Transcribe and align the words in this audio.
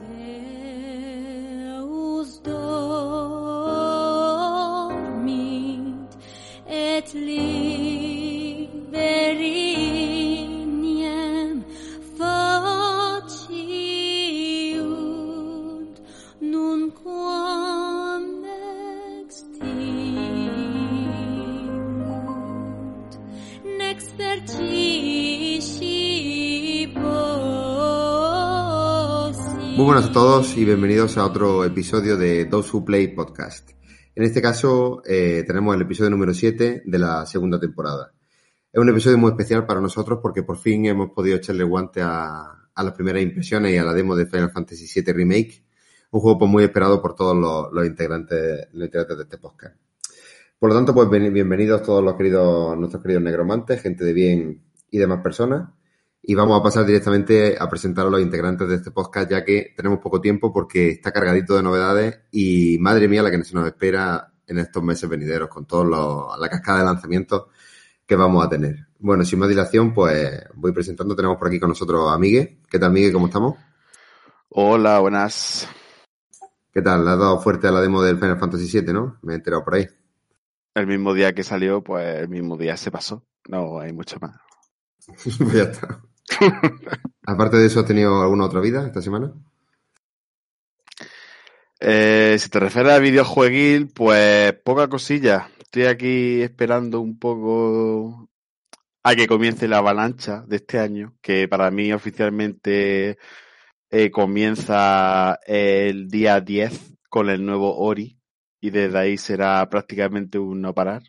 There 0.00 0.73
buenas 29.94 30.10
a 30.10 30.12
todos 30.12 30.56
y 30.56 30.64
bienvenidos 30.64 31.16
a 31.18 31.24
otro 31.24 31.64
episodio 31.64 32.16
de 32.16 32.46
Those 32.46 32.68
Who 32.72 32.84
Play 32.84 33.14
Podcast. 33.14 33.70
En 34.16 34.24
este 34.24 34.42
caso 34.42 35.02
eh, 35.06 35.44
tenemos 35.46 35.72
el 35.76 35.82
episodio 35.82 36.10
número 36.10 36.34
7 36.34 36.82
de 36.84 36.98
la 36.98 37.24
segunda 37.26 37.60
temporada. 37.60 38.12
Es 38.72 38.80
un 38.80 38.88
episodio 38.88 39.18
muy 39.18 39.30
especial 39.30 39.66
para 39.66 39.80
nosotros 39.80 40.18
porque 40.20 40.42
por 40.42 40.58
fin 40.58 40.84
hemos 40.86 41.10
podido 41.10 41.36
echarle 41.36 41.62
guante 41.62 42.00
a, 42.02 42.42
a 42.74 42.82
las 42.82 42.92
primeras 42.94 43.22
impresiones 43.22 43.72
y 43.72 43.76
a 43.76 43.84
la 43.84 43.94
demo 43.94 44.16
de 44.16 44.26
Final 44.26 44.50
Fantasy 44.50 44.88
VII 45.00 45.12
Remake, 45.12 45.64
un 46.10 46.20
juego 46.20 46.38
pues, 46.40 46.50
muy 46.50 46.64
esperado 46.64 47.00
por 47.00 47.14
todos 47.14 47.36
los, 47.36 47.72
los 47.72 47.86
integrantes, 47.86 48.66
los 48.72 48.86
integrantes 48.86 49.16
de 49.16 49.22
este 49.22 49.38
podcast. 49.38 49.76
Por 50.58 50.70
lo 50.70 50.74
tanto, 50.74 50.92
pues 50.92 51.08
bien- 51.08 51.32
bienvenidos 51.32 51.84
todos 51.84 52.02
los 52.02 52.16
queridos, 52.16 52.76
nuestros 52.76 53.00
queridos 53.00 53.22
negromantes, 53.22 53.80
gente 53.80 54.04
de 54.04 54.12
bien 54.12 54.60
y 54.90 54.98
demás 54.98 55.20
personas. 55.22 55.68
Y 56.26 56.34
vamos 56.34 56.58
a 56.58 56.62
pasar 56.62 56.86
directamente 56.86 57.54
a 57.60 57.68
presentar 57.68 58.06
a 58.06 58.08
los 58.08 58.22
integrantes 58.22 58.66
de 58.66 58.76
este 58.76 58.90
podcast, 58.90 59.30
ya 59.30 59.44
que 59.44 59.74
tenemos 59.76 59.98
poco 59.98 60.22
tiempo 60.22 60.50
porque 60.54 60.88
está 60.88 61.12
cargadito 61.12 61.54
de 61.54 61.62
novedades 61.62 62.20
y 62.30 62.78
madre 62.78 63.08
mía 63.08 63.22
la 63.22 63.30
que 63.30 63.44
se 63.44 63.54
nos 63.54 63.66
espera 63.66 64.32
en 64.46 64.56
estos 64.58 64.82
meses 64.82 65.06
venideros 65.06 65.50
con 65.50 65.66
toda 65.66 66.38
la 66.38 66.48
cascada 66.48 66.78
de 66.78 66.84
lanzamientos 66.86 67.48
que 68.06 68.16
vamos 68.16 68.42
a 68.42 68.48
tener. 68.48 68.86
Bueno, 69.00 69.22
sin 69.22 69.38
más 69.38 69.50
dilación, 69.50 69.92
pues 69.92 70.44
voy 70.54 70.72
presentando. 70.72 71.14
Tenemos 71.14 71.36
por 71.36 71.48
aquí 71.48 71.60
con 71.60 71.68
nosotros 71.68 72.10
a 72.10 72.18
Miguel. 72.18 72.58
¿Qué 72.70 72.78
tal, 72.78 72.92
Miguel? 72.92 73.12
¿Cómo 73.12 73.26
estamos? 73.26 73.58
Hola, 74.48 75.00
buenas. 75.00 75.68
¿Qué 76.72 76.80
tal? 76.80 77.04
Le 77.04 77.10
has 77.10 77.18
dado 77.18 77.38
fuerte 77.38 77.68
a 77.68 77.70
la 77.70 77.82
demo 77.82 78.00
del 78.00 78.16
Final 78.16 78.38
Fantasy 78.38 78.80
VII, 78.80 78.94
¿no? 78.94 79.18
Me 79.20 79.34
he 79.34 79.36
enterado 79.36 79.62
por 79.62 79.74
ahí. 79.74 79.86
El 80.74 80.86
mismo 80.86 81.12
día 81.12 81.34
que 81.34 81.44
salió, 81.44 81.84
pues 81.84 82.18
el 82.18 82.30
mismo 82.30 82.56
día 82.56 82.78
se 82.78 82.90
pasó. 82.90 83.26
No 83.46 83.78
hay 83.78 83.92
mucho 83.92 84.16
más. 84.20 84.38
pues 85.06 85.52
ya 85.52 85.64
está. 85.64 86.00
Aparte 87.26 87.56
de 87.56 87.66
eso, 87.66 87.80
¿has 87.80 87.86
tenido 87.86 88.22
alguna 88.22 88.44
otra 88.44 88.60
vida 88.60 88.86
esta 88.86 89.02
semana? 89.02 89.32
Eh, 91.80 92.36
si 92.38 92.48
te 92.48 92.60
refieres 92.60 92.92
a 92.92 92.98
videojueguil, 92.98 93.88
pues 93.88 94.52
poca 94.64 94.88
cosilla. 94.88 95.50
Estoy 95.58 95.84
aquí 95.84 96.42
esperando 96.42 97.00
un 97.00 97.18
poco 97.18 98.30
a 99.02 99.14
que 99.14 99.26
comience 99.26 99.68
la 99.68 99.78
avalancha 99.78 100.44
de 100.46 100.56
este 100.56 100.78
año, 100.78 101.14
que 101.20 101.46
para 101.46 101.70
mí 101.70 101.92
oficialmente 101.92 103.18
eh, 103.90 104.10
comienza 104.10 105.38
el 105.46 106.08
día 106.08 106.40
10 106.40 106.96
con 107.10 107.28
el 107.28 107.44
nuevo 107.44 107.76
Ori 107.76 108.18
y 108.60 108.70
desde 108.70 108.98
ahí 108.98 109.18
será 109.18 109.68
prácticamente 109.68 110.38
un 110.38 110.62
no 110.62 110.74
parar. 110.74 111.02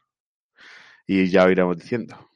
Y 1.08 1.30
ya 1.30 1.46
lo 1.46 1.52
iremos 1.52 1.78
diciendo. 1.78 2.32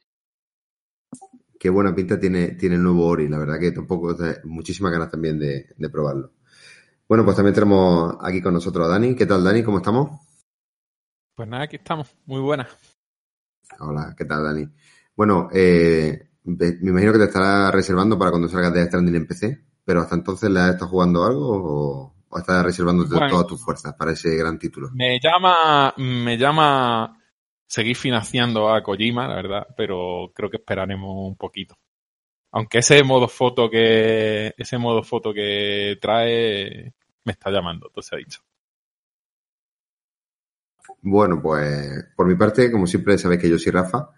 Qué 1.60 1.68
buena 1.68 1.94
pinta 1.94 2.18
tiene, 2.18 2.52
tiene 2.52 2.76
el 2.76 2.82
nuevo 2.82 3.04
Ori, 3.06 3.28
la 3.28 3.36
verdad 3.36 3.60
que 3.60 3.70
tampoco 3.70 4.16
muchísimas 4.44 4.92
ganas 4.92 5.10
también 5.10 5.38
de, 5.38 5.66
de 5.76 5.90
probarlo. 5.90 6.32
Bueno, 7.06 7.22
pues 7.22 7.36
también 7.36 7.52
tenemos 7.54 8.16
aquí 8.22 8.40
con 8.40 8.54
nosotros 8.54 8.86
a 8.86 8.88
Dani. 8.88 9.14
¿Qué 9.14 9.26
tal, 9.26 9.44
Dani? 9.44 9.62
¿Cómo 9.62 9.76
estamos? 9.76 10.08
Pues 11.34 11.46
nada, 11.46 11.64
aquí 11.64 11.76
estamos. 11.76 12.16
Muy 12.24 12.40
buenas. 12.40 12.66
Hola, 13.78 14.14
¿qué 14.16 14.24
tal, 14.24 14.42
Dani? 14.42 14.70
Bueno, 15.14 15.50
eh, 15.52 16.30
me 16.44 16.78
imagino 16.80 17.12
que 17.12 17.18
te 17.18 17.24
estarás 17.24 17.70
reservando 17.74 18.18
para 18.18 18.30
cuando 18.30 18.48
salgas 18.48 18.72
de 18.72 18.86
Stranding 18.86 19.16
en 19.16 19.26
PC, 19.26 19.62
pero 19.84 20.00
hasta 20.00 20.14
entonces 20.14 20.48
le 20.50 20.60
has 20.60 20.70
estado 20.70 20.88
jugando 20.90 21.26
algo 21.26 21.46
o, 21.46 22.14
o 22.26 22.38
estás 22.38 22.64
reservando 22.64 23.06
Bueno. 23.06 23.28
todas 23.28 23.46
tus 23.46 23.62
fuerzas 23.62 23.92
para 23.96 24.12
ese 24.12 24.34
gran 24.34 24.58
título. 24.58 24.88
Me 24.94 25.20
llama, 25.20 25.92
me 25.98 26.38
llama 26.38 27.19
seguir 27.70 27.96
financiando 27.96 28.68
a 28.68 28.82
Kojima, 28.82 29.28
la 29.28 29.36
verdad, 29.36 29.66
pero 29.76 30.32
creo 30.34 30.50
que 30.50 30.56
esperaremos 30.56 31.28
un 31.28 31.36
poquito. 31.36 31.78
Aunque 32.50 32.78
ese 32.78 33.04
modo 33.04 33.28
foto 33.28 33.70
que, 33.70 34.52
ese 34.58 34.76
modo 34.76 35.04
foto 35.04 35.32
que 35.32 35.96
trae 36.00 36.92
me 37.24 37.32
está 37.32 37.48
llamando, 37.50 37.88
se 38.00 38.16
ha 38.16 38.18
dicho. 38.18 38.40
Bueno, 41.00 41.40
pues 41.40 42.06
por 42.16 42.26
mi 42.26 42.34
parte, 42.34 42.72
como 42.72 42.88
siempre 42.88 43.16
sabéis 43.18 43.40
que 43.40 43.48
yo 43.48 43.56
soy 43.56 43.70
Rafa. 43.70 44.10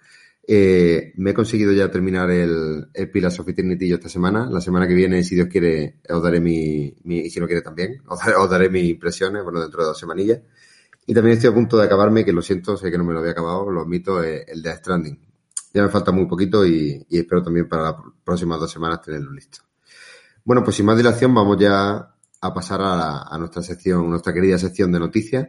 Eh, 0.49 1.13
me 1.17 1.31
he 1.31 1.34
conseguido 1.34 1.73
ya 1.73 1.91
terminar 1.91 2.31
el, 2.31 2.89
el 2.95 3.11
Pillars 3.11 3.39
of 3.39 3.49
Eternity 3.51 3.93
esta 3.93 4.09
semana. 4.09 4.49
La 4.51 4.63
semana 4.63 4.89
que 4.89 4.95
viene, 4.95 5.23
si 5.23 5.34
Dios 5.34 5.49
quiere, 5.49 6.01
os 6.09 6.23
daré 6.23 6.41
mi, 6.41 6.97
mi 7.05 7.19
y 7.19 7.31
si 7.31 7.39
no 7.39 7.47
quiere 7.47 7.61
también, 7.61 8.03
os 8.07 8.51
daré 8.51 8.71
mis 8.71 8.84
impresiones, 8.84 9.45
bueno, 9.45 9.61
dentro 9.61 9.83
de 9.83 9.89
dos 9.89 9.99
semanillas. 9.99 10.41
Y 11.07 11.15
también 11.15 11.37
estoy 11.37 11.51
a 11.51 11.55
punto 11.55 11.77
de 11.77 11.85
acabarme, 11.85 12.25
que 12.25 12.33
lo 12.33 12.43
siento, 12.43 12.77
sé 12.77 12.91
que 12.91 12.99
no 12.99 13.05
me 13.05 13.13
lo 13.13 13.19
había 13.21 13.33
acabado, 13.33 13.71
lo 13.71 13.83
admito, 13.83 14.23
eh, 14.23 14.45
el 14.49 14.63
de 14.63 14.75
Stranding. 14.77 15.19
Ya 15.75 15.83
me 15.83 15.89
falta 15.89 16.13
muy 16.13 16.27
poquito 16.27 16.65
y, 16.67 17.05
espero 17.11 17.43
también 17.43 17.69
para 17.69 17.83
las 17.83 17.95
próximas 18.25 18.61
dos 18.61 18.71
semanas 18.71 19.01
tenerlo 19.01 19.33
listo. 19.33 19.61
Bueno, 20.45 20.63
pues 20.63 20.77
sin 20.77 20.87
más 20.87 20.97
dilación, 20.97 21.35
vamos 21.35 21.57
ya 21.59 22.15
a 22.41 22.55
pasar 22.55 22.81
a, 22.83 22.97
la- 23.31 23.39
nuestra 23.39 23.63
sección, 23.63 24.09
nuestra 24.09 24.33
querida 24.33 24.59
sección 24.59 24.93
de 24.93 25.01
noticias. 25.01 25.49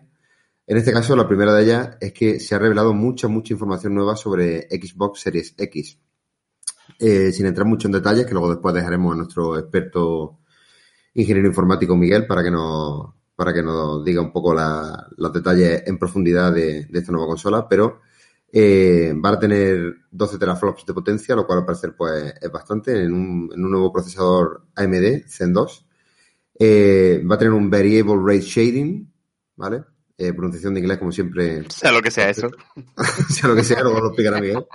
En 0.65 0.77
este 0.77 0.93
caso, 0.93 1.15
la 1.15 1.27
primera 1.27 1.53
de 1.53 1.63
ellas 1.63 1.97
es 1.99 2.13
que 2.13 2.39
se 2.39 2.55
ha 2.55 2.59
revelado 2.59 2.93
mucha, 2.93 3.27
mucha 3.27 3.53
información 3.53 3.93
nueva 3.93 4.15
sobre 4.15 4.61
Xbox 4.69 5.19
Series 5.21 5.53
X. 5.57 5.99
Eh, 6.99 7.31
sin 7.31 7.45
entrar 7.45 7.67
mucho 7.67 7.87
en 7.87 7.93
detalles, 7.93 8.25
que 8.25 8.33
luego 8.33 8.49
después 8.49 8.73
dejaremos 8.73 9.13
a 9.13 9.17
nuestro 9.17 9.57
experto 9.57 10.39
ingeniero 11.13 11.47
informático 11.49 11.95
Miguel 11.95 12.25
para 12.25 12.43
que 12.43 12.51
nos, 12.51 13.13
para 13.35 13.53
que 13.53 13.63
nos 13.63 14.03
diga 14.05 14.21
un 14.21 14.31
poco 14.31 14.53
la- 14.53 15.07
los 15.17 15.33
detalles 15.33 15.83
en 15.87 15.97
profundidad 15.99 16.53
de, 16.53 16.87
esta 16.93 17.11
nueva 17.11 17.27
consola, 17.27 17.67
pero 17.67 18.01
eh, 18.51 19.13
va 19.23 19.29
a 19.31 19.39
tener 19.39 19.95
12 20.11 20.37
teraflops 20.37 20.85
de 20.85 20.93
potencia, 20.93 21.35
lo 21.35 21.45
cual 21.47 21.59
al 21.59 21.65
parecer 21.65 21.95
pues, 21.95 22.33
es 22.41 22.51
bastante 22.51 23.03
en 23.03 23.13
un, 23.13 23.49
en 23.53 23.65
un 23.65 23.71
nuevo 23.71 23.91
procesador 23.91 24.65
AMD 24.75 25.23
Zen 25.27 25.53
2. 25.53 25.85
Eh, 26.59 27.23
va 27.29 27.35
a 27.35 27.37
tener 27.39 27.53
un 27.53 27.69
Variable 27.69 28.15
Rate 28.17 28.41
Shading, 28.41 29.11
¿vale? 29.55 29.83
Eh, 30.15 30.31
pronunciación 30.31 30.75
de 30.75 30.79
inglés, 30.79 30.99
como 30.99 31.11
siempre, 31.11 31.63
Sea 31.69 31.91
lo 31.91 32.01
que 32.01 32.11
sea 32.11 32.29
eso. 32.29 32.49
sea 33.29 33.49
lo 33.49 33.55
que 33.55 33.63
sea, 33.63 33.81
luego 33.81 33.99
lo 33.99 34.07
explicará 34.07 34.39
Miguel. 34.39 34.65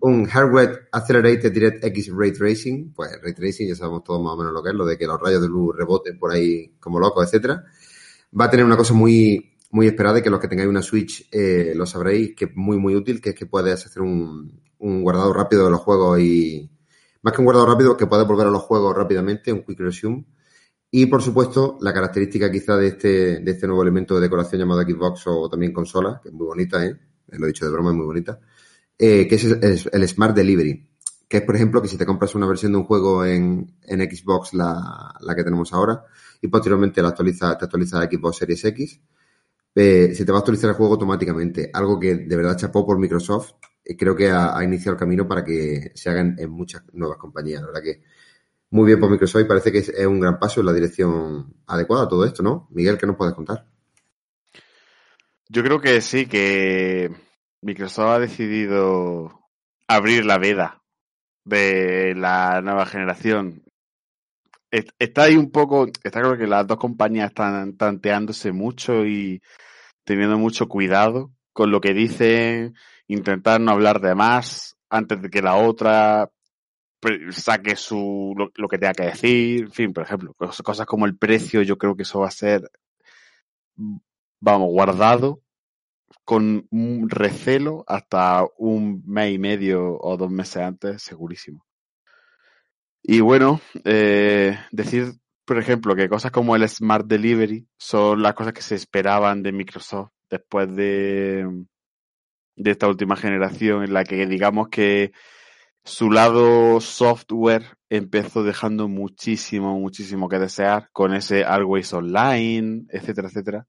Un 0.00 0.26
Hardware 0.26 0.88
Accelerated 0.92 1.52
DirectX 1.52 2.12
Ray 2.14 2.32
Tracing, 2.32 2.92
pues 2.92 3.10
Ray 3.22 3.34
Tracing 3.34 3.68
ya 3.68 3.74
sabemos 3.74 4.04
todos 4.04 4.22
más 4.22 4.34
o 4.34 4.36
menos 4.36 4.52
lo 4.52 4.62
que 4.62 4.70
es, 4.70 4.74
lo 4.74 4.84
de 4.84 4.98
que 4.98 5.06
los 5.06 5.20
rayos 5.20 5.40
de 5.40 5.48
luz 5.48 5.74
reboten 5.76 6.18
por 6.18 6.32
ahí 6.32 6.74
como 6.80 7.00
locos, 7.00 7.24
etcétera. 7.24 7.64
Va 8.38 8.44
a 8.44 8.50
tener 8.50 8.66
una 8.66 8.76
cosa 8.76 8.92
muy, 8.92 9.56
muy 9.70 9.86
esperada 9.86 10.18
y 10.18 10.22
que 10.22 10.30
los 10.30 10.40
que 10.40 10.48
tengáis 10.48 10.68
una 10.68 10.82
Switch 10.82 11.28
eh, 11.32 11.72
lo 11.74 11.86
sabréis, 11.86 12.34
que 12.36 12.44
es 12.44 12.50
muy, 12.54 12.76
muy 12.76 12.94
útil, 12.94 13.22
que 13.22 13.30
es 13.30 13.34
que 13.34 13.46
puedes 13.46 13.86
hacer 13.86 14.02
un, 14.02 14.60
un 14.78 15.02
guardado 15.02 15.32
rápido 15.32 15.64
de 15.64 15.70
los 15.70 15.80
juegos 15.80 16.20
y, 16.20 16.70
más 17.22 17.34
que 17.34 17.40
un 17.40 17.46
guardado 17.46 17.66
rápido, 17.66 17.96
que 17.96 18.06
puedes 18.06 18.26
volver 18.26 18.46
a 18.46 18.50
los 18.50 18.62
juegos 18.62 18.96
rápidamente, 18.96 19.52
un 19.52 19.62
Quick 19.62 19.80
Resume. 19.80 20.24
Y 20.90 21.06
por 21.06 21.22
supuesto, 21.22 21.76
la 21.80 21.92
característica 21.92 22.50
quizá 22.50 22.76
de 22.76 22.88
este, 22.88 23.40
de 23.40 23.50
este 23.50 23.66
nuevo 23.66 23.82
elemento 23.82 24.14
de 24.14 24.22
decoración 24.22 24.60
llamado 24.60 24.82
Xbox 24.82 25.26
o 25.26 25.48
también 25.48 25.72
consola, 25.72 26.18
que 26.22 26.28
es 26.30 26.34
muy 26.34 26.46
bonita, 26.46 26.84
¿eh? 26.84 26.96
Lo 27.28 27.44
he 27.44 27.48
dicho 27.48 27.66
de 27.66 27.70
broma, 27.70 27.90
es 27.90 27.96
muy 27.96 28.06
bonita, 28.06 28.40
eh, 28.98 29.28
que 29.28 29.34
es 29.34 29.44
el, 29.44 30.08
Smart 30.08 30.34
Delivery. 30.34 30.88
Que 31.28 31.38
es, 31.38 31.42
por 31.42 31.56
ejemplo, 31.56 31.82
que 31.82 31.88
si 31.88 31.98
te 31.98 32.06
compras 32.06 32.34
una 32.34 32.46
versión 32.46 32.72
de 32.72 32.78
un 32.78 32.84
juego 32.84 33.22
en, 33.24 33.76
en 33.82 34.00
Xbox, 34.00 34.54
la, 34.54 35.14
la 35.20 35.34
que 35.34 35.44
tenemos 35.44 35.74
ahora, 35.74 36.04
y 36.40 36.48
posteriormente 36.48 37.02
la 37.02 37.08
actualiza, 37.08 37.58
te 37.58 37.66
actualiza 37.66 38.00
a 38.00 38.06
Xbox 38.06 38.38
Series 38.38 38.64
X, 38.64 39.00
eh, 39.74 40.14
se 40.14 40.24
te 40.24 40.32
va 40.32 40.38
a 40.38 40.40
actualizar 40.40 40.70
el 40.70 40.76
juego 40.76 40.94
automáticamente. 40.94 41.70
Algo 41.72 42.00
que 42.00 42.14
de 42.14 42.36
verdad 42.36 42.56
chapó 42.56 42.86
por 42.86 42.98
Microsoft. 42.98 43.52
eh, 43.84 43.96
creo 43.96 44.16
que 44.16 44.30
ha, 44.30 44.56
ha 44.56 44.64
iniciado 44.64 44.94
el 44.94 44.98
camino 44.98 45.28
para 45.28 45.44
que 45.44 45.92
se 45.94 46.08
hagan 46.10 46.34
en 46.38 46.50
muchas 46.50 46.82
nuevas 46.94 47.18
compañías. 47.18 47.60
La 47.60 47.66
verdad 47.68 47.82
que 47.82 48.02
muy 48.70 48.86
bien 48.86 49.00
por 49.00 49.10
Microsoft 49.10 49.42
y 49.42 49.44
parece 49.44 49.72
que 49.72 49.78
es, 49.78 49.92
un 50.06 50.20
gran 50.20 50.38
paso 50.38 50.60
en 50.60 50.66
la 50.66 50.72
dirección 50.72 51.54
adecuada 51.66 52.04
a 52.04 52.08
todo 52.08 52.24
esto, 52.24 52.42
¿no? 52.42 52.68
Miguel, 52.70 52.98
¿qué 52.98 53.06
nos 53.06 53.16
puedes 53.16 53.34
contar? 53.34 53.66
Yo 55.48 55.62
creo 55.62 55.80
que 55.80 56.00
sí, 56.00 56.26
que 56.26 57.10
Microsoft 57.62 58.08
ha 58.10 58.18
decidido 58.18 59.40
abrir 59.86 60.24
la 60.26 60.38
veda 60.38 60.82
de 61.44 62.14
la 62.14 62.60
nueva 62.60 62.84
generación. 62.84 63.62
Es- 64.70 64.92
Está 64.98 65.22
ahí 65.24 65.36
un 65.36 65.50
poco, 65.50 65.86
está 65.86 66.20
claro 66.20 66.36
que 66.36 66.46
las 66.46 66.66
dos 66.66 66.76
compañías 66.78 67.28
están 67.30 67.76
tanteándose 67.76 68.52
mucho 68.52 69.06
y 69.06 69.40
teniendo 70.04 70.36
mucho 70.38 70.68
cuidado 70.68 71.32
con 71.54 71.70
lo 71.70 71.80
que 71.80 71.94
dicen, 71.94 72.74
intentar 73.06 73.60
no 73.60 73.72
hablar 73.72 74.00
de 74.00 74.14
más 74.14 74.76
antes 74.90 75.20
de 75.22 75.30
que 75.30 75.42
la 75.42 75.56
otra 75.56 76.30
saque 77.32 77.76
su 77.76 78.34
lo, 78.36 78.68
que 78.68 78.78
tenga 78.78 78.92
que 78.94 79.04
decir, 79.04 79.64
en 79.64 79.72
fin, 79.72 79.92
por 79.92 80.04
ejemplo, 80.04 80.34
cos- 80.38 80.62
cosas 80.62 80.86
como 80.86 81.06
el 81.06 81.16
precio, 81.16 81.62
yo 81.62 81.78
creo 81.78 81.96
que 81.96 82.02
eso 82.02 82.20
va 82.20 82.28
a 82.28 82.30
ser, 82.30 82.70
mm, 83.76 83.96
vamos, 84.40 84.68
guardado 84.70 85.40
con 86.24 86.66
un 86.70 87.10
recelo 87.10 87.84
hasta 87.88 88.44
un 88.58 89.02
mes 89.06 89.34
y 89.34 89.38
medio 89.38 89.98
o 90.00 90.16
dos 90.18 90.30
meses 90.30 90.58
antes, 90.62 91.02
segurísimo. 91.02 91.66
Y 93.02 93.20
bueno, 93.20 93.60
eh, 93.84 94.58
decir, 94.70 95.12
por 95.44 95.58
ejemplo, 95.58 95.94
que 95.96 96.08
cosas 96.08 96.30
como 96.30 96.56
el 96.56 96.68
Smart 96.68 97.06
Delivery 97.06 97.66
son 97.78 98.22
las 98.22 98.34
cosas 98.34 98.52
que 98.52 98.62
se 98.62 98.74
esperaban 98.74 99.42
de 99.42 99.52
Microsoft 99.52 100.10
después 100.30 100.74
de, 100.74 101.46
de 102.56 102.70
esta 102.70 102.88
última 102.88 103.16
generación, 103.16 103.84
en 103.84 103.92
la 103.94 104.04
que 104.04 104.26
digamos 104.26 104.68
que 104.68 105.12
su 105.88 106.10
lado 106.10 106.80
software 106.80 107.64
empezó 107.88 108.44
dejando 108.44 108.88
muchísimo, 108.88 109.78
muchísimo 109.80 110.28
que 110.28 110.38
desear 110.38 110.90
con 110.92 111.14
ese 111.14 111.44
Always 111.44 111.92
Online, 111.92 112.84
etcétera, 112.90 113.28
etcétera. 113.28 113.66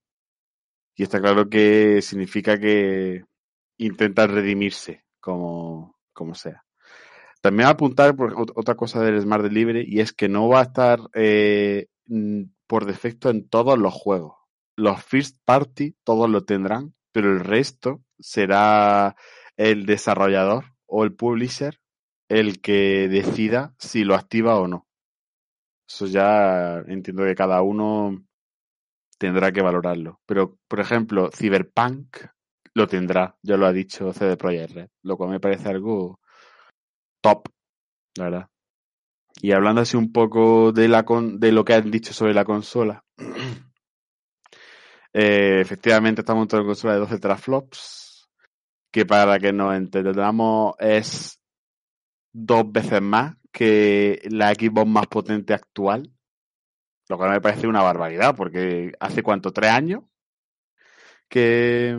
Y 0.96 1.04
está 1.04 1.22
claro 1.22 1.50
que 1.50 2.02
significa 2.02 2.60
que 2.60 3.24
intentan 3.78 4.32
redimirse 4.32 5.06
como, 5.22 5.96
como 6.14 6.36
sea. 6.36 6.66
También 7.42 7.70
apuntar 7.70 8.16
por 8.18 8.34
ot- 8.36 8.52
otra 8.56 8.76
cosa 8.76 9.02
del 9.02 9.22
Smart 9.22 9.44
Delivery 9.44 9.86
y 9.88 10.02
es 10.02 10.12
que 10.12 10.28
no 10.28 10.50
va 10.50 10.60
a 10.60 10.64
estar 10.64 11.00
eh, 11.14 11.88
por 12.68 12.86
defecto 12.86 13.30
en 13.30 13.48
todos 13.48 13.80
los 13.80 13.94
juegos. 13.94 14.36
Los 14.76 15.02
first 15.04 15.38
party 15.46 15.96
todos 16.04 16.30
lo 16.30 16.44
tendrán, 16.44 16.94
pero 17.14 17.32
el 17.32 17.40
resto 17.40 18.04
será 18.20 19.16
el 19.56 19.86
desarrollador 19.86 20.66
o 20.86 21.06
el 21.06 21.14
publisher 21.16 21.80
el 22.30 22.62
que 22.62 23.08
decida 23.10 23.74
si 23.78 24.04
lo 24.04 24.16
activa 24.16 24.58
o 24.60 24.68
no. 24.68 24.88
Eso 25.88 26.06
ya 26.06 26.78
entiendo 26.88 27.24
que 27.24 27.36
cada 27.36 27.62
uno 27.64 28.24
tendrá 29.18 29.52
que 29.52 29.62
valorarlo. 29.62 30.22
Pero, 30.26 30.58
por 30.68 30.80
ejemplo, 30.80 31.30
Cyberpunk 31.36 32.18
lo 32.76 32.88
tendrá, 32.88 33.36
ya 33.42 33.58
lo 33.58 33.66
ha 33.66 33.74
dicho 33.74 34.14
CD 34.14 34.38
Projekt 34.38 34.72
Red, 34.74 34.90
lo 35.04 35.18
cual 35.18 35.32
me 35.32 35.40
parece 35.40 35.70
algo 35.70 36.20
top, 37.22 37.50
la 38.18 38.24
verdad. 38.26 38.50
Y 39.42 39.52
hablando 39.52 39.82
así 39.82 39.98
un 39.98 40.12
poco 40.12 40.72
de, 40.72 40.88
la 40.88 41.04
con- 41.06 41.40
de 41.40 41.52
lo 41.52 41.66
que 41.66 41.74
han 41.74 41.92
dicho 41.92 42.14
sobre 42.14 42.34
la 42.34 42.46
consola, 42.46 43.04
eh, 45.14 45.60
efectivamente 45.62 46.22
estamos 46.22 46.48
en 46.52 46.60
una 46.60 46.68
consola 46.68 46.94
de 46.94 47.00
12 47.00 47.20
teraflops, 47.20 48.30
que 48.92 49.06
para 49.06 49.40
que 49.40 49.54
nos 49.54 49.76
entendamos 49.76 50.76
es 50.80 51.39
dos 52.32 52.72
veces 52.72 53.02
más 53.02 53.36
que 53.52 54.22
la 54.30 54.54
Xbox 54.54 54.88
más 54.88 55.08
potente 55.08 55.54
actual, 55.54 56.12
lo 57.08 57.18
cual 57.18 57.32
me 57.32 57.42
parece 57.42 57.68
una 57.68 57.82
barbaridad, 57.82 58.36
porque 58.36 58.92
hace 59.00 59.24
cuánto, 59.24 59.52
tres 59.52 59.72
años 59.72 60.04
que, 61.28 61.96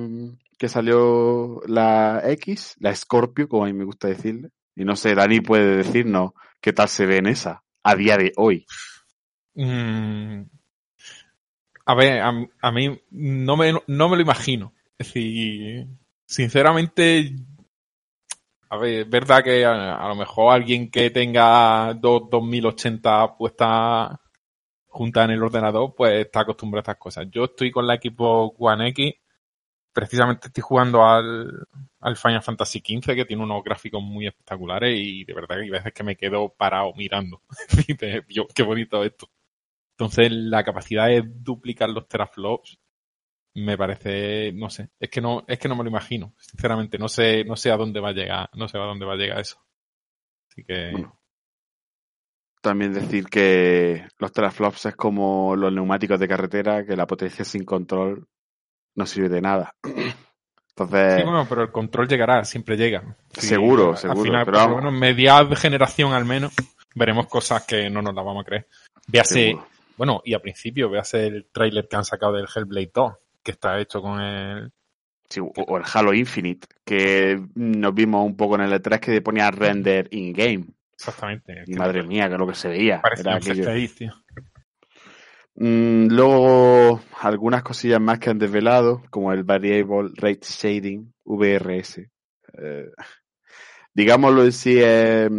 que 0.59 0.69
salió 0.69 1.61
la 1.67 2.23
X, 2.25 2.77
la 2.79 2.95
Scorpio, 2.95 3.49
como 3.49 3.65
a 3.65 3.67
mí 3.67 3.73
me 3.73 3.85
gusta 3.85 4.09
decirle. 4.09 4.51
Y 4.77 4.85
no 4.85 4.97
sé, 4.97 5.15
Dani 5.15 5.41
puede 5.41 5.79
decirnos 5.79 6.33
qué 6.61 6.73
tal 6.73 6.89
se 6.89 7.07
ve 7.07 7.19
en 7.19 7.27
esa 7.27 7.63
a 7.83 7.95
día 7.95 8.17
de 8.17 8.33
hoy. 8.37 8.67
Mm, 9.55 10.43
a 11.87 11.95
ver, 11.95 12.23
a, 12.23 12.71
mí 12.71 13.01
no 13.11 13.57
me, 13.57 13.73
no 13.87 14.09
me 14.09 14.17
lo 14.17 14.23
imagino. 14.23 14.75
Es 14.97 15.09
decir, 15.09 15.87
sinceramente, 16.25 17.35
a 18.71 18.77
ver, 18.79 19.01
es 19.01 19.11
verdad 19.11 19.43
que 19.43 19.65
a, 19.65 20.09
lo 20.09 20.15
mejor 20.15 20.55
alguien 20.55 20.91
que 20.91 21.11
tenga 21.11 21.93
dos 21.95 22.31
2080 22.31 23.37
puesta 23.37 24.21
junta 24.87 25.25
en 25.25 25.31
el 25.33 25.43
ordenador, 25.43 25.95
pues 25.97 26.27
está 26.27 26.41
acostumbrado 26.41 26.81
a 26.81 26.93
estas 26.93 26.99
cosas. 26.99 27.27
Yo 27.31 27.45
estoy 27.47 27.73
con 27.73 27.87
la 27.87 27.95
equipo 27.95 28.55
One 28.59 28.89
X, 28.91 29.15
precisamente 29.93 30.49
estoy 30.49 30.63
jugando 30.63 31.05
al, 31.05 31.67
al 32.01 32.17
Final 32.17 32.43
Fantasy 32.43 32.79
XV, 32.81 33.15
que 33.17 33.25
tiene 33.25 33.43
unos 33.43 33.65
gráficos 33.65 34.03
muy 34.03 34.29
espectaculares 34.29 34.97
y 34.97 35.25
de 35.25 35.35
verdad 35.35 35.57
que 35.57 35.63
hay 35.63 35.71
veces 35.71 35.93
que 35.93 36.05
me 36.05 36.17
quedo 36.17 36.51
parado 36.51 36.93
mirando. 36.97 37.43
Y 37.89 37.95
de, 37.95 38.25
"Dios, 38.29 38.47
qué 38.55 38.63
bonito 38.63 39.03
esto. 39.05 39.29
Entonces, 39.99 40.31
la 40.33 40.65
capacidad 40.65 41.09
de 41.09 41.23
duplicar 41.23 41.91
los 41.91 42.09
teraflops 42.09 42.79
me 43.55 43.77
parece, 43.77 44.53
no 44.53 44.71
sé, 44.71 44.91
es 44.99 45.11
que 45.11 45.21
no, 45.21 45.45
es 45.47 45.59
que 45.59 45.69
no 45.69 45.77
me 45.77 45.83
lo 45.85 45.91
imagino, 45.91 46.35
sinceramente, 46.39 46.99
no 46.99 47.09
sé, 47.09 47.45
no 47.45 47.57
sé 47.57 47.71
a 47.71 47.77
dónde 47.77 48.01
va 48.01 48.11
a 48.11 48.13
llegar, 48.13 48.49
no 48.55 48.69
sé 48.69 48.79
a 48.79 48.83
dónde 48.83 49.07
va 49.07 49.15
a 49.15 49.17
llegar 49.17 49.41
eso. 49.41 49.59
Así 50.51 50.65
que, 50.65 50.91
Bueno. 50.93 51.17
También 52.63 52.93
decir 52.93 53.25
que 53.27 54.07
los 54.19 54.33
teraflops 54.33 54.85
es 54.87 54.95
como 54.95 55.57
los 55.57 55.73
neumáticos 55.73 56.21
de 56.21 56.29
carretera, 56.29 56.85
que 56.85 56.95
la 56.95 57.07
potencia 57.07 57.43
sin 57.43 57.65
control 57.65 58.29
no 58.95 59.07
sirve 59.07 59.31
de 59.31 59.41
nada. 59.41 59.75
Entonces, 60.77 61.15
sí, 61.17 61.23
bueno, 61.23 61.47
pero 61.49 61.63
el 61.63 61.73
control 61.73 62.07
llegará, 62.09 62.45
siempre 62.45 62.77
llega. 62.77 63.17
Sí, 63.33 63.47
Seguro, 63.49 63.91
al 63.93 63.97
seguro, 63.97 64.23
final, 64.23 64.45
pero 64.45 64.59
vamos. 64.59 64.77
menos, 64.77 64.93
media 64.93 65.45
generación 65.57 66.13
al 66.13 66.25
menos, 66.25 66.53
veremos 66.95 67.27
cosas 67.27 67.65
que 67.65 67.89
no 67.91 68.03
nos 68.03 68.15
las 68.15 68.25
vamos 68.25 68.43
a 68.43 68.47
creer. 68.47 68.69
Véase, 69.07 69.35
seguro. 69.49 69.67
bueno, 69.97 70.23
y 70.25 70.35
al 70.35 70.41
principio, 70.43 70.89
véase 70.91 71.27
el 71.27 71.47
tráiler 71.51 71.89
que 71.89 71.97
han 71.97 72.05
sacado 72.05 72.33
del 72.35 72.47
Hellblade 72.55 72.91
2, 72.95 73.13
que 73.43 73.53
está 73.53 73.79
hecho 73.81 74.01
con 74.03 74.21
el, 74.21 74.73
Sí, 75.29 75.41
o 75.41 75.77
el 75.77 75.85
Halo 75.95 76.13
Infinite, 76.13 76.67
que 76.85 77.41
nos 77.55 77.95
vimos 77.95 78.27
un 78.27 78.37
poco 78.37 78.57
en 78.57 78.63
el 78.63 78.73
E3 78.73 78.99
que 78.99 79.23
ponía 79.23 79.51
render 79.51 80.09
in-game. 80.11 80.67
exactamente. 80.93 81.63
Y 81.67 81.75
madre 81.75 82.03
mía, 82.03 82.29
que 82.29 82.37
lo 82.37 82.47
que 82.49 82.55
se 82.55 82.69
veía. 82.69 83.01
Parece 83.01 83.23
Era. 83.23 83.39
CGI, 83.41 83.89
tío. 83.89 84.13
Mm, 85.55 86.09
luego, 86.09 87.01
algunas 87.21 87.63
cosillas 87.63 88.01
más 88.01 88.19
que 88.19 88.31
han 88.31 88.39
desvelado, 88.39 89.03
como 89.11 89.33
el 89.33 89.45
Variable 89.45 90.11
Rate 90.17 90.41
Shading, 90.43 91.13
VRS. 91.25 92.11
Eh, 92.59 92.91
digámoslo 93.95 94.45
en 94.45 94.53
sí, 94.53 94.79
es 94.81 95.31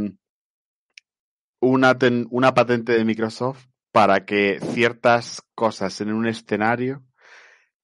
una, 1.60 1.98
ten- 1.98 2.28
una 2.32 2.54
patente 2.54 2.94
de 2.94 3.06
Microsoft 3.06 3.66
para 3.92 4.26
que 4.26 4.60
ciertas 4.74 5.42
cosas 5.54 6.00
en 6.02 6.14
un 6.14 6.28
escenario 6.28 7.04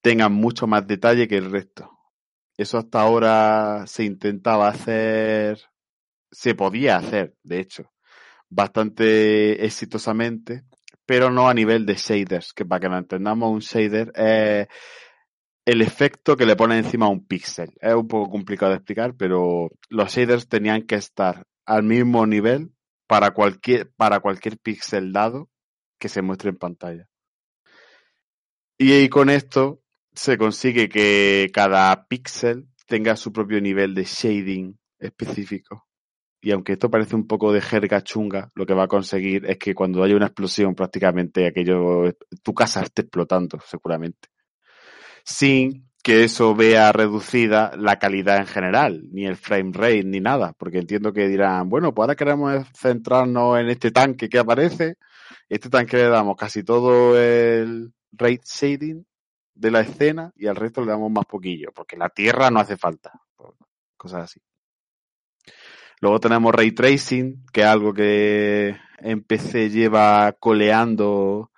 tengan 0.08 0.32
mucho 0.32 0.68
más 0.68 0.88
detalle 0.88 1.28
que 1.28 1.36
el 1.36 1.52
resto. 1.52 1.92
Eso 2.56 2.78
hasta 2.78 3.02
ahora 3.02 3.84
se 3.88 4.06
intentaba 4.06 4.70
hacer, 4.70 5.60
se 6.32 6.56
podía 6.56 6.96
hacer, 6.96 7.36
de 7.44 7.60
hecho, 7.60 7.92
bastante 8.48 9.66
exitosamente, 9.66 10.64
pero 11.06 11.30
no 11.30 11.50
a 11.50 11.54
nivel 11.54 11.86
de 11.86 11.96
shaders, 11.96 12.54
que 12.54 12.64
para 12.64 12.80
que 12.80 12.88
lo 12.88 12.98
entendamos, 12.98 13.52
un 13.52 13.60
shader 13.60 14.14
es 14.16 14.70
el 15.66 15.82
efecto 15.82 16.38
que 16.38 16.46
le 16.46 16.56
pone 16.56 16.78
encima 16.78 17.10
un 17.10 17.28
píxel. 17.28 17.74
Es 17.82 17.94
un 17.94 18.08
poco 18.08 18.32
complicado 18.32 18.72
de 18.72 18.78
explicar, 18.78 19.14
pero 19.18 19.70
los 19.90 20.10
shaders 20.10 20.48
tenían 20.48 20.84
que 20.84 20.96
estar 20.96 21.46
al 21.66 21.84
mismo 21.84 22.26
nivel 22.26 22.72
para 23.08 23.32
cualquier, 23.32 23.92
para 23.98 24.22
cualquier 24.22 24.58
píxel 24.58 25.12
dado 25.12 25.50
que 26.00 26.08
se 26.08 26.22
muestre 26.22 26.52
en 26.52 26.58
pantalla. 26.58 27.10
Y, 28.78 29.10
con 29.10 29.30
esto 29.30 29.82
se 30.18 30.36
consigue 30.36 30.90
que 30.90 31.50
cada 31.54 32.08
píxel 32.08 32.68
tenga 32.88 33.16
su 33.16 33.32
propio 33.32 33.62
nivel 33.62 33.94
de 33.94 34.04
shading 34.04 34.76
específico. 34.98 35.86
Y 36.42 36.52
aunque 36.52 36.74
esto 36.74 36.90
parece 36.90 37.16
un 37.16 37.28
poco 37.28 37.54
de 37.54 37.62
jerga 37.62 38.02
chunga, 38.02 38.50
lo 38.56 38.66
que 38.66 38.74
va 38.74 38.86
a 38.86 38.88
conseguir 38.88 39.46
es 39.46 39.58
que 39.60 39.76
cuando 39.76 40.04
haya 40.04 40.16
una 40.16 40.26
explosión 40.26 40.74
prácticamente 40.74 41.46
aquello, 41.46 42.12
tu 42.42 42.54
casa 42.54 42.82
esté 42.82 43.04
explotando 43.04 43.60
seguramente. 43.64 44.30
Sin 45.24 45.88
que 46.02 46.24
eso 46.24 46.56
vea 46.56 46.92
reducida 46.92 47.74
la 47.78 48.00
calidad 48.00 48.38
en 48.38 48.48
general, 48.48 49.04
ni 49.12 49.28
el 49.28 49.36
frame 49.36 49.72
rate, 49.72 50.04
ni 50.04 50.20
nada, 50.20 50.54
porque 50.58 50.80
entiendo 50.80 51.14
que 51.14 51.28
dirán, 51.28 51.70
bueno, 51.70 51.94
pues 51.94 52.06
ahora 52.06 52.16
queremos 52.16 52.66
centrarnos 52.74 53.60
en 53.60 53.70
este 53.70 53.92
tanque 53.92 54.30
que 54.30 54.40
aparece, 54.40 54.96
este 55.48 55.70
tanque 55.70 55.98
le 55.98 56.08
damos 56.08 56.38
casi 56.38 56.64
todo 56.64 57.20
el 57.22 57.94
rate 58.14 58.42
shading 58.46 59.06
de 59.58 59.72
la 59.72 59.82
escena 59.82 60.32
y 60.36 60.48
al 60.48 60.56
resto 60.56 60.82
le 60.82 60.92
damos 60.92 61.12
más 61.12 61.26
poquillo, 61.26 61.72
porque 61.74 61.98
la 61.98 62.10
tierra 62.10 62.50
no 62.52 62.60
hace 62.60 62.78
falta, 62.78 63.12
cosas 63.98 64.26
así. 64.26 64.42
Luego 66.00 66.20
tenemos 66.20 66.54
ray 66.54 66.72
tracing, 66.72 67.46
que 67.52 67.62
es 67.62 67.68
algo 67.68 67.94
que 67.94 68.78
en 69.00 69.24
PC 69.24 69.70
lleva 69.70 70.32
coleando 70.34 71.52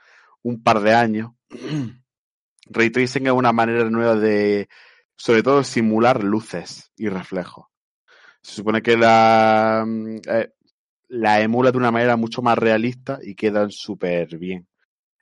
un 0.43 0.63
par 0.63 0.79
de 0.79 0.93
años. 0.93 1.31
ray 2.67 2.89
tracing 2.89 3.27
es 3.27 3.33
una 3.33 3.51
manera 3.51 3.89
nueva 3.89 4.15
de, 4.15 4.69
sobre 5.17 5.43
todo, 5.43 5.63
simular 5.63 6.23
luces 6.23 6.91
y 6.95 7.09
reflejos. 7.09 7.65
Se 8.41 8.55
supone 8.55 8.81
que 8.81 8.95
la, 8.95 9.85
eh, 10.27 10.53
la 11.09 11.41
emula 11.41 11.71
de 11.71 11.77
una 11.77 11.91
manera 11.91 12.15
mucho 12.15 12.41
más 12.41 12.57
realista 12.57 13.19
y 13.21 13.35
quedan 13.35 13.71
súper 13.71 14.37
bien. 14.37 14.69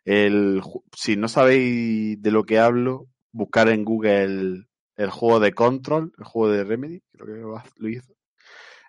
El, 0.08 0.62
si 0.96 1.18
no 1.18 1.28
sabéis 1.28 2.22
de 2.22 2.32
lo 2.32 2.46
que 2.46 2.60
hablo, 2.60 3.10
buscar 3.34 3.68
en 3.68 3.84
Google 3.84 4.68
el, 4.96 5.10
juego 5.10 5.42
de 5.42 5.52
Control, 5.52 6.14
el 6.18 6.24
juego 6.24 6.54
de 6.54 6.64
Remedy, 6.64 7.02
creo 7.12 7.26
que 7.26 7.72
lo 7.76 7.90
hizo. 7.90 8.14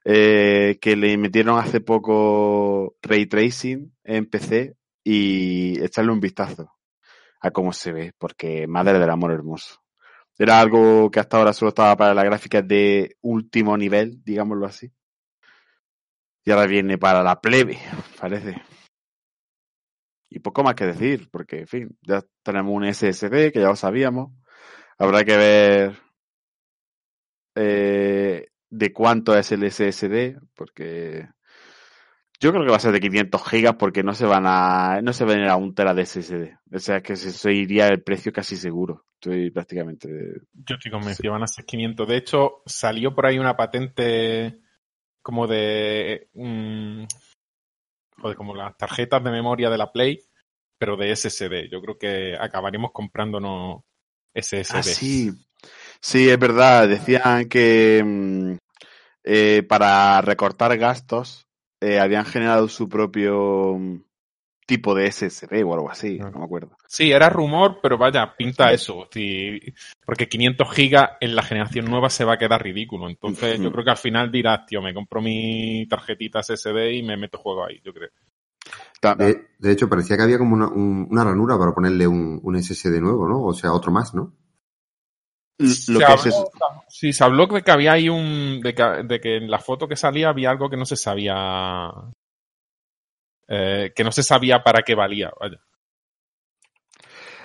eh, 0.05 0.79
que 0.81 0.95
le 0.95 1.17
metieron 1.19 1.59
hace 1.59 1.81
poco 1.81 2.95
ray 3.03 3.27
tracing 3.27 3.93
en 4.05 4.27
PC 4.27 4.77
y 5.03 5.83
echarle 5.83 6.13
un 6.13 6.21
vistazo 6.21 6.71
a 7.41 7.51
cómo 7.51 7.73
se 7.73 7.91
ve, 7.91 8.13
porque 8.17 8.69
madre 8.69 9.01
del 9.01 9.11
amor 9.11 9.33
hermoso. 9.33 9.83
Era 10.39 10.61
algo 10.61 11.11
que 11.11 11.19
hasta 11.19 11.37
ahora 11.37 11.53
solo 11.53 11.71
estaba 11.71 11.97
para 11.97 12.15
las 12.15 12.25
gráficas 12.27 12.67
de 12.67 13.17
último 13.23 13.77
nivel, 13.77 14.23
digámoslo 14.23 14.67
así. 14.67 14.93
Y 16.45 16.53
ahora 16.53 16.67
viene 16.69 16.97
para 16.97 17.25
la 17.25 17.41
plebe, 17.41 17.77
parece. 18.21 18.63
Y 20.31 20.41
poco 20.41 20.63
más 20.63 20.75
que 20.75 20.87
decir, 20.87 21.29
porque, 21.31 21.61
en 21.61 21.67
fin, 21.67 21.99
ya 22.03 22.23
tenemos 22.43 22.73
un 22.75 22.85
SSD, 22.93 23.53
que 23.53 23.61
ya 23.61 23.69
lo 23.69 23.77
sabíamos. 23.77 24.33
Habrá 24.99 25.25
que 25.25 25.37
ver 25.37 25.99
eh, 27.55 28.49
de 28.71 28.93
cuánto 28.93 29.37
es 29.37 29.53
el 29.53 29.71
SSD, 29.71 30.39
porque 30.55 31.29
yo 32.41 32.53
creo 32.53 32.65
que 32.65 32.71
va 32.71 32.77
a 32.77 32.81
ser 32.81 32.93
de 32.93 33.01
500 33.01 33.49
gigas 33.49 33.75
porque 33.77 34.05
no 34.05 34.15
se 34.15 34.25
van 34.25 34.45
a 34.47 35.01
no 35.03 35.13
se 35.13 35.25
va 35.25 35.33
a 35.33 35.35
venir 35.35 35.51
a 35.51 35.57
un 35.57 35.75
tera 35.75 35.93
de 35.93 36.07
SSD. 36.07 36.57
O 36.73 36.79
sea, 36.79 37.01
que 37.01 37.17
se 37.17 37.53
iría 37.53 37.89
el 37.89 38.03
precio 38.03 38.33
casi 38.33 38.57
seguro. 38.57 39.07
Estoy 39.15 39.51
prácticamente... 39.51 40.09
Yo 40.53 40.77
estoy 40.77 40.93
convencido, 40.93 41.33
van 41.33 41.43
a 41.43 41.49
ser 41.49 41.65
500. 41.65 42.07
De 42.07 42.17
hecho, 42.17 42.63
salió 42.67 43.13
por 43.15 43.27
ahí 43.27 43.39
una 43.39 43.57
patente 43.57 44.61
como 45.23 45.49
de... 45.49 46.29
mm, 46.35 47.05
joder, 48.21 48.37
como 48.37 48.55
las 48.55 48.77
tarjetas 48.77 49.23
de 49.23 49.31
memoria 49.31 49.71
de 49.71 49.79
la 49.79 49.93
Play, 49.93 50.21
pero 50.79 50.97
de 50.97 51.15
SSD. 51.15 51.69
Yo 51.71 51.81
creo 51.81 51.99
que 51.99 52.37
acabaremos 52.39 52.93
comprándonos 52.93 53.83
SSD. 54.35 54.77
Ah, 54.77 54.83
sí. 54.83 55.31
Sí, 56.01 56.29
es 56.29 56.39
verdad. 56.39 56.89
Decían 56.89 57.49
que 57.49 58.03
mm, 58.05 58.57
eh, 59.25 59.63
para 59.69 60.21
recortar 60.21 60.77
gastos 60.79 61.47
eh, 61.81 61.99
habían 61.99 62.25
generado 62.25 62.69
su 62.69 62.89
propio 62.89 63.77
mm, 63.79 64.03
tipo 64.69 64.95
de 64.95 65.11
SSD 65.11 65.65
o 65.65 65.73
algo 65.73 65.91
así, 65.91 66.19
no 66.19 66.31
me 66.31 66.45
acuerdo. 66.45 66.77
Sí, 66.87 67.11
era 67.11 67.31
rumor, 67.31 67.79
pero 67.83 67.97
vaya, 67.97 68.35
pinta 68.37 68.71
eso. 68.71 69.09
Sí, 69.11 69.59
porque 70.05 70.29
500 70.29 70.71
gigas 70.75 71.11
en 71.21 71.35
la 71.35 71.43
generación 71.43 71.87
nueva 71.87 72.11
se 72.11 72.25
va 72.27 72.35
a 72.35 72.39
quedar 72.39 72.63
ridículo. 72.63 73.09
Entonces, 73.09 73.59
yo 73.61 73.73
creo 73.73 73.83
que 73.85 73.91
al 73.93 73.97
final 73.97 74.31
dirás, 74.31 74.67
tío, 74.67 74.83
me 74.83 74.93
compro 74.93 75.23
mi 75.23 75.87
tarjetita 75.89 76.41
SSD 76.43 76.93
y 76.93 77.03
me 77.03 77.17
meto 77.17 77.39
juego 77.39 77.65
ahí, 77.65 77.81
yo 77.83 77.95
creo. 77.95 78.11
De, 79.17 79.47
de 79.59 79.73
hecho, 79.73 79.89
parecía 79.89 80.17
que 80.19 80.25
había 80.25 80.37
como 80.39 80.55
una, 80.55 80.69
un- 80.69 81.07
una 81.11 81.25
ranura 81.25 81.57
para 81.59 81.73
ponerle 81.73 82.07
un, 82.07 82.39
un 82.43 82.63
SSD 82.63 83.01
nuevo, 83.01 83.27
¿no? 83.27 83.43
O 83.45 83.55
sea, 83.55 83.73
otro 83.73 83.91
más, 83.91 84.15
¿no? 84.15 84.35
Lo 85.59 85.69
Se 85.69 85.99
que 85.99 86.05
habló- 86.05 86.27
es. 86.29 86.45
Sí, 86.89 87.13
se 87.13 87.25
habló 87.25 87.47
de 87.47 87.63
que 87.63 87.71
había 87.71 87.93
ahí 87.93 88.09
un. 88.09 88.61
De 88.61 88.75
que, 88.75 88.83
de 89.05 89.21
que 89.21 89.37
en 89.39 89.51
la 89.51 89.59
foto 89.59 89.89
que 89.89 89.97
salía 89.97 90.29
había 90.29 90.51
algo 90.51 90.69
que 90.69 90.77
no 90.77 90.85
se 90.85 90.97
sabía. 90.97 91.91
Eh, 93.49 93.93
que 93.95 94.05
no 94.05 94.13
se 94.13 94.23
sabía 94.23 94.63
para 94.63 94.83
qué 94.83 94.95
valía. 94.95 95.31
Vaya. 95.41 95.61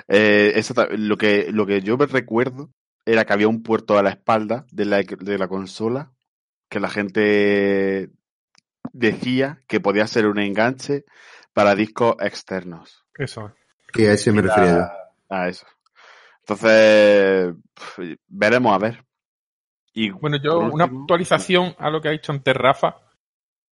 Eh, 0.08 0.54
exacta- 0.56 0.90
lo 0.92 1.18
que 1.18 1.52
lo 1.52 1.66
que 1.66 1.82
yo 1.82 1.98
me 1.98 2.06
recuerdo 2.06 2.70
era 3.06 3.26
que 3.26 3.34
había 3.34 3.48
un 3.48 3.64
puerto 3.64 3.98
a 3.98 4.04
la 4.04 4.10
espalda 4.10 4.66
de 4.72 4.86
la, 4.86 4.98
de 5.02 5.38
la 5.38 5.48
consola 5.48 6.12
que 6.70 6.80
la 6.80 6.90
gente 6.90 8.10
decía 8.92 9.62
que 9.68 9.80
podía 9.80 10.08
ser 10.08 10.28
un 10.28 10.40
enganche 10.40 11.06
para 11.54 11.76
discos 11.76 12.16
externos. 12.20 13.06
Eso. 13.16 13.54
Que 13.92 14.10
a 14.10 14.14
ese 14.14 14.32
me 14.32 14.42
refería. 14.42 14.92
A 15.30 15.48
eso. 15.50 15.66
Entonces, 16.40 17.54
veremos 18.28 18.74
a 18.74 18.78
ver. 18.78 19.06
Y 19.94 20.10
Bueno, 20.10 20.38
yo, 20.42 20.60
una 20.60 20.86
actualización 20.86 21.76
a 21.78 21.90
lo 21.90 22.02
que 22.02 22.10
ha 22.10 22.12
dicho 22.12 22.32
antes 22.32 22.56
Rafa 22.56 22.98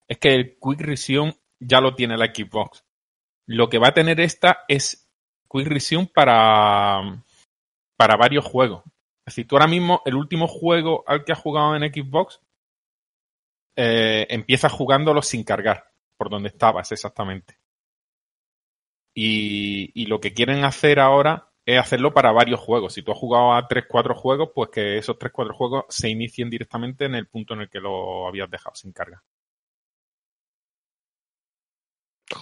es 0.07 0.17
que 0.19 0.35
el 0.35 0.57
Quick 0.61 0.81
Resume 0.81 1.35
ya 1.61 1.79
lo 1.79 1.95
tiene 1.95 2.17
la 2.17 2.25
Xbox. 2.25 2.83
Lo 3.45 3.69
que 3.69 3.77
va 3.77 3.89
a 3.89 3.93
tener 3.93 4.19
esta 4.19 4.65
es 4.67 5.09
Quick 5.49 5.67
Resume 5.67 6.09
para, 6.13 7.23
para 7.95 8.17
varios 8.17 8.45
juegos. 8.45 8.83
Decir, 9.25 9.47
tú 9.47 9.55
ahora 9.55 9.67
mismo, 9.67 10.01
el 10.05 10.15
último 10.15 10.47
juego 10.47 11.03
al 11.07 11.23
que 11.23 11.31
has 11.31 11.39
jugado 11.39 11.75
en 11.75 11.93
Xbox, 11.93 12.41
eh, 13.75 14.25
empiezas 14.29 14.71
jugándolo 14.71 15.21
sin 15.21 15.43
cargar, 15.43 15.91
por 16.17 16.29
donde 16.29 16.49
estabas 16.49 16.91
exactamente. 16.91 17.57
Y, 19.13 19.91
y 19.93 20.05
lo 20.07 20.19
que 20.19 20.33
quieren 20.33 20.63
hacer 20.63 20.99
ahora 20.99 21.51
es 21.65 21.79
hacerlo 21.79 22.13
para 22.13 22.31
varios 22.31 22.59
juegos. 22.59 22.93
Si 22.93 23.03
tú 23.03 23.11
has 23.11 23.17
jugado 23.17 23.53
a 23.53 23.67
3-4 23.67 24.15
juegos, 24.15 24.49
pues 24.55 24.69
que 24.69 24.97
esos 24.97 25.17
3-4 25.19 25.53
juegos 25.53 25.85
se 25.89 26.09
inicien 26.09 26.49
directamente 26.49 27.05
en 27.05 27.15
el 27.15 27.27
punto 27.27 27.53
en 27.53 27.61
el 27.61 27.69
que 27.69 27.79
lo 27.79 28.27
habías 28.27 28.49
dejado 28.49 28.75
sin 28.75 28.93
carga. 28.93 29.23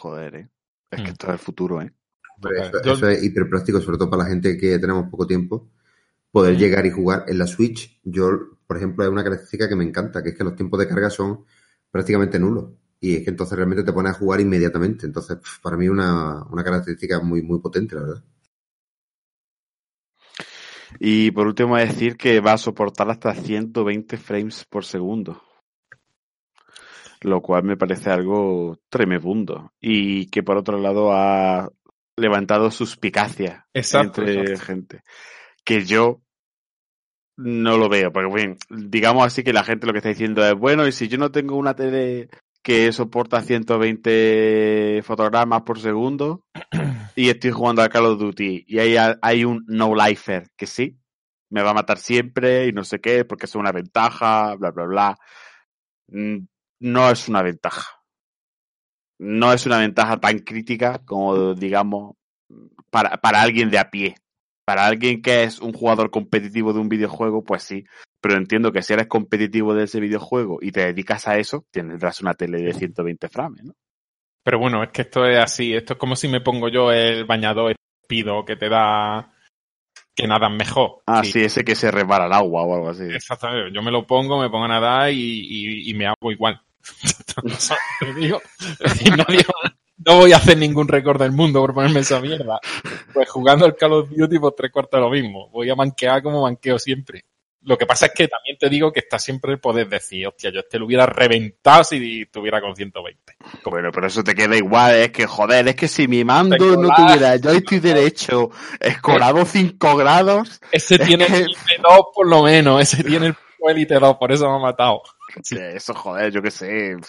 Joder, 0.02 0.36
¿eh? 0.36 0.50
Es 0.92 1.02
que 1.02 1.10
Mm. 1.10 1.12
esto 1.12 1.28
es 1.28 1.34
el 1.34 1.40
futuro, 1.40 1.82
¿eh? 1.82 1.92
Eso, 2.42 2.82
Yo- 2.84 2.92
eso 2.94 3.10
es 3.10 3.24
hiper 3.24 3.50
práctico, 3.50 3.82
sobre 3.82 3.98
todo 3.98 4.10
para 4.10 4.24
la 4.24 4.30
gente 4.30 4.58
que 4.58 4.80
tenemos 4.80 5.10
poco 5.10 5.28
tiempo. 5.28 5.70
Poder 6.32 6.56
Mm. 6.56 6.60
llegar 6.60 6.86
y 6.86 6.92
jugar 6.92 7.26
en 7.28 7.38
la 7.40 7.48
Switch, 7.48 8.00
yo, 8.04 8.30
por 8.68 8.78
ejemplo, 8.78 9.04
es 9.04 9.10
una 9.12 9.24
característica 9.24 9.68
que 9.70 9.76
me 9.76 9.84
encanta, 9.84 10.24
que 10.24 10.30
es 10.30 10.38
que 10.38 10.44
los 10.44 10.56
tiempos 10.56 10.80
de 10.80 10.88
carga 10.88 11.10
son 11.10 11.46
prácticamente 11.92 12.40
nulos. 12.40 12.72
Y 13.02 13.16
es 13.18 13.24
que 13.24 13.30
entonces 13.32 13.58
realmente 13.58 13.84
te 13.84 13.94
pones 13.94 14.12
a 14.14 14.16
jugar 14.20 14.42
inmediatamente. 14.42 15.06
Entonces, 15.06 15.38
para 15.64 15.78
mí 15.78 15.88
una, 15.90 16.44
una 16.46 16.64
característica 16.64 17.20
muy, 17.22 17.42
muy 17.42 17.60
potente, 17.60 17.96
la 17.96 18.02
verdad. 18.02 18.24
Y 21.00 21.32
por 21.32 21.48
último, 21.48 21.78
decir 21.78 22.18
que 22.18 22.40
va 22.40 22.54
a 22.54 22.58
soportar 22.58 23.10
hasta 23.10 23.34
120 23.34 24.18
frames 24.18 24.66
por 24.66 24.86
segundo. 24.86 25.42
Lo 27.22 27.42
cual 27.42 27.64
me 27.64 27.78
parece 27.78 28.10
algo 28.10 28.80
tremebundo. 28.90 29.74
Y 29.80 30.28
que 30.28 30.44
por 30.44 30.58
otro 30.58 30.78
lado 30.78 31.12
ha 31.12 31.70
levantado 32.16 32.72
suspicacia 32.72 33.68
Exacto, 33.74 34.22
entre 34.22 34.42
exacto. 34.42 34.66
gente. 34.66 35.02
Que 35.64 35.84
yo 35.86 36.22
no 37.38 37.78
lo 37.78 37.90
veo. 37.90 38.12
Porque, 38.12 38.34
bien, 38.34 38.58
digamos 38.70 39.26
así 39.26 39.44
que 39.44 39.54
la 39.54 39.64
gente 39.64 39.88
lo 39.88 39.94
que 39.94 40.00
está 40.00 40.10
diciendo 40.10 40.46
es, 40.46 40.54
bueno, 40.54 40.88
y 40.88 40.92
si 40.92 41.08
yo 41.08 41.18
no 41.18 41.32
tengo 41.32 41.56
una 41.56 41.76
tele 41.76 42.30
que 42.62 42.92
soporta 42.92 43.42
120 43.42 45.02
fotogramas 45.04 45.62
por 45.62 45.80
segundo 45.80 46.44
y 47.16 47.30
estoy 47.30 47.52
jugando 47.52 47.82
a 47.82 47.90
Call 47.90 48.06
of 48.06 48.20
Duty 48.20 48.66
y 48.68 48.80
hay, 48.80 48.96
hay 49.22 49.46
un 49.46 49.64
no-lifer 49.68 50.50
que 50.58 50.68
sí, 50.68 50.98
me 51.50 51.64
va 51.64 51.72
a 51.72 51.74
matar 51.74 51.98
siempre 51.98 52.68
y 52.68 52.74
no 52.74 52.84
sé 52.84 53.00
qué, 53.00 53.26
porque 53.26 53.46
es 53.46 53.56
una 53.56 53.72
ventaja, 53.72 54.56
bla, 54.56 54.72
bla, 54.72 54.86
bla. 54.86 55.18
No 56.80 57.10
es 57.10 57.28
una 57.28 57.42
ventaja. 57.42 58.02
No 59.20 59.52
es 59.52 59.66
una 59.66 59.80
ventaja 59.80 60.18
tan 60.20 60.40
crítica 60.40 61.00
como, 61.06 61.54
digamos, 61.54 62.16
para, 62.90 63.18
para 63.18 63.42
alguien 63.42 63.70
de 63.70 63.78
a 63.78 63.90
pie. 63.90 64.16
Para 64.66 64.86
alguien 64.86 65.22
que 65.22 65.44
es 65.44 65.60
un 65.60 65.74
jugador 65.74 66.12
competitivo 66.12 66.74
de 66.74 66.80
un 66.80 66.90
videojuego, 66.90 67.44
pues 67.44 67.64
sí. 67.64 67.84
Pero 68.22 68.38
entiendo 68.38 68.72
que 68.72 68.82
si 68.84 68.94
eres 68.94 69.08
competitivo 69.08 69.74
de 69.74 69.86
ese 69.86 70.00
videojuego 70.00 70.60
y 70.62 70.72
te 70.72 70.82
dedicas 70.86 71.28
a 71.28 71.38
eso, 71.38 71.66
tendrás 71.72 72.22
una 72.22 72.34
tele 72.34 72.62
de 72.62 72.74
120 72.74 73.30
frames, 73.30 73.64
¿no? 73.64 73.74
Pero 74.44 74.60
bueno, 74.60 74.84
es 74.84 74.90
que 74.90 75.02
esto 75.04 75.26
es 75.26 75.38
así. 75.38 75.74
Esto 75.74 75.94
es 75.94 76.00
como 76.00 76.16
si 76.16 76.28
me 76.28 76.42
pongo 76.42 76.70
yo 76.70 76.92
el 76.92 77.26
bañador 77.26 77.76
pido 78.08 78.46
que 78.46 78.56
te 78.56 78.70
da 78.70 79.34
que 80.16 80.28
nadas 80.28 80.52
mejor. 80.52 81.02
Ah, 81.08 81.24
Sí, 81.24 81.32
sí, 81.32 81.44
ese 81.44 81.64
que 81.64 81.76
se 81.76 81.92
resbala 81.92 82.26
al 82.26 82.34
agua 82.34 82.64
o 82.64 82.76
algo 82.76 82.90
así. 82.90 83.04
Exactamente. 83.04 83.74
Yo 83.74 83.82
me 83.82 83.92
lo 83.92 84.06
pongo, 84.06 84.40
me 84.40 84.50
pongo 84.50 84.66
a 84.66 84.70
nadar 84.70 85.12
y, 85.12 85.18
y- 85.18 85.90
y 85.90 85.94
me 85.94 86.08
hago 86.08 86.32
igual. 86.32 86.62
Te 88.00 88.14
digo, 88.14 88.42
no 90.06 90.16
voy 90.16 90.32
a 90.32 90.38
hacer 90.38 90.58
ningún 90.58 90.88
récord 90.88 91.22
del 91.22 91.32
mundo 91.32 91.60
por 91.62 91.74
ponerme 91.74 92.00
esa 92.02 92.20
mierda. 92.20 92.60
Pues 93.14 93.30
jugando 93.30 93.66
al 93.66 93.76
Call 93.76 93.94
of 93.94 94.10
Duty, 94.10 94.40
pues 94.40 94.54
tres 94.56 94.72
cuartos 94.72 94.98
de 94.98 95.02
lo 95.02 95.10
mismo. 95.10 95.50
Voy 95.50 95.70
a 95.70 95.76
manquear 95.76 96.22
como 96.24 96.44
manqueo 96.44 96.80
siempre. 96.80 97.26
Lo 97.64 97.78
que 97.78 97.86
pasa 97.86 98.06
es 98.06 98.14
que 98.16 98.30
también 98.30 98.58
te 98.58 98.70
digo 98.70 98.90
que 98.94 99.02
está 99.02 99.20
siempre 99.20 99.52
el 99.52 99.60
poder 99.60 99.90
decir, 99.90 100.26
hostia, 100.26 100.50
yo 100.50 100.62
este 100.62 100.80
lo 100.80 100.86
hubiera 100.86 101.06
reventado 101.06 101.84
si 101.84 102.22
estuviera 102.22 102.62
con 102.62 102.74
120. 102.74 103.36
Bueno, 103.66 103.90
pero 103.94 104.08
eso 104.08 104.24
te 104.24 104.34
queda 104.34 104.56
igual, 104.56 104.96
es 104.96 105.12
que 105.12 105.28
joder, 105.28 105.68
es 105.68 105.76
que 105.76 105.90
si 105.90 106.08
mi 106.08 106.24
mando 106.24 106.56
no 106.78 106.88
tuviera 106.96 107.38
joystick 107.38 107.82
derecho 107.82 108.50
escorado 108.80 109.44
5 109.44 109.98
grados, 109.98 110.62
Ese 110.72 111.00
tiene 111.00 111.26
que- 111.28 111.34
el 111.36 111.44
Elite 111.48 111.82
2 111.84 112.00
por 112.16 112.28
lo 112.28 112.44
menos, 112.44 112.82
ese 112.82 113.04
tiene 113.04 113.28
el 113.28 113.36
Elite 113.68 114.00
2, 114.00 114.16
por 114.16 114.32
eso 114.32 114.50
me 114.50 114.56
ha 114.56 114.60
matado. 114.60 115.02
Sí. 115.44 115.56
eso 115.58 115.94
joder, 115.94 116.32
yo 116.32 116.42
qué 116.42 116.52
sé. 116.52 116.92
En 116.92 117.02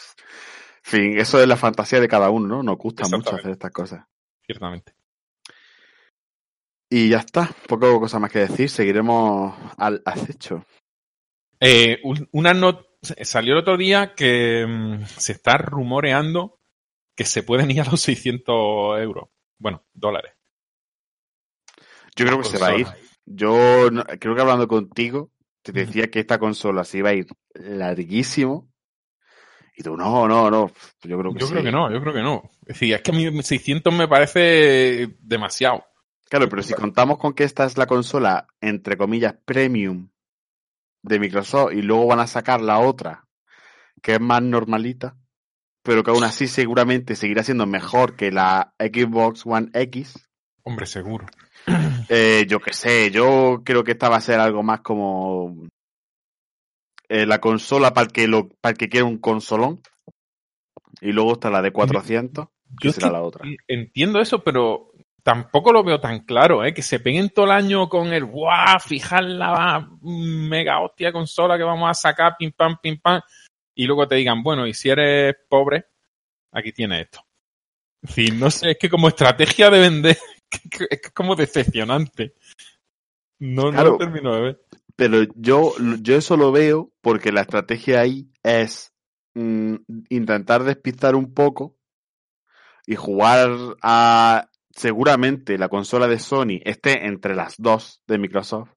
fin, 0.83 1.19
eso 1.19 1.41
es 1.41 1.47
la 1.49 1.57
fantasía 1.57 2.01
de 2.01 2.09
cada 2.09 2.31
uno, 2.31 2.47
¿no? 2.49 2.63
Nos 2.63 2.77
gusta 2.79 3.05
mucho 3.17 3.35
hacer 3.37 3.51
estas 3.53 3.71
cosas. 3.71 4.05
Ciertamente. 4.47 4.95
Y 6.89 7.09
ya 7.09 7.19
está, 7.19 7.49
poco 7.69 8.01
cosa 8.01 8.19
más 8.19 8.33
que 8.33 8.41
decir, 8.41 8.69
seguiremos 8.69 9.55
al 9.77 10.03
acecho. 10.05 10.65
Eh, 11.61 12.01
un- 12.05 12.29
una 12.33 12.53
not 12.55 12.87
salió 13.23 13.53
el 13.53 13.61
otro 13.61 13.77
día 13.77 14.15
que 14.15 14.67
mm, 14.67 15.05
se 15.07 15.33
está 15.33 15.57
rumoreando 15.59 16.59
que 17.17 17.25
se 17.25 17.43
pueden 17.43 17.71
ir 17.71 17.83
a 17.83 17.85
los 17.85 18.01
600 18.01 18.99
euros. 19.01 19.29
Bueno, 19.59 19.85
dólares. 19.93 20.33
Yo 22.17 22.27
creo 22.27 22.39
que 22.41 22.49
se 22.49 22.59
va 22.59 22.69
a 22.69 22.77
ir. 22.79 22.87
Yo 23.27 23.91
no- 23.91 24.05
creo 24.05 24.35
que 24.35 24.41
hablando 24.41 24.67
contigo, 24.67 25.31
te 25.63 25.73
decía 25.73 26.11
que 26.11 26.21
esta 26.21 26.39
consola 26.39 26.85
se 26.85 26.99
iba 26.99 27.11
a 27.11 27.15
ir 27.15 27.27
larguísimo 27.55 28.71
Y 29.77 29.83
tú, 29.83 29.97
no, 29.97 30.27
no, 30.29 30.51
no. 30.51 30.71
Yo 31.03 31.19
creo 31.19 31.33
que 31.33 31.41
Yo 31.41 31.47
sí. 31.47 31.53
creo 31.53 31.65
que 31.65 31.73
no, 31.73 31.91
yo 31.93 32.01
creo 32.01 32.15
que 32.15 32.23
no. 32.23 32.51
Es 32.63 32.69
decir, 32.69 32.95
es 32.95 33.03
que 33.03 33.11
a 33.11 33.15
mí 33.15 33.43
600 33.43 33.93
me 33.95 34.09
parece 34.09 35.17
demasiado. 35.21 35.85
Claro, 36.29 36.49
pero 36.49 36.63
si 36.63 36.75
contamos 36.75 37.19
con 37.19 37.33
que 37.35 37.45
esta 37.45 37.65
es 37.65 37.77
la 37.77 37.87
consola, 37.87 38.47
entre 38.61 38.97
comillas, 38.97 39.35
premium 39.45 40.11
de 41.03 41.19
Microsoft 41.19 41.73
y 41.73 41.83
luego 41.83 42.07
van 42.07 42.21
a 42.21 42.27
sacar 42.27 42.61
la 42.61 42.79
otra, 42.79 43.27
que 44.03 44.15
es 44.15 44.21
más 44.21 44.43
normalita, 44.43 45.17
pero 45.83 46.05
que 46.05 46.11
aún 46.11 46.23
así 46.25 46.47
seguramente 46.47 47.17
seguirá 47.17 47.43
siendo 47.43 47.67
mejor 47.67 48.15
que 48.17 48.31
la 48.31 48.75
Xbox 48.79 49.45
One 49.45 49.71
X, 49.73 50.31
Hombre, 50.63 50.87
seguro. 50.87 51.27
Eh, 52.09 52.47
yo 52.49 52.61
qué 52.61 52.73
sé, 52.73 53.11
yo 53.11 53.63
creo 53.65 53.85
que 53.85 53.93
esta 53.93 54.09
va 54.09 54.17
a 54.17 54.21
ser 54.21 54.41
algo 54.41 54.63
más 54.63 54.81
como 54.81 55.69
eh, 57.09 57.27
la 57.27 57.41
consola 57.41 57.93
para 57.93 58.07
el 58.07 58.13
que 58.13 58.29
lo, 58.29 58.49
para 58.49 58.73
el 58.73 58.79
que 58.79 58.89
quiera 58.89 59.07
un 59.07 59.19
consolón. 59.19 59.81
Y 61.01 61.13
luego 61.13 61.33
está 61.35 61.51
la 61.51 61.63
de 61.63 61.73
400, 61.73 62.49
que 62.81 62.89
Yo 62.89 62.93
será 62.93 63.09
que 63.09 63.13
la 63.13 63.23
otra. 63.23 63.45
entiendo 63.69 64.21
eso, 64.21 64.43
pero 64.45 64.93
tampoco 65.23 65.73
lo 65.73 65.83
veo 65.83 66.01
tan 66.01 66.21
claro, 66.21 66.65
¿eh? 66.65 66.75
Que 66.75 66.83
se 66.83 67.01
peguen 67.01 67.31
todo 67.31 67.47
el 67.47 67.53
año 67.53 67.89
con 67.89 68.13
el 68.13 68.25
¡guau! 68.25 68.79
Fijar 68.81 69.25
la 69.25 69.89
mega 70.03 70.81
hostia 70.81 71.13
consola 71.13 71.57
que 71.57 71.65
vamos 71.65 71.91
a 71.91 71.95
sacar, 71.95 72.37
pim 72.39 72.53
pam, 72.53 72.77
pim 72.83 72.99
pam. 73.01 73.21
Y 73.75 73.87
luego 73.87 74.07
te 74.07 74.17
digan, 74.17 74.43
bueno, 74.43 74.67
y 74.67 74.75
si 74.75 74.91
eres 74.91 75.35
pobre, 75.49 75.87
aquí 76.53 76.73
tienes 76.73 77.07
esto. 77.07 77.21
En 78.03 78.09
fin, 78.09 78.41
no 78.41 78.51
sé, 78.51 78.71
es 78.71 78.79
que 78.79 78.89
como 78.89 79.09
estrategia 79.09 79.69
de 79.69 79.79
vender, 79.79 80.17
es 80.91 81.11
como 81.13 81.37
decepcionante. 81.37 82.35
No, 83.39 83.73
no 83.73 83.85
lo 83.85 83.97
termino 83.97 84.35
de 84.35 84.41
ver. 84.43 84.61
Pero 84.97 85.23
yo, 85.35 85.73
yo 86.03 86.17
eso 86.17 86.37
lo 86.37 86.53
veo 86.53 86.93
porque 87.01 87.33
la 87.33 87.41
estrategia 87.41 88.01
ahí 88.01 88.31
es 88.43 88.93
mm, 89.35 89.77
intentar 90.11 90.63
despistar 90.65 91.15
un 91.15 91.33
poco 91.33 91.77
y 92.87 92.97
jugar 92.97 93.51
a 93.83 94.51
seguramente 94.71 95.57
la 95.59 95.69
consola 95.69 96.07
de 96.07 96.19
Sony 96.19 96.61
esté 96.65 97.07
entre 97.07 97.35
las 97.35 97.55
dos 97.57 98.03
de 98.07 98.19
Microsoft. 98.19 98.71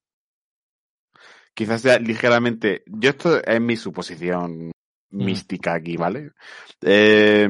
Quizás 1.53 1.82
sea 1.82 2.00
ligeramente. 2.00 2.84
Yo 2.88 3.10
esto 3.10 3.44
es 3.44 3.62
mi 3.62 3.75
suposición 3.75 4.72
mística 5.13 5.74
aquí, 5.74 5.96
¿vale? 5.98 6.32
Eh, 6.82 7.48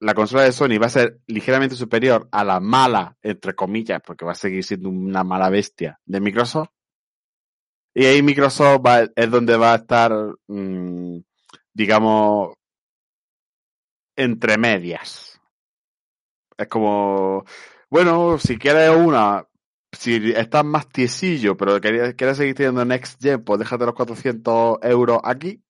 la 0.00 0.14
consola 0.14 0.42
de 0.42 0.52
Sony 0.52 0.78
va 0.80 0.86
a 0.86 0.90
ser 0.90 1.20
ligeramente 1.26 1.74
superior 1.76 2.28
a 2.30 2.44
la 2.44 2.60
mala, 2.60 3.16
entre 3.22 3.54
comillas, 3.54 4.00
porque 4.04 4.24
va 4.24 4.32
a 4.32 4.36
seguir 4.36 4.62
siendo 4.64 4.88
una 4.88 5.24
mala 5.24 5.48
bestia 5.50 5.98
de 6.04 6.20
Microsoft. 6.20 6.70
Y 7.94 8.04
ahí 8.04 8.22
Microsoft 8.22 8.80
va- 8.86 9.08
es 9.14 9.30
donde 9.30 9.56
va 9.56 9.72
a 9.72 9.76
estar, 9.76 10.12
mm, 10.46 11.18
digamos, 11.72 12.54
entre 14.16 14.58
medias. 14.58 15.40
Es 16.56 16.68
como, 16.68 17.44
bueno, 17.90 18.38
si 18.38 18.58
quieres 18.58 18.90
una, 18.90 19.46
si 19.92 20.32
estás 20.32 20.64
más 20.64 20.88
tiesillo, 20.88 21.56
pero 21.56 21.80
querías- 21.80 22.14
quieres 22.14 22.36
seguir 22.36 22.54
teniendo 22.54 22.84
Next 22.84 23.20
Gen, 23.22 23.42
pues 23.44 23.60
déjate 23.60 23.86
los 23.86 23.94
400 23.94 24.78
euros 24.82 25.20
aquí. 25.22 25.62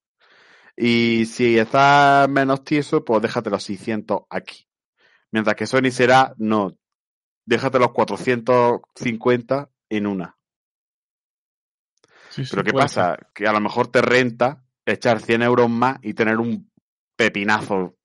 Y 0.81 1.27
si 1.27 1.59
estás 1.59 2.29
menos 2.29 2.63
tieso, 2.63 3.05
pues 3.05 3.21
déjate 3.21 3.51
los 3.51 3.65
600 3.65 4.21
aquí. 4.31 4.69
Mientras 5.33 5.57
que 5.57 5.67
Sony 5.67 5.91
será, 5.91 6.35
no, 6.39 6.79
déjate 7.45 7.81
los 7.81 7.91
450 7.91 9.71
en 9.89 10.07
una. 10.07 10.39
Sí, 12.31 12.45
sí, 12.45 12.51
Pero 12.53 12.63
¿qué 12.63 12.73
pasa? 12.73 13.19
Que 13.35 13.49
a 13.49 13.53
lo 13.53 13.61
mejor 13.61 13.89
te 13.89 14.03
renta 14.03 14.63
echar 14.87 15.21
100 15.21 15.43
euros 15.43 15.69
más 15.69 15.99
y 16.01 16.15
tener 16.15 16.39
un 16.39 16.71
pepinazo 17.17 17.97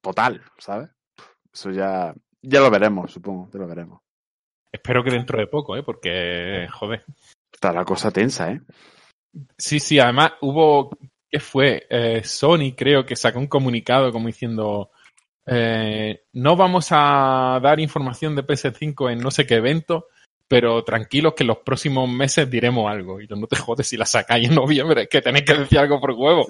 total, 0.00 0.42
¿sabes? 0.56 0.88
Eso 1.52 1.72
ya, 1.72 2.14
ya 2.40 2.60
lo 2.60 2.70
veremos, 2.70 3.12
supongo, 3.12 3.50
ya 3.52 3.58
lo 3.58 3.66
veremos. 3.66 4.00
Espero 4.72 5.04
que 5.04 5.10
dentro 5.10 5.38
de 5.38 5.46
poco, 5.46 5.76
¿eh? 5.76 5.82
Porque, 5.82 6.66
joder. 6.72 7.04
Está 7.52 7.70
la 7.74 7.84
cosa 7.84 8.10
tensa, 8.10 8.50
¿eh? 8.50 8.62
Sí, 9.58 9.78
sí, 9.78 9.98
además 9.98 10.32
hubo, 10.40 10.96
¿qué 11.30 11.40
fue? 11.40 11.86
Eh, 11.88 12.22
Sony 12.24 12.74
creo 12.76 13.04
que 13.04 13.16
sacó 13.16 13.38
un 13.38 13.46
comunicado 13.46 14.12
como 14.12 14.26
diciendo, 14.26 14.90
eh, 15.46 16.24
no 16.32 16.56
vamos 16.56 16.88
a 16.90 17.60
dar 17.62 17.80
información 17.80 18.34
de 18.34 18.46
PS5 18.46 19.12
en 19.12 19.18
no 19.18 19.30
sé 19.30 19.46
qué 19.46 19.56
evento, 19.56 20.06
pero 20.48 20.82
tranquilos 20.84 21.34
que 21.34 21.44
en 21.44 21.48
los 21.48 21.58
próximos 21.58 22.08
meses 22.08 22.50
diremos 22.50 22.90
algo. 22.90 23.20
Y 23.20 23.26
yo, 23.26 23.36
no 23.36 23.46
te 23.46 23.56
jodes 23.56 23.86
si 23.86 23.96
la 23.96 24.06
sacáis 24.06 24.48
en 24.48 24.54
noviembre, 24.54 25.02
es 25.02 25.08
que 25.08 25.22
tenéis 25.22 25.44
que 25.44 25.54
decir 25.54 25.78
algo 25.78 26.00
por 26.00 26.12
huevo. 26.12 26.46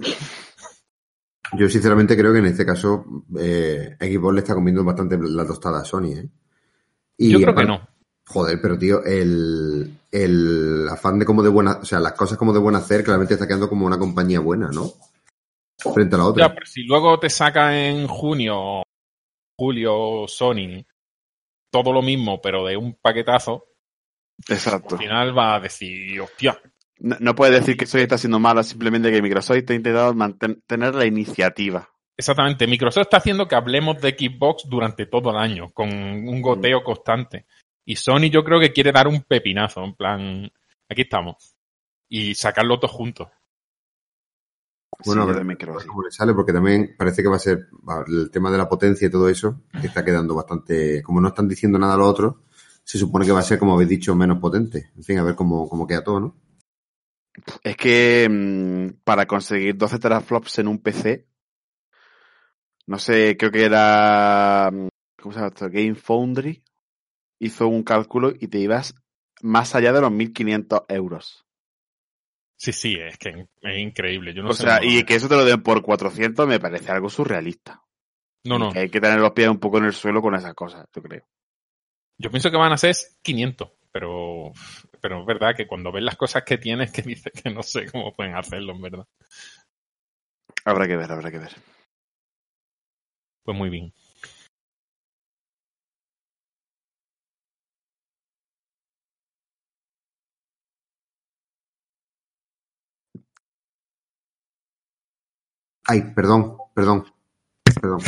Yo 1.53 1.69
sinceramente 1.69 2.17
creo 2.17 2.33
que 2.33 2.41
en 2.41 2.47
este 2.47 2.67
caso 2.67 3.05
eh, 3.39 3.97
Xbox 4.01 4.35
le 4.35 4.41
está 4.41 4.55
comiendo 4.55 4.83
bastante 4.83 5.17
la 5.21 5.47
tostada 5.47 5.81
a 5.81 5.85
Sony, 5.85 6.13
¿eh? 6.17 6.29
Y 7.19 7.31
yo 7.31 7.41
creo 7.41 7.55
que 7.55 7.65
no. 7.65 7.89
Joder, 8.29 8.61
pero 8.61 8.77
tío, 8.77 9.05
el, 9.05 9.99
el 10.11 10.89
afán 10.91 11.19
de 11.19 11.25
como 11.25 11.43
de 11.43 11.49
buena, 11.49 11.79
o 11.81 11.85
sea, 11.85 12.01
las 12.01 12.15
cosas 12.15 12.37
como 12.37 12.53
de 12.53 12.59
buen 12.59 12.75
hacer 12.75 13.05
claramente 13.05 13.35
está 13.35 13.47
quedando 13.47 13.69
como 13.69 13.87
una 13.87 13.99
compañía 13.99 14.41
buena, 14.41 14.69
¿no? 14.73 14.93
Frente 15.95 16.17
a 16.17 16.19
la 16.19 16.25
otra. 16.27 16.49
Ya, 16.49 16.55
pero 16.55 16.67
si 16.67 16.83
luego 16.83 17.21
te 17.21 17.31
saca 17.31 17.79
en 17.79 18.09
junio, 18.09 18.83
julio, 19.57 20.25
Sony, 20.27 20.85
todo 21.71 21.93
lo 21.93 22.03
mismo, 22.03 22.41
pero 22.41 22.67
de 22.67 22.77
un 22.77 22.95
paquetazo, 22.95 23.67
Exacto. 24.49 24.97
al 24.97 25.01
final 25.03 25.39
va 25.39 25.55
a 25.55 25.61
decir, 25.61 26.21
hostia, 26.21 26.61
No, 26.99 27.17
no 27.21 27.35
puedes 27.35 27.61
decir 27.61 27.77
que 27.77 27.87
Sony 27.87 28.01
está 28.01 28.19
siendo 28.19 28.41
mala, 28.41 28.63
simplemente 28.65 29.13
que 29.13 29.23
Microsoft 29.23 29.59
está 29.59 29.75
intentando 29.75 30.15
mantener 30.15 30.95
la 30.95 31.07
iniciativa. 31.07 31.89
Exactamente. 32.17 32.67
Microsoft 32.67 33.03
está 33.03 33.19
haciendo 33.19 33.47
que 33.47 33.55
hablemos 33.55 34.01
de 34.01 34.11
Xbox 34.11 34.65
durante 34.69 35.07
todo 35.07 35.31
el 35.31 35.37
año, 35.37 35.71
con 35.73 35.91
un 35.91 36.41
goteo 36.41 36.83
constante. 36.83 37.47
Y 37.89 37.95
Sony 37.95 38.29
yo 38.31 38.45
creo 38.45 38.59
que 38.59 38.73
quiere 38.73 38.91
dar 38.91 39.07
un 39.07 39.23
pepinazo, 39.23 39.85
en 39.85 39.95
plan, 39.95 40.53
aquí 40.89 41.03
estamos. 41.03 41.57
Y 42.09 42.35
sacarlo 42.35 42.81
todos 42.81 42.93
juntos. 42.93 43.29
Bueno, 45.05 45.23
Sí, 45.23 45.29
ver, 45.29 45.37
también 45.37 45.59
creo 45.59 45.77
que 45.77 45.85
le 45.85 46.11
sale, 46.11 46.35
porque 46.35 46.53
también 46.53 46.97
parece 46.99 47.23
que 47.23 47.29
va 47.29 47.37
a 47.37 47.41
ser 47.41 47.69
el 48.09 48.31
tema 48.31 48.51
de 48.51 48.59
la 48.59 48.69
potencia 48.69 49.07
y 49.07 49.11
todo 49.11 49.29
eso, 49.29 49.63
que 49.81 49.87
está 49.87 50.05
quedando 50.05 50.35
bastante, 50.35 51.01
como 51.03 51.21
no 51.21 51.29
están 51.29 51.47
diciendo 51.47 51.79
nada 51.79 51.95
a 51.95 51.97
lo 51.97 52.07
otro, 52.07 52.43
se 52.83 52.99
supone 52.99 53.25
que 53.25 53.33
va 53.33 53.41
a 53.41 53.45
ser, 53.45 53.59
como 53.59 53.75
habéis 53.75 53.91
dicho, 53.91 54.17
menos 54.17 54.39
potente. 54.39 54.91
En 54.97 55.05
fin, 55.05 55.19
a 55.19 55.23
ver 55.23 55.37
cómo, 55.37 55.69
cómo 55.69 55.87
queda 55.87 56.03
todo, 56.03 56.19
¿no? 56.19 56.37
Es 57.63 57.77
que 57.77 58.27
mm, 58.29 59.03
para 59.05 59.27
conseguir 59.27 59.77
12 59.77 59.99
teraflops 60.01 60.59
en 60.59 60.69
un 60.69 60.79
PC, 60.83 61.29
no 62.87 62.99
sé, 62.99 63.37
creo 63.37 63.53
que 63.53 63.65
era, 63.65 64.71
mm, 64.73 64.89
¿cómo 65.21 65.33
se 65.33 65.39
llama 65.39 65.49
esto? 65.49 65.69
Game 65.71 65.95
Foundry 65.95 66.65
hizo 67.39 67.69
un 67.69 67.83
cálculo 67.83 68.33
y 68.39 68.49
te 68.49 68.59
ibas 68.59 68.95
más 69.43 69.75
allá 69.75 69.93
de 69.93 70.01
los 70.01 70.11
1500 70.11 70.83
euros. 70.89 71.47
Sí, 72.57 72.73
sí, 72.73 72.97
es 72.99 73.19
que 73.19 73.49
es 73.61 73.79
increíble. 73.79 74.33
Yo 74.33 74.43
no 74.43 74.51
o 74.51 74.55
sé 74.55 74.63
sea, 74.63 74.83
y 74.83 75.05
que 75.05 75.15
eso 75.15 75.29
te 75.29 75.37
lo 75.37 75.45
den 75.45 75.63
por 75.63 75.83
400 75.83 76.49
me 76.49 76.59
parece 76.59 76.91
algo 76.91 77.11
surrealista. 77.11 77.83
No, 78.45 78.59
no. 78.59 78.73
Que 78.73 78.81
hay 78.81 78.89
que 78.89 79.01
tener 79.01 79.19
los 79.19 79.33
pies 79.33 79.49
un 79.49 79.59
poco 79.59 79.79
en 79.79 79.85
el 79.85 79.93
suelo 79.93 80.23
con 80.23 80.35
esas 80.35 80.55
cosas, 80.55 80.87
yo 80.95 81.03
creo. 81.03 81.27
Yo 82.19 82.31
pienso 82.31 82.51
que 82.51 82.57
van 82.57 82.73
a 82.73 82.79
ser 82.79 82.95
500, 83.23 83.73
pero, 83.93 84.53
pero 85.03 85.21
es 85.21 85.27
verdad 85.27 85.55
que 85.55 85.67
cuando 85.67 85.93
ves 85.93 86.03
las 86.03 86.17
cosas 86.17 86.45
que 86.45 86.57
tienes, 86.57 86.91
que 86.93 87.03
dices 87.03 87.33
que 87.33 87.51
no 87.51 87.63
sé 87.63 87.91
cómo 87.91 88.15
pueden 88.15 88.35
hacerlo, 88.35 88.73
en 88.73 88.81
verdad. 88.81 89.07
Habrá 90.65 90.87
que 90.87 90.97
ver, 90.97 91.13
habrá 91.13 91.31
que 91.31 91.39
ver. 91.39 91.55
Pues 93.45 93.57
muy 93.57 93.69
bien. 93.69 93.93
Ay, 105.87 106.03
perdón, 106.15 106.57
perdón. 106.75 107.05
Perdón. 107.81 108.01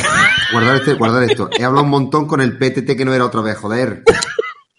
Guardar, 0.51 0.75
este, 0.77 0.93
guardar 0.95 1.23
esto. 1.23 1.49
He 1.57 1.63
hablado 1.63 1.83
un 1.85 1.91
montón 1.91 2.27
con 2.27 2.41
el 2.41 2.57
PTT 2.57 2.97
que 2.97 3.05
no 3.05 3.13
era 3.13 3.25
otra 3.25 3.41
vez, 3.41 3.57
joder. 3.57 4.03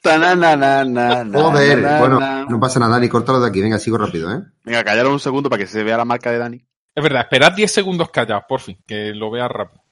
Tananana, 0.02 1.24
Joder. 1.32 1.98
Bueno, 1.98 2.46
no 2.46 2.60
pasa 2.60 2.80
nada, 2.80 2.92
Dani, 2.92 3.08
córtalo 3.08 3.40
de 3.40 3.48
aquí. 3.48 3.60
Venga, 3.60 3.78
sigo 3.78 3.98
rápido, 3.98 4.32
¿eh? 4.32 4.42
Venga, 4.64 4.82
callaros 4.82 5.12
un 5.12 5.20
segundo 5.20 5.50
para 5.50 5.60
que 5.60 5.66
se 5.66 5.82
vea 5.84 5.96
la 5.96 6.04
marca 6.04 6.30
de 6.30 6.38
Dani. 6.38 6.66
Es 6.94 7.02
verdad, 7.02 7.22
esperad 7.22 7.52
10 7.52 7.70
segundos 7.70 8.10
callados, 8.10 8.44
por 8.48 8.60
fin, 8.60 8.82
que 8.86 9.12
lo 9.14 9.30
vea 9.30 9.46
rápido. 9.48 9.82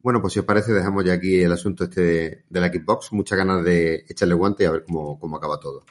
Bueno, 0.00 0.20
pues 0.20 0.32
si 0.32 0.38
os 0.38 0.44
parece, 0.44 0.72
dejamos 0.72 1.04
ya 1.04 1.14
aquí 1.14 1.42
el 1.42 1.52
asunto 1.52 1.84
este 1.84 2.00
de, 2.00 2.44
de 2.48 2.60
la 2.60 2.68
Xbox. 2.68 3.12
Muchas 3.12 3.36
ganas 3.36 3.64
de 3.64 4.04
echarle 4.08 4.34
guante 4.34 4.62
y 4.62 4.66
a 4.66 4.70
ver 4.70 4.84
cómo, 4.84 5.18
cómo 5.18 5.36
acaba 5.36 5.58
todo. 5.58 5.84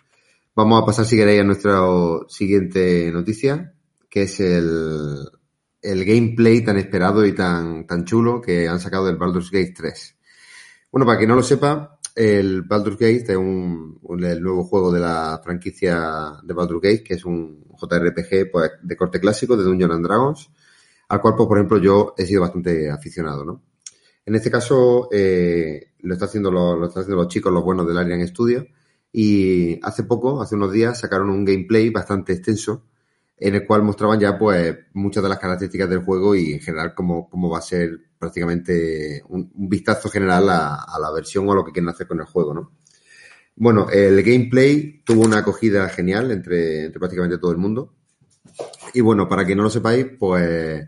Vamos 0.57 0.81
a 0.81 0.85
pasar, 0.87 1.05
si 1.05 1.15
queréis, 1.15 1.41
a 1.41 1.43
nuestra 1.43 1.81
siguiente 2.29 3.11
noticia, 3.11 3.75
que 4.09 4.23
es 4.23 4.39
el, 4.39 5.29
el 5.83 6.03
gameplay 6.03 6.63
tan 6.63 6.77
esperado 6.77 7.23
y 7.27 7.35
tan, 7.35 7.85
tan 7.85 8.05
chulo 8.05 8.41
que 8.41 8.67
han 8.67 8.79
sacado 8.79 9.05
del 9.05 9.17
Baldur's 9.17 9.51
Gate 9.51 9.75
3. 9.77 10.17
Bueno, 10.91 11.05
para 11.05 11.19
quien 11.19 11.29
no 11.29 11.35
lo 11.35 11.43
sepa, 11.43 11.99
el 12.15 12.63
Baldur's 12.63 12.97
Gate 12.97 13.33
es 13.33 13.37
un, 13.37 13.99
el 14.19 14.41
nuevo 14.41 14.63
juego 14.63 14.91
de 14.91 14.99
la 14.99 15.39
franquicia 15.43 16.39
de 16.41 16.53
Baldur's 16.55 16.81
Gate, 16.81 17.03
que 17.03 17.13
es 17.13 17.23
un 17.23 17.63
JRPG 17.79 18.49
pues, 18.51 18.71
de 18.81 18.97
corte 18.97 19.19
clásico 19.19 19.55
de 19.55 19.63
Dungeons 19.63 19.93
and 19.93 20.07
Dragons, 20.07 20.49
al 21.09 21.21
cual, 21.21 21.35
pues, 21.37 21.47
por 21.47 21.59
ejemplo, 21.59 21.77
yo 21.77 22.15
he 22.17 22.25
sido 22.25 22.41
bastante 22.41 22.89
aficionado, 22.89 23.45
¿no? 23.45 23.61
En 24.25 24.33
este 24.33 24.49
caso, 24.49 25.07
eh, 25.11 25.93
lo, 25.99 26.15
está 26.15 26.25
haciendo 26.25 26.49
los, 26.49 26.79
lo 26.79 26.87
están 26.87 27.01
haciendo 27.01 27.21
los 27.21 27.31
chicos, 27.31 27.53
los 27.53 27.63
buenos 27.63 27.87
del 27.87 27.99
Arian 27.99 28.27
Studio, 28.27 28.65
y 29.11 29.79
hace 29.83 30.03
poco, 30.03 30.41
hace 30.41 30.55
unos 30.55 30.71
días, 30.71 30.99
sacaron 30.99 31.29
un 31.29 31.45
gameplay 31.45 31.89
bastante 31.89 32.33
extenso 32.33 32.85
en 33.39 33.55
el 33.55 33.67
cual 33.67 33.83
mostraban 33.83 34.19
ya 34.19 34.37
pues 34.37 34.75
muchas 34.93 35.21
de 35.21 35.29
las 35.29 35.39
características 35.39 35.89
del 35.89 36.03
juego 36.03 36.35
y 36.35 36.53
en 36.53 36.59
general 36.59 36.93
cómo, 36.95 37.29
cómo 37.29 37.49
va 37.49 37.59
a 37.59 37.61
ser 37.61 37.91
prácticamente 38.17 39.21
un, 39.29 39.51
vistazo 39.53 40.09
general 40.09 40.49
a, 40.49 40.75
a 40.75 40.99
la 40.99 41.11
versión 41.11 41.47
o 41.47 41.51
a 41.51 41.55
lo 41.55 41.63
que 41.63 41.71
quieren 41.71 41.89
hacer 41.89 42.07
con 42.07 42.19
el 42.19 42.25
juego, 42.25 42.53
¿no? 42.53 42.71
Bueno, 43.59 43.89
el 43.89 44.21
gameplay 44.21 45.01
tuvo 45.03 45.21
una 45.25 45.39
acogida 45.39 45.89
genial 45.89 46.29
entre, 46.29 46.85
entre 46.85 46.99
prácticamente 46.99 47.39
todo 47.39 47.51
el 47.51 47.57
mundo. 47.57 47.95
Y 48.93 49.01
bueno, 49.01 49.27
para 49.27 49.45
que 49.45 49.55
no 49.55 49.63
lo 49.63 49.69
sepáis, 49.71 50.05
pues 50.19 50.87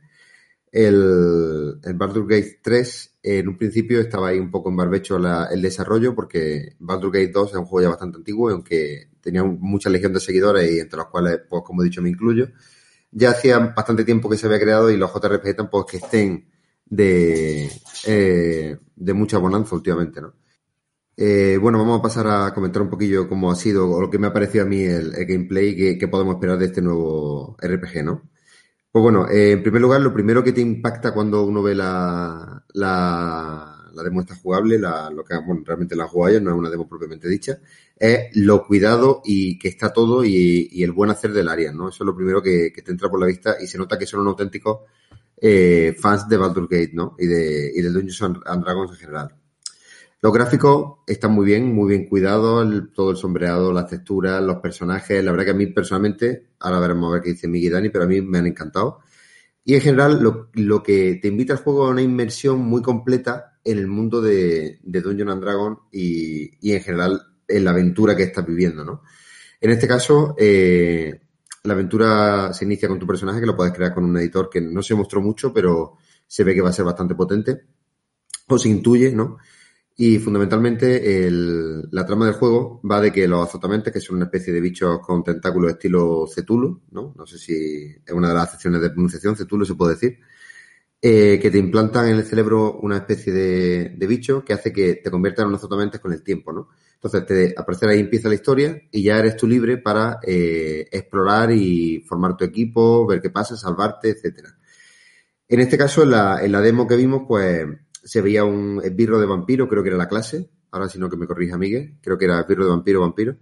el, 0.72 1.80
el 1.84 1.94
Baldur's 1.96 2.28
Gate 2.28 2.60
3 2.62 3.20
en 3.24 3.48
un 3.48 3.58
principio 3.58 4.00
estaba 4.00 4.30
ahí 4.30 4.40
un 4.40 4.52
poco 4.52 4.70
en 4.70 4.78
barbecho 4.78 5.18
el 5.18 5.62
desarrollo 5.62 6.16
porque 6.16 6.76
Baldur's 6.80 7.14
Gate 7.14 7.32
2 7.32 7.50
es 7.52 7.56
un 7.58 7.66
juego 7.66 7.84
ya 7.84 7.90
bastante 7.90 8.18
antiguo 8.18 8.50
y 8.50 8.54
aunque 8.54 9.10
tenía 9.22 9.44
mucha 9.44 9.90
legión 9.90 10.14
de 10.14 10.20
seguidores 10.20 10.72
y 10.72 10.80
entre 10.80 10.98
los 10.98 11.08
cuales, 11.08 11.42
pues 11.50 11.64
como 11.66 11.82
he 11.82 11.86
dicho, 11.86 12.02
me 12.02 12.10
incluyo, 12.10 12.50
ya 13.12 13.32
hacía 13.32 13.60
bastante 13.60 14.06
tiempo 14.06 14.30
que 14.30 14.38
se 14.38 14.46
había 14.48 14.60
creado 14.60 14.90
y 14.90 14.98
los 14.98 15.12
JRPG 15.12 15.56
tampoco 15.56 15.88
es 15.88 15.92
que 15.92 16.06
estén 16.06 16.50
de, 16.86 17.70
eh, 18.06 18.78
de 18.96 19.14
mucha 19.14 19.38
bonanza 19.38 19.76
últimamente, 19.76 20.22
¿no? 20.22 20.34
Eh, 21.22 21.58
bueno, 21.62 21.80
vamos 21.80 22.00
a 22.00 22.02
pasar 22.02 22.28
a 22.28 22.54
comentar 22.54 22.82
un 22.82 22.90
poquillo 22.90 23.28
cómo 23.28 23.52
ha 23.52 23.56
sido 23.56 23.92
o 23.92 24.00
lo 24.00 24.10
que 24.10 24.18
me 24.18 24.28
ha 24.28 24.34
parecido 24.34 24.64
a 24.64 24.68
mí 24.68 24.84
el, 24.84 25.14
el 25.14 25.26
gameplay 25.26 25.76
que, 25.76 25.98
que 25.98 26.08
podemos 26.08 26.36
esperar 26.36 26.58
de 26.58 26.68
este 26.68 26.82
nuevo 26.82 27.58
RPG, 27.62 28.06
¿no? 28.06 28.29
Pues 28.92 29.04
bueno, 29.04 29.28
eh, 29.30 29.52
en 29.52 29.62
primer 29.62 29.82
lugar, 29.82 30.02
lo 30.02 30.14
primero 30.14 30.44
que 30.44 30.52
te 30.52 30.62
impacta 30.62 31.14
cuando 31.14 31.44
uno 31.44 31.62
ve 31.62 31.76
la, 31.76 32.64
la, 32.74 33.92
la 33.94 34.04
demo 34.04 34.22
esta 34.22 34.36
jugable, 34.36 34.80
la, 34.80 35.12
lo 35.12 35.24
que 35.24 35.36
bueno, 35.38 35.62
realmente 35.64 35.96
la 35.96 36.08
jugada 36.08 36.40
no 36.40 36.50
es 36.50 36.58
una 36.58 36.72
demo 36.72 36.88
propiamente 36.90 37.28
dicha, 37.30 37.60
es 37.96 38.36
lo 38.36 38.66
cuidado 38.66 39.22
y 39.24 39.60
que 39.60 39.68
está 39.68 39.94
todo 39.94 40.26
y, 40.26 40.70
y 40.72 40.84
el 40.84 40.92
buen 40.92 41.12
hacer 41.12 41.34
del 41.34 41.50
área, 41.50 41.72
¿no? 41.72 41.90
Eso 41.90 42.04
es 42.04 42.08
lo 42.08 42.16
primero 42.16 42.42
que, 42.42 42.72
que 42.74 42.82
te 42.82 42.92
entra 42.92 43.10
por 43.10 43.20
la 43.20 43.28
vista 43.28 43.58
y 43.62 43.68
se 43.68 43.78
nota 43.78 44.00
que 44.00 44.08
son 44.08 44.26
auténticos 44.26 44.80
eh, 45.38 45.96
fans 46.00 46.28
de 46.28 46.38
Baldur's 46.38 46.70
Gate, 46.70 46.92
¿no? 46.94 47.16
Y 47.20 47.28
de, 47.28 47.72
y 47.76 47.82
de 47.82 47.90
Dungeons 47.92 48.42
and 48.46 48.64
Dragons 48.64 48.92
en 48.92 48.98
general. 48.98 49.39
Los 50.22 50.34
gráficos 50.34 51.00
están 51.08 51.32
muy 51.32 51.46
bien, 51.46 51.74
muy 51.74 51.90
bien 51.90 52.08
cuidados, 52.08 52.68
todo 52.94 53.12
el 53.12 53.18
sombreado, 53.18 53.72
las 53.72 53.88
texturas, 53.88 54.42
los 54.44 54.58
personajes. 54.58 55.24
La 55.24 55.32
verdad 55.32 55.46
que 55.46 55.52
a 55.52 55.56
mí 55.56 55.68
personalmente, 55.68 56.48
ahora 56.60 56.80
veremos 56.80 57.10
a 57.10 57.14
ver 57.14 57.24
qué 57.24 57.30
dice 57.30 57.48
Miguel 57.48 57.74
Dani, 57.74 57.90
pero 57.90 58.04
a 58.04 58.08
mí 58.08 58.22
me 58.22 58.38
han 58.38 58.48
encantado. 58.48 59.00
Y 59.64 59.76
en 59.76 59.82
general, 59.82 60.20
lo, 60.54 60.84
que 60.84 61.20
te 61.22 61.28
invita 61.30 61.54
al 61.54 61.60
juego 61.60 61.86
a 61.86 61.92
una 61.92 62.02
inmersión 62.02 62.60
muy 62.60 62.82
completa 62.82 63.60
en 63.64 63.78
el 63.78 63.88
mundo 63.88 64.22
de, 64.22 64.80
de 64.84 65.02
Dungeons 65.02 65.32
and 65.32 65.42
Dragons 65.42 65.78
y, 65.92 66.52
y 66.60 66.74
en 66.74 66.82
general 66.82 67.22
en 67.48 67.64
la 67.64 67.72
aventura 67.72 68.16
que 68.16 68.24
estás 68.24 68.46
viviendo, 68.46 68.84
¿no? 68.84 69.04
En 69.62 69.72
este 69.72 69.88
caso, 69.88 70.36
eh, 70.38 71.22
la 71.64 71.74
aventura 71.74 72.54
se 72.54 72.66
inicia 72.66 72.88
con 72.88 73.00
tu 73.00 73.08
personaje, 73.08 73.42
que 73.42 73.46
lo 73.46 73.56
puedes 73.56 73.74
crear 73.74 73.94
con 73.94 74.06
un 74.06 74.18
editor 74.18 74.50
que 74.50 74.62
no 74.62 74.82
se 74.82 74.96
mostró 74.96 75.22
mucho, 75.22 75.54
pero 75.54 75.98
se 76.26 76.44
ve 76.44 76.54
que 76.54 76.62
va 76.62 76.70
a 76.70 76.74
ser 76.74 76.86
bastante 76.86 77.16
potente. 77.16 77.62
O 78.48 78.58
se 78.58 78.70
intuye, 78.70 79.12
¿no? 79.12 79.38
Y 80.02 80.18
fundamentalmente 80.18 81.30
la 81.30 82.06
trama 82.06 82.26
del 82.26 82.36
juego 82.36 82.80
va 82.90 83.02
de 83.02 83.12
que 83.12 83.28
los 83.28 83.46
azotamentes, 83.46 83.92
que 83.92 84.00
son 84.00 84.16
una 84.16 84.28
especie 84.28 84.54
de 84.54 84.62
bichos 84.62 85.00
con 85.02 85.26
tentáculos 85.26 85.72
estilo 85.72 86.26
Cetulo, 86.26 86.84
¿no? 86.92 87.14
No 87.18 87.28
sé 87.28 87.38
si 87.38 87.98
es 88.06 88.14
una 88.14 88.30
de 88.30 88.34
las 88.34 88.48
acepciones 88.48 88.80
de 88.80 88.92
pronunciación, 88.92 89.36
Cetulo 89.36 89.66
se 89.66 89.76
puede 89.76 89.96
decir, 89.96 90.18
eh, 91.02 91.38
que 91.42 91.52
te 91.52 91.58
implantan 91.58 92.08
en 92.08 92.16
el 92.16 92.24
cerebro 92.24 92.80
una 92.82 92.96
especie 92.96 93.34
de, 93.34 93.90
de 93.90 94.08
bicho 94.08 94.46
que 94.46 94.54
hace 94.54 94.72
que 94.72 95.02
te 95.04 95.12
conviertas 95.12 95.46
en 95.46 95.52
un 95.54 95.90
con 96.00 96.14
el 96.14 96.24
tiempo, 96.24 96.54
¿no? 96.54 96.70
Entonces, 96.94 97.26
te, 97.26 97.54
a 97.58 97.66
partir 97.66 97.90
de 97.90 97.96
ahí 97.96 98.00
empieza 98.00 98.30
la 98.30 98.36
historia 98.36 98.82
y 98.92 99.04
ya 99.04 99.20
eres 99.20 99.36
tú 99.36 99.48
libre 99.48 99.80
para 99.80 100.22
eh, 100.26 100.88
explorar 100.94 101.52
y 101.52 102.06
formar 102.08 102.38
tu 102.38 102.46
equipo, 102.46 103.06
ver 103.06 103.20
qué 103.22 103.32
pasa, 103.32 103.58
salvarte, 103.58 104.12
etcétera. 104.12 104.58
En 105.50 105.60
este 105.60 105.78
caso, 105.78 106.04
en 106.04 106.12
la, 106.12 106.40
en 106.42 106.54
la 106.54 106.62
demo 106.62 106.88
que 106.88 106.96
vimos, 106.96 107.24
pues 107.28 107.68
se 108.04 108.22
veía 108.22 108.44
un 108.44 108.82
esbirro 108.84 109.20
de 109.20 109.26
vampiro, 109.26 109.68
creo 109.68 109.84
que 109.84 109.90
era 109.90 109.98
la 109.98 110.08
clase, 110.08 110.50
ahora 110.72 110.90
si 110.90 111.00
no 111.00 111.10
que 111.10 111.18
me 111.18 111.28
corrija 111.28 111.58
Miguel, 111.58 111.98
creo 112.02 112.18
que 112.18 112.26
era 112.26 112.42
esbirro 112.42 112.66
de 112.66 112.72
vampiro, 112.72 113.02
vampiro, 113.02 113.38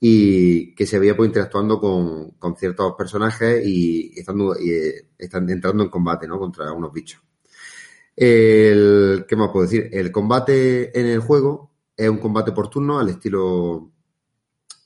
y 0.00 0.74
que 0.74 0.86
se 0.86 0.98
veía 0.98 1.16
pues 1.16 1.28
interactuando 1.28 1.80
con, 1.80 2.32
con 2.32 2.56
ciertos 2.56 2.94
personajes 2.96 3.66
y 3.66 4.12
eh, 4.18 5.08
están 5.16 5.48
entrando 5.48 5.82
en 5.82 5.88
combate, 5.88 6.26
¿no? 6.26 6.38
Contra 6.38 6.72
unos 6.72 6.92
bichos. 6.92 7.22
El, 8.16 9.24
¿Qué 9.26 9.36
más 9.36 9.50
puedo 9.50 9.66
decir? 9.66 9.88
El 9.92 10.12
combate 10.12 10.98
en 10.98 11.06
el 11.06 11.20
juego 11.20 11.72
es 11.96 12.08
un 12.08 12.18
combate 12.18 12.52
por 12.52 12.68
turno 12.68 12.98
al 12.98 13.08
estilo, 13.08 13.92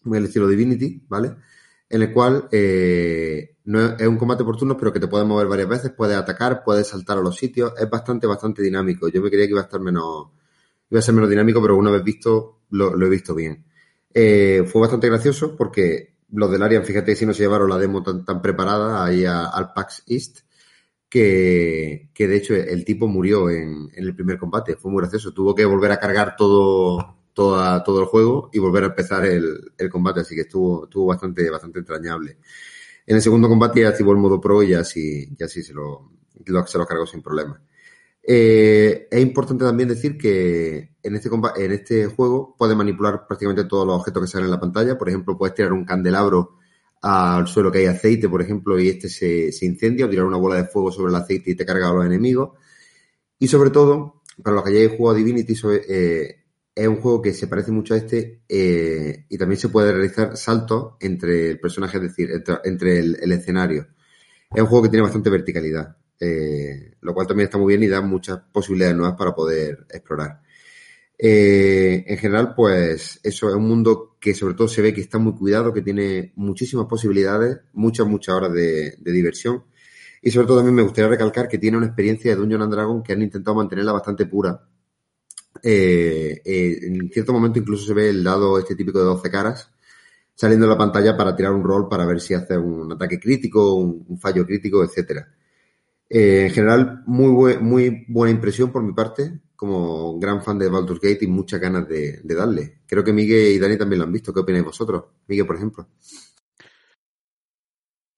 al 0.04 0.24
estilo 0.24 0.46
Divinity, 0.46 1.02
¿vale? 1.09 1.35
En 1.88 2.02
el 2.02 2.12
cual 2.12 2.48
eh, 2.52 3.57
no 3.68 3.81
es, 3.98 4.07
un 4.09 4.16
combate 4.18 4.44
por 4.44 4.57
turnos, 4.57 4.76
pero 4.78 4.92
que 4.92 5.00
te 5.00 5.09
puedes 5.09 5.26
mover 5.26 5.46
varias 5.46 5.68
veces, 5.68 5.92
puedes 5.96 6.16
atacar, 6.16 6.62
puedes 6.64 6.88
saltar 6.88 7.18
a 7.18 7.22
los 7.22 7.37
sitios, 7.37 7.72
es 7.78 7.88
bastante, 7.90 8.26
bastante 8.26 8.62
dinámico. 8.62 9.09
Yo 9.09 9.22
me 9.22 9.31
creía 9.31 9.46
que 9.46 9.52
iba 9.52 9.61
a 9.61 9.64
estar 9.64 9.81
menos, 9.81 10.28
iba 10.90 10.98
a 10.98 11.02
ser 11.02 11.14
menos 11.14 11.31
dinámico, 11.31 11.61
pero 11.62 11.76
una 11.76 11.90
vez 11.90 12.02
visto, 12.04 12.61
lo, 12.70 12.96
lo 12.96 13.07
he 13.07 13.11
visto 13.11 13.35
bien. 13.35 13.64
Eh, 14.14 14.64
fue 14.66 14.81
bastante 14.83 15.09
gracioso 15.09 15.57
porque 15.57 16.14
los 16.33 16.50
del 16.50 16.62
Arian, 16.62 16.85
fíjate 16.85 17.14
si 17.16 17.26
no 17.26 17.35
se 17.35 17.42
llevaron 17.42 17.68
la 17.70 17.78
demo 17.78 18.02
tan, 18.02 18.24
tan 18.24 18.40
preparada 18.42 19.04
ahí 19.04 19.24
a- 19.26 19.46
al 19.46 19.72
PAX 19.72 20.02
East, 20.07 20.38
que, 21.09 22.11
que 22.14 22.28
de 22.28 22.37
hecho 22.37 22.54
el 22.54 22.85
tipo 22.85 23.07
murió 23.09 23.50
en, 23.50 23.88
en 23.94 24.04
el 24.04 24.14
primer 24.14 24.38
combate. 24.38 24.76
Fue 24.76 24.90
muy 24.90 25.00
gracioso. 25.02 25.33
Tuvo 25.33 25.54
que 25.54 25.64
volver 25.64 25.92
a 25.92 25.98
cargar 26.00 26.37
todo, 26.37 27.16
toda- 27.33 27.83
todo 27.85 28.00
el 28.00 28.07
juego 28.07 28.50
y 28.52 28.59
volver 28.59 28.85
a 28.85 28.87
empezar 28.88 29.24
el, 29.26 29.72
el 29.78 29.90
combate, 29.90 30.20
así 30.20 30.35
que 30.35 30.42
estuvo, 30.42 30.85
estuvo 30.85 31.07
bastante, 31.07 31.48
bastante 31.50 31.78
entrañable. 31.81 32.38
En 33.08 33.16
el 33.16 33.22
segundo 33.22 33.48
combate 33.48 33.80
ya 33.80 33.88
activó 33.88 34.12
el 34.12 34.18
modo 34.18 34.38
pro 34.38 34.62
y 34.62 34.68
ya 34.68 34.84
sí, 34.84 35.34
ya 35.34 35.48
sí 35.48 35.62
se 35.62 35.72
lo, 35.72 36.10
se 36.66 36.76
lo 36.76 36.86
cargó 36.86 37.06
sin 37.06 37.22
problema. 37.22 37.58
Eh, 38.22 39.08
es 39.10 39.20
importante 39.22 39.64
también 39.64 39.88
decir 39.88 40.18
que 40.18 40.96
en 41.02 41.14
este, 41.14 41.30
comba- 41.30 41.54
en 41.56 41.72
este 41.72 42.04
juego 42.04 42.54
puedes 42.58 42.76
manipular 42.76 43.26
prácticamente 43.26 43.64
todos 43.64 43.86
los 43.86 43.96
objetos 43.96 44.24
que 44.24 44.28
salen 44.28 44.44
en 44.44 44.50
la 44.50 44.60
pantalla. 44.60 44.98
Por 44.98 45.08
ejemplo, 45.08 45.38
puedes 45.38 45.54
tirar 45.54 45.72
un 45.72 45.86
candelabro 45.86 46.58
al 47.00 47.46
suelo 47.46 47.72
que 47.72 47.78
hay 47.78 47.86
aceite, 47.86 48.28
por 48.28 48.42
ejemplo, 48.42 48.78
y 48.78 48.88
este 48.88 49.08
se, 49.08 49.52
se 49.52 49.64
incendia, 49.64 50.04
o 50.04 50.10
tirar 50.10 50.26
una 50.26 50.36
bola 50.36 50.56
de 50.56 50.64
fuego 50.64 50.92
sobre 50.92 51.08
el 51.08 51.16
aceite 51.16 51.52
y 51.52 51.54
te 51.54 51.64
carga 51.64 51.88
a 51.88 51.94
los 51.94 52.04
enemigos. 52.04 52.58
Y 53.38 53.48
sobre 53.48 53.70
todo, 53.70 54.20
para 54.42 54.56
los 54.56 54.64
que 54.64 54.70
hayáis 54.70 54.98
jugado 54.98 55.16
Divinity, 55.16 55.54
eh, 55.88 56.38
es 56.78 56.86
un 56.86 57.00
juego 57.00 57.20
que 57.20 57.32
se 57.32 57.48
parece 57.48 57.72
mucho 57.72 57.94
a 57.94 57.96
este 57.96 58.42
eh, 58.48 59.24
y 59.28 59.36
también 59.36 59.58
se 59.58 59.68
puede 59.68 59.92
realizar 59.92 60.36
saltos 60.36 60.94
entre 61.00 61.50
el 61.50 61.60
personaje, 61.60 61.96
es 61.96 62.02
decir, 62.04 62.30
entre, 62.64 62.98
el 63.00 63.32
escenario. 63.32 63.88
Es 64.54 64.62
un 64.62 64.68
juego 64.68 64.84
que 64.84 64.90
tiene 64.90 65.02
bastante 65.02 65.28
verticalidad, 65.28 65.96
eh, 66.20 66.94
lo 67.00 67.14
cual 67.14 67.26
también 67.26 67.46
está 67.46 67.58
muy 67.58 67.74
bien 67.74 67.82
y 67.82 67.88
da 67.88 68.00
muchas 68.00 68.38
posibilidades 68.52 68.96
nuevas 68.96 69.16
para 69.18 69.34
poder 69.34 69.86
explorar. 69.90 70.40
Eh, 71.18 72.04
en 72.06 72.16
general, 72.16 72.54
pues 72.54 73.18
eso 73.24 73.48
es 73.48 73.56
un 73.56 73.66
mundo 73.66 74.16
que 74.20 74.32
sobre 74.32 74.54
todo 74.54 74.68
se 74.68 74.80
ve 74.80 74.94
que 74.94 75.00
está 75.00 75.18
muy 75.18 75.32
cuidado, 75.32 75.72
que 75.74 75.82
tiene 75.82 76.32
muchísimas 76.36 76.86
posibilidades, 76.86 77.58
muchas, 77.72 78.06
muchas 78.06 78.36
horas 78.36 78.52
de, 78.52 78.94
de 78.98 79.12
diversión. 79.12 79.64
Y 80.22 80.30
sobre 80.30 80.46
todo 80.46 80.58
también 80.58 80.76
me 80.76 80.82
gustaría 80.82 81.08
recalcar 81.08 81.48
que 81.48 81.58
tiene 81.58 81.76
una 81.76 81.86
experiencia 81.86 82.30
de 82.30 82.36
Dungeon 82.36 82.62
and 82.62 82.72
Dragon 82.72 83.02
que 83.02 83.14
han 83.14 83.22
intentado 83.22 83.56
mantenerla 83.56 83.92
bastante 83.92 84.26
pura. 84.26 84.64
Eh, 85.62 86.40
eh, 86.44 86.78
en 86.82 87.10
cierto 87.10 87.32
momento 87.32 87.58
incluso 87.58 87.86
se 87.86 87.94
ve 87.94 88.10
el 88.10 88.22
dado 88.24 88.58
este 88.58 88.74
típico 88.76 88.98
de 88.98 89.04
12 89.06 89.30
caras 89.30 89.70
saliendo 90.34 90.66
de 90.66 90.72
la 90.72 90.78
pantalla 90.78 91.16
para 91.16 91.34
tirar 91.34 91.52
un 91.52 91.64
rol 91.64 91.88
para 91.88 92.06
ver 92.06 92.20
si 92.20 92.32
hace 92.34 92.56
un 92.56 92.92
ataque 92.92 93.18
crítico, 93.18 93.74
un, 93.74 94.18
fallo 94.20 94.46
crítico, 94.46 94.84
etcétera. 94.84 95.28
Eh, 96.08 96.44
en 96.46 96.50
general, 96.50 97.02
muy, 97.06 97.28
bue- 97.32 97.60
muy 97.60 98.04
buena 98.08 98.32
impresión 98.34 98.70
por 98.72 98.82
mi 98.82 98.92
parte, 98.92 99.40
como 99.56 100.18
gran 100.20 100.42
fan 100.42 100.58
de 100.58 100.68
Baldur's 100.68 101.00
Gate 101.00 101.24
y 101.24 101.26
muchas 101.26 101.60
ganas 101.60 101.88
de, 101.88 102.20
de 102.22 102.34
darle. 102.36 102.80
Creo 102.86 103.02
que 103.02 103.12
Miguel 103.12 103.52
y 103.54 103.58
Dani 103.58 103.76
también 103.76 103.98
lo 103.98 104.04
han 104.06 104.12
visto. 104.12 104.32
¿Qué 104.32 104.40
opináis 104.40 104.64
vosotros? 104.64 105.04
Miguel, 105.26 105.46
por 105.46 105.56
ejemplo. 105.56 105.88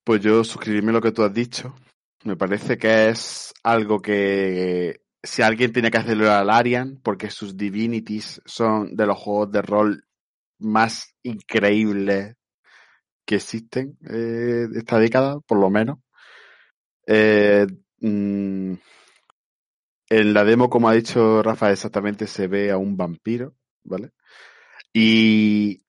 Pues 0.05 0.21
yo 0.21 0.45
suscribirme 0.45 0.93
lo 0.93 1.01
que 1.01 1.13
tú 1.13 1.23
has 1.23 1.33
dicho. 1.33 1.75
Me 2.25 2.37
parece 2.37 2.77
que 2.77 3.09
es 3.09 3.55
algo 3.63 4.03
que 4.03 5.01
si 5.23 5.43
alguien 5.43 5.73
tiene 5.73 5.91
que 5.91 5.99
hacerlo 5.99 6.31
al 6.31 6.51
Arian, 6.51 7.01
porque 7.03 7.31
sus 7.31 7.57
Divinities 7.57 8.41
son 8.47 8.97
de 8.97 9.07
los 9.07 9.19
juegos 9.19 9.53
de 9.53 9.63
rol 9.63 10.05
más 10.59 11.15
increíbles 11.23 12.37
que 13.27 13.37
existen 13.37 13.99
eh, 14.11 14.67
esta 14.75 14.99
década, 14.99 15.41
por 15.41 15.59
lo 15.61 15.71
menos. 15.71 15.99
Eh, 17.07 17.67
mm, 18.01 18.75
en 20.11 20.35
la 20.35 20.45
demo, 20.45 20.69
como 20.71 20.89
ha 20.89 20.95
dicho 20.95 21.43
Rafa, 21.43 21.71
exactamente 21.71 22.27
se 22.27 22.47
ve 22.49 22.71
a 22.71 22.77
un 22.77 22.97
vampiro 22.97 23.55
¿vale? 23.85 24.11
Y 24.93 25.83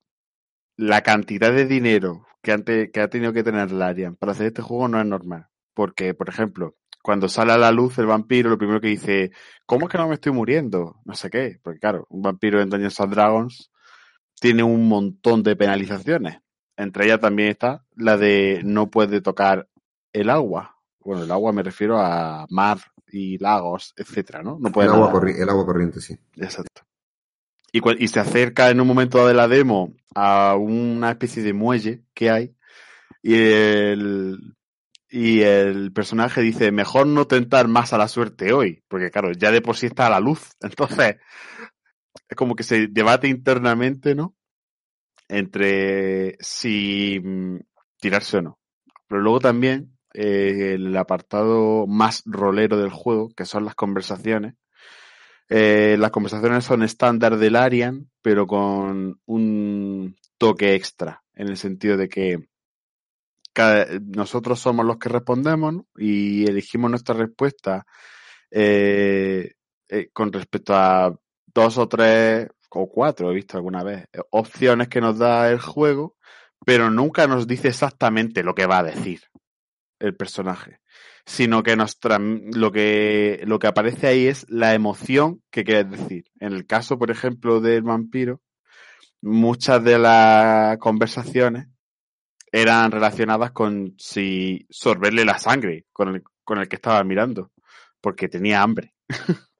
la 0.78 1.02
cantidad 1.04 1.54
de 1.54 1.66
dinero 1.68 2.28
que, 2.44 2.52
ante- 2.54 2.92
que 2.92 3.02
ha 3.02 3.10
tenido 3.10 3.34
que 3.34 3.44
tener 3.44 3.72
Larian 3.72 4.16
para 4.16 4.34
hacer 4.34 4.48
este 4.48 4.62
juego 4.64 4.88
no 4.88 5.00
es 5.02 5.08
normal. 5.08 5.48
Porque, 5.76 6.14
por 6.14 6.30
ejemplo, 6.30 6.76
cuando 7.02 7.28
sale 7.28 7.52
a 7.52 7.58
la 7.58 7.72
luz 7.72 7.98
el 7.98 8.06
vampiro, 8.06 8.50
lo 8.50 8.58
primero 8.58 8.80
que 8.80 8.90
dice, 8.90 9.32
¿cómo 9.66 9.86
es 9.86 9.92
que 9.92 9.98
no 9.98 10.08
me 10.08 10.16
estoy 10.16 10.32
muriendo? 10.32 10.98
No 11.06 11.16
sé 11.16 11.30
qué. 11.30 11.60
Porque 11.62 11.80
claro, 11.80 12.06
un 12.10 12.22
vampiro 12.22 12.62
en 12.62 12.70
Dungeons 12.70 13.00
and 13.00 13.14
Dragons 13.14 13.72
tiene 14.40 14.64
un 14.64 14.88
montón 14.88 15.44
de 15.44 15.56
penalizaciones. 15.56 16.40
Entre 16.78 17.06
ellas 17.06 17.20
también 17.20 17.50
está 17.50 17.86
la 17.96 18.18
de 18.18 18.62
no 18.64 18.90
puede 18.90 19.22
tocar 19.22 19.68
el 20.14 20.30
agua. 20.30 20.78
Bueno, 21.00 21.24
el 21.24 21.32
agua 21.32 21.52
me 21.52 21.64
refiero 21.64 22.00
a 22.00 22.46
mar 22.50 22.80
y 23.12 23.38
lagos, 23.38 23.94
etcétera, 23.98 24.42
¿no? 24.42 24.58
No 24.60 24.72
puede 24.72 24.88
El 24.88 24.96
agua, 24.96 25.22
el 25.26 25.50
agua 25.50 25.66
corriente, 25.66 26.00
sí. 26.00 26.18
Exacto. 26.38 26.84
Y, 27.74 28.08
se 28.10 28.20
acerca 28.20 28.70
en 28.70 28.82
un 28.82 28.88
momento 28.88 29.26
de 29.26 29.34
la 29.34 29.48
demo 29.48 29.94
a 30.14 30.56
una 30.56 31.12
especie 31.12 31.42
de 31.42 31.54
muelle 31.54 32.04
que 32.14 32.30
hay 32.30 32.56
y 33.24 33.36
el, 33.36 34.56
y 35.12 35.42
el 35.42 35.92
personaje 35.92 36.42
dice, 36.42 36.72
mejor 36.72 37.06
no 37.06 37.28
tentar 37.28 37.68
más 37.68 37.92
a 37.92 37.98
la 37.98 38.08
suerte 38.08 38.54
hoy, 38.54 38.82
porque 38.88 39.12
claro, 39.12 39.34
ya 39.34 39.52
de 39.52 39.62
por 39.62 39.76
sí 39.76 39.88
está 39.88 40.08
a 40.08 40.10
la 40.10 40.22
luz. 40.22 40.52
Entonces, 40.62 41.18
es 42.30 42.38
como 42.38 42.56
que 42.56 42.64
se 42.64 42.88
debate 42.88 43.28
internamente, 43.28 44.16
¿no? 44.16 44.36
Entre 45.28 46.38
si 46.40 47.20
mm, 47.22 47.58
tirarse 48.00 48.38
o 48.38 48.42
no. 48.42 48.60
Pero 49.08 49.22
luego 49.22 49.42
también 49.42 49.98
eh, 50.14 50.76
el 50.76 50.96
apartado 50.96 51.88
más 51.88 52.24
rolero 52.26 52.78
del 52.78 52.92
juego, 52.92 53.32
que 53.36 53.46
son 53.46 53.66
las 53.66 53.76
conversaciones. 53.76 54.56
Eh, 55.50 55.98
las 56.00 56.12
conversaciones 56.12 56.64
son 56.64 56.84
estándar 56.84 57.38
del 57.38 57.58
Arian, 57.58 58.10
pero 58.22 58.48
con 58.48 59.20
un 59.26 60.16
toque 60.38 60.76
extra, 60.76 61.22
en 61.34 61.50
el 61.50 61.58
sentido 61.58 61.98
de 61.98 62.08
que 62.08 62.51
cada- 63.54 63.88
nosotros 64.16 64.60
somos 64.60 64.86
los 64.86 64.98
que 64.98 65.10
respondemos 65.10 65.76
y 65.98 66.46
elegimos 66.50 66.90
nuestra 66.90 67.16
respuesta 67.16 67.86
eh, 68.52 69.54
eh, 69.90 70.10
con 70.14 70.32
respecto 70.34 70.74
a 70.76 71.14
dos 71.54 71.78
o 71.78 71.88
tres 71.88 72.48
o 72.70 72.88
cuatro, 72.90 73.32
he 73.32 73.36
visto 73.36 73.58
alguna 73.58 73.84
vez, 73.84 74.06
eh, 74.14 74.20
opciones 74.32 74.88
que 74.88 75.02
nos 75.02 75.18
da 75.18 75.50
el 75.52 75.60
juego, 75.60 76.16
pero 76.66 76.90
nunca 76.90 77.28
nos 77.28 77.48
dice 77.48 77.70
exactamente 77.70 78.44
lo 78.44 78.56
que 78.56 78.68
va 78.68 78.80
a 78.80 78.84
decir 78.84 79.22
el 80.00 80.16
personaje, 80.16 80.80
sino 81.26 81.64
que 81.64 81.76
nos 81.76 81.98
lo 82.54 82.72
que 82.72 83.42
lo 83.46 83.60
que 83.60 83.68
aparece 83.68 84.08
ahí 84.08 84.28
es 84.28 84.46
la 84.50 84.74
emoción 84.74 85.42
que 85.52 85.64
quieres 85.64 85.92
decir. 85.92 86.26
En 86.40 86.54
el 86.54 86.66
caso, 86.66 86.98
por 86.98 87.12
ejemplo, 87.12 87.62
del 87.62 87.84
vampiro, 87.84 88.42
muchas 89.22 89.84
de 89.84 90.00
las 90.00 90.78
conversaciones 90.78 91.68
eran 92.52 92.92
relacionadas 92.92 93.52
con 93.52 93.96
si 93.98 94.66
sorberle 94.70 95.26
la 95.26 95.38
sangre 95.40 95.86
con 95.94 96.16
el, 96.16 96.24
con 96.44 96.60
el 96.60 96.68
que 96.68 96.76
estaba 96.78 97.04
mirando, 97.04 97.52
porque 98.02 98.28
tenía 98.30 98.62
hambre. 98.62 98.94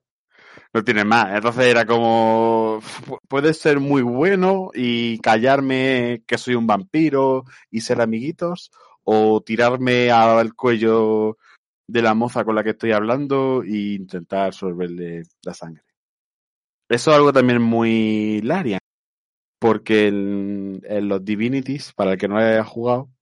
no 0.74 0.84
tiene 0.84 1.04
más. 1.04 1.34
Entonces 1.34 1.66
era 1.66 1.84
como, 1.86 2.80
"Pu- 3.06 3.18
puede 3.28 3.54
ser 3.54 3.80
muy 3.80 4.02
bueno 4.02 4.70
y 4.74 5.18
callarme 5.18 6.22
que 6.26 6.38
soy 6.38 6.54
un 6.54 6.66
vampiro 6.66 7.44
y 7.70 7.80
ser 7.80 8.00
amiguitos, 8.00 8.70
o 9.04 9.40
tirarme 9.42 10.10
al 10.10 10.54
cuello 10.54 11.36
de 11.88 12.02
la 12.02 12.14
moza 12.14 12.44
con 12.44 12.54
la 12.54 12.62
que 12.64 12.70
estoy 12.70 12.92
hablando 12.92 13.62
e 13.64 13.96
intentar 13.96 14.54
sorberle 14.54 15.22
la 15.42 15.54
sangre. 15.54 15.82
Eso 16.88 17.10
es 17.10 17.16
algo 17.16 17.32
también 17.32 17.60
muy 17.62 18.40
Larian, 18.42 18.78
porque 19.62 20.08
en, 20.08 21.08
los 21.08 21.24
Divinities, 21.24 21.92
para 21.92 22.14
el 22.14 22.18
que 22.18 22.26
no 22.26 22.36
haya 22.36 22.64
jugado, 22.64 23.12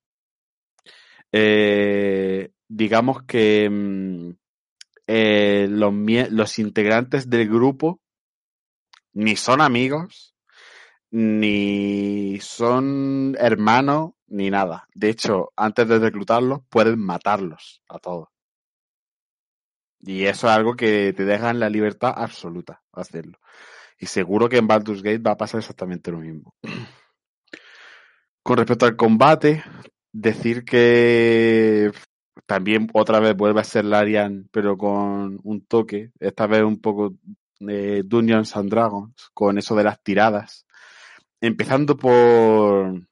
eh, 1.33 2.51
digamos 2.67 3.25
que 3.25 3.69
mm, 3.69 4.31
eh, 5.07 5.67
los, 5.69 5.93
los 6.31 6.59
integrantes 6.59 7.29
del 7.29 7.47
grupo 7.47 8.01
ni 9.13 9.37
son 9.37 9.61
amigos, 9.61 10.35
ni 11.11 12.39
son 12.41 13.37
hermanos, 13.39 14.13
ni 14.27 14.49
nada. 14.49 14.89
De 14.95 15.11
hecho, 15.11 15.53
antes 15.57 15.87
de 15.89 15.99
reclutarlos, 15.99 16.61
pueden 16.71 17.01
matarlos 17.01 17.83
a 17.87 17.99
todos. 17.99 18.29
Y 19.99 20.25
eso 20.25 20.47
es 20.47 20.55
algo 20.55 20.75
que 20.75 21.13
te 21.13 21.27
deja 21.27 21.51
en 21.51 21.61
la 21.61 21.69
libertad 21.69 22.15
absoluta 22.17 22.83
hacerlo. 22.93 23.39
Y 24.01 24.07
seguro 24.07 24.49
que 24.49 24.57
en 24.57 24.67
Baldur's 24.67 25.03
Gate 25.03 25.19
va 25.19 25.33
a 25.33 25.37
pasar 25.37 25.61
exactamente 25.61 26.11
lo 26.11 26.19
mismo. 26.19 26.55
Con 28.43 28.57
respecto 28.57 28.87
al 28.87 28.97
combate, 28.97 29.63
decir 30.11 30.65
que 30.65 31.93
también 32.47 32.89
otra 32.95 33.21
vez 33.21 33.37
vuelve 33.37 33.61
a 33.61 33.65
ser 33.65 33.85
Larian, 33.85 34.49
pero 34.51 34.79
con 34.79 35.39
un 35.45 35.67
toque, 35.67 36.13
esta 36.19 36.47
vez 36.47 36.63
un 36.63 36.81
poco 36.81 37.15
de 37.61 38.03
Dungeons 38.03 38.57
and 38.57 38.71
Dragons, 38.71 39.31
con 39.35 39.59
eso 39.59 39.77
de 39.77 39.85
las 39.85 40.03
tiradas. 40.03 40.67
Empezando 41.43 41.97
por... 41.97 43.07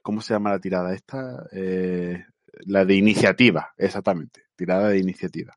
¿Cómo 0.00 0.22
se 0.22 0.32
llama 0.32 0.50
la 0.50 0.60
tirada 0.60 0.94
esta? 0.94 1.46
Eh, 1.52 2.24
la 2.66 2.86
de 2.86 2.94
iniciativa, 2.94 3.74
exactamente. 3.76 4.44
Tirada 4.56 4.88
de 4.88 4.98
iniciativa. 4.98 5.56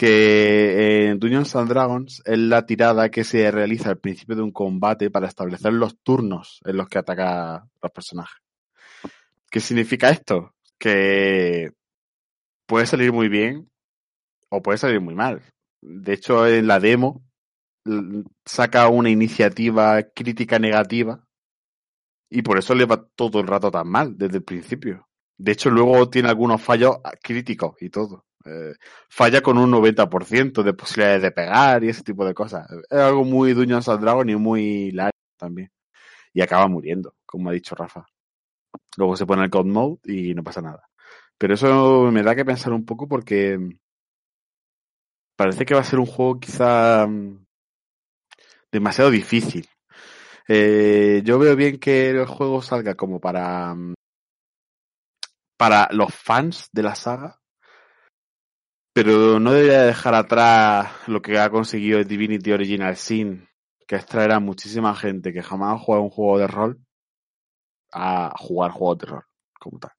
Que 0.00 1.08
en 1.10 1.18
Dungeons 1.18 1.54
and 1.56 1.68
Dragons 1.68 2.22
es 2.24 2.38
la 2.38 2.64
tirada 2.64 3.10
que 3.10 3.22
se 3.22 3.50
realiza 3.50 3.90
al 3.90 3.98
principio 3.98 4.34
de 4.34 4.40
un 4.40 4.50
combate 4.50 5.10
para 5.10 5.28
establecer 5.28 5.74
los 5.74 5.98
turnos 6.02 6.58
en 6.64 6.78
los 6.78 6.88
que 6.88 6.96
ataca 6.96 7.68
los 7.82 7.92
personajes. 7.92 8.40
¿Qué 9.50 9.60
significa 9.60 10.08
esto? 10.08 10.54
Que 10.78 11.72
puede 12.64 12.86
salir 12.86 13.12
muy 13.12 13.28
bien 13.28 13.70
o 14.48 14.62
puede 14.62 14.78
salir 14.78 15.02
muy 15.02 15.14
mal. 15.14 15.42
De 15.82 16.14
hecho, 16.14 16.46
en 16.46 16.66
la 16.66 16.80
demo 16.80 17.22
l- 17.84 18.24
saca 18.46 18.88
una 18.88 19.10
iniciativa 19.10 20.02
crítica 20.02 20.58
negativa 20.58 21.22
y 22.30 22.40
por 22.40 22.56
eso 22.58 22.74
le 22.74 22.86
va 22.86 23.04
todo 23.14 23.38
el 23.40 23.46
rato 23.46 23.70
tan 23.70 23.86
mal 23.86 24.16
desde 24.16 24.38
el 24.38 24.44
principio. 24.44 25.10
De 25.36 25.52
hecho, 25.52 25.68
luego 25.68 26.08
tiene 26.08 26.30
algunos 26.30 26.62
fallos 26.62 26.96
críticos 27.22 27.76
y 27.82 27.90
todo. 27.90 28.24
Eh, 28.44 28.74
falla 29.08 29.42
con 29.42 29.58
un 29.58 29.70
90% 29.70 30.62
de 30.62 30.72
posibilidades 30.72 31.22
de 31.22 31.30
pegar 31.30 31.84
y 31.84 31.90
ese 31.90 32.02
tipo 32.02 32.24
de 32.24 32.34
cosas. 32.34 32.66
Es 32.88 32.98
algo 32.98 33.24
muy 33.24 33.52
Dungeons 33.52 33.88
and 33.88 34.00
Dragons 34.00 34.30
y 34.30 34.36
muy 34.36 34.90
largo 34.92 35.18
también. 35.36 35.70
Y 36.32 36.42
acaba 36.42 36.68
muriendo, 36.68 37.14
como 37.26 37.50
ha 37.50 37.52
dicho 37.52 37.74
Rafa. 37.74 38.06
Luego 38.96 39.16
se 39.16 39.26
pone 39.26 39.44
el 39.44 39.50
God 39.50 39.66
Mode 39.66 40.00
y 40.04 40.34
no 40.34 40.42
pasa 40.44 40.62
nada. 40.62 40.88
Pero 41.38 41.54
eso 41.54 42.10
me 42.12 42.22
da 42.22 42.34
que 42.34 42.44
pensar 42.44 42.72
un 42.72 42.84
poco 42.84 43.08
porque 43.08 43.58
parece 45.36 45.64
que 45.64 45.74
va 45.74 45.80
a 45.80 45.84
ser 45.84 45.98
un 45.98 46.06
juego 46.06 46.38
quizá 46.38 47.06
mm, 47.06 47.46
demasiado 48.72 49.10
difícil. 49.10 49.68
Eh, 50.48 51.22
yo 51.24 51.38
veo 51.38 51.56
bien 51.56 51.78
que 51.78 52.10
el 52.10 52.26
juego 52.26 52.62
salga 52.62 52.94
como 52.94 53.20
para 53.20 53.74
mm, 53.74 53.94
para 55.56 55.88
los 55.92 56.14
fans 56.14 56.68
de 56.72 56.82
la 56.82 56.94
saga, 56.94 57.39
pero 58.92 59.38
no 59.40 59.52
debería 59.52 59.82
dejar 59.82 60.14
atrás 60.14 60.90
lo 61.06 61.22
que 61.22 61.38
ha 61.38 61.50
conseguido 61.50 62.02
Divinity 62.02 62.52
Original 62.52 62.96
Sin, 62.96 63.48
que 63.86 63.96
es 63.96 64.06
traer 64.06 64.32
a 64.32 64.40
muchísima 64.40 64.94
gente 64.94 65.32
que 65.32 65.42
jamás 65.42 65.74
ha 65.74 65.78
jugado 65.78 66.04
un 66.04 66.10
juego 66.10 66.38
de 66.38 66.46
rol 66.46 66.80
a 67.92 68.32
jugar 68.36 68.70
juegos 68.70 68.98
de 68.98 69.06
rol 69.06 69.24
como 69.58 69.78
tal. 69.78 69.92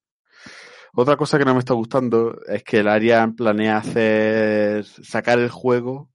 Otra 0.94 1.16
cosa 1.16 1.38
que 1.38 1.46
no 1.46 1.54
me 1.54 1.60
está 1.60 1.74
gustando 1.74 2.38
es 2.48 2.64
que 2.64 2.80
el 2.80 2.88
Arian 2.90 3.36
planea 3.36 3.78
hacer 3.78 4.86
sacar 4.86 5.40
el 5.40 5.50
juego 5.50 6.10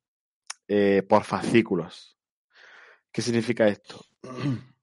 eh, 0.68 1.02
por 1.08 1.24
fascículos. 1.24 2.18
¿Qué 3.10 3.22
significa 3.22 3.66
esto? 3.68 4.04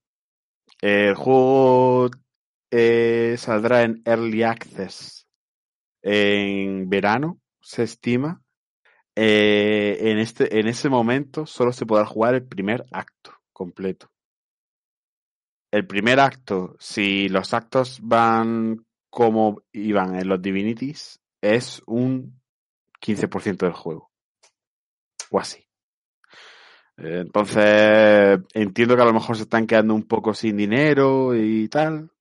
El 0.81 1.15
juego 1.15 2.09
eh, 2.69 3.35
saldrá 3.37 3.83
en 3.83 4.01
Early 4.03 4.43
Access 4.43 5.25
en 6.01 6.89
verano, 6.89 7.39
se 7.63 7.83
estima. 7.83 8.41
Eh, 9.15 9.97
en, 10.11 10.19
este, 10.19 10.59
en 10.59 10.67
ese 10.67 10.89
momento 10.89 11.45
solo 11.45 11.71
se 11.71 11.85
podrá 11.85 12.05
jugar 12.05 12.35
el 12.35 12.45
primer 12.45 12.85
acto 12.91 13.31
completo. 13.51 14.11
El 15.71 15.87
primer 15.87 16.19
acto, 16.19 16.75
si 16.79 17.29
los 17.29 17.53
actos 17.53 17.99
van 18.01 18.85
como 19.09 19.63
iban 19.71 20.15
en 20.15 20.27
los 20.27 20.41
Divinities, 20.41 21.19
es 21.41 21.81
un 21.85 22.39
15% 23.01 23.57
del 23.57 23.73
juego. 23.73 24.11
O 25.31 25.39
así. 25.39 25.67
Entonces, 26.97 28.39
entiendo 28.53 28.95
que 28.95 29.01
a 29.01 29.05
lo 29.05 29.13
mejor 29.13 29.35
se 29.35 29.43
están 29.43 29.65
quedando 29.65 29.95
un 29.95 30.03
poco 30.03 30.33
sin 30.33 30.57
dinero 30.57 31.35
y 31.35 31.67
tal. 31.69 32.12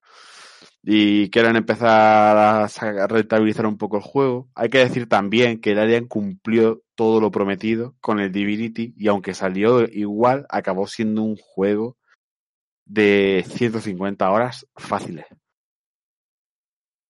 Y 0.85 1.31
quieren 1.31 1.55
empezar 1.55 2.37
a 2.37 3.07
rentabilizar 3.07 3.67
un 3.67 3.79
poco 3.79 3.99
el 3.99 4.03
juego. 4.03 4.49
Hay 4.55 4.69
que 4.69 4.79
decir 4.79 5.09
también 5.09 5.61
que 5.61 5.73
el 5.73 5.79
Arian 5.79 6.09
cumplió 6.09 6.83
todo 6.97 7.21
lo 7.21 7.31
prometido 7.31 7.95
con 8.01 8.19
el 8.19 8.33
Divinity 8.33 8.93
y 8.97 9.07
aunque 9.07 9.35
salió 9.35 9.85
igual, 9.85 10.47
acabó 10.49 10.89
siendo 10.89 11.23
un 11.23 11.37
juego 11.37 11.97
de 12.85 13.45
150 13.49 14.29
horas 14.31 14.67
fáciles. 14.75 15.27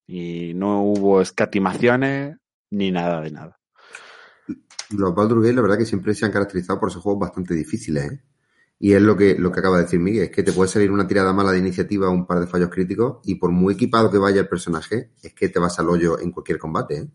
Y 0.06 0.52
no 0.54 0.82
hubo 0.82 1.22
escatimaciones 1.22 2.36
ni 2.70 2.90
nada 2.90 3.20
de 3.22 3.30
nada. 3.30 3.58
Los 4.90 5.14
Baldur's 5.14 5.42
Gate, 5.42 5.54
la 5.54 5.62
verdad 5.62 5.78
que 5.78 5.86
siempre 5.86 6.14
se 6.14 6.26
han 6.26 6.32
caracterizado 6.32 6.78
por 6.78 6.90
esos 6.90 7.02
juegos 7.02 7.20
bastante 7.20 7.54
difíciles, 7.54 8.12
¿eh? 8.12 8.22
Y 8.82 8.94
es 8.94 9.00
lo 9.00 9.16
que, 9.16 9.36
lo 9.38 9.52
que 9.52 9.60
acaba 9.60 9.76
de 9.76 9.84
decir 9.84 10.00
Miguel, 10.00 10.24
es 10.24 10.30
que 10.32 10.42
te 10.42 10.50
puede 10.50 10.68
salir 10.68 10.90
una 10.90 11.06
tirada 11.06 11.32
mala 11.32 11.52
de 11.52 11.58
iniciativa 11.58 12.08
o 12.08 12.10
un 12.10 12.26
par 12.26 12.40
de 12.40 12.48
fallos 12.48 12.68
críticos 12.68 13.20
y 13.22 13.36
por 13.36 13.52
muy 13.52 13.74
equipado 13.74 14.10
que 14.10 14.18
vaya 14.18 14.40
el 14.40 14.48
personaje, 14.48 15.12
es 15.22 15.32
que 15.34 15.48
te 15.48 15.60
vas 15.60 15.78
al 15.78 15.88
hoyo 15.88 16.18
en 16.18 16.32
cualquier 16.32 16.58
combate, 16.58 16.96
¿eh? 16.96 17.08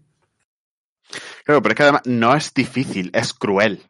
Claro, 1.43 1.61
pero 1.61 1.73
es 1.73 1.75
que 1.75 1.83
además 1.83 2.03
no 2.05 2.33
es 2.33 2.53
difícil, 2.53 3.11
es 3.13 3.33
cruel. 3.33 3.83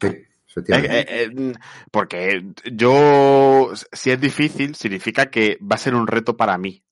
Sí, 0.00 0.26
Eh, 0.56 0.62
eh, 0.68 1.06
eh, 1.08 1.52
porque 1.90 2.44
yo, 2.72 3.72
si 3.90 4.12
es 4.12 4.20
difícil, 4.20 4.76
significa 4.76 5.26
que 5.26 5.58
va 5.60 5.74
a 5.74 5.78
ser 5.78 5.96
un 5.96 6.06
reto 6.06 6.36
para 6.36 6.56
mí. 6.56 6.84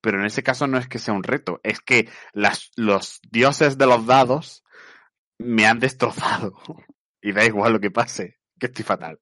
Pero 0.00 0.20
en 0.20 0.26
ese 0.26 0.44
caso 0.44 0.68
no 0.68 0.78
es 0.78 0.86
que 0.86 1.00
sea 1.00 1.14
un 1.14 1.24
reto, 1.24 1.58
es 1.64 1.80
que 1.80 2.08
las, 2.32 2.70
los 2.76 3.18
dioses 3.28 3.76
de 3.76 3.86
los 3.86 4.06
dados 4.06 4.62
me 5.36 5.66
han 5.66 5.80
destrozado. 5.80 6.54
Y 7.20 7.32
da 7.32 7.44
igual 7.44 7.72
lo 7.72 7.80
que 7.80 7.90
pase, 7.90 8.38
que 8.60 8.66
estoy 8.66 8.84
fatal. 8.84 9.18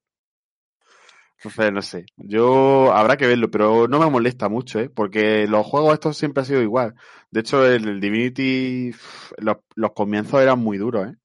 Entonces, 1.37 1.71
no 1.71 1.81
sé. 1.81 2.05
Yo 2.17 2.91
habrá 2.93 3.15
que 3.17 3.27
verlo, 3.27 3.51
pero 3.51 3.87
no 3.87 3.99
me 3.99 4.09
molesta 4.09 4.49
mucho, 4.49 4.79
¿eh? 4.79 4.89
Porque 4.89 5.47
los 5.47 5.65
juegos 5.65 5.93
estos 5.93 6.17
siempre 6.17 6.41
han 6.41 6.47
sido 6.47 6.61
igual. 6.61 6.95
De 7.29 7.41
hecho, 7.41 7.65
el, 7.65 7.99
Divinity, 7.99 8.91
los, 9.37 9.57
los 9.75 9.91
comienzos 9.93 10.41
eran 10.41 10.59
muy 10.59 10.77
duros, 10.77 11.07
¿eh? 11.07 11.15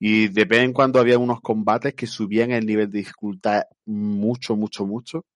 Y 0.00 0.28
de 0.28 0.44
vez 0.44 0.60
en 0.60 0.72
cuando 0.72 1.00
había 1.00 1.18
unos 1.18 1.40
combates 1.40 1.94
que 1.94 2.06
subían 2.06 2.52
el 2.52 2.66
nivel 2.66 2.90
de 2.90 2.98
dificultad 2.98 3.62
mucho, 3.84 4.56
mucho, 4.56 4.86
mucho. 4.86 5.26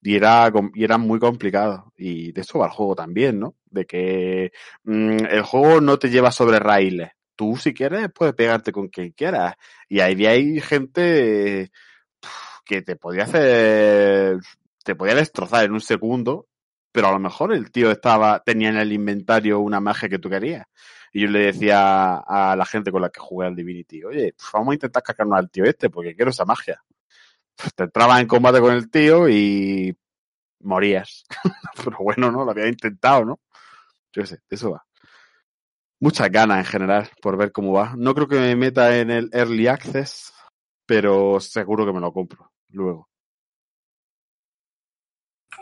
Y, 0.00 0.14
era, 0.14 0.52
y 0.74 0.84
eran 0.84 1.00
muy 1.00 1.18
complicados. 1.18 1.82
Y 1.96 2.30
de 2.32 2.42
eso 2.42 2.60
va 2.60 2.66
el 2.66 2.72
juego 2.72 2.94
también, 2.94 3.40
¿no? 3.40 3.56
De 3.66 3.84
que 3.86 4.52
mm, 4.84 5.26
el 5.30 5.42
juego 5.42 5.80
no 5.80 5.98
te 5.98 6.10
lleva 6.10 6.30
sobre 6.30 6.60
raíles. 6.60 7.10
Tú, 7.34 7.56
si 7.56 7.74
quieres, 7.74 8.08
puedes 8.14 8.34
pegarte 8.34 8.70
con 8.70 8.88
quien 8.88 9.10
quieras. 9.10 9.56
Y 9.88 10.00
ahí 10.00 10.24
hay 10.26 10.60
gente 10.60 11.72
que 12.66 12.82
te 12.82 12.96
podía 12.96 13.24
hacer, 13.24 14.38
te 14.84 14.94
podía 14.94 15.14
destrozar 15.14 15.64
en 15.64 15.72
un 15.72 15.80
segundo, 15.80 16.48
pero 16.92 17.08
a 17.08 17.12
lo 17.12 17.18
mejor 17.18 17.54
el 17.54 17.70
tío 17.70 17.90
estaba, 17.90 18.40
tenía 18.40 18.70
en 18.70 18.76
el 18.76 18.92
inventario 18.92 19.60
una 19.60 19.80
magia 19.80 20.08
que 20.08 20.18
tú 20.18 20.28
querías. 20.28 20.66
Y 21.12 21.22
yo 21.22 21.28
le 21.28 21.46
decía 21.46 22.16
a 22.16 22.56
la 22.56 22.66
gente 22.66 22.90
con 22.90 23.00
la 23.02 23.08
que 23.10 23.20
jugué 23.20 23.46
al 23.46 23.56
Divinity, 23.56 24.04
oye, 24.04 24.32
pf, 24.32 24.50
vamos 24.52 24.72
a 24.72 24.74
intentar 24.74 25.02
cascarnos 25.02 25.38
al 25.38 25.50
tío 25.50 25.64
este, 25.64 25.88
porque 25.88 26.14
quiero 26.14 26.30
esa 26.30 26.44
magia. 26.44 26.82
Pf, 27.56 27.70
Te 27.74 27.84
entrabas 27.84 28.20
en 28.20 28.26
combate 28.26 28.60
con 28.60 28.74
el 28.74 28.90
tío 28.90 29.28
y 29.28 29.96
morías. 30.60 31.24
pero 31.84 31.98
bueno, 32.00 32.30
¿no? 32.30 32.44
Lo 32.44 32.50
había 32.50 32.68
intentado, 32.68 33.24
¿no? 33.24 33.40
Yo 34.12 34.26
sé, 34.26 34.40
eso 34.50 34.72
va. 34.72 34.84
Muchas 36.00 36.30
ganas 36.30 36.58
en 36.58 36.64
general 36.64 37.10
por 37.22 37.36
ver 37.36 37.52
cómo 37.52 37.72
va. 37.72 37.94
No 37.96 38.14
creo 38.14 38.28
que 38.28 38.38
me 38.38 38.56
meta 38.56 38.98
en 38.98 39.10
el 39.10 39.30
Early 39.32 39.68
Access, 39.68 40.32
pero 40.86 41.40
seguro 41.40 41.86
que 41.86 41.92
me 41.92 42.00
lo 42.00 42.12
compro 42.12 42.55
luego. 42.70 43.08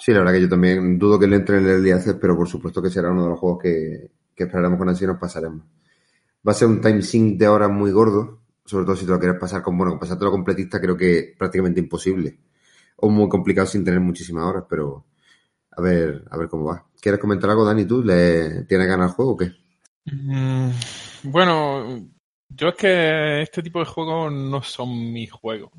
Sí, 0.01 0.13
la 0.13 0.19
verdad 0.19 0.33
que 0.35 0.41
yo 0.43 0.49
también 0.49 0.99
dudo 0.99 1.19
que 1.19 1.27
le 1.27 1.37
entre 1.37 1.59
en 1.59 1.65
el 1.65 1.71
Early 1.71 1.93
Access, 1.93 2.17
pero 2.21 2.37
por 2.37 2.49
supuesto 2.49 2.83
que 2.83 2.91
será 2.91 3.11
uno 3.11 3.23
de 3.25 3.29
los 3.31 3.39
juegos 3.39 3.63
que, 3.63 4.11
que 4.35 4.45
esperaremos 4.45 4.79
con 4.79 4.89
ansia 4.89 5.05
y 5.05 5.09
nos 5.09 5.19
pasaremos. 5.19 5.63
Va 6.47 6.53
a 6.53 6.55
ser 6.55 6.69
un 6.69 6.81
time 6.81 7.03
sync 7.03 7.39
de 7.39 7.49
horas 7.49 7.71
muy 7.71 7.93
gordo, 7.93 8.41
sobre 8.65 8.87
todo 8.87 8.97
si 8.97 9.07
te 9.07 9.13
lo 9.13 9.21
quieres 9.21 9.39
pasar 9.41 9.63
con, 9.63 9.79
bueno, 9.79 9.99
pasártelo 9.99 10.31
completista 10.33 10.81
creo 10.81 10.97
que 10.97 11.35
prácticamente 11.39 11.81
imposible. 11.81 12.39
O 12.99 13.11
muy 13.11 13.29
complicado 13.29 13.67
sin 13.69 13.85
tener 13.85 14.01
muchísimas 14.01 14.47
horas, 14.47 14.65
pero 14.71 15.07
a 15.73 15.83
ver, 15.83 16.25
a 16.31 16.39
ver 16.39 16.49
cómo 16.49 16.67
va. 16.67 16.87
¿Quieres 17.01 17.21
comentar 17.21 17.51
algo, 17.51 17.65
Dani? 17.67 17.87
¿Tú 17.87 18.03
le 18.05 18.65
tienes 18.65 18.89
ganas 18.89 19.11
al 19.11 19.17
juego 19.17 19.33
o 19.33 19.39
qué? 19.39 19.53
Mm, 20.07 20.71
Bueno, 21.25 22.09
yo 22.49 22.69
es 22.69 22.75
que 22.77 23.43
este 23.43 23.63
tipo 23.63 23.81
de 23.81 23.87
juegos 23.87 24.33
no 24.33 24.63
son 24.63 25.13
mi 25.13 25.27
juego. 25.27 25.73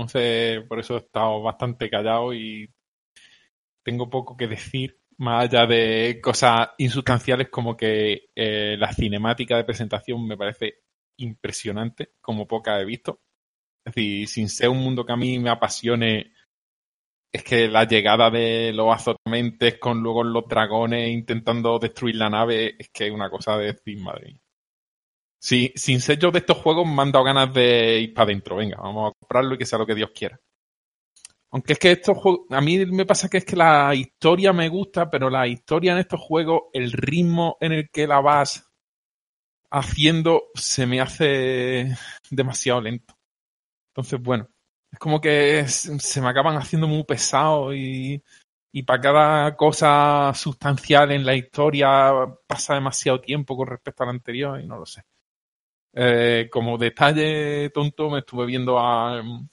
Entonces, 0.00 0.64
por 0.68 0.78
eso 0.78 0.94
he 0.94 0.98
estado 0.98 1.42
bastante 1.42 1.90
callado 1.90 2.32
y 2.32 2.72
tengo 3.84 4.08
poco 4.08 4.36
que 4.36 4.46
decir, 4.46 5.00
más 5.18 5.44
allá 5.44 5.66
de 5.66 6.20
cosas 6.22 6.70
insustanciales 6.78 7.48
como 7.50 7.76
que 7.76 8.30
eh, 8.36 8.76
la 8.78 8.92
cinemática 8.92 9.56
de 9.56 9.64
presentación 9.64 10.26
me 10.26 10.36
parece 10.36 10.82
impresionante, 11.18 12.12
como 12.20 12.46
poca 12.46 12.80
he 12.80 12.84
visto. 12.84 13.20
Es 13.84 13.94
decir, 13.94 14.28
sin 14.28 14.48
ser 14.48 14.68
un 14.68 14.78
mundo 14.78 15.04
que 15.04 15.12
a 15.12 15.16
mí 15.16 15.38
me 15.40 15.50
apasione, 15.50 16.32
es 17.32 17.42
que 17.42 17.68
la 17.68 17.84
llegada 17.84 18.30
de 18.30 18.72
los 18.72 18.94
azotamentes 18.94 19.78
con 19.78 20.00
luego 20.00 20.22
los 20.24 20.46
dragones 20.48 21.10
intentando 21.10 21.78
destruir 21.78 22.16
la 22.16 22.30
nave 22.30 22.76
es 22.78 22.88
que 22.90 23.08
es 23.08 23.12
una 23.12 23.30
cosa 23.30 23.56
de 23.58 23.72
decir. 23.72 23.98
Sí, 25.40 25.72
sin 25.76 26.00
ser 26.00 26.18
yo 26.18 26.30
de 26.30 26.40
estos 26.40 26.58
juegos 26.58 26.86
me 26.86 27.02
han 27.02 27.12
dado 27.12 27.24
ganas 27.24 27.52
de 27.54 28.00
ir 28.00 28.14
para 28.14 28.24
adentro. 28.24 28.56
Venga, 28.56 28.78
vamos 28.78 29.10
a 29.10 29.14
comprarlo 29.18 29.54
y 29.54 29.58
que 29.58 29.66
sea 29.66 29.78
lo 29.78 29.86
que 29.86 29.94
Dios 29.94 30.10
quiera. 30.14 30.40
Aunque 31.50 31.74
es 31.74 31.78
que 31.78 31.92
estos 31.92 32.18
juegos, 32.18 32.40
a 32.50 32.60
mí 32.60 32.84
me 32.86 33.06
pasa 33.06 33.28
que 33.28 33.38
es 33.38 33.44
que 33.44 33.56
la 33.56 33.94
historia 33.94 34.52
me 34.52 34.68
gusta, 34.68 35.10
pero 35.10 35.30
la 35.30 35.46
historia 35.46 35.92
en 35.92 35.98
estos 35.98 36.20
juegos, 36.20 36.64
el 36.72 36.92
ritmo 36.92 37.56
en 37.60 37.72
el 37.72 37.90
que 37.90 38.06
la 38.06 38.20
vas 38.20 38.68
haciendo 39.70 40.44
se 40.54 40.86
me 40.86 41.00
hace 41.00 41.96
demasiado 42.30 42.80
lento. 42.80 43.14
Entonces, 43.92 44.20
bueno, 44.22 44.48
es 44.92 44.98
como 44.98 45.20
que 45.20 45.66
se 45.68 46.20
me 46.20 46.28
acaban 46.28 46.56
haciendo 46.56 46.86
muy 46.86 47.04
pesados 47.04 47.74
y, 47.74 48.22
y 48.72 48.82
para 48.82 49.00
cada 49.00 49.56
cosa 49.56 50.32
sustancial 50.34 51.12
en 51.12 51.24
la 51.24 51.34
historia 51.34 52.12
pasa 52.46 52.74
demasiado 52.74 53.20
tiempo 53.20 53.56
con 53.56 53.68
respecto 53.68 54.02
a 54.02 54.06
la 54.06 54.12
anterior 54.12 54.60
y 54.60 54.66
no 54.66 54.78
lo 54.78 54.86
sé. 54.86 55.02
Eh, 56.00 56.48
como 56.48 56.78
detalle 56.78 57.70
tonto, 57.70 58.08
me 58.08 58.20
estuve 58.20 58.46
viendo 58.46 58.78
a, 58.78 59.20
mm, 59.20 59.48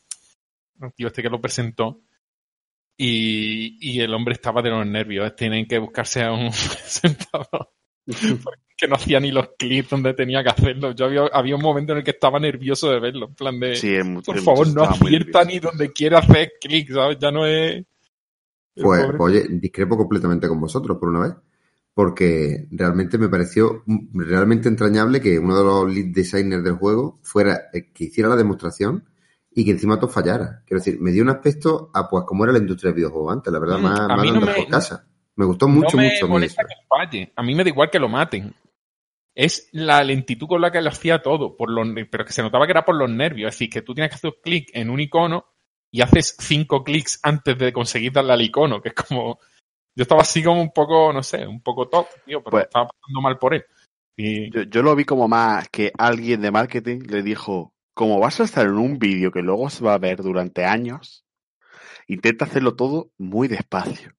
al 0.82 0.94
tío 0.94 1.08
este 1.08 1.24
que 1.24 1.30
lo 1.30 1.42
presentó 1.42 2.02
y, 2.96 3.78
y 3.82 4.00
el 4.00 4.14
hombre 4.14 4.34
estaba 4.34 4.62
de 4.62 4.70
los 4.70 4.86
nervios. 4.86 5.36
Tienen 5.36 5.68
que 5.68 5.80
buscarse 5.80 6.22
a 6.22 6.32
un 6.32 6.52
presentador 6.52 7.72
que 8.78 8.88
no 8.88 8.96
hacía 8.96 9.20
ni 9.20 9.32
los 9.32 9.50
clips 9.58 9.90
donde 9.90 10.14
tenía 10.14 10.44
que 10.44 10.50
hacerlo. 10.50 10.92
Yo 10.92 11.06
había, 11.06 11.22
había 11.34 11.56
un 11.56 11.64
momento 11.64 11.94
en 11.94 12.00
el 12.00 12.04
que 12.04 12.12
estaba 12.12 12.40
nervioso 12.40 12.92
de 12.92 13.00
verlo, 13.00 13.28
en 13.28 13.34
plan 13.34 13.60
de, 13.60 13.76
Sí, 13.76 13.98
por 14.24 14.40
favor, 14.42 14.68
no 14.68 14.84
acierta 14.84 15.44
ni 15.46 15.60
donde 15.60 15.92
quiere 15.92 16.18
hacer 16.18 16.54
clic, 16.62 16.92
¿sabes? 16.94 17.18
Ya 17.20 17.32
no 17.32 17.48
es... 17.48 17.84
Pues, 18.76 19.02
pobre. 19.02 19.18
pues, 19.18 19.34
oye, 19.34 19.48
discrepo 19.50 19.98
completamente 19.98 20.48
con 20.48 20.60
vosotros 20.60 20.98
por 21.00 21.10
una 21.10 21.22
vez, 21.22 21.34
porque 21.96 22.68
realmente 22.72 23.18
me 23.18 23.30
pareció 23.30 23.84
realmente 24.14 24.68
entrañable 24.68 25.22
que 25.22 25.40
uno 25.40 25.58
de 25.58 25.64
los 25.64 25.92
lead 25.96 26.14
designers 26.14 26.62
del 26.64 26.74
juego 26.76 27.20
fuera 27.24 27.70
el 27.72 27.92
que 27.94 28.04
hiciera 28.04 28.30
la 28.30 28.36
demostración 28.36 29.06
y 29.50 29.64
que 29.64 29.72
encima 29.72 29.98
todo 29.98 30.10
fallara. 30.10 30.62
Quiero 30.68 30.82
decir, 30.84 31.00
me 31.00 31.12
dio 31.12 31.24
un 31.24 31.30
aspecto 31.30 31.90
a 31.94 32.10
pues 32.10 32.26
como 32.28 32.44
era 32.44 32.52
la 32.52 32.60
industria 32.60 32.90
del 32.90 32.98
videojuego 32.98 33.32
antes, 33.32 33.52
la 33.52 33.60
verdad, 33.60 33.80
Mm, 33.80 33.84
más, 33.84 34.00
a 34.02 34.08
más 34.10 34.20
mí 34.22 34.28
de 34.28 34.34
no 34.34 34.40
andar 34.42 34.56
me- 34.58 34.62
por 34.64 34.72
casa. 34.72 35.08
Me 35.38 35.46
gustó 35.46 35.68
mucho, 35.70 35.96
no 35.96 36.04
me 36.04 36.10
mucho 36.10 36.26
a 36.26 36.28
mí 36.28 36.34
molesta 36.34 36.64
que 36.64 36.76
falle. 36.88 37.34
A 37.36 37.44
mí 37.44 37.56
me 37.56 37.64
da 37.64 37.70
igual 37.70 37.90
que 37.90 38.00
lo 38.00 38.10
maten. 38.10 38.54
Es 39.34 39.70
la 39.72 40.04
lentitud 40.04 40.48
con 40.48 40.62
la 40.62 40.72
que 40.72 40.82
lo 40.82 40.90
hacía 40.90 41.22
todo, 41.22 41.56
por 41.56 41.70
los, 41.72 41.88
pero 42.12 42.26
que 42.26 42.34
se 42.34 42.42
notaba 42.42 42.66
que 42.66 42.72
era 42.72 42.86
por 42.86 42.96
los 42.96 43.10
nervios. 43.10 43.50
Es 43.50 43.56
decir, 43.56 43.70
que 43.70 43.82
tú 43.82 43.94
tienes 43.94 44.10
que 44.12 44.16
hacer 44.16 44.34
clic 44.44 44.70
en 44.74 44.90
un 44.90 45.00
icono 45.00 45.46
y 45.92 46.02
haces 46.02 46.36
cinco 46.40 46.84
clics 46.84 47.20
antes 47.24 47.58
de 47.58 47.72
conseguir 47.72 48.12
darle 48.12 48.34
al 48.34 48.42
icono, 48.42 48.82
que 48.82 48.90
es 48.90 48.96
como... 48.96 49.40
Yo 49.96 50.02
estaba 50.04 50.22
así 50.22 50.44
como 50.44 50.62
un 50.62 50.72
poco, 50.72 51.14
no 51.14 51.24
sé, 51.24 51.46
un 51.48 51.62
poco 51.62 51.88
top, 51.88 52.08
tío, 52.26 52.40
pero 52.44 52.52
Pues- 52.52 52.64
estaba 52.66 52.88
pasando 52.88 53.22
mal 53.22 53.38
por 53.38 53.54
él. 53.54 53.64
Y 54.18 54.50
Yo, 54.52 54.64
yo 54.64 54.82
lo 54.82 54.96
vi 54.96 55.04
como 55.06 55.28
más 55.28 55.68
que 55.70 55.92
alguien 55.98 56.42
de 56.42 56.52
marketing 56.52 57.00
le 57.08 57.22
dijo, 57.22 57.74
como 57.94 58.20
vas 58.20 58.40
a 58.40 58.44
estar 58.44 58.66
en 58.66 58.78
un 58.78 58.98
vídeo 59.00 59.32
que 59.32 59.42
luego 59.42 59.70
se 59.70 59.84
va 59.84 59.94
a 59.94 59.98
ver 59.98 60.22
durante 60.22 60.64
años, 60.66 61.26
intenta 62.08 62.46
hacerlo 62.46 62.76
todo 62.76 63.10
muy 63.18 63.48
despacio. 63.48 64.14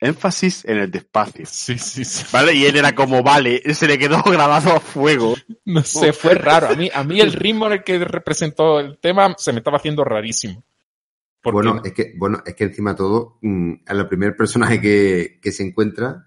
Énfasis 0.00 0.64
en 0.64 0.78
el 0.78 0.90
despacio. 0.90 1.46
sí, 1.46 1.78
sí, 1.78 2.04
sí. 2.04 2.24
¿Vale? 2.32 2.54
Y 2.54 2.66
él 2.66 2.76
era 2.76 2.92
como, 2.92 3.22
vale, 3.22 3.62
se 3.74 3.86
le 3.86 3.98
quedó 3.98 4.20
grabado 4.26 4.72
a 4.72 4.80
fuego. 4.80 5.34
No 5.64 5.82
sé, 5.84 6.12
fue 6.12 6.34
raro. 6.34 6.68
A 6.68 6.74
mí, 6.74 6.90
a 6.92 7.04
mí 7.04 7.20
el 7.20 7.32
ritmo 7.32 7.66
en 7.66 7.74
el 7.74 7.84
que 7.84 7.98
representó 8.00 8.80
el 8.80 8.98
tema 8.98 9.34
se 9.38 9.52
me 9.52 9.58
estaba 9.58 9.76
haciendo 9.76 10.02
rarísimo. 10.02 10.64
Porque 11.42 11.54
Bueno, 11.68 11.82
es 11.84 11.92
que, 11.92 12.14
bueno, 12.16 12.42
es 12.46 12.54
que 12.54 12.64
encima 12.64 12.90
de 12.92 12.96
todo, 12.96 13.38
mm, 13.42 13.72
a 13.86 13.94
la 13.94 14.08
primer 14.08 14.36
personaje 14.36 14.80
que, 14.80 15.40
que 15.42 15.50
se 15.52 15.64
encuentra, 15.64 16.24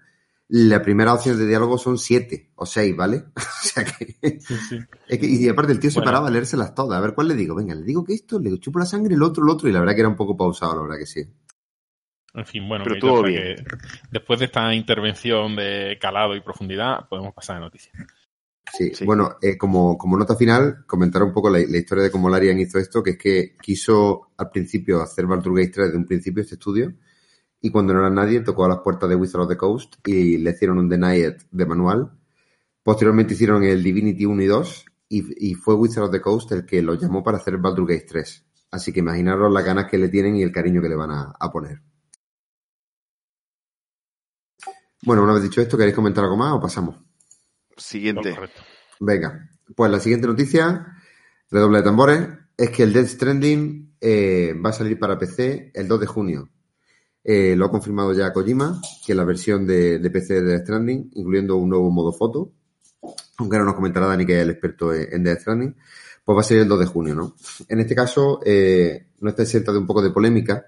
la 0.48 0.82
primera 0.82 1.12
opción 1.14 1.38
de 1.38 1.46
diálogo 1.46 1.78
son 1.78 1.98
siete 1.98 2.52
o 2.54 2.66
seis, 2.66 2.94
¿vale? 2.94 3.24
o 3.36 3.40
sea 3.62 3.84
que, 3.84 4.38
sí, 4.40 4.54
sí. 4.68 4.78
es 5.08 5.18
que- 5.18 5.26
y 5.26 5.48
aparte 5.48 5.72
el 5.72 5.80
tío 5.80 5.90
se 5.90 6.00
Bueno. 6.00 6.10
paraba 6.12 6.28
a 6.28 6.30
leérselas 6.30 6.74
todas. 6.74 6.98
A 6.98 7.00
ver 7.00 7.14
cuál 7.14 7.28
le 7.28 7.34
digo. 7.34 7.54
Venga, 7.54 7.74
le 7.74 7.82
digo 7.82 8.04
que 8.04 8.12
esto, 8.14 8.38
le 8.38 8.56
chupo 8.60 8.78
la 8.78 8.84
sangre, 8.86 9.14
el 9.14 9.22
otro, 9.22 9.42
el 9.42 9.50
otro. 9.50 9.68
Y 9.68 9.72
la 9.72 9.80
verdad 9.80 9.94
que 9.94 10.00
era 10.00 10.08
un 10.08 10.16
poco 10.16 10.36
pausado, 10.36 10.76
la 10.76 10.82
verdad 10.82 10.98
que 10.98 11.06
sí. 11.06 11.22
En 12.34 12.44
fin, 12.44 12.68
bueno, 12.68 12.84
Pero 12.84 13.00
creo 13.00 13.22
que 13.24 13.64
después 14.10 14.38
de 14.38 14.44
esta 14.44 14.74
intervención 14.74 15.56
de 15.56 15.96
calado 15.98 16.36
y 16.36 16.42
profundidad, 16.42 17.08
podemos 17.08 17.32
pasar 17.34 17.56
a 17.56 17.60
noticias. 17.60 17.94
Sí, 18.72 18.92
Sí. 18.94 19.04
bueno, 19.04 19.36
eh, 19.40 19.56
como, 19.56 19.96
como 19.96 20.16
nota 20.16 20.34
final, 20.36 20.84
comentar 20.86 21.22
un 21.22 21.32
poco 21.32 21.48
la, 21.50 21.58
la 21.58 21.76
historia 21.78 22.04
de 22.04 22.10
cómo 22.10 22.28
Larian 22.28 22.58
hizo 22.58 22.78
esto, 22.78 23.02
que 23.02 23.10
es 23.12 23.18
que 23.18 23.56
quiso 23.62 24.28
al 24.36 24.50
principio 24.50 25.00
hacer 25.00 25.26
Baldur's 25.26 25.56
Gate 25.56 25.70
3 25.72 25.86
desde 25.88 25.98
un 25.98 26.06
principio 26.06 26.42
este 26.42 26.54
estudio, 26.56 26.92
y 27.60 27.70
cuando 27.70 27.94
no 27.94 28.00
era 28.00 28.10
nadie, 28.10 28.40
tocó 28.40 28.64
a 28.64 28.68
las 28.68 28.78
puertas 28.80 29.08
de 29.08 29.14
Wizard 29.16 29.42
of 29.42 29.48
the 29.48 29.56
Coast 29.56 29.94
y 30.06 30.38
le 30.38 30.50
hicieron 30.50 30.78
un 30.78 30.88
Denied 30.88 31.36
de 31.50 31.66
manual. 31.66 32.12
Posteriormente 32.82 33.34
hicieron 33.34 33.62
el 33.64 33.82
Divinity 33.82 34.26
1 34.26 34.42
y 34.42 34.46
2, 34.46 34.84
y, 35.08 35.50
y 35.50 35.54
fue 35.54 35.74
Wizard 35.74 36.04
of 36.04 36.10
the 36.12 36.20
Coast 36.20 36.52
el 36.52 36.66
que 36.66 36.82
lo 36.82 36.94
llamó 36.94 37.22
para 37.24 37.38
hacer 37.38 37.58
Baldur's 37.58 37.88
Gate 37.88 38.06
3. 38.08 38.46
Así 38.72 38.92
que 38.92 39.00
imaginaros 39.00 39.52
las 39.52 39.64
ganas 39.64 39.86
que 39.90 39.96
le 39.98 40.08
tienen 40.08 40.36
y 40.36 40.42
el 40.42 40.52
cariño 40.52 40.82
que 40.82 40.88
le 40.88 40.96
van 40.96 41.10
a, 41.12 41.32
a 41.38 41.50
poner. 41.50 41.80
Bueno, 45.02 45.22
una 45.22 45.34
vez 45.34 45.42
dicho 45.44 45.60
esto, 45.60 45.76
¿queréis 45.78 45.94
comentar 45.94 46.24
algo 46.24 46.36
más 46.36 46.52
o 46.52 46.60
pasamos? 46.60 46.96
Siguiente. 47.76 48.34
Venga, 49.00 49.50
pues 49.74 49.90
la 49.90 50.00
siguiente 50.00 50.26
noticia, 50.26 50.86
redoble 51.50 51.78
de 51.78 51.84
tambores, 51.84 52.28
es 52.56 52.70
que 52.70 52.82
el 52.82 52.92
Death 52.92 53.08
Stranding 53.08 53.96
eh, 54.00 54.54
va 54.64 54.70
a 54.70 54.72
salir 54.72 54.98
para 54.98 55.18
PC 55.18 55.72
el 55.74 55.88
2 55.88 56.00
de 56.00 56.06
junio. 56.06 56.48
Eh, 57.22 57.56
lo 57.56 57.66
ha 57.66 57.70
confirmado 57.70 58.12
ya 58.12 58.32
Kojima, 58.32 58.80
que 59.04 59.14
la 59.14 59.24
versión 59.24 59.66
de, 59.66 59.98
de 59.98 60.10
PC 60.10 60.34
de 60.34 60.42
Death 60.42 60.62
Stranding, 60.62 61.10
incluyendo 61.14 61.56
un 61.56 61.68
nuevo 61.68 61.90
modo 61.90 62.12
foto, 62.12 62.52
aunque 63.38 63.56
ahora 63.56 63.66
nos 63.66 63.74
comentará 63.74 64.06
Dani, 64.06 64.24
que 64.24 64.36
es 64.36 64.42
el 64.42 64.50
experto 64.50 64.94
en, 64.94 65.22
Death 65.22 65.40
Stranding, 65.40 65.76
pues 66.24 66.36
va 66.36 66.40
a 66.40 66.44
ser 66.44 66.58
el 66.58 66.68
2 66.68 66.80
de 66.80 66.86
junio, 66.86 67.14
¿no? 67.14 67.34
En 67.68 67.80
este 67.80 67.94
caso, 67.94 68.40
eh, 68.44 69.08
no 69.20 69.30
está 69.30 69.42
exenta 69.42 69.72
de 69.72 69.78
un 69.78 69.86
poco 69.86 70.02
de 70.02 70.10
polémica, 70.10 70.66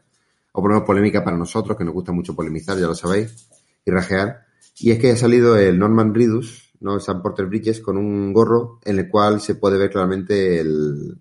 o 0.53 0.61
por 0.61 0.71
lo 0.71 0.77
menos 0.77 0.87
polémica 0.87 1.25
para 1.25 1.37
nosotros, 1.37 1.77
que 1.77 1.85
nos 1.85 1.95
gusta 1.95 2.13
mucho 2.13 2.35
polemizar, 2.35 2.79
ya 2.79 2.87
lo 2.87 2.95
sabéis, 2.95 3.49
y 3.85 3.91
rajear, 3.91 4.47
y 4.81 4.91
es 4.91 4.99
que 4.99 5.11
ha 5.11 5.17
salido 5.17 5.57
el 5.57 5.79
Norman 5.79 6.15
Reedus, 6.15 6.68
¿no? 6.81 7.01
Sam 7.01 7.23
Porter 7.23 7.47
Bridges 7.47 7.81
con 7.81 7.97
un 7.97 8.33
gorro 8.33 8.81
en 8.85 8.99
el 8.99 9.09
cual 9.09 9.41
se 9.41 9.57
puede 9.57 9.79
ver 9.79 9.91
claramente 9.91 10.61
el, 10.61 11.19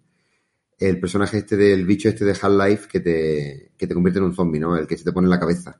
el 0.79 0.99
personaje 0.99 1.39
este 1.39 1.57
del 1.57 1.85
bicho 1.85 2.09
este 2.09 2.25
de 2.25 2.31
Half-Life 2.39 2.87
que 2.89 2.99
te, 2.99 3.71
que 3.77 3.87
te 3.87 3.93
convierte 3.93 4.19
en 4.19 4.25
un 4.25 4.35
zombie, 4.35 4.59
¿no? 4.59 4.75
El 4.77 4.87
que 4.87 4.97
se 4.97 5.03
te 5.05 5.11
pone 5.11 5.25
en 5.27 5.31
la 5.31 5.39
cabeza. 5.39 5.79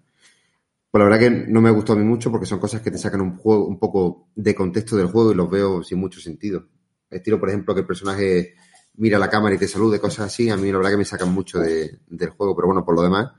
Pues 0.90 1.00
la 1.02 1.10
verdad 1.10 1.20
que 1.20 1.52
no 1.52 1.62
me 1.62 1.70
gustó 1.72 1.94
a 1.94 1.96
mí 1.96 2.04
mucho 2.04 2.32
porque 2.32 2.46
son 2.46 2.60
cosas 2.60 2.82
que 2.82 2.92
te 2.92 2.98
sacan 2.98 3.22
un 3.22 3.38
juego 3.38 3.66
un 3.68 3.78
poco 3.80 4.30
de 4.36 4.56
contexto 4.56 4.96
del 4.96 5.08
juego 5.08 5.32
y 5.32 5.36
los 5.36 5.50
veo 5.50 5.84
sin 5.84 6.00
mucho 6.00 6.20
sentido. 6.20 6.68
Estilo, 7.10 7.40
por 7.40 7.50
ejemplo, 7.50 7.74
que 7.74 7.82
el 7.82 7.88
personaje 7.88 8.56
mira 8.96 9.20
la 9.20 9.30
cámara 9.30 9.56
y 9.56 9.58
te 9.58 9.68
salude, 9.68 10.00
cosas 10.00 10.28
así, 10.28 10.50
a 10.50 10.58
mí 10.58 10.72
la 10.72 10.78
verdad 10.78 10.92
que 10.92 10.98
me 10.98 11.06
sacan 11.06 11.32
mucho 11.34 11.60
de- 11.60 12.00
del 12.08 12.30
juego, 12.32 12.56
pero 12.56 12.68
bueno, 12.68 12.84
por 12.86 12.96
lo 12.96 13.02
demás, 13.04 13.32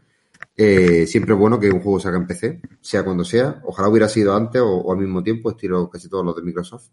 eh, 0.61 1.07
siempre 1.07 1.35
es 1.35 1.39
bueno 1.39 1.61
que 1.61 1.71
un 1.71 1.81
juego 1.81 2.01
salga 2.01 2.19
en 2.19 2.27
PC, 2.27 2.61
sea 2.81 3.05
cuando 3.05 3.25
sea. 3.25 3.63
Ojalá 3.65 3.89
hubiera 3.89 4.09
sido 4.09 4.35
antes 4.35 4.61
o, 4.61 4.91
al 4.93 4.99
mismo 4.99 5.23
tiempo, 5.23 5.51
estilo 5.51 5.89
casi 5.89 6.09
todos 6.09 6.25
los 6.25 6.35
de 6.35 6.43
Microsoft. 6.43 6.89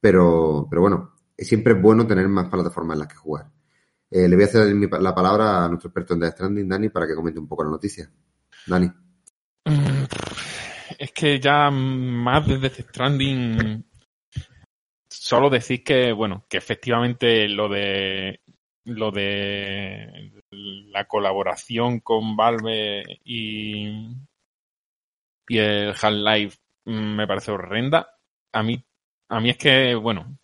Pero, 0.00 0.68
pero 0.70 0.82
bueno, 0.82 1.14
siempre 1.36 1.72
es 1.72 1.82
bueno 1.82 2.06
tener 2.06 2.28
más 2.28 2.48
plataformas 2.48 2.94
en 2.94 2.98
las 3.00 3.08
que 3.08 3.16
jugar. 3.16 3.50
Eh, 4.08 4.28
le 4.28 4.36
voy 4.36 4.44
a 4.44 4.46
hacer 4.46 4.72
la 5.02 5.12
palabra 5.12 5.64
a 5.64 5.68
nuestro 5.68 5.88
experto 5.88 6.14
en 6.14 6.20
Death 6.20 6.34
Stranding, 6.34 6.68
Dani, 6.68 6.88
para 6.88 7.08
que 7.08 7.16
comente 7.16 7.40
un 7.40 7.48
poco 7.48 7.64
la 7.64 7.70
noticia. 7.70 8.08
Dani. 8.64 8.86
Mm, 9.64 10.04
Es 10.96 11.10
que 11.10 11.40
ya 11.40 11.72
más 11.72 12.46
desde 12.46 12.60
Death 12.60 12.88
Stranding 12.90 13.84
solo 15.08 15.50
decir 15.50 15.82
que, 15.82 16.12
bueno, 16.12 16.46
que 16.48 16.58
efectivamente 16.58 17.48
lo 17.48 17.68
de 17.68 18.40
lo 18.84 19.10
de 19.10 20.30
la 20.54 21.04
colaboración 21.06 22.00
con 22.00 22.36
Valve 22.36 23.20
y, 23.24 24.08
el 25.48 25.94
Half-Life 26.00 26.58
me 26.86 27.26
parece 27.26 27.52
horrenda. 27.52 28.08
A 28.52 28.62
mí, 28.62 28.84
a 29.28 29.40
mí 29.40 29.50
es 29.50 29.58
que, 29.58 29.94
bueno, 29.94 30.38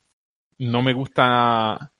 no 0.58 0.82
me 0.82 0.92
gusta 0.92 1.92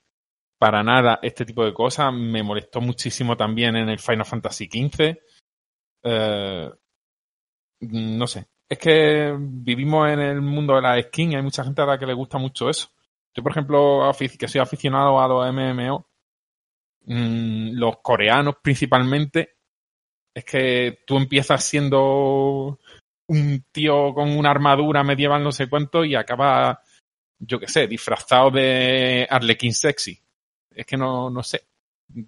para 0.57 0.83
nada 0.83 1.19
este 1.21 1.45
tipo 1.45 1.65
de 1.65 1.73
cosas. 1.73 2.13
Me 2.13 2.43
molestó 2.43 2.81
muchísimo 2.81 3.35
también 3.35 3.75
en 3.75 3.89
el 3.89 3.99
Final 3.99 4.25
Fantasy 4.25 4.65
XV. 4.65 5.17
Eh, 6.03 6.69
no 7.81 8.27
sé. 8.27 8.47
Es 8.69 8.77
que 8.77 9.35
vivimos 9.37 10.09
en 10.09 10.19
el 10.19 10.41
mundo 10.41 10.75
de 10.75 10.81
la 10.81 11.01
skin 11.01 11.31
y 11.31 11.35
hay 11.35 11.41
mucha 11.41 11.63
gente 11.63 11.81
a 11.81 11.85
la 11.85 11.97
que 11.97 12.05
le 12.05 12.13
gusta 12.13 12.37
mucho 12.37 12.69
eso. 12.69 12.89
Yo, 13.33 13.43
por 13.43 13.51
ejemplo, 13.51 14.11
que 14.37 14.47
soy 14.47 14.61
aficionado 14.61 15.19
a 15.19 15.27
los 15.27 15.53
MMO, 15.53 16.07
mm, 17.05 17.71
los 17.73 17.97
coreanos 18.01 18.55
principalmente, 18.61 19.55
es 20.33 20.45
que 20.45 21.03
tú 21.05 21.17
empiezas 21.17 21.63
siendo 21.63 22.79
un 23.27 23.65
tío 23.71 24.13
con 24.13 24.29
una 24.37 24.51
armadura 24.51 25.03
medieval 25.03 25.43
no 25.43 25.51
sé 25.51 25.67
cuánto 25.67 26.03
y 26.03 26.15
acaba, 26.15 26.81
yo 27.39 27.59
qué 27.59 27.67
sé, 27.67 27.87
disfrazado 27.87 28.51
de 28.51 29.27
Arlequín 29.29 29.73
sexy. 29.73 30.19
Es 30.73 30.85
que 30.85 30.97
no, 30.97 31.29
no 31.29 31.43
sé 31.43 31.65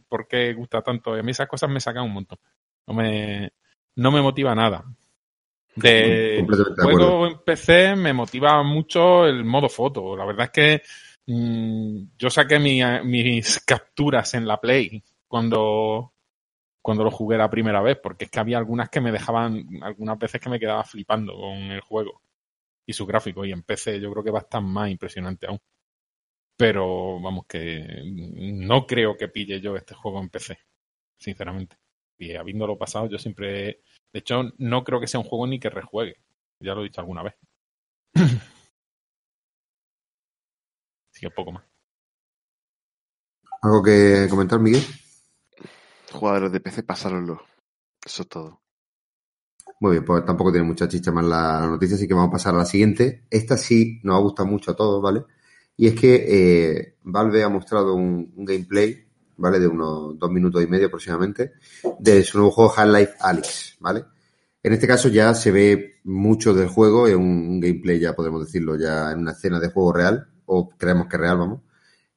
por 0.08 0.28
qué 0.28 0.54
gusta 0.54 0.82
tanto. 0.82 1.16
Y 1.16 1.20
a 1.20 1.24
mí 1.24 1.32
esas 1.32 1.48
cosas 1.48 1.70
me 1.70 1.80
sacan 1.80 2.04
un 2.04 2.14
montón. 2.14 2.40
No 2.88 2.94
me, 2.94 3.52
no 3.96 4.12
me 4.12 4.22
motiva 4.22 4.56
nada. 4.56 4.84
De 5.76 6.46
juego 6.78 7.26
en 7.28 7.40
PC 7.40 7.96
me 7.96 8.14
motiva 8.14 8.62
mucho 8.64 9.26
el 9.26 9.44
modo 9.44 9.70
foto. 9.70 10.16
La 10.16 10.26
verdad 10.26 10.46
es 10.46 10.52
que 10.52 10.84
mm, 11.28 12.04
yo 12.18 12.30
saqué 12.30 12.60
mi- 12.60 12.82
mis 13.04 13.60
capturas 13.62 14.34
en 14.34 14.48
la 14.48 14.60
Play 14.60 15.04
cuando, 15.28 16.14
cuando 16.82 17.04
lo 17.06 17.12
jugué 17.12 17.38
la 17.38 17.50
primera 17.50 17.82
vez, 17.82 18.00
porque 18.02 18.26
es 18.26 18.32
que 18.32 18.40
había 18.42 18.58
algunas 18.60 18.90
que 18.90 19.02
me 19.02 19.12
dejaban, 19.12 19.66
algunas 19.84 20.20
veces 20.20 20.42
que 20.42 20.50
me 20.50 20.60
quedaba 20.60 20.84
flipando 20.86 21.36
con 21.36 21.58
el 21.58 21.82
juego 21.82 22.22
y 22.88 22.94
su 22.94 23.06
gráfico. 23.08 23.46
Y 23.46 23.52
en 23.54 23.64
PC 23.64 24.00
yo 24.02 24.12
creo 24.12 24.24
que 24.26 24.32
va 24.32 24.40
a 24.42 24.44
estar 24.44 24.62
más 24.64 24.90
impresionante 24.92 25.48
aún. 25.48 25.60
Pero 26.58 27.20
vamos, 27.20 27.46
que 27.48 27.86
no 28.06 28.86
creo 28.88 29.18
que 29.18 29.28
pille 29.28 29.60
yo 29.62 29.76
este 29.76 29.96
juego 29.96 30.20
en 30.22 30.30
PC, 30.30 30.58
sinceramente. 31.18 31.78
Y 32.18 32.36
habiéndolo 32.36 32.78
pasado, 32.78 33.08
yo 33.10 33.18
siempre. 33.18 33.82
De 34.14 34.20
hecho, 34.20 34.44
no 34.60 34.84
creo 34.84 35.00
que 35.00 35.08
sea 35.08 35.20
un 35.20 35.26
juego 35.28 35.48
ni 35.48 35.60
que 35.60 35.70
rejuegue. 35.70 36.18
Ya 36.60 36.76
lo 36.76 36.82
he 36.82 36.86
dicho 36.86 37.02
alguna 37.02 37.24
vez. 37.24 37.36
Que 41.24 41.32
poco 41.32 41.54
más. 41.54 41.64
¿Algo 43.62 43.82
que 43.82 44.28
comentar, 44.30 44.60
Miguel? 44.60 44.84
Jugadores 46.12 46.52
de 46.52 46.60
PC, 46.60 46.84
pasároslo. 46.84 47.42
Eso 48.06 48.24
es 48.24 48.28
todo. 48.28 48.62
Muy 49.80 49.92
bien, 49.92 50.04
pues 50.04 50.26
tampoco 50.26 50.52
tiene 50.52 50.68
mucha 50.68 50.90
chicha 50.90 51.14
más 51.14 51.24
la, 51.24 51.62
la 51.62 51.68
noticia, 51.68 51.96
así 51.96 52.10
que 52.10 52.14
vamos 52.14 52.28
a 52.28 52.34
pasar 52.34 52.56
a 52.56 52.58
la 52.58 52.66
siguiente. 52.66 53.26
Esta 53.30 53.56
sí 53.56 54.02
nos 54.04 54.18
ha 54.18 54.20
gustado 54.20 54.50
mucho 54.50 54.72
a 54.72 54.76
todos, 54.76 55.02
¿vale? 55.02 55.24
Y 55.78 55.88
es 55.88 55.96
que 55.98 56.26
eh, 56.28 56.98
Valve 57.04 57.42
ha 57.42 57.48
mostrado 57.48 57.96
un, 57.96 58.34
un 58.36 58.44
gameplay, 58.44 59.08
¿vale? 59.38 59.62
De 59.62 59.68
unos 59.70 60.20
dos 60.20 60.30
minutos 60.30 60.62
y 60.62 60.68
medio 60.68 60.88
aproximadamente, 60.88 61.54
de 62.00 62.22
su 62.26 62.38
nuevo 62.38 62.52
juego 62.52 62.74
Half-Life 62.76 63.14
Alyx, 63.22 63.78
¿vale? 63.80 64.04
En 64.62 64.74
este 64.74 64.88
caso 64.88 65.08
ya 65.08 65.34
se 65.34 65.52
ve 65.52 66.02
mucho 66.04 66.54
del 66.54 66.68
juego, 66.68 67.08
es 67.08 67.16
un, 67.16 67.48
un 67.48 67.60
gameplay, 67.62 67.98
ya 67.98 68.14
podemos 68.14 68.46
decirlo, 68.46 68.78
ya 68.78 69.14
en 69.14 69.20
una 69.20 69.32
escena 69.32 69.62
de 69.62 69.70
juego 69.70 69.94
real, 69.94 70.33
o 70.46 70.70
creemos 70.70 71.08
que 71.08 71.16
es 71.16 71.22
real, 71.22 71.38
vamos. 71.38 71.62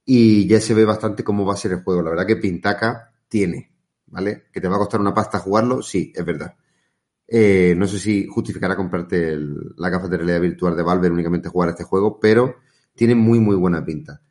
Y 0.05 0.47
ya 0.47 0.61
se 0.61 0.75
ve 0.75 0.85
bastante 0.85 1.25
cómo 1.25 1.45
va 1.45 1.55
a 1.55 1.57
ser 1.57 1.73
el 1.73 1.83
juego. 1.83 2.03
La 2.03 2.11
verdad 2.11 2.27
que 2.27 2.37
Pintaca 2.37 3.13
tiene, 3.29 3.73
¿vale? 4.07 4.45
¿Que 4.53 4.61
te 4.61 4.69
va 4.69 4.77
a 4.77 4.79
costar 4.79 5.01
una 5.01 5.15
pasta 5.15 5.39
jugarlo? 5.39 5.83
Sí, 5.83 6.13
es 6.15 6.25
verdad. 6.25 6.55
Eh, 7.29 7.75
no 7.77 7.89
sé 7.89 7.99
si 7.99 8.27
justificará 8.29 8.77
comprarte 8.77 9.37
la 9.77 9.89
gafas 9.89 10.11
de 10.11 10.17
realidad 10.19 10.41
virtual 10.41 10.77
de 10.77 10.83
Valve 10.83 11.11
únicamente 11.11 11.49
jugar 11.49 11.71
este 11.71 11.83
juego, 11.85 12.21
pero 12.21 12.57
tiene 12.95 13.15
muy, 13.15 13.41
muy 13.41 13.57
buena 13.57 13.85
pinta. 13.85 14.23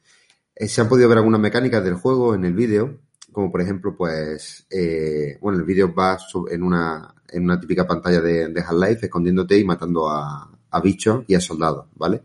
Eh, 0.56 0.68
se 0.68 0.80
han 0.80 0.88
podido 0.88 1.10
ver 1.10 1.18
algunas 1.18 1.42
mecánicas 1.42 1.84
del 1.84 1.96
juego 1.96 2.34
en 2.36 2.46
el 2.46 2.54
vídeo, 2.54 3.02
como 3.34 3.52
por 3.52 3.62
ejemplo, 3.62 3.98
pues, 3.98 4.66
eh, 4.70 5.38
bueno, 5.42 5.60
el 5.60 5.66
vídeo 5.66 5.94
va 5.94 6.18
en 6.50 6.64
una, 6.64 7.14
en 7.28 7.44
una 7.44 7.60
típica 7.60 7.86
pantalla 7.86 8.22
de, 8.22 8.48
de 8.48 8.62
Half-Life, 8.62 9.08
escondiéndote 9.08 9.58
y 9.60 9.66
matando 9.66 10.10
a, 10.10 10.50
a 10.70 10.80
bichos 10.80 11.26
y 11.28 11.36
a 11.36 11.42
soldados, 11.42 11.88
¿vale? 11.96 12.24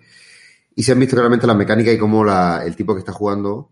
Y 0.81 0.83
se 0.83 0.93
han 0.93 0.99
visto 0.99 1.15
claramente 1.15 1.47
las 1.47 1.57
mecánicas 1.59 1.93
y 1.93 1.99
cómo 1.99 2.25
la- 2.25 2.65
el 2.65 2.75
tipo 2.75 2.95
que 2.95 3.01
está 3.01 3.13
jugando 3.13 3.71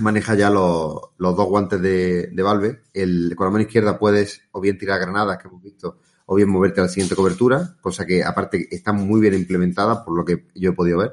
maneja 0.00 0.34
ya 0.34 0.50
los, 0.50 0.96
los 1.18 1.36
dos 1.36 1.46
guantes 1.46 1.80
de, 1.80 2.26
de 2.32 2.42
Valve. 2.42 2.82
El, 2.92 3.34
con 3.36 3.46
la 3.46 3.52
mano 3.52 3.62
izquierda 3.62 3.96
puedes 3.96 4.42
o 4.50 4.60
bien 4.60 4.76
tirar 4.76 4.98
granadas, 4.98 5.38
que 5.38 5.46
hemos 5.46 5.62
visto, 5.62 5.98
o 6.26 6.34
bien 6.34 6.48
moverte 6.48 6.80
a 6.80 6.82
la 6.84 6.88
siguiente 6.88 7.14
cobertura, 7.14 7.76
cosa 7.80 8.04
que 8.06 8.24
aparte 8.24 8.66
está 8.74 8.92
muy 8.92 9.20
bien 9.20 9.34
implementada 9.34 10.04
por 10.04 10.16
lo 10.16 10.24
que 10.24 10.48
yo 10.56 10.70
he 10.70 10.74
podido 10.74 10.98
ver. 10.98 11.12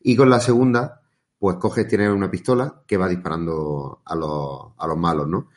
Y 0.00 0.14
con 0.14 0.30
la 0.30 0.38
segunda, 0.38 1.00
pues 1.40 1.56
coges, 1.56 1.88
tienes 1.88 2.10
una 2.10 2.30
pistola 2.30 2.84
que 2.86 2.96
va 2.98 3.08
disparando 3.08 4.00
a 4.04 4.14
los, 4.14 4.60
a 4.78 4.86
los 4.86 4.96
malos, 4.96 5.26
¿no? 5.26 5.48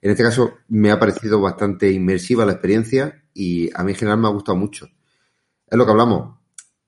En 0.00 0.10
este 0.12 0.22
caso 0.22 0.54
me 0.68 0.90
ha 0.90 0.98
parecido 0.98 1.38
bastante 1.42 1.92
inmersiva 1.92 2.46
la 2.46 2.52
experiencia 2.52 3.24
y 3.34 3.68
a 3.78 3.84
mí 3.84 3.92
en 3.92 3.98
general 3.98 4.20
me 4.20 4.28
ha 4.28 4.30
gustado 4.30 4.56
mucho. 4.56 4.86
Es 5.66 5.76
lo 5.76 5.84
que 5.84 5.90
hablamos. 5.92 6.37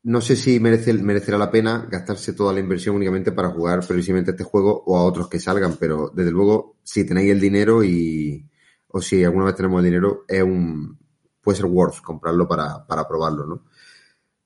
No 0.03 0.21
sé 0.23 0.35
si 0.35 0.61
merece, 0.61 0.95
merecerá 0.95 1.37
la 1.37 1.51
pena 1.51 1.87
gastarse 1.91 2.33
toda 2.33 2.55
la 2.55 2.61
inversión 2.61 2.97
únicamente 2.97 3.33
para 3.33 3.51
jugar 3.51 3.87
precisamente 3.87 4.31
a 4.31 4.33
este 4.33 4.45
juego 4.45 4.83
o 4.87 4.97
a 4.97 5.05
otros 5.05 5.29
que 5.29 5.39
salgan, 5.39 5.77
pero 5.79 6.11
desde 6.15 6.31
luego, 6.31 6.77
si 6.83 7.07
tenéis 7.07 7.33
el 7.33 7.41
dinero 7.41 7.85
y, 7.85 8.49
o 8.89 9.03
si 9.03 9.23
alguna 9.23 9.45
vez 9.47 9.57
tenemos 9.57 9.81
el 9.81 9.85
dinero, 9.85 10.25
es 10.27 10.43
un, 10.43 10.99
puede 11.43 11.57
ser 11.57 11.67
worth 11.67 12.01
comprarlo 12.03 12.49
para, 12.49 12.87
para 12.87 13.07
probarlo, 13.07 13.47
¿no? 13.47 13.65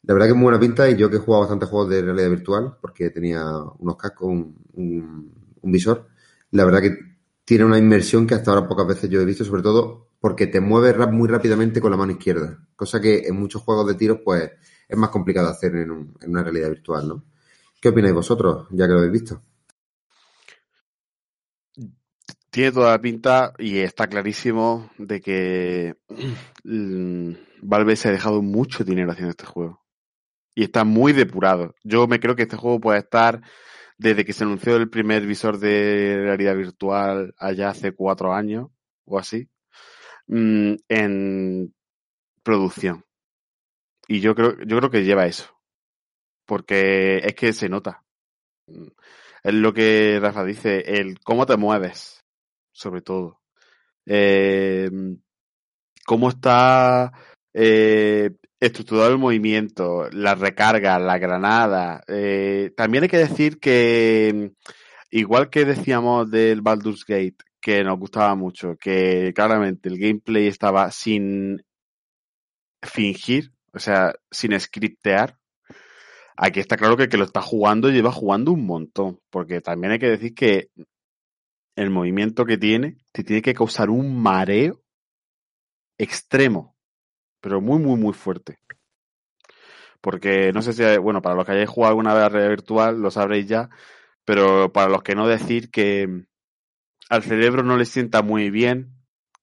La 0.03 0.13
verdad 0.15 0.27
que 0.27 0.33
es 0.33 0.37
muy 0.37 0.45
buena 0.45 0.61
pinta 0.61 0.91
y 0.91 0.97
yo 0.97 1.09
que 1.09 1.17
he 1.17 1.21
jugado 1.21 1.43
bastantes 1.43 1.69
juegos 1.69 1.89
de 1.89 2.03
realidad 2.03 2.31
virtual, 2.31 2.77
porque 2.81 3.11
tenía 3.11 3.45
unos 3.79 3.97
cascos, 3.97 4.29
un, 4.29 4.57
un, 4.73 5.33
un 5.63 5.73
visor, 5.73 6.09
la 6.51 6.65
verdad 6.65 6.83
que 6.83 6.99
tiene 7.45 7.65
una 7.65 7.79
inmersión 7.79 8.27
que 8.27 8.35
hasta 8.35 8.51
ahora 8.51 8.67
pocas 8.67 8.87
veces 8.89 9.09
yo 9.09 9.21
he 9.21 9.25
visto, 9.25 9.45
sobre 9.45 9.63
todo 9.63 10.09
porque 10.19 10.47
te 10.47 10.61
mueves 10.61 10.97
muy 11.13 11.29
rápidamente 11.29 11.81
con 11.81 11.91
la 11.91 11.97
mano 11.97 12.13
izquierda, 12.13 12.59
cosa 12.75 13.01
que 13.01 13.29
en 13.29 13.37
muchos 13.37 13.63
juegos 13.63 13.87
de 13.87 13.95
tiros 13.95 14.19
pues 14.25 14.51
es 14.89 14.97
más 14.97 15.11
complicado 15.11 15.49
hacer 15.49 15.74
en, 15.76 15.91
un- 15.91 16.14
en 16.20 16.30
una 16.30 16.43
realidad 16.43 16.70
virtual, 16.70 17.09
¿no? 17.09 17.24
¿Qué 17.80 17.89
opináis 17.91 18.14
vosotros, 18.14 18.66
ya 18.70 18.87
que 18.87 18.93
lo 18.93 18.99
habéis 18.99 19.12
visto? 19.12 19.43
Tiene 22.51 22.70
toda 22.72 22.93
la 22.93 23.01
pinta 23.01 23.53
y 23.59 23.78
está 23.78 24.07
clarísimo 24.07 24.91
de 24.97 25.20
que 25.20 25.97
mm, 26.64 27.32
Valve 27.62 27.97
se 27.97 28.09
ha 28.09 28.12
dejado 28.12 28.43
mucho 28.43 28.85
dinero 28.85 29.11
haciendo 29.11 29.30
este 29.30 29.45
juego. 29.47 29.82
Y 30.55 30.64
está 30.64 30.85
muy 30.85 31.12
depurado. 31.12 31.74
Yo 31.82 32.07
me 32.07 32.20
creo 32.20 32.37
que 32.37 32.43
este 32.45 32.57
juego 32.57 32.80
puede 32.80 33.01
estar 33.01 33.41
desde 33.99 34.24
que 34.24 34.32
se 34.32 34.45
anunció 34.45 34.76
el 34.76 34.89
primer 34.91 35.26
visor 35.26 35.59
de 35.59 36.16
realidad 36.22 36.57
virtual 36.57 37.35
allá 37.39 37.70
hace 37.70 37.93
cuatro 37.93 38.32
años 38.35 38.68
o 39.05 39.18
así, 39.18 39.49
mm, 40.28 40.74
en 40.89 41.74
producción. 42.43 43.05
Y 44.09 44.21
yo 44.21 44.35
creo, 44.35 44.57
yo 44.65 44.79
creo 44.79 44.91
que 44.91 45.05
lleva 45.05 45.27
eso. 45.27 45.47
Porque 46.47 47.19
es 47.19 47.35
que 47.35 47.53
se 47.53 47.69
nota. 47.69 48.05
Es 49.43 49.55
lo 49.55 49.73
que 49.73 50.19
Rafa 50.21 50.45
dice, 50.45 50.99
el 50.99 51.19
cómo 51.21 51.47
te 51.47 51.57
mueves, 51.57 52.25
sobre 52.73 53.03
todo. 53.03 53.41
Eh, 54.07 54.91
cómo 56.05 56.29
está 56.29 57.13
eh, 57.55 58.31
estructurado 58.61 59.11
el 59.11 59.19
movimiento, 59.19 60.09
la 60.11 60.35
recarga, 60.35 60.99
la 60.99 61.19
granada. 61.19 62.03
Eh, 62.09 62.73
también 62.77 63.05
hay 63.05 63.09
que 63.09 63.19
decir 63.19 63.59
que, 63.59 64.53
igual 65.11 65.51
que 65.51 65.65
decíamos 65.65 66.31
del 66.31 66.61
Baldur's 66.61 67.05
Gate, 67.07 67.37
que 67.61 67.83
nos 67.85 67.99
gustaba 67.99 68.35
mucho, 68.35 68.77
que 68.77 69.33
claramente 69.35 69.89
el 69.89 69.99
gameplay 69.99 70.47
estaba 70.47 70.91
sin 70.91 71.65
fingir, 72.83 73.54
o 73.75 73.79
sea, 73.79 74.14
sin 74.31 74.59
scriptear. 74.59 75.39
Aquí 76.37 76.61
está 76.61 76.77
claro 76.77 76.97
que 76.97 77.09
que 77.09 77.16
lo 77.16 77.25
está 77.25 77.41
jugando 77.43 77.91
lleva 77.91 78.11
jugando 78.12 78.53
un 78.53 78.66
montón, 78.66 79.20
porque 79.31 79.61
también 79.61 79.93
hay 79.93 79.99
que 79.99 80.09
decir 80.09 80.35
que 80.35 80.70
el 81.77 81.91
movimiento 81.91 82.45
que 82.45 82.59
tiene 82.59 82.99
te 83.12 83.25
tiene 83.25 83.43
que 83.43 83.55
causar 83.55 83.91
un 83.91 84.20
mareo 84.20 84.81
extremo, 85.99 86.77
pero 87.41 87.61
muy, 87.61 87.79
muy, 87.79 87.99
muy 87.99 88.12
fuerte. 88.12 88.59
Porque 90.01 90.53
no 90.53 90.61
sé 90.62 90.72
si, 90.72 90.83
bueno, 90.99 91.22
para 91.22 91.35
los 91.35 91.47
que 91.47 91.53
hayáis 91.53 91.70
jugado 91.70 91.93
alguna 91.93 92.14
vez 92.14 92.25
a 92.25 92.29
realidad 92.29 92.51
virtual, 92.51 93.01
lo 93.01 93.11
sabréis 93.11 93.47
ya, 93.47 93.70
pero 94.25 94.72
para 94.72 94.91
los 94.91 95.03
que 95.03 95.14
no 95.14 95.27
decir 95.27 95.70
que 95.70 96.27
al 97.09 97.22
cerebro 97.22 97.62
no 97.62 97.77
le 97.77 97.85
sienta 97.85 98.22
muy 98.22 98.51
bien 98.51 98.95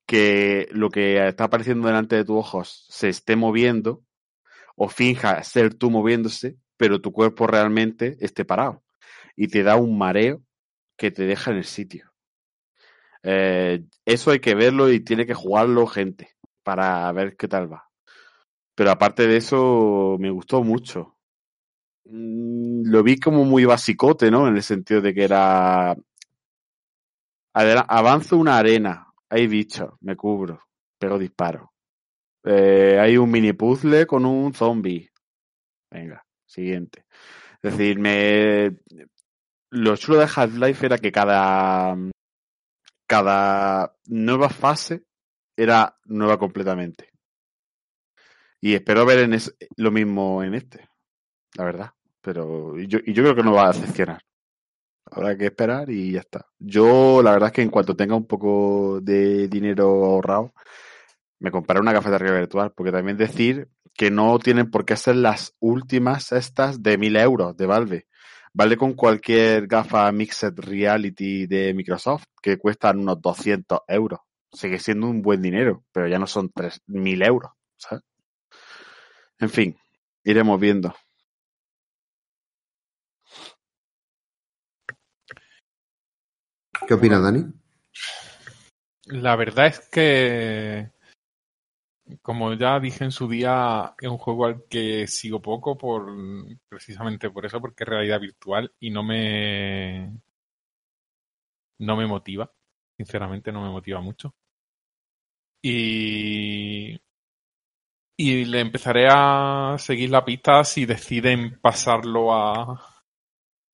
que 0.05 0.67
lo 0.71 0.89
que 0.89 1.25
está 1.27 1.45
apareciendo 1.45 1.88
delante 1.88 2.15
de 2.15 2.25
tus 2.25 2.38
ojos 2.38 2.86
se 2.89 3.09
esté 3.09 3.36
moviendo 3.36 4.03
o 4.84 4.89
finja 4.89 5.43
ser 5.43 5.75
tú 5.75 5.91
moviéndose, 5.91 6.57
pero 6.75 7.01
tu 7.01 7.11
cuerpo 7.11 7.45
realmente 7.45 8.17
esté 8.19 8.45
parado. 8.45 8.82
Y 9.36 9.47
te 9.47 9.61
da 9.61 9.75
un 9.75 9.95
mareo 9.95 10.41
que 10.97 11.11
te 11.11 11.27
deja 11.27 11.51
en 11.51 11.57
el 11.57 11.65
sitio. 11.65 12.11
Eh, 13.21 13.84
eso 14.05 14.32
hay 14.32 14.39
que 14.39 14.55
verlo 14.55 14.91
y 14.91 14.99
tiene 15.01 15.27
que 15.27 15.36
jugarlo 15.36 15.86
gente 15.86 16.29
para 16.63 17.11
ver 17.11 17.38
qué 17.38 17.47
tal 17.47 17.71
va. 17.71 17.88
Pero 18.73 18.89
aparte 18.89 19.27
de 19.27 19.38
eso, 19.38 20.17
me 20.19 20.32
gustó 20.32 20.63
mucho. 20.63 21.15
Mm, 22.05 22.89
Lo 22.89 23.03
vi 23.03 23.19
como 23.19 23.45
muy 23.45 23.65
basicote, 23.65 24.32
¿no? 24.32 24.47
En 24.47 24.55
el 24.55 24.63
sentido 24.63 24.99
de 25.01 25.13
que 25.13 25.23
era... 25.25 25.95
Avanzo 27.53 28.36
una 28.36 28.57
arena, 28.57 29.13
hay 29.29 29.45
bichos, 29.45 29.91
me 29.99 30.15
cubro, 30.15 30.59
pero 30.97 31.19
disparo. 31.19 31.70
Eh, 32.43 32.97
hay 32.99 33.17
un 33.17 33.29
mini 33.29 33.53
puzzle 33.53 34.05
con 34.05 34.25
un 34.25 34.53
zombie. 34.53 35.11
Venga, 35.91 36.25
siguiente. 36.45 37.05
Es 37.61 37.77
decir, 37.77 37.99
me... 37.99 38.77
Lo 39.71 39.95
chulo 39.95 40.17
de 40.19 40.29
Half-Life 40.33 40.85
era 40.85 40.97
que 40.97 41.11
cada... 41.11 41.95
Cada 43.07 43.93
nueva 44.05 44.49
fase 44.49 45.03
era 45.57 45.97
nueva 46.05 46.39
completamente. 46.39 47.09
Y 48.61 48.73
espero 48.73 49.05
ver 49.05 49.19
en 49.19 49.33
es- 49.33 49.53
lo 49.75 49.91
mismo 49.91 50.43
en 50.43 50.53
este, 50.53 50.87
la 51.55 51.65
verdad. 51.65 51.91
Pero 52.21 52.77
yo, 52.77 52.99
y 53.03 53.13
yo 53.13 53.23
creo 53.23 53.35
que 53.35 53.43
no 53.43 53.53
va 53.53 53.65
a 53.65 53.73
decepcionar. 53.73 54.21
Habrá 55.09 55.35
que 55.37 55.47
esperar 55.47 55.89
y 55.89 56.13
ya 56.13 56.19
está. 56.21 56.45
Yo, 56.59 57.21
la 57.21 57.31
verdad 57.31 57.47
es 57.47 57.53
que 57.53 57.61
en 57.63 57.69
cuanto 57.69 57.95
tenga 57.95 58.15
un 58.15 58.27
poco 58.27 59.01
de 59.01 59.47
dinero 59.49 59.85
ahorrado, 60.05 60.53
me 61.41 61.49
compraré 61.49 61.81
una 61.81 61.91
gafa 61.91 62.11
de 62.11 62.19
realidad 62.19 62.41
virtual, 62.41 62.71
porque 62.71 62.91
también 62.91 63.17
decir 63.17 63.67
que 63.95 64.11
no 64.11 64.37
tienen 64.37 64.69
por 64.69 64.85
qué 64.85 64.95
ser 64.95 65.15
las 65.15 65.55
últimas 65.59 66.31
estas 66.31 66.83
de 66.83 66.97
1000 66.99 67.15
euros 67.17 67.57
de 67.57 67.65
Valve. 67.65 68.07
Vale 68.53 68.77
con 68.77 68.93
cualquier 68.93 69.65
gafa 69.65 70.11
Mixed 70.11 70.59
Reality 70.59 71.47
de 71.47 71.73
Microsoft, 71.73 72.25
que 72.41 72.57
cuestan 72.57 72.99
unos 72.99 73.19
200 73.21 73.79
euros. 73.87 74.19
Sigue 74.51 74.77
siendo 74.77 75.07
un 75.07 75.23
buen 75.23 75.41
dinero, 75.41 75.83
pero 75.91 76.07
ya 76.07 76.19
no 76.19 76.27
son 76.27 76.51
3000 76.51 77.23
euros, 77.23 77.51
¿sabes? 77.75 78.03
En 79.39 79.49
fin, 79.49 79.75
iremos 80.23 80.59
viendo. 80.59 80.93
¿Qué 86.87 86.93
opinas, 86.93 87.23
Dani? 87.23 87.45
La 89.05 89.35
verdad 89.35 89.67
es 89.67 89.79
que, 89.89 90.91
como 92.22 92.53
ya 92.53 92.80
dije 92.80 93.03
en 93.03 93.12
su 93.12 93.28
día, 93.28 93.95
es 93.99 94.09
un 94.09 94.18
juego 94.18 94.45
al 94.45 94.64
que 94.70 95.07
sigo 95.07 95.41
poco 95.41 95.78
por 95.78 96.07
precisamente 96.70 97.30
por 97.30 97.45
eso, 97.45 97.59
porque 97.62 97.84
es 97.84 97.89
realidad 97.89 98.20
virtual 98.20 98.74
y 98.80 98.89
no 98.91 99.03
me 99.03 100.12
no 101.80 101.95
me 101.97 102.07
motiva. 102.07 102.51
Sinceramente 102.97 103.51
no 103.51 103.62
me 103.64 103.70
motiva 103.70 104.01
mucho. 104.01 104.36
Y 105.64 106.99
y 108.18 108.45
le 108.45 108.59
empezaré 108.59 109.07
a 109.09 109.76
seguir 109.80 110.12
la 110.12 110.24
pista 110.24 110.64
si 110.64 110.86
deciden 110.86 111.59
pasarlo 111.59 112.34
a 112.34 113.03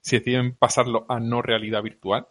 si 0.02 0.20
deciden 0.20 0.56
pasarlo 0.56 1.06
a 1.10 1.20
no 1.20 1.42
realidad 1.42 1.84
virtual. 1.84 2.28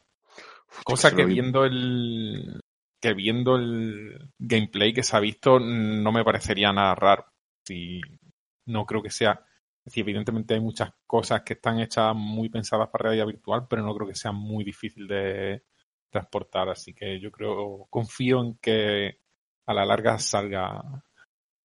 Cosa 0.84 1.14
que 1.14 1.24
viendo 1.24 1.64
el 1.64 2.60
que 3.06 3.14
viendo 3.14 3.54
el 3.54 4.32
gameplay 4.36 4.92
que 4.92 5.04
se 5.04 5.16
ha 5.16 5.20
visto 5.20 5.60
no 5.60 6.10
me 6.10 6.24
parecería 6.24 6.72
nada 6.72 6.94
raro. 6.96 7.26
Si 7.64 8.00
no 8.66 8.84
creo 8.84 9.02
que 9.02 9.10
sea. 9.10 9.44
Decir, 9.84 10.02
evidentemente 10.02 10.54
hay 10.54 10.60
muchas 10.60 10.90
cosas 11.06 11.42
que 11.42 11.52
están 11.52 11.78
hechas 11.78 12.12
muy 12.16 12.48
pensadas 12.48 12.88
para 12.88 13.04
realidad 13.04 13.26
virtual, 13.26 13.68
pero 13.70 13.82
no 13.82 13.94
creo 13.94 14.08
que 14.08 14.16
sea 14.16 14.32
muy 14.32 14.64
difícil 14.64 15.06
de 15.06 15.62
transportar. 16.10 16.68
Así 16.68 16.92
que 16.94 17.20
yo 17.20 17.30
creo, 17.30 17.86
confío 17.90 18.40
en 18.40 18.56
que 18.56 19.20
a 19.66 19.74
la 19.74 19.84
larga 19.84 20.18
salga 20.18 21.04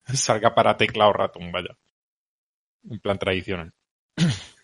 salga 0.06 0.54
para 0.54 0.78
teclado 0.78 1.14
ratón, 1.14 1.52
vaya. 1.52 1.76
En 2.90 3.00
plan 3.00 3.18
tradicional. 3.18 3.74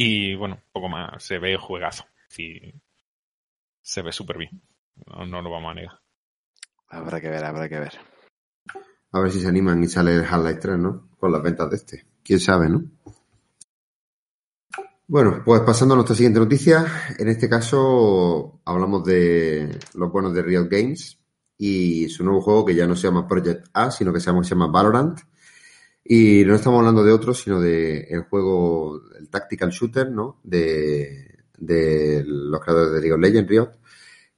Y 0.00 0.36
bueno, 0.36 0.62
poco 0.70 0.88
más. 0.88 1.24
Se 1.24 1.40
ve 1.40 1.56
juegazo. 1.56 2.04
Sí, 2.28 2.72
se 3.82 4.00
ve 4.00 4.12
súper 4.12 4.38
bien. 4.38 4.62
No, 5.06 5.26
no 5.26 5.42
lo 5.42 5.50
vamos 5.50 5.72
a 5.72 5.74
negar. 5.74 6.00
Habrá 6.88 7.20
que 7.20 7.28
ver, 7.28 7.44
habrá 7.44 7.68
que 7.68 7.78
ver. 7.78 7.92
A 9.12 9.20
ver 9.20 9.30
si 9.30 9.40
se 9.40 9.48
animan 9.48 9.82
y 9.82 9.88
sale 9.88 10.14
el 10.14 10.24
Half-Life 10.24 10.60
3, 10.60 10.78
¿no? 10.78 11.08
Con 11.18 11.32
las 11.32 11.42
ventas 11.42 11.70
de 11.70 11.76
este. 11.76 12.06
Quién 12.22 12.40
sabe, 12.40 12.68
¿no? 12.68 12.84
Bueno, 15.06 15.40
pues 15.42 15.62
pasando 15.62 15.94
a 15.94 15.96
nuestra 15.96 16.14
siguiente 16.14 16.38
noticia. 16.38 16.86
En 17.18 17.28
este 17.28 17.48
caso 17.48 18.60
hablamos 18.66 19.04
de 19.04 19.78
los 19.94 20.12
buenos 20.12 20.34
de 20.34 20.42
Riot 20.42 20.68
Games 20.68 21.18
y 21.56 22.10
su 22.10 22.22
nuevo 22.24 22.42
juego 22.42 22.66
que 22.66 22.74
ya 22.74 22.86
no 22.86 22.94
se 22.94 23.08
llama 23.08 23.26
Project 23.26 23.68
A, 23.72 23.90
sino 23.90 24.12
que 24.12 24.20
se 24.20 24.26
llama, 24.26 24.44
se 24.44 24.50
llama 24.50 24.66
Valorant. 24.66 25.20
Y 26.04 26.44
no 26.44 26.54
estamos 26.54 26.80
hablando 26.80 27.02
de 27.04 27.12
otro, 27.12 27.32
sino 27.32 27.58
de 27.60 28.00
el 28.10 28.24
juego, 28.24 29.00
el 29.18 29.30
Tactical 29.30 29.70
Shooter, 29.70 30.10
¿no? 30.10 30.40
De, 30.42 31.38
de 31.56 32.22
los 32.26 32.60
creadores 32.60 32.92
de 32.92 33.00
League 33.00 33.14
of 33.14 33.20
Legends, 33.20 33.48
Riot, 33.50 33.72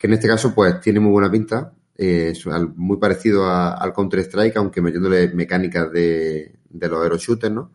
que 0.01 0.07
en 0.07 0.15
este 0.15 0.29
caso 0.29 0.55
pues 0.55 0.81
tiene 0.81 0.99
muy 0.99 1.13
buena 1.13 1.31
pinta, 1.31 1.75
eh, 1.95 2.33
muy 2.75 2.97
parecido 2.97 3.45
al 3.47 3.93
Counter-Strike, 3.93 4.57
aunque 4.57 4.81
metiéndole 4.81 5.29
mecánicas 5.35 5.93
de, 5.93 6.57
los 6.71 7.05
Hero 7.05 7.19
Shooters, 7.19 7.53
¿no? 7.53 7.71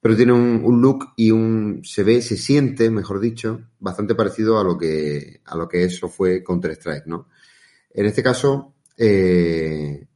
Pero 0.00 0.16
tiene 0.16 0.32
un, 0.32 0.62
un 0.64 0.82
look 0.82 1.12
y 1.16 1.30
un, 1.30 1.80
se 1.84 2.02
ve, 2.02 2.20
se 2.22 2.36
siente, 2.36 2.90
mejor 2.90 3.20
dicho, 3.20 3.60
bastante 3.78 4.16
parecido 4.16 4.58
a 4.58 4.64
lo 4.64 4.76
que, 4.76 5.42
a 5.44 5.56
lo 5.56 5.68
que 5.68 5.84
eso 5.84 6.08
fue 6.08 6.42
Counter-Strike, 6.42 7.06
¿no? 7.06 7.28
En 7.90 8.06
este 8.06 8.24
caso, 8.24 8.74
eh, 8.96 10.08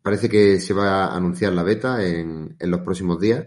parece 0.00 0.30
que 0.30 0.60
se 0.60 0.72
va 0.72 1.08
a 1.08 1.14
anunciar 1.16 1.52
la 1.52 1.62
beta 1.62 2.02
en, 2.06 2.56
en 2.58 2.70
los 2.70 2.80
próximos 2.80 3.20
días 3.20 3.46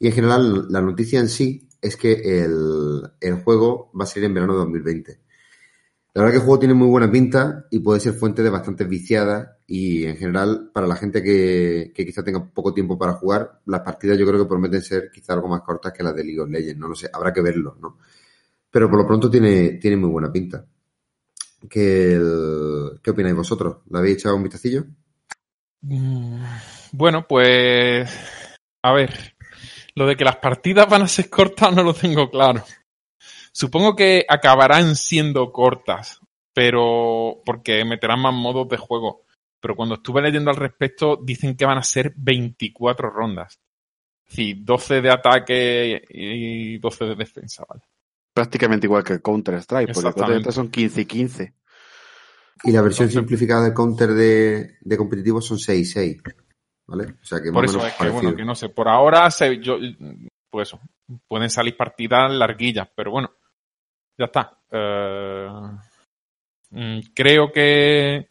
Y 0.00 0.08
en 0.08 0.14
general, 0.14 0.66
la 0.68 0.80
noticia 0.80 1.20
en 1.20 1.28
sí 1.28 1.68
es 1.80 1.96
que 1.96 2.42
el, 2.42 3.02
el 3.20 3.34
juego 3.44 3.92
va 3.98 4.02
a 4.02 4.06
salir 4.08 4.24
en 4.24 4.34
verano 4.34 4.54
de 4.54 4.58
2020. 4.58 5.27
La 6.14 6.22
verdad 6.22 6.32
que 6.32 6.38
el 6.38 6.44
juego 6.44 6.58
tiene 6.58 6.74
muy 6.74 6.88
buena 6.88 7.10
pinta 7.10 7.66
y 7.70 7.78
puede 7.78 8.00
ser 8.00 8.14
fuente 8.14 8.42
de 8.42 8.50
bastantes 8.50 8.88
viciadas 8.88 9.50
y 9.66 10.04
en 10.04 10.16
general 10.16 10.70
para 10.72 10.86
la 10.86 10.96
gente 10.96 11.22
que, 11.22 11.92
quizá 11.94 12.24
tenga 12.24 12.44
poco 12.44 12.74
tiempo 12.74 12.98
para 12.98 13.12
jugar, 13.12 13.60
las 13.66 13.82
partidas 13.82 14.18
yo 14.18 14.26
creo 14.26 14.40
que 14.40 14.48
prometen 14.48 14.82
ser 14.82 15.10
quizá 15.12 15.34
algo 15.34 15.48
más 15.48 15.62
cortas 15.62 15.92
que 15.92 16.02
las 16.02 16.14
de 16.14 16.24
League 16.24 16.40
of 16.40 16.48
Legends, 16.48 16.78
no 16.80 16.88
lo 16.88 16.94
sé, 16.94 17.08
habrá 17.12 17.32
que 17.32 17.42
verlo, 17.42 17.76
¿no? 17.80 17.98
Pero 18.70 18.88
por 18.90 18.98
lo 18.98 19.06
pronto 19.06 19.30
tiene, 19.30 19.72
tiene 19.74 19.96
muy 19.96 20.10
buena 20.10 20.32
pinta. 20.32 20.64
¿Qué, 21.68 22.20
¿Qué 23.02 23.10
opináis 23.10 23.34
vosotros? 23.34 23.78
¿Le 23.90 23.98
habéis 23.98 24.18
echado 24.18 24.36
un 24.36 24.42
vistacillo? 24.44 24.84
Mm, 25.82 26.44
Bueno, 26.92 27.26
pues. 27.26 28.10
A 28.82 28.92
ver. 28.92 29.34
Lo 29.94 30.06
de 30.06 30.16
que 30.16 30.24
las 30.24 30.36
partidas 30.36 30.88
van 30.88 31.02
a 31.02 31.08
ser 31.08 31.28
cortas 31.28 31.74
no 31.74 31.82
lo 31.82 31.92
tengo 31.94 32.30
claro. 32.30 32.62
Supongo 33.58 33.96
que 33.96 34.24
acabarán 34.28 34.94
siendo 34.94 35.50
cortas, 35.50 36.20
pero. 36.54 37.42
porque 37.44 37.84
meterán 37.84 38.20
más 38.20 38.32
modos 38.32 38.68
de 38.68 38.76
juego. 38.76 39.24
Pero 39.60 39.74
cuando 39.74 39.96
estuve 39.96 40.22
leyendo 40.22 40.50
al 40.52 40.56
respecto, 40.56 41.18
dicen 41.20 41.56
que 41.56 41.64
van 41.64 41.78
a 41.78 41.82
ser 41.82 42.14
24 42.16 43.10
rondas. 43.10 43.58
Es 44.28 44.36
decir, 44.36 44.58
12 44.60 45.00
de 45.00 45.10
ataque 45.10 46.02
y 46.08 46.78
12 46.78 47.04
de 47.06 47.14
defensa, 47.16 47.64
¿vale? 47.68 47.82
Prácticamente 48.32 48.86
igual 48.86 49.02
que 49.02 49.14
el 49.14 49.22
Counter-Strike, 49.22 49.88
porque 49.88 49.98
Exactamente. 50.06 50.44
Counter-Strike 50.44 50.54
son 50.54 50.70
15 50.70 51.00
y 51.00 51.04
15. 51.06 51.54
Y 52.62 52.70
la 52.70 52.82
versión 52.82 53.08
Entonces- 53.08 53.12
simplificada 53.14 53.64
del 53.64 53.74
counter 53.74 54.10
de, 54.10 54.76
de 54.80 54.96
competitivo 54.96 55.40
son 55.40 55.58
6-6. 55.58 56.22
¿Vale? 56.86 57.14
O 57.20 57.24
sea 57.24 57.40
que 57.42 57.50
Por 57.50 57.64
eso 57.64 57.84
es 57.84 57.92
que, 57.94 58.08
bueno, 58.08 58.36
que 58.36 58.44
no 58.44 58.54
sé. 58.54 58.68
Por 58.68 58.88
ahora, 58.88 59.28
se, 59.32 59.58
yo, 59.58 59.78
pues 60.48 60.68
eso, 60.68 60.80
pueden 61.26 61.50
salir 61.50 61.76
partidas 61.76 62.30
larguillas, 62.32 62.88
pero 62.94 63.10
bueno, 63.10 63.32
ya 64.18 64.24
está. 64.24 64.58
Eh, 64.70 65.48
mm, 66.70 67.00
creo 67.14 67.52
que 67.52 68.28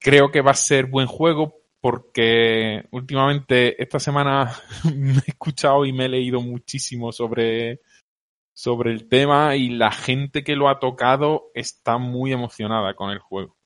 creo 0.00 0.30
que 0.30 0.40
va 0.40 0.52
a 0.52 0.54
ser 0.54 0.86
buen 0.86 1.06
juego 1.06 1.56
porque 1.80 2.86
últimamente 2.92 3.80
esta 3.82 3.98
semana 3.98 4.52
me 4.94 5.14
he 5.14 5.30
escuchado 5.30 5.84
y 5.84 5.92
me 5.92 6.06
he 6.06 6.08
leído 6.08 6.40
muchísimo 6.40 7.12
sobre 7.12 7.80
sobre 8.54 8.92
el 8.92 9.08
tema 9.08 9.54
y 9.56 9.70
la 9.70 9.92
gente 9.92 10.42
que 10.42 10.56
lo 10.56 10.68
ha 10.68 10.80
tocado 10.80 11.50
está 11.54 11.98
muy 11.98 12.32
emocionada 12.32 12.94
con 12.94 13.10
el 13.10 13.20
juego. 13.20 13.56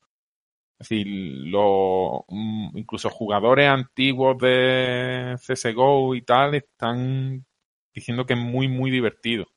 Es 0.79 0.89
decir, 0.89 1.07
mm, 1.07 2.77
incluso 2.77 3.09
jugadores 3.09 3.69
antiguos 3.69 4.37
de 4.39 5.35
CSGO 5.39 6.13
y 6.15 6.21
tal 6.23 6.55
están 6.55 7.45
diciendo 7.93 8.25
que 8.25 8.33
es 8.33 8.39
muy, 8.39 8.67
muy 8.67 8.91
divertido 8.91 9.47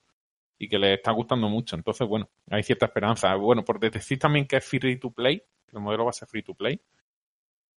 y 0.59 0.69
que 0.69 0.79
les 0.79 0.99
está 0.99 1.13
gustando 1.13 1.49
mucho. 1.49 1.77
Entonces, 1.77 2.07
bueno, 2.07 2.29
hay 2.51 2.63
cierta 2.63 2.87
esperanza. 2.87 3.35
Bueno, 3.35 3.65
por 3.65 3.79
decir 3.79 4.19
también 4.19 4.47
que 4.47 4.57
es 4.57 4.65
free 4.65 4.99
to 4.99 5.11
play, 5.11 5.43
el 5.73 5.81
modelo 5.81 6.05
va 6.05 6.11
a 6.11 6.15
ser 6.15 6.29
free 6.29 6.43
to 6.43 6.55
play. 6.55 6.81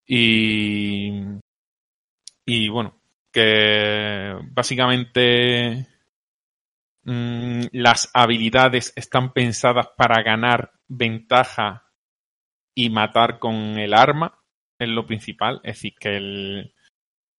Y, 0.07 1.13
y 2.47 2.69
bueno, 2.69 2.99
que 3.33 4.35
básicamente 4.51 5.87
mm, 7.03 7.63
las 7.73 8.11
habilidades 8.15 8.93
están 8.97 9.33
pensadas 9.33 9.89
para 9.97 10.23
ganar 10.23 10.73
ventaja 10.87 11.85
y 12.75 12.91
matar 12.91 13.39
con 13.39 13.55
el 13.79 13.93
arma 13.93 14.39
es 14.79 14.89
lo 14.89 15.07
principal. 15.07 15.61
Es 15.65 15.77
decir, 15.77 15.95
que 15.99 16.17
el, 16.17 16.75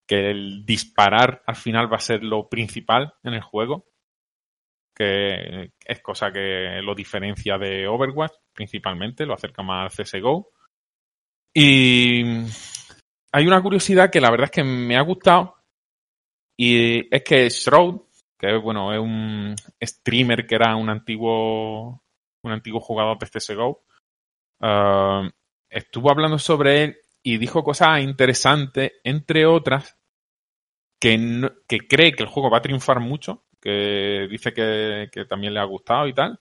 que 0.06 0.30
el 0.30 0.64
disparar 0.66 1.42
al 1.46 1.56
final 1.56 1.90
va 1.90 1.96
a 1.96 2.00
ser 2.00 2.22
lo 2.22 2.48
principal 2.48 3.14
en 3.22 3.34
el 3.34 3.42
juego. 3.42 3.86
Que 5.00 5.72
es 5.82 6.02
cosa 6.02 6.30
que 6.30 6.82
lo 6.82 6.94
diferencia 6.94 7.56
de 7.56 7.88
Overwatch, 7.88 8.34
principalmente, 8.52 9.24
lo 9.24 9.32
acerca 9.32 9.62
más 9.62 9.98
al 9.98 10.04
CSGO. 10.04 10.50
Y 11.54 12.22
hay 13.32 13.46
una 13.46 13.62
curiosidad 13.62 14.10
que 14.10 14.20
la 14.20 14.30
verdad 14.30 14.44
es 14.44 14.50
que 14.50 14.64
me 14.64 14.96
ha 14.96 15.00
gustado. 15.00 15.54
Y 16.58 17.14
es 17.14 17.24
que 17.24 17.48
Shroud, 17.48 18.02
que 18.38 18.58
bueno, 18.58 18.92
es 18.92 19.00
un 19.00 19.54
streamer 19.82 20.46
que 20.46 20.56
era 20.56 20.76
un 20.76 20.90
antiguo, 20.90 22.02
un 22.42 22.52
antiguo 22.52 22.80
jugador 22.80 23.18
de 23.18 23.26
CSGO, 23.26 23.84
Uh, 24.60 25.30
estuvo 25.70 26.10
hablando 26.10 26.38
sobre 26.38 26.84
él 26.84 26.96
y 27.22 27.38
dijo 27.38 27.64
cosas 27.64 28.02
interesantes, 28.02 28.92
entre 29.04 29.46
otras, 29.46 29.96
que, 31.00 31.50
que 31.66 31.78
cree 31.88 32.12
que 32.12 32.22
el 32.22 32.28
juego 32.28 32.50
va 32.50 32.58
a 32.58 32.62
triunfar 32.62 33.00
mucho, 33.00 33.44
que 33.60 34.26
dice 34.30 34.52
que, 34.52 35.08
también 35.28 35.54
le 35.54 35.60
ha 35.60 35.64
gustado 35.64 36.06
y 36.08 36.14
tal, 36.14 36.40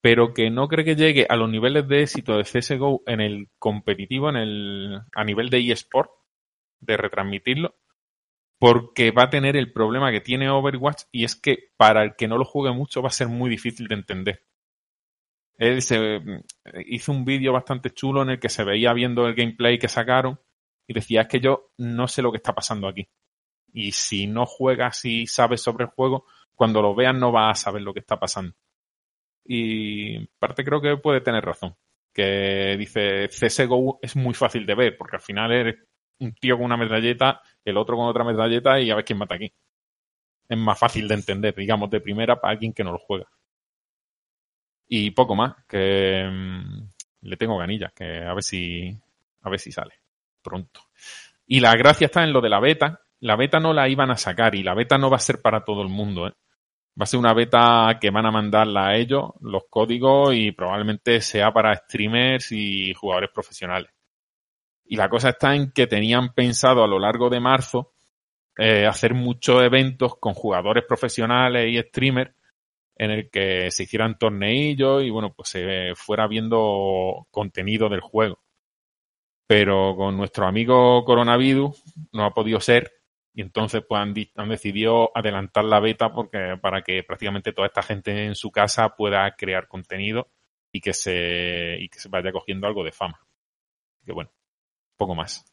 pero 0.00 0.34
que 0.34 0.50
no 0.50 0.68
cree 0.68 0.84
que 0.84 0.96
llegue 0.96 1.26
a 1.28 1.36
los 1.36 1.50
niveles 1.50 1.88
de 1.88 2.02
éxito 2.02 2.36
de 2.36 2.44
CSGO 2.44 3.02
en 3.06 3.20
el 3.20 3.48
competitivo, 3.58 4.28
en 4.30 4.36
el, 4.36 5.00
a 5.14 5.24
nivel 5.24 5.50
de 5.50 5.72
eSport, 5.72 6.10
de 6.80 6.96
retransmitirlo, 6.96 7.74
porque 8.58 9.10
va 9.10 9.24
a 9.24 9.30
tener 9.30 9.56
el 9.56 9.72
problema 9.72 10.10
que 10.10 10.20
tiene 10.20 10.50
Overwatch 10.50 11.04
y 11.12 11.24
es 11.24 11.36
que 11.36 11.70
para 11.76 12.02
el 12.02 12.16
que 12.16 12.28
no 12.28 12.38
lo 12.38 12.44
juegue 12.44 12.74
mucho 12.74 13.02
va 13.02 13.08
a 13.08 13.12
ser 13.12 13.28
muy 13.28 13.50
difícil 13.50 13.88
de 13.88 13.94
entender. 13.94 14.44
Él 15.56 15.82
se 15.82 16.20
hizo 16.86 17.10
un 17.10 17.24
vídeo 17.24 17.52
bastante 17.52 17.90
chulo 17.90 18.22
en 18.22 18.30
el 18.30 18.40
que 18.40 18.48
se 18.48 18.64
veía 18.64 18.92
viendo 18.92 19.26
el 19.26 19.34
gameplay 19.34 19.78
que 19.78 19.88
sacaron 19.88 20.40
y 20.86 20.94
decía, 20.94 21.22
es 21.22 21.28
que 21.28 21.40
yo 21.40 21.72
no 21.78 22.06
sé 22.06 22.22
lo 22.22 22.30
que 22.30 22.36
está 22.36 22.54
pasando 22.54 22.86
aquí. 22.88 23.08
Y 23.78 23.92
si 23.92 24.26
no 24.26 24.44
juegas 24.44 25.04
y 25.04 25.28
sabes 25.28 25.62
sobre 25.62 25.84
el 25.84 25.90
juego, 25.90 26.26
cuando 26.56 26.82
lo 26.82 26.96
veas 26.96 27.14
no 27.14 27.30
vas 27.30 27.60
a 27.60 27.62
saber 27.62 27.82
lo 27.82 27.94
que 27.94 28.00
está 28.00 28.18
pasando. 28.18 28.52
Y 29.44 30.16
en 30.16 30.28
parte 30.36 30.64
creo 30.64 30.80
que 30.80 30.96
puede 30.96 31.20
tener 31.20 31.44
razón. 31.44 31.76
Que 32.12 32.76
dice, 32.76 33.28
CSGO 33.28 34.00
es 34.02 34.16
muy 34.16 34.34
fácil 34.34 34.66
de 34.66 34.74
ver, 34.74 34.96
porque 34.96 35.16
al 35.16 35.22
final 35.22 35.52
eres 35.52 35.76
un 36.18 36.34
tío 36.34 36.56
con 36.56 36.66
una 36.66 36.76
medalleta, 36.76 37.40
el 37.64 37.76
otro 37.76 37.96
con 37.96 38.08
otra 38.08 38.24
medalleta 38.24 38.80
y 38.80 38.90
a 38.90 38.96
ver 38.96 39.04
quién 39.04 39.20
mata 39.20 39.36
aquí. 39.36 39.52
Es 40.48 40.58
más 40.58 40.76
fácil 40.76 41.06
de 41.06 41.14
entender, 41.14 41.54
digamos, 41.54 41.88
de 41.88 42.00
primera 42.00 42.40
para 42.40 42.54
alguien 42.54 42.72
que 42.72 42.82
no 42.82 42.90
lo 42.90 42.98
juega. 42.98 43.28
Y 44.88 45.12
poco 45.12 45.36
más, 45.36 45.54
que 45.68 46.28
mm, 46.28 47.28
le 47.28 47.36
tengo 47.36 47.56
ganillas, 47.58 47.92
que 47.92 48.24
a 48.24 48.34
ver 48.34 48.42
si 48.42 48.92
a 49.42 49.50
ver 49.50 49.60
si 49.60 49.70
sale 49.70 49.94
pronto. 50.42 50.80
Y 51.46 51.60
la 51.60 51.76
gracia 51.76 52.06
está 52.06 52.24
en 52.24 52.32
lo 52.32 52.40
de 52.40 52.48
la 52.48 52.58
beta. 52.58 53.00
La 53.20 53.36
beta 53.36 53.58
no 53.60 53.72
la 53.72 53.88
iban 53.88 54.10
a 54.10 54.16
sacar 54.16 54.54
y 54.54 54.62
la 54.62 54.74
beta 54.74 54.98
no 54.98 55.10
va 55.10 55.16
a 55.16 55.20
ser 55.20 55.40
para 55.42 55.64
todo 55.64 55.82
el 55.82 55.88
mundo, 55.88 56.28
¿eh? 56.28 56.32
Va 57.00 57.04
a 57.04 57.06
ser 57.06 57.20
una 57.20 57.32
beta 57.32 57.96
que 58.00 58.10
van 58.10 58.26
a 58.26 58.32
mandarla 58.32 58.88
a 58.88 58.96
ellos, 58.96 59.30
los 59.40 59.64
códigos, 59.70 60.34
y 60.34 60.50
probablemente 60.50 61.20
sea 61.20 61.52
para 61.52 61.76
streamers 61.76 62.50
y 62.50 62.92
jugadores 62.92 63.30
profesionales. 63.32 63.92
Y 64.84 64.96
la 64.96 65.08
cosa 65.08 65.30
está 65.30 65.54
en 65.54 65.70
que 65.70 65.86
tenían 65.86 66.32
pensado 66.34 66.82
a 66.82 66.88
lo 66.88 66.98
largo 66.98 67.30
de 67.30 67.38
marzo 67.38 67.92
eh, 68.58 68.86
hacer 68.86 69.14
muchos 69.14 69.62
eventos 69.62 70.16
con 70.18 70.34
jugadores 70.34 70.84
profesionales 70.88 71.68
y 71.70 71.78
streamers 71.88 72.32
en 72.96 73.12
el 73.12 73.30
que 73.30 73.70
se 73.70 73.84
hicieran 73.84 74.18
torneillos 74.18 75.04
y 75.04 75.10
bueno, 75.10 75.32
pues 75.32 75.50
se 75.50 75.92
fuera 75.94 76.26
viendo 76.26 77.28
contenido 77.30 77.88
del 77.88 78.00
juego. 78.00 78.40
Pero 79.46 79.94
con 79.96 80.16
nuestro 80.16 80.46
amigo 80.46 81.04
coronavirus 81.04 81.80
no 82.12 82.24
ha 82.24 82.34
podido 82.34 82.58
ser 82.60 82.97
y 83.38 83.40
entonces 83.40 83.84
pues 83.88 84.00
han, 84.00 84.12
han 84.34 84.48
decidido 84.48 85.16
adelantar 85.16 85.64
la 85.64 85.78
beta 85.78 86.12
porque 86.12 86.58
para 86.60 86.82
que 86.82 87.04
prácticamente 87.04 87.52
toda 87.52 87.68
esta 87.68 87.84
gente 87.84 88.26
en 88.26 88.34
su 88.34 88.50
casa 88.50 88.96
pueda 88.96 89.32
crear 89.36 89.68
contenido 89.68 90.28
y 90.72 90.80
que 90.80 90.92
se 90.92 91.76
y 91.78 91.88
que 91.88 92.00
se 92.00 92.08
vaya 92.08 92.32
cogiendo 92.32 92.66
algo 92.66 92.82
de 92.82 92.90
fama. 92.90 93.24
Que 94.04 94.10
bueno, 94.10 94.32
poco 94.96 95.14
más. 95.14 95.44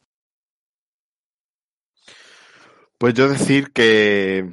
Pues 2.98 3.14
yo 3.14 3.28
decir 3.28 3.72
que 3.72 4.52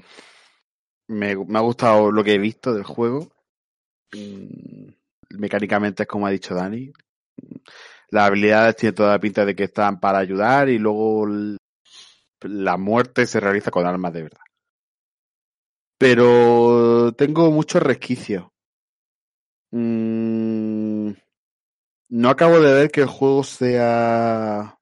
me, 1.07 1.31
ha 1.31 1.61
gustado 1.61 2.11
lo 2.11 2.23
que 2.23 2.35
he 2.35 2.37
visto 2.37 2.71
del 2.71 2.83
juego. 2.83 3.31
Mm, 4.11 4.91
Mecánicamente 5.39 6.03
es 6.03 6.07
como 6.07 6.27
ha 6.27 6.29
dicho 6.29 6.53
Dani. 6.53 6.93
Las 8.09 8.27
habilidades 8.27 8.75
tienen 8.75 8.93
toda 8.93 9.13
la 9.13 9.19
pinta 9.19 9.43
de 9.43 9.55
que 9.55 9.63
están 9.63 9.99
para 9.99 10.19
ayudar 10.19 10.69
y 10.69 10.77
luego 10.77 11.25
la 12.43 12.77
muerte 12.77 13.25
se 13.25 13.39
realiza 13.39 13.71
con 13.71 13.85
armas 13.85 14.13
de 14.13 14.23
verdad. 14.23 14.41
Pero 15.97 17.13
tengo 17.13 17.49
muchos 17.51 17.81
resquicios. 17.81 18.45
Mm, 19.71 21.11
no 22.09 22.29
acabo 22.29 22.59
de 22.59 22.73
ver 22.73 22.91
que 22.91 23.01
el 23.01 23.07
juego 23.07 23.43
sea 23.43 24.77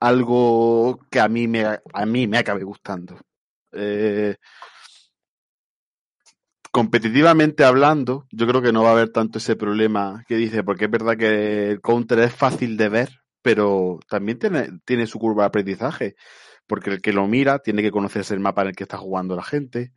algo 0.00 1.00
que 1.10 1.20
a 1.20 1.28
mí 1.28 1.48
me, 1.48 1.64
a 1.64 2.06
mí 2.06 2.26
me 2.26 2.38
acabe 2.38 2.64
gustando. 2.64 3.18
Eh, 3.72 4.36
competitivamente 6.70 7.64
hablando, 7.64 8.26
yo 8.30 8.46
creo 8.46 8.62
que 8.62 8.72
no 8.72 8.82
va 8.82 8.90
a 8.90 8.92
haber 8.92 9.10
tanto 9.10 9.38
ese 9.38 9.56
problema 9.56 10.24
que 10.28 10.36
dice, 10.36 10.62
porque 10.62 10.84
es 10.84 10.90
verdad 10.90 11.16
que 11.16 11.70
el 11.72 11.80
counter 11.80 12.20
es 12.20 12.34
fácil 12.34 12.76
de 12.76 12.88
ver, 12.88 13.20
pero 13.48 13.98
también 14.10 14.38
tiene, 14.38 14.68
tiene 14.84 15.06
su 15.06 15.18
curva 15.18 15.44
de 15.44 15.46
aprendizaje. 15.46 16.16
porque 16.66 16.90
el 16.90 17.00
que 17.00 17.14
lo 17.14 17.26
mira 17.26 17.60
tiene 17.60 17.80
que 17.80 17.90
conocerse 17.90 18.34
el 18.34 18.40
mapa 18.40 18.60
en 18.60 18.68
el 18.68 18.76
que 18.76 18.84
está 18.84 18.98
jugando 18.98 19.34
la 19.36 19.42
gente, 19.42 19.94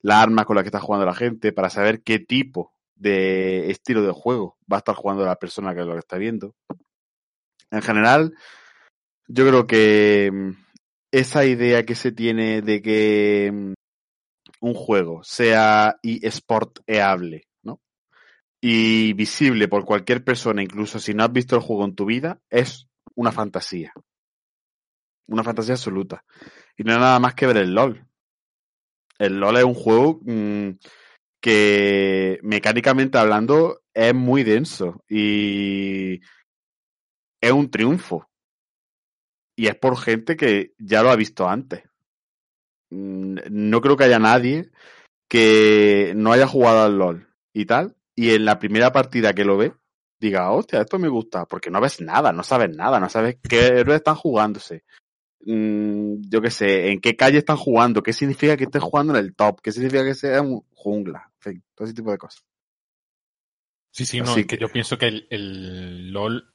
la 0.00 0.22
arma 0.22 0.46
con 0.46 0.56
la 0.56 0.62
que 0.62 0.68
está 0.68 0.80
jugando 0.80 1.04
la 1.04 1.14
gente, 1.14 1.52
para 1.52 1.68
saber 1.68 2.02
qué 2.02 2.18
tipo 2.18 2.72
de 2.94 3.70
estilo 3.70 4.00
de 4.02 4.12
juego 4.12 4.56
va 4.72 4.78
a 4.78 4.78
estar 4.78 4.94
jugando 4.94 5.26
la 5.26 5.36
persona 5.36 5.74
que 5.74 5.82
lo 5.82 5.98
está 5.98 6.16
viendo. 6.16 6.54
En 7.70 7.82
general, 7.82 8.32
yo 9.28 9.46
creo 9.46 9.66
que 9.66 10.30
mm, 10.32 10.50
esa 11.12 11.44
idea 11.44 11.84
que 11.84 11.94
se 11.94 12.10
tiene 12.10 12.62
de 12.62 12.80
que 12.80 13.50
mm, 13.52 13.72
un 14.62 14.72
juego 14.72 15.22
sea 15.24 15.98
eSporteable, 16.02 17.42
¿no? 17.62 17.82
Y 18.62 19.12
visible 19.12 19.68
por 19.68 19.84
cualquier 19.84 20.24
persona, 20.24 20.62
incluso 20.62 20.98
si 20.98 21.12
no 21.12 21.22
has 21.22 21.32
visto 21.32 21.54
el 21.54 21.60
juego 21.60 21.84
en 21.84 21.94
tu 21.94 22.06
vida, 22.06 22.40
es 22.48 22.88
una 23.14 23.32
fantasía. 23.32 23.92
Una 25.26 25.42
fantasía 25.42 25.74
absoluta. 25.74 26.24
Y 26.76 26.84
no 26.84 26.92
hay 26.92 26.98
nada 26.98 27.18
más 27.18 27.34
que 27.34 27.46
ver 27.46 27.58
el 27.58 27.74
LOL. 27.74 28.06
El 29.18 29.38
LOL 29.38 29.56
es 29.56 29.64
un 29.64 29.74
juego 29.74 30.20
mmm, 30.22 30.70
que 31.40 32.38
mecánicamente 32.42 33.18
hablando 33.18 33.80
es 33.92 34.14
muy 34.14 34.42
denso 34.42 35.02
y 35.08 36.20
es 37.40 37.52
un 37.52 37.70
triunfo. 37.70 38.28
Y 39.56 39.68
es 39.68 39.76
por 39.76 39.96
gente 39.96 40.36
que 40.36 40.72
ya 40.78 41.02
lo 41.02 41.10
ha 41.10 41.16
visto 41.16 41.48
antes. 41.48 41.84
Mm, 42.90 43.38
no 43.50 43.80
creo 43.80 43.96
que 43.96 44.04
haya 44.04 44.18
nadie 44.18 44.70
que 45.28 46.12
no 46.16 46.32
haya 46.32 46.46
jugado 46.46 46.84
al 46.84 46.98
LOL 46.98 47.28
y 47.52 47.66
tal, 47.66 47.96
y 48.14 48.34
en 48.34 48.44
la 48.44 48.58
primera 48.58 48.92
partida 48.92 49.32
que 49.32 49.44
lo 49.44 49.56
ve, 49.56 49.74
diga, 50.18 50.50
hostia, 50.50 50.80
esto 50.80 50.98
me 50.98 51.08
gusta, 51.08 51.44
porque 51.46 51.70
no 51.70 51.80
ves 51.80 52.00
nada, 52.00 52.32
no 52.32 52.42
sabes 52.42 52.74
nada, 52.74 52.98
no 53.00 53.08
sabes 53.08 53.36
qué 53.48 53.66
héroes 53.66 53.98
están 53.98 54.14
jugándose. 54.16 54.84
Mm, 55.46 56.22
yo 56.28 56.40
qué 56.40 56.50
sé, 56.50 56.90
en 56.90 57.00
qué 57.00 57.16
calle 57.16 57.38
están 57.38 57.56
jugando, 57.56 58.02
qué 58.02 58.12
significa 58.12 58.56
que 58.56 58.64
estén 58.64 58.80
jugando 58.80 59.14
en 59.16 59.24
el 59.24 59.34
top, 59.34 59.60
qué 59.62 59.72
significa 59.72 60.04
que 60.04 60.14
sea 60.14 60.40
un 60.40 60.64
jungla, 60.74 61.30
en 61.36 61.52
fin, 61.52 61.64
todo 61.74 61.86
ese 61.86 61.94
tipo 61.94 62.10
de 62.10 62.18
cosas. 62.18 62.44
Sí, 63.90 64.06
sí, 64.06 64.20
no, 64.20 64.34
que 64.34 64.46
que- 64.46 64.56
yo 64.56 64.68
pienso 64.68 64.98
que 64.98 65.06
el, 65.06 65.26
el 65.30 66.10
LOL 66.12 66.52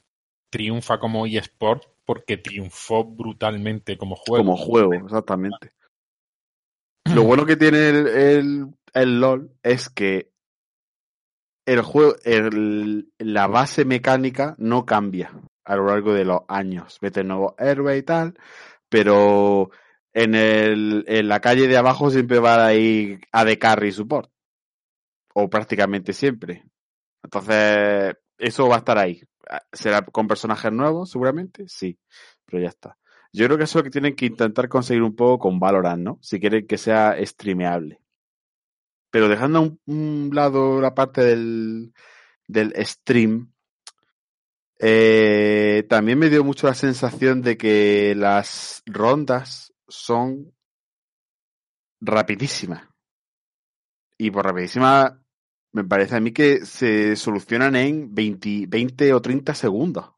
triunfa 0.50 1.00
como 1.00 1.26
eSport 1.26 1.84
porque 2.06 2.38
triunfó 2.38 3.06
brutalmente 3.06 3.98
como 3.98 4.16
juego. 4.16 4.44
Como 4.44 4.58
juego, 4.58 4.94
exactamente. 4.94 5.72
Lo 7.16 7.24
bueno 7.24 7.46
que 7.46 7.56
tiene 7.56 7.90
el, 7.90 8.08
el, 8.08 8.68
el 8.94 9.20
LOL 9.22 9.52
es 9.64 9.90
que 9.90 10.32
el 11.70 11.82
juego, 11.84 12.16
el, 12.24 13.12
la 13.20 13.46
base 13.46 13.86
mecánica 13.86 14.56
no 14.58 14.86
cambia 14.86 15.32
a 15.64 15.76
lo 15.76 15.86
largo 15.86 16.14
de 16.14 16.26
los 16.26 16.42
años. 16.48 16.98
Vete 17.00 17.24
nuevo 17.24 17.56
héroe 17.60 17.96
y 17.96 18.02
tal, 18.02 18.34
pero 18.90 19.70
en, 20.12 20.34
el, 20.34 21.06
en 21.08 21.28
la 21.28 21.40
calle 21.42 21.68
de 21.68 21.78
abajo 21.78 22.10
siempre 22.10 22.40
va 22.40 22.66
a 22.66 22.74
ir 22.74 23.22
AD 23.32 23.60
Carry 23.60 23.92
Support. 23.92 24.32
O 25.36 25.48
prácticamente 25.48 26.12
siempre. 26.12 26.66
Entonces, 27.24 28.16
eso 28.40 28.68
va 28.68 28.76
a 28.76 28.80
estar 28.80 28.98
ahí. 28.98 29.22
¿Será 29.72 30.02
con 30.02 30.28
personajes 30.28 30.72
nuevos, 30.72 31.12
seguramente? 31.12 31.66
Sí, 31.68 32.00
pero 32.46 32.64
ya 32.64 32.70
está. 32.70 32.98
Yo 33.32 33.46
creo 33.46 33.60
que 33.60 33.66
eso 33.66 33.78
es 33.78 33.84
lo 33.84 33.84
que 33.84 33.92
tienen 33.92 34.16
que 34.16 34.26
intentar 34.26 34.68
conseguir 34.70 35.04
un 35.04 35.16
poco 35.16 35.38
con 35.38 35.60
Valorant, 35.60 36.02
¿no? 36.02 36.20
Si 36.22 36.40
quieren 36.40 36.66
que 36.66 36.80
sea 36.80 37.16
streameable. 37.24 38.02
Pero 39.12 39.28
dejando 39.28 39.60
a 39.60 39.72
un, 39.86 40.30
lado 40.34 40.80
la 40.82 40.94
parte 40.94 41.22
del, 41.22 41.94
del 42.48 42.74
stream, 42.86 43.52
eh, 44.80 45.86
también 45.90 46.18
me 46.18 46.30
dio 46.30 46.44
mucho 46.44 46.68
la 46.68 46.74
sensación 46.74 47.42
de 47.42 47.58
que 47.58 48.16
las 48.16 48.82
rondas 48.86 49.74
son 49.88 50.54
rapidísimas. 52.00 52.88
Y 54.18 54.32
por 54.32 54.46
rapidísimas, 54.46 55.14
me 55.74 55.84
parece 55.84 56.16
a 56.16 56.20
mí 56.20 56.32
que 56.32 56.66
se 56.66 57.16
solucionan 57.16 57.76
en 57.76 58.14
20, 58.14 58.66
20 58.68 59.14
o 59.14 59.22
30 59.22 59.54
segundos 59.54 60.12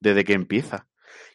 desde 0.00 0.24
que 0.24 0.34
empieza. 0.34 0.88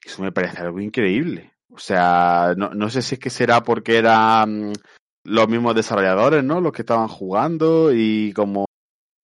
Eso 0.04 0.22
me 0.22 0.32
parece 0.32 0.60
algo 0.60 0.80
increíble. 0.80 1.54
O 1.70 1.80
sea, 1.80 2.54
no, 2.58 2.70
no 2.70 2.90
sé 2.90 3.02
si 3.02 3.16
es 3.16 3.20
que 3.20 3.30
será 3.30 3.64
porque 3.64 3.98
eran 3.98 4.74
los 5.24 5.48
mismos 5.48 5.76
desarrolladores, 5.76 6.44
¿no? 6.44 6.62
Los 6.62 6.72
que 6.72 6.82
estaban 6.82 7.08
jugando 7.08 7.94
y 7.94 8.34
como 8.34 8.66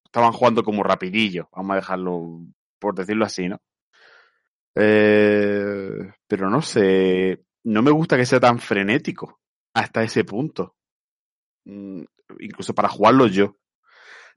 estaban 0.05 0.31
jugando 0.31 0.63
como 0.63 0.83
rapidillo, 0.83 1.49
vamos 1.55 1.71
a 1.73 1.75
dejarlo 1.77 2.41
por 2.79 2.95
decirlo 2.95 3.25
así, 3.25 3.47
¿no? 3.49 3.57
Eh, 4.75 6.11
pero 6.27 6.49
no 6.49 6.61
sé, 6.61 7.43
no 7.63 7.81
me 7.81 7.91
gusta 7.91 8.17
que 8.17 8.25
sea 8.25 8.39
tan 8.39 8.59
frenético 8.59 9.39
hasta 9.73 10.03
ese 10.03 10.23
punto. 10.23 10.75
Mm, 11.65 12.03
incluso 12.39 12.73
para 12.75 12.89
jugarlo 12.89 13.27
yo. 13.27 13.57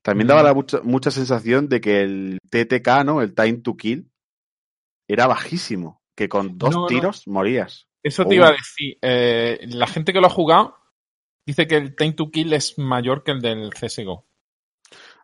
También 0.02 0.28
daba 0.28 0.42
la 0.42 0.54
mucha, 0.54 0.80
mucha 0.82 1.10
sensación 1.10 1.68
de 1.68 1.80
que 1.82 2.00
el 2.00 2.38
TTK, 2.50 3.04
¿no? 3.04 3.20
El 3.20 3.34
time 3.34 3.58
to 3.58 3.76
kill, 3.76 4.10
era 5.06 5.26
bajísimo. 5.26 6.00
Que 6.16 6.28
con 6.28 6.58
dos 6.58 6.74
No, 6.74 6.80
no. 6.82 6.86
tiros 6.86 7.26
morías. 7.28 7.86
Eso 8.02 8.22
Oh. 8.22 8.28
te 8.28 8.34
iba 8.34 8.48
a 8.48 8.52
decir. 8.52 8.98
eh, 9.02 9.58
la 9.68 9.86
gente 9.86 10.12
que 10.12 10.20
lo 10.20 10.26
ha 10.26 10.30
jugado 10.30 10.76
dice 11.50 11.66
que 11.66 11.76
el 11.76 11.94
time 11.96 12.12
to 12.12 12.30
kill 12.30 12.52
es 12.52 12.78
mayor 12.78 13.22
que 13.22 13.32
el 13.32 13.40
del 13.40 13.70
CSGO. 13.74 14.26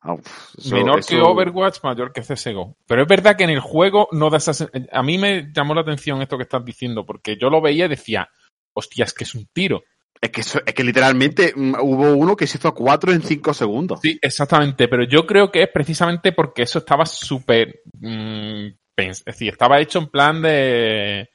Ah, 0.02 0.14
eso- 0.56 0.74
Menor 0.76 1.04
que 1.04 1.16
Overwatch, 1.20 1.82
mayor 1.82 2.12
que 2.12 2.20
CSGO. 2.22 2.76
Pero 2.86 3.02
es 3.02 3.08
verdad 3.08 3.36
que 3.36 3.44
en 3.44 3.50
el 3.50 3.60
juego 3.60 4.08
no 4.12 4.30
da 4.30 4.36
esa 4.38 4.68
A 4.92 5.02
mí 5.02 5.18
me 5.18 5.50
llamó 5.52 5.74
la 5.74 5.80
atención 5.80 6.22
esto 6.22 6.36
que 6.36 6.44
estás 6.44 6.64
diciendo, 6.64 7.04
porque 7.04 7.36
yo 7.36 7.50
lo 7.50 7.60
veía 7.60 7.86
y 7.86 7.88
decía, 7.88 8.28
hostia, 8.72 9.04
es 9.04 9.12
que 9.14 9.24
es 9.24 9.34
un 9.34 9.46
tiro. 9.52 9.82
Es 10.20 10.30
que, 10.30 10.40
es 10.40 10.74
que 10.74 10.84
literalmente 10.84 11.52
mm, 11.54 11.74
hubo 11.80 12.14
uno 12.14 12.36
que 12.36 12.46
se 12.46 12.56
hizo 12.58 12.72
cuatro 12.74 13.12
en 13.12 13.20
cinco 13.22 13.52
segundos. 13.52 14.00
Sí, 14.00 14.18
exactamente, 14.22 14.88
pero 14.88 15.04
yo 15.04 15.26
creo 15.26 15.50
que 15.50 15.62
es 15.64 15.68
precisamente 15.68 16.32
porque 16.32 16.62
eso 16.62 16.78
estaba 16.78 17.04
súper... 17.04 17.82
mm, 18.00 18.66
es 18.96 19.24
decir, 19.24 19.50
estaba 19.52 19.78
hecho 19.80 19.98
en 19.98 20.06
plan 20.06 20.40
de... 20.40 21.28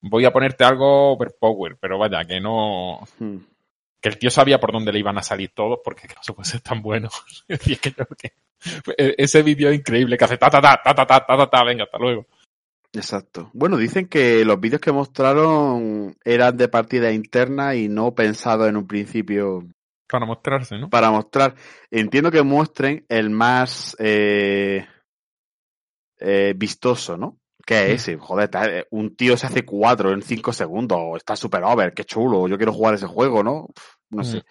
Voy 0.00 0.24
a 0.24 0.32
ponerte 0.32 0.64
algo 0.64 1.12
overpower, 1.12 1.76
pero 1.80 1.98
vaya, 1.98 2.24
que 2.24 2.40
no... 2.40 3.00
Hmm. 3.18 3.36
Que 4.02 4.08
el 4.10 4.18
tío 4.18 4.30
sabía 4.30 4.60
por 4.60 4.72
dónde 4.72 4.92
le 4.92 4.98
iban 4.98 5.16
a 5.16 5.22
salir 5.22 5.52
todos, 5.54 5.78
porque 5.84 6.08
que 6.08 6.14
no 6.16 6.22
se 6.24 6.32
puede 6.34 6.50
ser 6.50 6.60
tan 6.60 6.82
bueno. 6.82 7.08
Es 7.48 7.58
decir, 7.60 7.78
que 7.80 7.94
creo 7.94 8.08
que... 8.18 8.32
e- 8.98 9.14
Ese 9.16 9.42
vídeo 9.42 9.70
es 9.70 9.76
increíble, 9.78 10.18
que 10.18 10.24
hace 10.24 10.38
ta 10.38 10.50
ta 10.50 10.60
ta 10.60 10.82
ta 10.82 10.94
ta 10.94 11.06
ta 11.06 11.26
ta 11.26 11.36
ta, 11.38 11.50
ta, 11.50 11.64
venga, 11.64 11.84
hasta 11.84 11.98
luego. 11.98 12.26
Exacto. 12.94 13.50
Bueno, 13.54 13.78
dicen 13.78 14.06
que 14.08 14.44
los 14.44 14.60
vídeos 14.60 14.80
que 14.82 14.92
mostraron 14.92 16.14
eran 16.24 16.56
de 16.58 16.68
partida 16.68 17.10
interna 17.12 17.74
y 17.74 17.88
no 17.88 18.14
pensados 18.14 18.68
en 18.68 18.76
un 18.76 18.86
principio 18.86 19.66
Para 20.08 20.26
mostrarse, 20.26 20.76
¿no? 20.78 20.90
para 20.90 21.10
mostrar. 21.10 21.54
Entiendo 21.90 22.30
que 22.30 22.42
muestren 22.42 23.06
el 23.08 23.30
más 23.30 23.96
eh, 23.98 24.86
eh, 26.18 26.52
vistoso, 26.56 27.16
¿no? 27.16 27.38
Que 27.64 27.92
es 27.92 28.02
ese, 28.02 28.16
joder, 28.18 28.44
está- 28.44 28.86
un 28.90 29.14
tío 29.14 29.36
se 29.36 29.46
hace 29.46 29.64
cuatro 29.64 30.12
en 30.12 30.22
cinco 30.22 30.52
segundos, 30.52 31.16
está 31.16 31.36
super 31.36 31.62
over, 31.64 31.94
qué 31.94 32.04
chulo, 32.04 32.48
yo 32.48 32.56
quiero 32.56 32.72
jugar 32.72 32.94
ese 32.94 33.06
juego, 33.06 33.42
¿no? 33.42 33.68
No 34.10 34.24
sé. 34.24 34.38
Mm. 34.38 34.42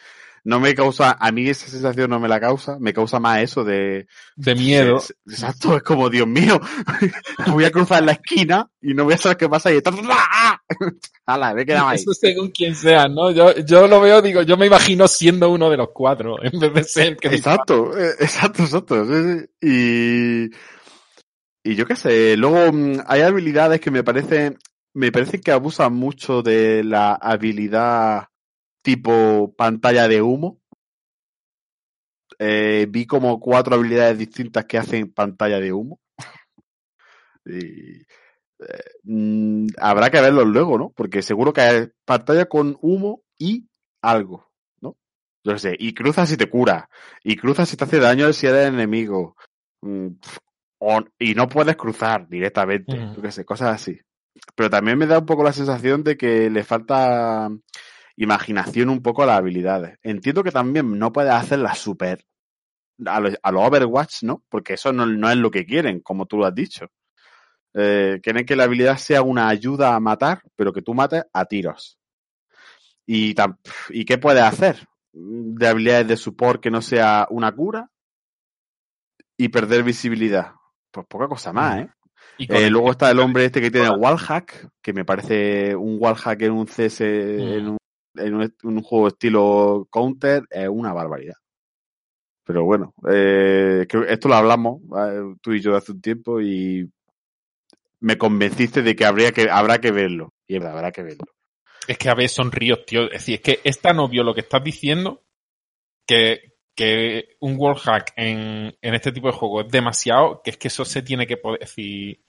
No 0.44 0.60
me 0.60 0.74
causa, 0.74 1.18
a 1.20 1.32
mí 1.32 1.48
esa 1.48 1.68
sensación 1.68 2.10
no 2.10 2.20
me 2.20 2.28
la 2.28 2.40
causa, 2.40 2.78
me 2.80 2.94
causa 2.94 3.20
más 3.20 3.42
eso 3.42 3.64
de... 3.64 4.08
De 4.36 4.56
miedo. 4.56 5.00
Sí, 5.00 5.14
Exacto, 5.30 5.78
es 5.78 5.84
como, 5.84 6.10
Dios 6.10 6.26
mío, 6.28 6.60
voy 7.48 7.64
a 7.66 7.72
cruzar 7.72 8.02
la 8.02 8.14
esquina 8.14 8.68
y 8.82 8.96
no 8.96 9.04
voy 9.04 9.14
a 9.14 9.18
saber 9.18 9.38
qué 9.38 9.48
pasa 9.48 9.72
y... 9.72 9.80
¡Hala, 11.28 11.54
me 11.54 11.62
he 11.62 11.66
quedado 11.66 11.90
ahí! 11.90 11.98
Eso 11.98 12.14
según 12.14 12.50
quien 12.50 12.76
sea, 12.76 13.08
¿no? 13.08 13.30
Yo, 13.30 13.56
yo 13.60 13.88
lo 13.88 14.02
veo, 14.02 14.22
digo, 14.24 14.42
yo 14.42 14.58
me 14.58 14.66
imagino 14.66 15.08
siendo 15.08 15.50
uno 15.52 15.70
de 15.70 15.78
los 15.78 15.90
cuatro, 15.94 16.38
en 16.44 16.60
vez 16.60 16.74
de 16.74 16.84
ser 16.86 17.08
el 17.10 17.18
que. 17.18 17.28
Exacto, 17.28 17.96
eh, 17.96 18.16
exacto, 18.20 18.64
exacto. 18.64 19.06
sí. 19.06 19.46
Y, 19.62 20.50
y 21.64 21.76
yo 21.76 21.86
qué 21.86 21.96
sé, 21.96 22.36
luego 22.38 22.72
mm, 22.74 23.02
hay 23.06 23.22
habilidades 23.22 23.80
que 23.82 23.92
me 23.92 24.04
parecen, 24.04 24.58
me 24.94 25.12
parece 25.12 25.40
que 25.40 25.52
abusan 25.52 25.94
mucho 25.94 26.42
de 26.42 26.84
la 26.84 27.14
habilidad 27.14 28.28
tipo 28.82 29.54
pantalla 29.56 30.08
de 30.08 30.22
humo. 30.22 30.60
Eh, 32.40 32.88
vi 32.90 33.06
como 33.06 33.40
cuatro 33.40 33.76
habilidades 33.76 34.18
distintas 34.18 34.66
que 34.66 34.78
hacen 34.80 35.14
pantalla 35.14 35.60
de 35.60 35.74
humo. 35.74 36.00
Y, 37.46 38.02
eh, 38.02 38.84
mm, 39.04 39.68
habrá 39.80 40.10
que 40.10 40.22
verlos 40.22 40.48
luego, 40.48 40.78
¿no? 40.78 40.92
Porque 40.92 41.22
seguro 41.22 41.54
que 41.54 41.62
hay 41.62 41.88
pantalla 42.06 42.46
con 42.46 42.78
humo 42.82 43.24
y 43.38 43.68
algo, 44.02 44.52
¿no? 44.82 44.98
Yo 45.44 45.58
sé, 45.58 45.76
y 45.80 45.94
cruzas 45.94 46.32
y 46.32 46.38
te 46.38 46.50
cura, 46.50 46.90
y 47.24 47.36
cruzas 47.36 47.74
y 47.74 47.78
te 47.78 47.84
hace 47.84 48.00
daño 48.00 48.32
si 48.34 48.48
eres 48.48 48.68
enemigo. 48.68 49.36
Mm, 49.82 50.10
o- 50.84 51.04
y 51.20 51.36
no 51.36 51.48
puedes 51.48 51.76
cruzar 51.76 52.28
directamente, 52.28 52.98
yo 53.16 53.22
qué 53.22 53.32
sé, 53.32 53.46
cosas 53.46 53.76
así. 53.76 54.00
Pero 54.56 54.70
también 54.70 54.98
me 54.98 55.06
da 55.06 55.20
un 55.20 55.26
poco 55.26 55.44
la 55.44 55.54
sensación 55.54 56.04
de 56.04 56.18
que 56.18 56.50
le 56.50 56.64
falta 56.64 57.50
imaginación 58.16 58.90
un 58.90 59.02
poco 59.02 59.22
a 59.24 59.28
las 59.28 59.38
habilidades. 59.38 60.00
Entiendo 60.02 60.44
que 60.44 60.52
también 60.52 60.98
no 60.98 61.12
puedes 61.14 61.32
hacerlas 61.32 61.78
super 61.78 62.26
a 63.06 63.20
los, 63.20 63.38
a 63.42 63.52
los 63.52 63.64
Overwatch, 63.64 64.24
¿no? 64.24 64.44
Porque 64.50 64.74
eso 64.74 64.92
no, 64.92 65.06
no 65.06 65.30
es 65.30 65.38
lo 65.38 65.52
que 65.52 65.66
quieren, 65.66 66.00
como 66.00 66.26
tú 66.26 66.38
lo 66.38 66.46
has 66.46 66.56
dicho. 66.56 66.88
Eh, 67.74 68.20
quieren 68.24 68.46
que 68.46 68.56
la 68.56 68.64
habilidad 68.64 68.98
sea 68.98 69.22
una 69.22 69.50
ayuda 69.50 69.96
a 69.96 70.00
matar, 70.00 70.42
pero 70.56 70.74
que 70.74 70.82
tú 70.82 70.94
mates 70.96 71.24
a 71.32 71.46
tiros. 71.46 72.00
¿Y, 73.06 73.36
¿y 73.90 74.06
qué 74.06 74.18
puedes 74.18 74.44
hacer? 74.44 74.88
De 75.14 75.68
habilidades 75.68 76.08
de 76.08 76.18
support 76.18 76.62
que 76.62 76.72
no 76.72 76.82
sea 76.82 77.28
una 77.30 77.52
cura 77.52 77.90
y 79.38 79.50
perder 79.50 79.84
visibilidad. 79.84 80.54
Pues 80.92 81.06
poca 81.08 81.28
cosa 81.28 81.54
más, 81.54 81.80
¿eh? 81.82 81.90
Eh, 82.38 82.66
el- 82.66 82.74
luego 82.74 82.92
está 82.92 83.10
el 83.12 83.20
hombre 83.20 83.46
este 83.46 83.62
que 83.62 83.72
tiene 83.72 83.90
wallhack, 83.90 84.70
que 84.82 84.94
me 84.94 85.06
parece 85.06 85.76
un 85.76 85.98
wallhack 86.00 86.42
en 86.42 86.52
un 86.52 86.68
CS, 86.68 87.02
en, 87.02 87.68
un, 87.70 87.78
en 88.16 88.34
un- 88.36 88.56
un 88.64 88.82
juego 88.82 89.08
estilo 89.08 89.88
Counter, 89.92 90.44
es 90.50 90.68
una 90.70 90.94
barbaridad. 90.94 91.36
Pero 92.44 92.66
bueno, 92.66 92.94
eh, 93.10 93.86
creo 93.88 94.06
que 94.06 94.14
esto 94.14 94.28
lo 94.28 94.36
hablamos 94.36 94.82
eh, 94.98 95.36
tú 95.42 95.54
y 95.54 95.62
yo 95.62 95.76
hace 95.76 95.92
un 95.94 96.02
tiempo 96.02 96.42
y 96.42 96.90
me 98.02 98.18
convenciste 98.18 98.82
de 98.82 98.96
que 98.96 99.06
habría 99.06 99.32
que 99.32 99.50
habrá 99.50 99.80
que 99.80 99.92
verlo. 99.92 100.34
Y 100.48 100.56
es 100.56 100.60
verdad, 100.62 100.78
habrá 100.78 100.92
que 100.92 101.04
verlo. 101.04 101.26
Es 101.88 101.98
que 101.98 102.10
a 102.10 102.16
ver, 102.16 102.30
son 102.30 102.52
ríos, 102.52 102.86
tío. 102.86 103.04
Es 103.06 103.12
decir, 103.26 103.36
es 103.36 103.42
que 103.42 103.60
es 103.64 103.80
tan 103.80 104.00
obvio 104.00 104.24
lo 104.24 104.34
que 104.34 104.42
estás 104.42 104.64
diciendo 104.64 105.24
que, 106.08 106.51
que 106.76 107.36
un 107.42 107.56
wallhack 107.58 108.14
en, 108.16 108.76
en 108.82 108.94
este 108.94 109.12
tipo 109.12 109.28
de 109.28 109.34
juegos 109.34 109.66
es 109.66 109.72
demasiado, 109.72 110.42
que 110.44 110.52
es 110.52 110.58
que 110.58 110.68
eso 110.70 110.86
se 110.86 111.02
tiene 111.02 111.28
que 111.28 111.38
poder, 111.38 111.60
decir, 111.60 112.24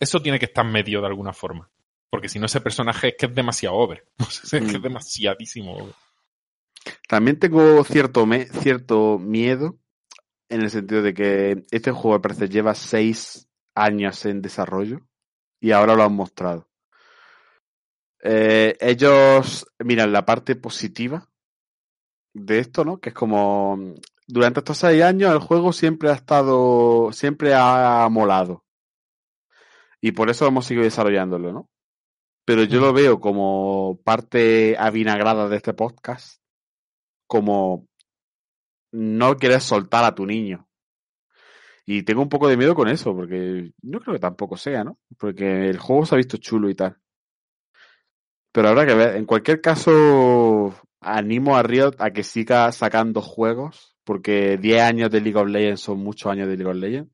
eso 0.00 0.20
tiene 0.22 0.38
que 0.38 0.46
estar 0.46 0.64
medio 0.64 1.00
de 1.00 1.06
alguna 1.08 1.32
forma. 1.32 1.70
Porque 2.10 2.28
si 2.28 2.38
no, 2.38 2.46
ese 2.46 2.60
personaje 2.60 3.08
es 3.08 3.14
que 3.18 3.26
es 3.26 3.34
demasiado 3.34 3.76
over. 3.76 4.06
Es 4.18 4.50
que 4.50 4.56
es 4.58 4.78
Mm. 4.78 4.82
demasiadísimo 4.82 5.76
over. 5.76 5.94
También 7.08 7.38
tengo 7.38 7.82
cierto, 7.84 8.24
me- 8.26 8.46
cierto 8.46 9.18
miedo 9.18 9.78
en 10.48 10.62
el 10.62 10.70
sentido 10.70 11.02
de 11.02 11.12
que 11.12 11.64
este 11.70 11.90
juego 11.90 12.14
al 12.14 12.20
parecer 12.22 12.48
lleva 12.48 12.74
seis 12.74 13.48
años 13.74 14.24
en 14.24 14.40
desarrollo 14.40 15.00
y 15.60 15.72
ahora 15.72 15.94
lo 15.94 16.04
han 16.04 16.14
mostrado. 16.14 16.68
Eh, 18.22 18.76
ellos 18.80 19.66
miran 19.78 20.12
la 20.12 20.24
parte 20.24 20.56
positiva 20.56 21.28
de 22.34 22.58
esto, 22.58 22.84
¿no? 22.84 22.98
Que 22.98 23.10
es 23.10 23.14
como 23.14 23.94
durante 24.26 24.60
estos 24.60 24.78
seis 24.78 25.02
años 25.02 25.32
el 25.32 25.38
juego 25.38 25.72
siempre 25.72 26.10
ha 26.10 26.14
estado, 26.14 27.10
siempre 27.12 27.54
ha 27.54 28.06
molado. 28.10 28.64
Y 30.00 30.12
por 30.12 30.30
eso 30.30 30.46
hemos 30.46 30.66
seguido 30.66 30.84
desarrollándolo, 30.84 31.52
¿no? 31.52 31.68
Pero 32.44 32.62
yo 32.64 32.80
Mm. 32.80 32.82
lo 32.82 32.92
veo 32.92 33.20
como 33.20 34.00
parte 34.04 34.76
avinagrada 34.78 35.48
de 35.48 35.56
este 35.56 35.74
podcast, 35.74 36.40
como 37.26 37.86
no 38.92 39.36
quieres 39.36 39.64
soltar 39.64 40.04
a 40.04 40.14
tu 40.14 40.24
niño. 40.24 40.66
Y 41.84 42.02
tengo 42.02 42.20
un 42.22 42.28
poco 42.28 42.48
de 42.48 42.56
miedo 42.56 42.74
con 42.74 42.88
eso, 42.88 43.14
porque 43.14 43.72
no 43.82 44.00
creo 44.00 44.14
que 44.14 44.20
tampoco 44.20 44.56
sea, 44.56 44.84
¿no? 44.84 44.98
Porque 45.18 45.68
el 45.70 45.78
juego 45.78 46.04
se 46.04 46.14
ha 46.14 46.18
visto 46.18 46.36
chulo 46.36 46.68
y 46.68 46.74
tal. 46.74 46.98
Pero 48.52 48.68
habrá 48.68 48.86
que 48.86 48.94
ver. 48.94 49.16
En 49.16 49.24
cualquier 49.24 49.60
caso, 49.60 50.74
animo 51.00 51.56
a 51.56 51.62
Riot 51.62 51.96
a 51.98 52.10
que 52.10 52.22
siga 52.24 52.70
sacando 52.72 53.20
juegos, 53.22 53.96
porque 54.04 54.56
10 54.58 54.82
años 54.82 55.10
de 55.10 55.20
League 55.20 55.38
of 55.38 55.48
Legends 55.48 55.80
son 55.80 55.98
muchos 55.98 56.30
años 56.32 56.48
de 56.48 56.56
League 56.56 56.70
of 56.70 56.76
Legends. 56.76 57.12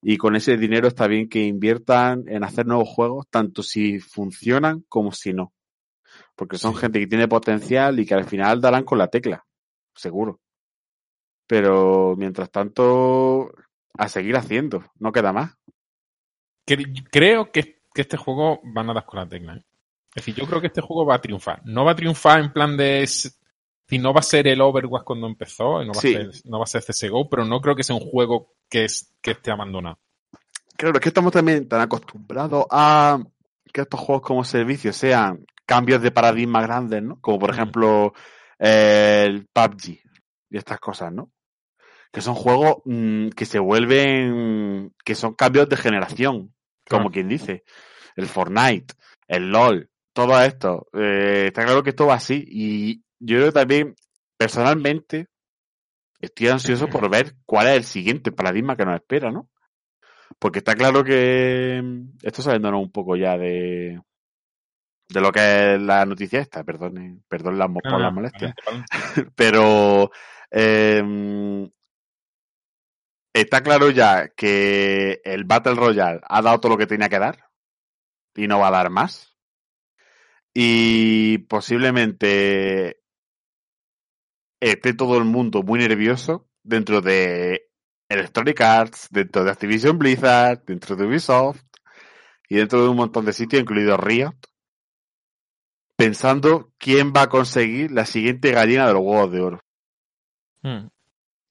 Y 0.00 0.16
con 0.16 0.36
ese 0.36 0.56
dinero 0.56 0.86
está 0.88 1.06
bien 1.08 1.28
que 1.28 1.40
inviertan 1.44 2.24
en 2.28 2.44
hacer 2.44 2.66
nuevos 2.66 2.88
juegos, 2.88 3.26
tanto 3.30 3.62
si 3.62 3.98
funcionan 3.98 4.84
como 4.88 5.10
si 5.12 5.32
no. 5.32 5.52
Porque 6.36 6.56
son 6.56 6.74
gente 6.76 7.00
que 7.00 7.06
tiene 7.08 7.26
potencial 7.28 7.98
y 7.98 8.06
que 8.06 8.14
al 8.14 8.24
final 8.24 8.60
darán 8.60 8.84
con 8.84 8.98
la 8.98 9.08
tecla, 9.08 9.44
seguro. 9.94 10.40
Pero 11.46 12.14
mientras 12.16 12.50
tanto, 12.50 13.50
a 13.96 14.08
seguir 14.08 14.36
haciendo, 14.36 14.84
no 14.98 15.10
queda 15.12 15.32
más. 15.32 15.54
Cre- 16.66 17.06
Creo 17.10 17.50
que, 17.50 17.80
que 17.94 18.02
este 18.02 18.16
juego 18.16 18.60
van 18.74 18.90
a 18.90 18.94
dar 18.94 19.04
con 19.06 19.18
la 19.20 19.28
tecla. 19.28 19.56
¿eh? 19.56 19.64
Es 20.18 20.26
decir, 20.26 20.34
yo 20.34 20.46
creo 20.48 20.60
que 20.60 20.66
este 20.68 20.80
juego 20.80 21.06
va 21.06 21.14
a 21.16 21.20
triunfar. 21.20 21.60
No 21.64 21.84
va 21.84 21.92
a 21.92 21.96
triunfar 21.96 22.40
en 22.40 22.52
plan 22.52 22.76
de... 22.76 23.06
Si 23.06 23.98
no 23.98 24.12
va 24.12 24.20
a 24.20 24.22
ser 24.22 24.46
el 24.48 24.60
Overwatch 24.60 25.04
cuando 25.04 25.26
empezó, 25.26 25.82
no 25.84 25.92
va, 25.92 26.00
Sí. 26.00 26.14
a 26.14 26.30
ser, 26.30 26.30
no 26.44 26.58
va 26.58 26.64
a 26.64 26.66
ser 26.66 26.82
CSGO, 26.82 27.28
pero 27.30 27.44
no 27.44 27.60
creo 27.60 27.74
que 27.74 27.82
sea 27.84 27.96
un 27.96 28.02
juego 28.02 28.52
que, 28.68 28.84
es, 28.84 29.14
que 29.22 29.30
esté 29.30 29.50
abandonado. 29.50 29.98
Claro, 30.76 30.96
es 30.96 31.00
que 31.00 31.08
estamos 31.08 31.32
también 31.32 31.66
tan 31.68 31.80
acostumbrados 31.80 32.66
a 32.70 33.18
que 33.72 33.80
estos 33.80 33.98
juegos 34.00 34.22
como 34.22 34.44
servicio 34.44 34.92
sean 34.92 35.44
cambios 35.64 36.02
de 36.02 36.10
paradigma 36.10 36.60
grandes, 36.62 37.02
¿no? 37.02 37.18
Como 37.20 37.38
por 37.38 37.50
Mm. 37.50 37.54
ejemplo 37.54 38.12
eh, 38.58 39.24
el 39.26 39.46
PUBG 39.52 40.00
y 40.50 40.56
estas 40.58 40.80
cosas, 40.80 41.12
¿no? 41.12 41.30
Que 42.12 42.20
son 42.20 42.34
juegos 42.34 42.78
mm, 42.84 43.28
que 43.30 43.46
se 43.46 43.58
vuelven, 43.58 44.94
que 45.04 45.14
son 45.14 45.34
cambios 45.34 45.68
de 45.68 45.76
generación, 45.76 46.54
como 46.88 47.02
Claro. 47.04 47.10
quien 47.10 47.28
dice. 47.28 47.64
El 48.16 48.26
Fortnite, 48.26 48.94
el 49.28 49.50
LOL, 49.50 49.88
todo 50.18 50.42
esto. 50.42 50.88
eh, 50.94 51.44
está 51.46 51.64
claro 51.64 51.84
que 51.84 51.90
esto 51.90 52.06
va 52.06 52.14
así. 52.14 52.44
Y 52.48 53.04
yo 53.20 53.36
creo 53.36 53.46
que 53.46 53.52
también, 53.52 53.94
personalmente, 54.36 55.28
estoy 56.20 56.48
ansioso 56.48 56.88
por 56.88 57.08
ver 57.08 57.36
cuál 57.46 57.68
es 57.68 57.76
el 57.76 57.84
siguiente 57.84 58.32
paradigma 58.32 58.76
que 58.76 58.84
nos 58.84 58.96
espera, 58.96 59.30
¿no? 59.30 59.48
Porque 60.40 60.58
está 60.58 60.74
claro 60.74 61.04
que 61.04 61.80
mm, 61.80 62.18
esto 62.24 62.42
saliéndonos 62.42 62.82
un 62.82 62.90
poco 62.90 63.14
ya 63.14 63.38
de, 63.38 64.00
de 65.08 65.20
lo 65.20 65.30
que 65.30 65.74
es 65.74 65.82
la 65.82 66.04
noticia 66.04 66.40
esta, 66.40 66.64
perdón, 66.64 67.22
perdón 67.28 67.56
las, 67.56 67.68
por 67.68 68.00
las 68.00 68.12
molestias. 68.12 68.54
Adelante, 68.66 68.96
adelante. 68.96 69.32
Pero 69.36 70.10
eh, 70.50 71.70
está 73.32 73.62
claro 73.62 73.90
ya 73.90 74.30
que 74.30 75.20
el 75.22 75.44
Battle 75.44 75.76
Royale 75.76 76.20
ha 76.28 76.42
dado 76.42 76.58
todo 76.58 76.72
lo 76.72 76.78
que 76.78 76.88
tenía 76.88 77.08
que 77.08 77.20
dar 77.20 77.38
y 78.34 78.48
no 78.48 78.58
va 78.58 78.66
a 78.66 78.72
dar 78.72 78.90
más. 78.90 79.37
Y 80.60 81.38
posiblemente 81.38 83.00
esté 84.58 84.92
todo 84.92 85.16
el 85.16 85.24
mundo 85.24 85.62
muy 85.62 85.78
nervioso 85.78 86.48
dentro 86.64 87.00
de 87.00 87.70
Electronic 88.08 88.60
Arts, 88.60 89.06
dentro 89.12 89.44
de 89.44 89.52
Activision 89.52 90.00
Blizzard, 90.00 90.64
dentro 90.66 90.96
de 90.96 91.06
Ubisoft 91.06 91.62
y 92.48 92.56
dentro 92.56 92.82
de 92.82 92.88
un 92.88 92.96
montón 92.96 93.24
de 93.24 93.34
sitios, 93.34 93.62
incluido 93.62 93.96
Riot, 93.98 94.34
pensando 95.94 96.72
quién 96.76 97.12
va 97.16 97.22
a 97.22 97.28
conseguir 97.28 97.92
la 97.92 98.04
siguiente 98.04 98.50
gallina 98.50 98.88
de 98.88 98.94
los 98.94 99.02
huevos 99.02 99.30
de 99.30 99.40
oro. 99.40 99.60
Mm. 100.62 100.88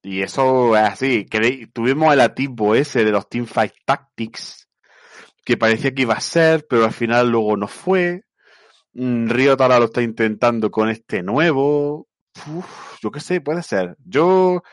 Y 0.01 0.21
eso 0.21 0.75
es 0.75 0.83
así. 0.83 1.25
Tuvimos 1.71 2.11
el 2.11 2.19
atisbo 2.19 2.75
ese 2.75 3.05
de 3.05 3.11
los 3.11 3.29
Teamfight 3.29 3.71
Tactics, 3.85 4.67
que 5.45 5.55
parecía 5.55 5.93
que 5.93 6.01
iba 6.01 6.15
a 6.15 6.19
ser, 6.19 6.67
pero 6.67 6.83
al 6.83 6.91
final 6.91 7.29
luego 7.29 7.55
no 7.55 7.69
fue. 7.69 8.26
Riot 8.97 9.61
ahora 9.61 9.77
lo 9.77 9.85
está 9.85 10.01
intentando 10.01 10.71
con 10.71 10.89
este 10.89 11.21
nuevo. 11.21 12.07
Uf, 12.47 12.99
yo 13.01 13.11
qué 13.11 13.19
sé, 13.19 13.41
puede 13.41 13.61
ser. 13.61 13.95
Yo, 14.03 14.63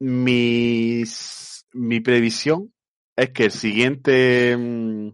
mis, 0.00 1.66
mi 1.72 2.00
previsión 2.00 2.72
es 3.16 3.30
que 3.30 3.44
el 3.44 3.50
siguiente, 3.50 4.56
mm, 4.56 5.08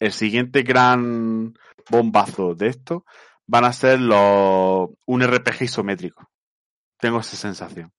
el 0.00 0.12
siguiente 0.12 0.62
gran 0.62 1.52
bombazo 1.90 2.54
de 2.54 2.68
esto 2.68 3.04
van 3.46 3.66
a 3.66 3.72
ser 3.74 4.00
los, 4.00 4.88
un 5.06 5.22
RPG 5.22 5.64
isométrico. 5.64 6.30
Tengo 6.98 7.20
esa 7.20 7.36
sensación. 7.36 7.92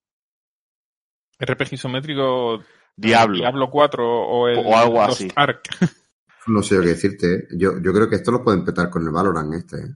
RPG 1.40 1.74
isométrico 1.74 2.64
Diablo. 2.96 3.38
Diablo 3.38 3.70
4 3.70 4.06
o 4.06 4.48
el 4.48 4.58
O 4.58 4.76
algo 4.76 4.96
Lost 4.96 5.22
así. 5.22 5.28
Ark. 5.36 5.62
No 6.48 6.62
sé 6.62 6.80
qué 6.80 6.88
decirte. 6.88 7.36
¿eh? 7.36 7.48
Yo, 7.52 7.80
yo 7.82 7.94
creo 7.94 8.10
que 8.10 8.16
esto 8.16 8.32
lo 8.32 8.44
pueden 8.44 8.66
petar 8.66 8.90
con 8.90 9.04
el 9.04 9.12
Valorant 9.12 9.54
este. 9.54 9.78
¿eh? 9.78 9.96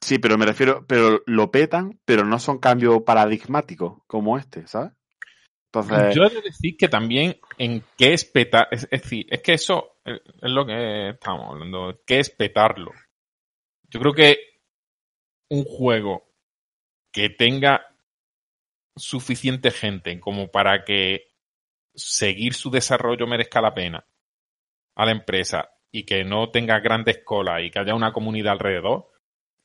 Sí, 0.00 0.18
pero 0.18 0.36
me 0.36 0.46
refiero, 0.46 0.84
pero 0.86 1.22
lo 1.26 1.50
petan, 1.50 1.98
pero 2.04 2.24
no 2.24 2.38
son 2.38 2.58
cambios 2.58 3.02
paradigmáticos 3.02 4.02
como 4.06 4.36
este, 4.36 4.66
¿sabes? 4.66 4.92
Entonces, 5.72 6.14
Yo 6.14 6.24
he 6.24 6.30
de 6.30 6.42
decir 6.42 6.76
que 6.76 6.88
también 6.88 7.38
en 7.58 7.82
qué 7.96 8.12
es 8.12 8.24
petar, 8.24 8.68
es, 8.70 8.86
es 8.90 9.02
decir, 9.02 9.26
es 9.30 9.40
que 9.40 9.54
eso 9.54 9.98
es 10.04 10.20
es 10.24 10.50
lo 10.50 10.66
que 10.66 11.10
estamos 11.10 11.50
hablando, 11.50 12.00
qué 12.06 12.20
es 12.20 12.30
petarlo. 12.30 12.92
Yo 13.88 14.00
creo 14.00 14.12
que 14.12 14.38
un 15.48 15.64
juego 15.64 16.30
que 17.10 17.30
tenga 17.30 17.86
suficiente 18.96 19.70
gente 19.70 20.20
como 20.20 20.50
para 20.50 20.84
que 20.84 21.32
seguir 21.94 22.54
su 22.54 22.70
desarrollo 22.70 23.26
merezca 23.26 23.60
la 23.60 23.74
pena 23.74 24.04
a 24.96 25.04
la 25.04 25.12
empresa 25.12 25.70
y 25.92 26.04
que 26.04 26.24
no 26.24 26.50
tenga 26.50 26.80
grandes 26.80 27.22
colas 27.24 27.62
y 27.62 27.70
que 27.70 27.78
haya 27.78 27.94
una 27.94 28.12
comunidad 28.12 28.54
alrededor, 28.54 29.10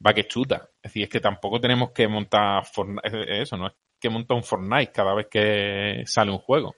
va 0.06 0.14
que 0.14 0.28
chuta. 0.28 0.70
Es 0.82 0.92
decir, 0.92 1.04
es 1.04 1.10
que 1.10 1.20
tampoco 1.20 1.60
tenemos 1.60 1.92
que 1.92 2.08
montar 2.08 2.66
Fortnite, 2.66 3.08
es- 3.08 3.42
eso, 3.44 3.58
no 3.58 3.68
es 3.68 3.74
que 4.00 4.10
monta 4.10 4.34
un 4.34 4.44
Fortnite 4.44 4.92
cada 4.92 5.14
vez 5.14 5.28
que 5.30 6.04
sale 6.06 6.32
un 6.32 6.38
juego. 6.40 6.76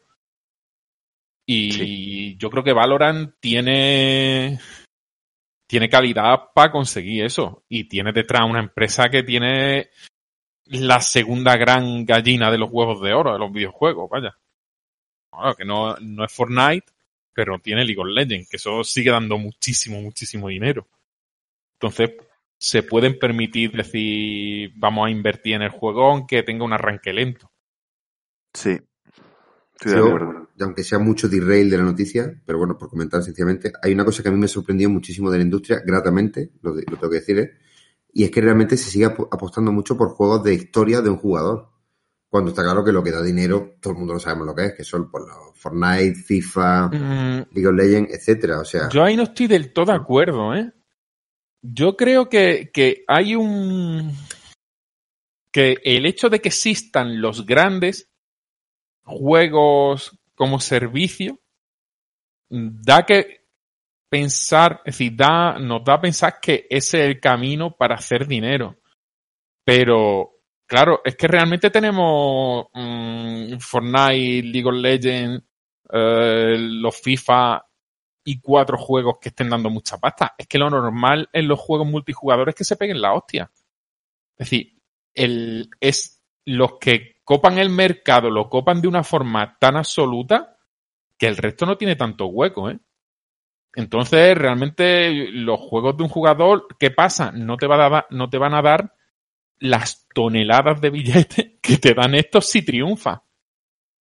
Y 1.48 2.38
yo 2.38 2.50
creo 2.50 2.64
que 2.64 2.74
Valorant 2.74 3.36
tiene 3.40 4.60
tiene 5.68 5.90
calidad 5.90 6.52
para 6.54 6.72
conseguir 6.72 7.26
eso 7.26 7.64
y 7.70 7.86
tiene 7.86 8.12
detrás 8.12 8.42
una 8.50 8.60
empresa 8.60 9.10
que 9.10 9.24
tiene 9.24 9.90
la 10.66 11.00
segunda 11.02 11.56
gran 11.58 12.06
gallina 12.06 12.52
de 12.52 12.58
los 12.58 12.70
huevos 12.72 13.02
de 13.02 13.14
oro 13.14 13.34
de 13.34 13.40
los 13.40 13.52
videojuegos, 13.52 14.10
vaya. 14.10 14.38
Claro, 15.32 15.56
que 15.56 15.66
no, 15.66 15.96
no 15.98 16.26
es 16.26 16.32
Fortnite, 16.34 16.92
pero 17.34 17.60
tiene 17.60 17.86
League 17.86 18.00
of 18.02 18.08
Legends, 18.08 18.50
que 18.50 18.58
eso 18.58 18.84
sigue 18.84 19.12
dando 19.12 19.38
muchísimo, 19.38 20.02
muchísimo 20.02 20.48
dinero. 20.50 20.88
Entonces, 21.74 22.12
se 22.58 22.84
pueden 22.84 23.18
permitir 23.18 23.72
decir, 23.72 24.72
vamos 24.76 25.08
a 25.08 25.10
invertir 25.10 25.56
en 25.56 25.64
el 25.64 25.70
juego 25.70 26.12
aunque 26.12 26.44
tenga 26.44 26.64
un 26.64 26.74
arranque 26.74 27.12
lento. 27.14 27.52
Sí. 28.54 28.78
Estoy 29.74 29.92
de 29.94 29.98
Yo, 29.98 30.08
acuerdo. 30.08 30.50
y 30.56 30.64
aunque 30.64 30.84
sea 30.84 31.00
mucho 31.00 31.28
derail 31.28 31.70
de 31.70 31.78
la 31.78 31.84
noticia, 31.84 32.40
pero 32.46 32.60
bueno, 32.60 32.78
por 32.78 32.90
comentar 32.90 33.24
sencillamente, 33.24 33.72
hay 33.82 33.94
una 33.94 34.06
cosa 34.06 34.22
que 34.22 34.30
a 34.30 34.32
mí 34.32 34.38
me 34.38 34.48
sorprendió 34.48 34.90
muchísimo 34.92 35.32
de 35.32 35.40
la 35.40 35.44
industria, 35.44 35.82
gratamente, 35.84 36.52
lo, 36.62 36.74
de- 36.76 36.84
lo 36.84 36.98
tengo 36.98 37.10
que 37.10 37.20
decir, 37.20 37.40
¿eh? 37.40 37.52
y 38.14 38.24
es 38.26 38.30
que 38.30 38.42
realmente 38.42 38.78
se 38.78 38.92
sigue 38.92 39.06
apo- 39.08 39.28
apostando 39.32 39.72
mucho 39.72 39.98
por 39.98 40.10
juegos 40.10 40.44
de 40.44 40.54
historia 40.54 41.02
de 41.02 41.10
un 41.10 41.18
jugador. 41.18 41.71
Cuando 42.32 42.52
está 42.52 42.64
claro 42.64 42.82
que 42.82 42.94
lo 42.94 43.04
que 43.04 43.12
da 43.12 43.22
dinero, 43.22 43.76
todo 43.82 43.92
el 43.92 44.00
mundo 44.00 44.14
lo 44.14 44.20
sabemos 44.22 44.48
lo 44.48 44.56
que 44.56 44.68
es, 44.68 44.74
que 44.74 44.86
son 44.86 45.12
pues, 45.12 45.26
los 45.28 45.60
Fortnite, 45.60 46.16
FIFA, 46.16 46.88
Mm, 46.88 47.46
League 47.52 47.68
of 47.68 47.76
Legends, 47.76 48.14
etcétera. 48.14 48.60
O 48.62 48.64
sea, 48.64 48.88
Yo 48.88 49.04
ahí 49.04 49.18
no 49.18 49.24
estoy 49.24 49.48
del 49.48 49.74
todo 49.74 49.88
de 49.88 49.98
acuerdo, 49.98 50.56
¿eh? 50.56 50.72
Yo 51.62 51.98
creo 51.98 52.30
que, 52.30 52.72
que 52.74 53.04
hay 53.06 53.36
un... 53.36 54.16
que 55.52 55.78
el 55.84 56.06
hecho 56.06 56.30
de 56.30 56.40
que 56.40 56.48
existan 56.48 57.20
los 57.20 57.46
grandes 57.46 58.10
juegos 59.04 60.18
como 60.34 60.62
servicio 60.62 61.38
da 62.50 63.06
que 63.06 63.42
pensar, 64.10 64.82
es 64.86 64.98
decir, 64.98 65.16
da, 65.18 65.60
nos 65.60 65.84
da 65.84 65.96
a 65.96 66.02
pensar 66.02 66.40
que 66.42 66.66
ese 66.70 67.02
es 67.02 67.06
el 67.08 67.20
camino 67.20 67.76
para 67.76 67.96
hacer 67.96 68.26
dinero. 68.26 68.78
Pero, 69.66 70.31
claro, 70.72 71.02
es 71.04 71.18
que 71.18 71.28
realmente 71.28 71.70
tenemos 71.70 72.68
mm, 72.74 73.58
Fortnite, 73.60 74.48
League 74.48 74.70
of 74.70 74.76
Legends, 74.76 75.44
eh, 75.92 76.56
los 76.58 76.96
FIFA 76.96 77.62
y 78.24 78.40
cuatro 78.40 78.78
juegos 78.78 79.18
que 79.20 79.30
estén 79.30 79.50
dando 79.50 79.70
mucha 79.70 79.98
pasta. 79.98 80.34
Es 80.38 80.48
que 80.48 80.58
lo 80.58 80.70
normal 80.70 81.28
en 81.34 81.50
los 81.50 81.60
juegos 81.60 81.86
multijugador 81.88 82.48
es 82.48 82.56
que 82.56 82.64
se 82.64 82.78
peguen 82.78 83.02
la 83.02 83.12
hostia. 83.12 83.52
Es 84.38 84.50
decir, 84.50 84.78
el, 85.14 85.70
es 85.82 86.24
los 86.46 86.80
que 86.80 87.18
copan 87.26 87.58
el 87.58 87.70
mercado, 87.70 88.30
lo 88.30 88.48
copan 88.48 88.80
de 88.80 88.88
una 88.88 89.04
forma 89.04 89.58
tan 89.60 89.76
absoluta 89.76 90.58
que 91.18 91.28
el 91.28 91.36
resto 91.36 91.66
no 91.66 91.78
tiene 91.78 91.98
tanto 91.98 92.28
hueco, 92.28 92.70
¿eh? 92.70 92.80
Entonces, 93.76 94.38
realmente, 94.38 95.32
los 95.34 95.60
juegos 95.60 95.98
de 95.98 96.04
un 96.04 96.10
jugador, 96.10 96.66
¿qué 96.80 96.92
pasa? 96.92 97.34
No 97.34 97.58
te, 97.58 97.68
va 97.68 97.76
a 97.76 97.90
dar, 97.90 98.08
no 98.10 98.30
te 98.30 98.38
van 98.38 98.54
a 98.54 98.62
dar 98.62 98.94
las 99.62 100.08
toneladas 100.14 100.82
de 100.82 100.90
billetes 100.90 101.52
que 101.62 101.78
te 101.78 101.94
dan 101.94 102.14
estos 102.16 102.46
si 102.48 102.62
triunfa. 102.62 103.24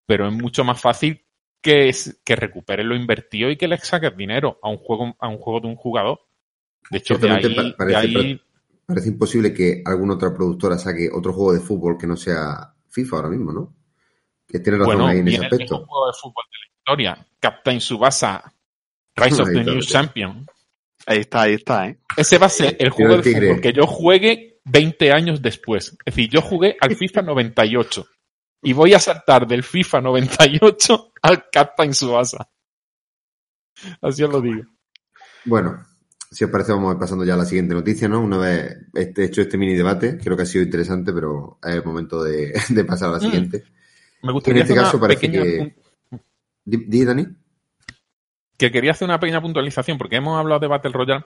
Pero 0.06 0.26
es 0.28 0.34
mucho 0.34 0.64
más 0.64 0.80
fácil 0.80 1.24
que, 1.62 1.88
es- 1.88 2.20
que 2.24 2.34
recuperes 2.36 2.84
lo 2.84 2.96
invertido 2.96 3.48
y 3.50 3.56
que 3.56 3.68
le 3.68 3.78
saques 3.78 4.16
dinero 4.16 4.58
a 4.62 4.68
un 4.68 4.78
juego, 4.78 5.14
a 5.20 5.28
un 5.28 5.38
juego 5.38 5.60
de 5.60 5.68
un 5.68 5.76
jugador. 5.76 6.18
De 6.90 6.98
hecho, 6.98 7.16
de 7.16 7.30
ahí, 7.30 7.54
pa- 7.54 7.62
de 7.62 7.72
parece- 7.74 7.96
ahí 7.96 8.40
parece 8.86 9.08
imposible 9.08 9.54
que 9.54 9.82
alguna 9.86 10.14
otra 10.14 10.34
productora 10.34 10.76
saque 10.78 11.08
otro 11.12 11.32
juego 11.32 11.52
de 11.52 11.60
fútbol 11.60 11.96
que 11.96 12.08
no 12.08 12.16
sea 12.16 12.74
FIFA 12.88 13.16
ahora 13.16 13.28
mismo, 13.28 13.52
¿no? 13.52 13.76
Que 14.48 14.58
tiene 14.58 14.78
razón 14.78 14.96
bueno, 14.96 15.06
ahí 15.06 15.18
en 15.18 15.28
ese 15.28 15.38
viene 15.38 15.46
el 15.46 15.50
mejor 15.52 15.62
aspecto. 15.62 15.86
juego 15.86 16.06
de 16.08 16.12
fútbol 16.20 16.44
de 16.50 16.58
la 16.58 16.76
historia. 16.78 17.26
Captain 17.38 17.80
Subasa, 17.80 18.52
Rise 19.14 19.42
of 19.42 19.48
Ahí 19.48 19.54
the 19.54 19.60
está, 19.60 19.70
New 19.70 19.74
ahí 19.74 19.78
está. 19.78 19.92
Champion. 19.92 20.46
Ahí 21.06 21.18
está, 21.18 21.42
ahí 21.42 21.54
está, 21.54 21.88
¿eh? 21.88 21.98
Ese 22.16 22.38
va 22.38 22.46
a 22.46 22.50
ser 22.50 22.68
el 22.70 22.76
Tiro 22.78 22.90
juego 22.94 23.14
el 23.14 23.22
de 23.22 23.32
fútbol 23.40 23.60
que 23.60 23.72
yo 23.72 23.86
juegue 23.86 24.49
20 24.70 25.12
años 25.12 25.42
después. 25.42 25.96
Es 26.04 26.14
decir, 26.14 26.30
yo 26.30 26.40
jugué 26.42 26.76
al 26.80 26.94
FIFA 26.96 27.22
98 27.22 28.06
y 28.62 28.72
voy 28.72 28.94
a 28.94 28.98
saltar 28.98 29.46
del 29.46 29.62
FIFA 29.62 30.00
98 30.02 31.12
al 31.22 31.48
Captain 31.50 31.94
Subasa. 31.94 32.48
Así 34.02 34.22
os 34.22 34.30
lo 34.30 34.40
digo. 34.40 34.62
Bueno, 35.44 35.82
si 36.30 36.44
os 36.44 36.50
parece, 36.50 36.72
vamos 36.72 36.90
a 36.90 36.94
ir 36.94 37.00
pasando 37.00 37.24
ya 37.24 37.34
a 37.34 37.38
la 37.38 37.44
siguiente 37.46 37.74
noticia, 37.74 38.08
¿no? 38.08 38.20
Una 38.20 38.36
vez 38.38 38.76
este- 38.94 39.24
hecho 39.24 39.40
este 39.40 39.56
mini 39.58 39.74
debate, 39.74 40.18
creo 40.18 40.36
que 40.36 40.42
ha 40.42 40.46
sido 40.46 40.64
interesante, 40.64 41.12
pero 41.12 41.58
es 41.62 41.74
el 41.74 41.84
momento 41.84 42.22
de, 42.22 42.52
de 42.68 42.84
pasar 42.84 43.08
a 43.08 43.12
la 43.12 43.18
Mm. 43.18 43.22
siguiente. 43.22 43.64
Me 44.22 44.32
gustaría 44.32 44.60
En 44.60 44.62
este 44.68 44.72
hacer 44.74 44.84
caso 44.84 44.96
una 44.98 45.06
parece 45.06 45.20
pequeña 45.28 45.42
que- 45.44 45.76
Di, 46.66 47.04
Dani. 47.04 47.26
que 48.58 48.70
quería 48.70 48.90
hacer 48.92 49.06
una 49.06 49.18
pequeña 49.18 49.40
puntualización 49.40 49.96
porque 49.96 50.16
hemos 50.16 50.38
hablado 50.38 50.60
de 50.60 50.66
Battle 50.68 50.92
Royale 50.92 51.24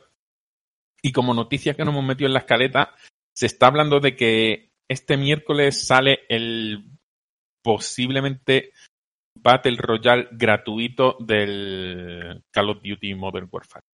y 1.03 1.13
como 1.13 1.35
noticia 1.35 1.75
que 1.75 1.85
nos 1.85 1.93
hemos 1.93 2.05
metido 2.05 2.29
en 2.29 2.35
la 2.35 2.39
escaleta, 2.39 2.95
se 3.35 3.47
está 3.47 3.67
hablando 3.67 4.01
de 4.01 4.17
que 4.17 4.73
este 4.89 5.17
miércoles 5.17 5.87
sale 5.87 6.21
el 6.29 6.85
posiblemente 7.63 8.73
Battle 9.35 9.77
Royale 9.77 10.29
gratuito 10.33 11.17
del 11.21 12.45
Call 12.51 12.71
of 12.71 12.83
Duty 12.83 13.15
Modern 13.15 13.49
Warfare. 13.51 13.85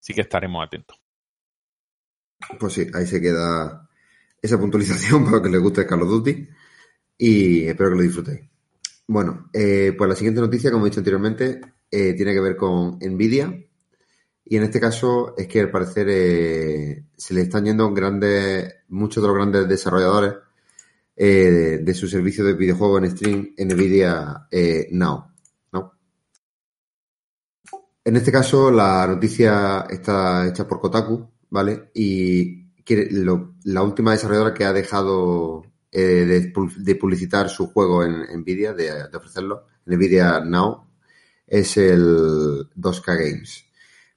Así 0.00 0.14
que 0.14 0.20
estaremos 0.20 0.64
atentos. 0.64 0.96
Pues 2.58 2.72
sí, 2.72 2.86
ahí 2.94 3.06
se 3.06 3.20
queda 3.20 3.88
esa 4.40 4.58
puntualización 4.58 5.24
para 5.30 5.42
que 5.42 5.48
les 5.48 5.60
guste 5.60 5.86
Call 5.86 6.02
of 6.02 6.08
Duty 6.08 6.48
y 7.18 7.66
espero 7.66 7.90
que 7.90 7.96
lo 7.96 8.02
disfrutéis. 8.02 8.40
Bueno, 9.08 9.50
eh, 9.52 9.94
pues 9.96 10.08
la 10.08 10.14
siguiente 10.14 10.40
noticia, 10.40 10.70
como 10.70 10.86
he 10.86 10.90
dicho 10.90 11.00
anteriormente, 11.00 11.60
eh, 11.90 12.14
tiene 12.14 12.34
que 12.34 12.40
ver 12.40 12.56
con 12.56 12.98
Nvidia 13.00 13.52
y 14.50 14.56
en 14.56 14.62
este 14.64 14.80
caso 14.80 15.34
es 15.36 15.46
que 15.46 15.60
al 15.60 15.70
parecer 15.70 16.06
eh, 16.10 17.04
se 17.16 17.34
le 17.34 17.42
están 17.42 17.64
yendo 17.66 17.92
grandes, 17.92 18.74
muchos 18.88 19.22
de 19.22 19.28
los 19.28 19.36
grandes 19.36 19.68
desarrolladores 19.68 20.34
eh, 21.16 21.26
de, 21.50 21.78
de 21.78 21.94
su 21.94 22.08
servicio 22.08 22.44
de 22.44 22.54
videojuegos 22.54 23.02
en 23.02 23.10
stream 23.16 23.54
Nvidia 23.58 24.46
eh, 24.50 24.88
Now. 24.92 25.26
¿no? 25.72 25.92
En 28.04 28.16
este 28.16 28.32
caso, 28.32 28.70
la 28.70 29.06
noticia 29.06 29.86
está 29.90 30.46
hecha 30.48 30.66
por 30.66 30.80
Kotaku, 30.80 31.28
¿vale? 31.50 31.90
Y 31.94 32.64
quiere- 32.84 33.08
la 33.64 33.82
última 33.82 34.12
desarrolladora 34.12 34.54
que 34.54 34.64
ha 34.64 34.72
dejado 34.72 35.62
eh, 35.92 36.24
de, 36.26 36.52
pu- 36.52 36.74
de 36.76 36.94
publicitar 36.94 37.48
su 37.50 37.66
juego 37.66 38.02
en 38.04 38.22
Nvidia, 38.40 38.72
de, 38.72 39.08
de 39.10 39.16
ofrecerlo, 39.16 39.66
Nvidia 39.86 40.40
Now, 40.40 40.86
es 41.46 41.76
el 41.76 42.68
2K 42.74 43.06
Games. 43.18 43.64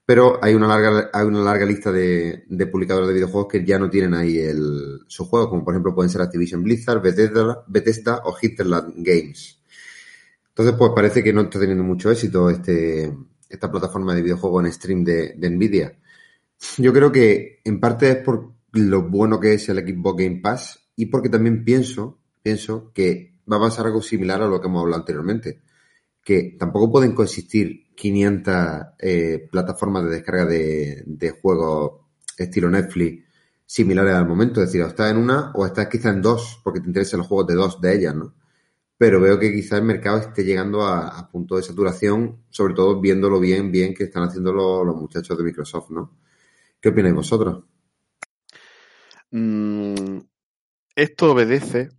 Pero 0.05 0.39
hay 0.43 0.55
una 0.55 0.67
larga, 0.67 1.09
hay 1.13 1.25
una 1.25 1.41
larga 1.41 1.65
lista 1.65 1.91
de, 1.91 2.43
de 2.47 2.67
publicadores 2.67 3.07
de 3.07 3.13
videojuegos 3.13 3.51
que 3.51 3.63
ya 3.63 3.79
no 3.79 3.89
tienen 3.89 4.13
ahí 4.13 4.39
el, 4.39 5.01
su 5.07 5.25
juego, 5.25 5.49
como 5.49 5.63
por 5.63 5.73
ejemplo 5.73 5.95
pueden 5.95 6.09
ser 6.09 6.21
Activision 6.21 6.63
Blizzard, 6.63 7.01
Bethesda, 7.01 7.63
Bethesda 7.67 8.21
o 8.25 8.35
Hinterland 8.41 8.93
Games. 8.97 9.59
Entonces, 10.49 10.75
pues 10.77 10.91
parece 10.93 11.23
que 11.23 11.31
no 11.31 11.41
está 11.41 11.59
teniendo 11.59 11.83
mucho 11.83 12.11
éxito 12.11 12.49
este, 12.49 13.15
esta 13.47 13.71
plataforma 13.71 14.13
de 14.13 14.21
videojuegos 14.21 14.65
en 14.65 14.73
stream 14.73 15.03
de, 15.03 15.33
de 15.37 15.49
Nvidia. 15.49 15.97
Yo 16.77 16.91
creo 16.91 17.11
que 17.11 17.61
en 17.63 17.79
parte 17.79 18.09
es 18.11 18.17
por 18.17 18.51
lo 18.73 19.03
bueno 19.03 19.39
que 19.39 19.53
es 19.53 19.69
el 19.69 19.79
Xbox 19.79 20.23
Game 20.23 20.41
Pass 20.41 20.79
y 20.95 21.07
porque 21.07 21.29
también 21.29 21.63
pienso, 21.63 22.19
pienso 22.41 22.91
que 22.93 23.39
va 23.51 23.57
a 23.57 23.61
pasar 23.61 23.85
algo 23.85 24.01
similar 24.01 24.41
a 24.41 24.47
lo 24.47 24.61
que 24.61 24.67
hemos 24.67 24.81
hablado 24.81 25.01
anteriormente. 25.01 25.61
Que 26.23 26.55
tampoco 26.59 26.91
pueden 26.91 27.13
coexistir 27.13 27.90
500 27.95 28.55
eh, 28.99 29.47
plataformas 29.51 30.05
de 30.05 30.09
descarga 30.09 30.45
de, 30.45 31.03
de 31.05 31.31
juegos 31.31 32.01
estilo 32.37 32.69
Netflix 32.69 33.23
similares 33.65 34.13
al 34.13 34.27
momento. 34.27 34.61
Es 34.61 34.67
decir, 34.67 34.81
o 34.81 34.87
estás 34.87 35.11
en 35.11 35.17
una 35.17 35.51
o 35.53 35.65
estás 35.65 35.87
quizá 35.87 36.09
en 36.09 36.21
dos, 36.21 36.59
porque 36.63 36.81
te 36.81 36.87
interesan 36.87 37.19
los 37.19 37.27
juegos 37.27 37.47
de 37.47 37.55
dos 37.55 37.79
de 37.79 37.95
ellas, 37.95 38.15
¿no? 38.15 38.33
Pero 38.97 39.19
veo 39.19 39.39
que 39.39 39.51
quizá 39.51 39.77
el 39.77 39.83
mercado 39.83 40.17
esté 40.17 40.43
llegando 40.43 40.85
a, 40.85 41.29
punto 41.31 41.55
de 41.55 41.63
saturación, 41.63 42.43
sobre 42.49 42.73
todo 42.73 42.99
viéndolo 42.99 43.39
bien, 43.39 43.71
bien 43.71 43.93
que 43.93 44.03
están 44.03 44.23
haciendo 44.23 44.51
los, 44.51 44.85
los 44.85 44.95
muchachos 44.95 45.37
de 45.37 45.43
Microsoft, 45.43 45.89
¿no? 45.89 46.17
¿Qué 46.79 46.89
opináis 46.89 47.15
vosotros? 47.15 47.63
Mm, 49.31 50.19
esto 50.95 51.31
obedece 51.31 51.89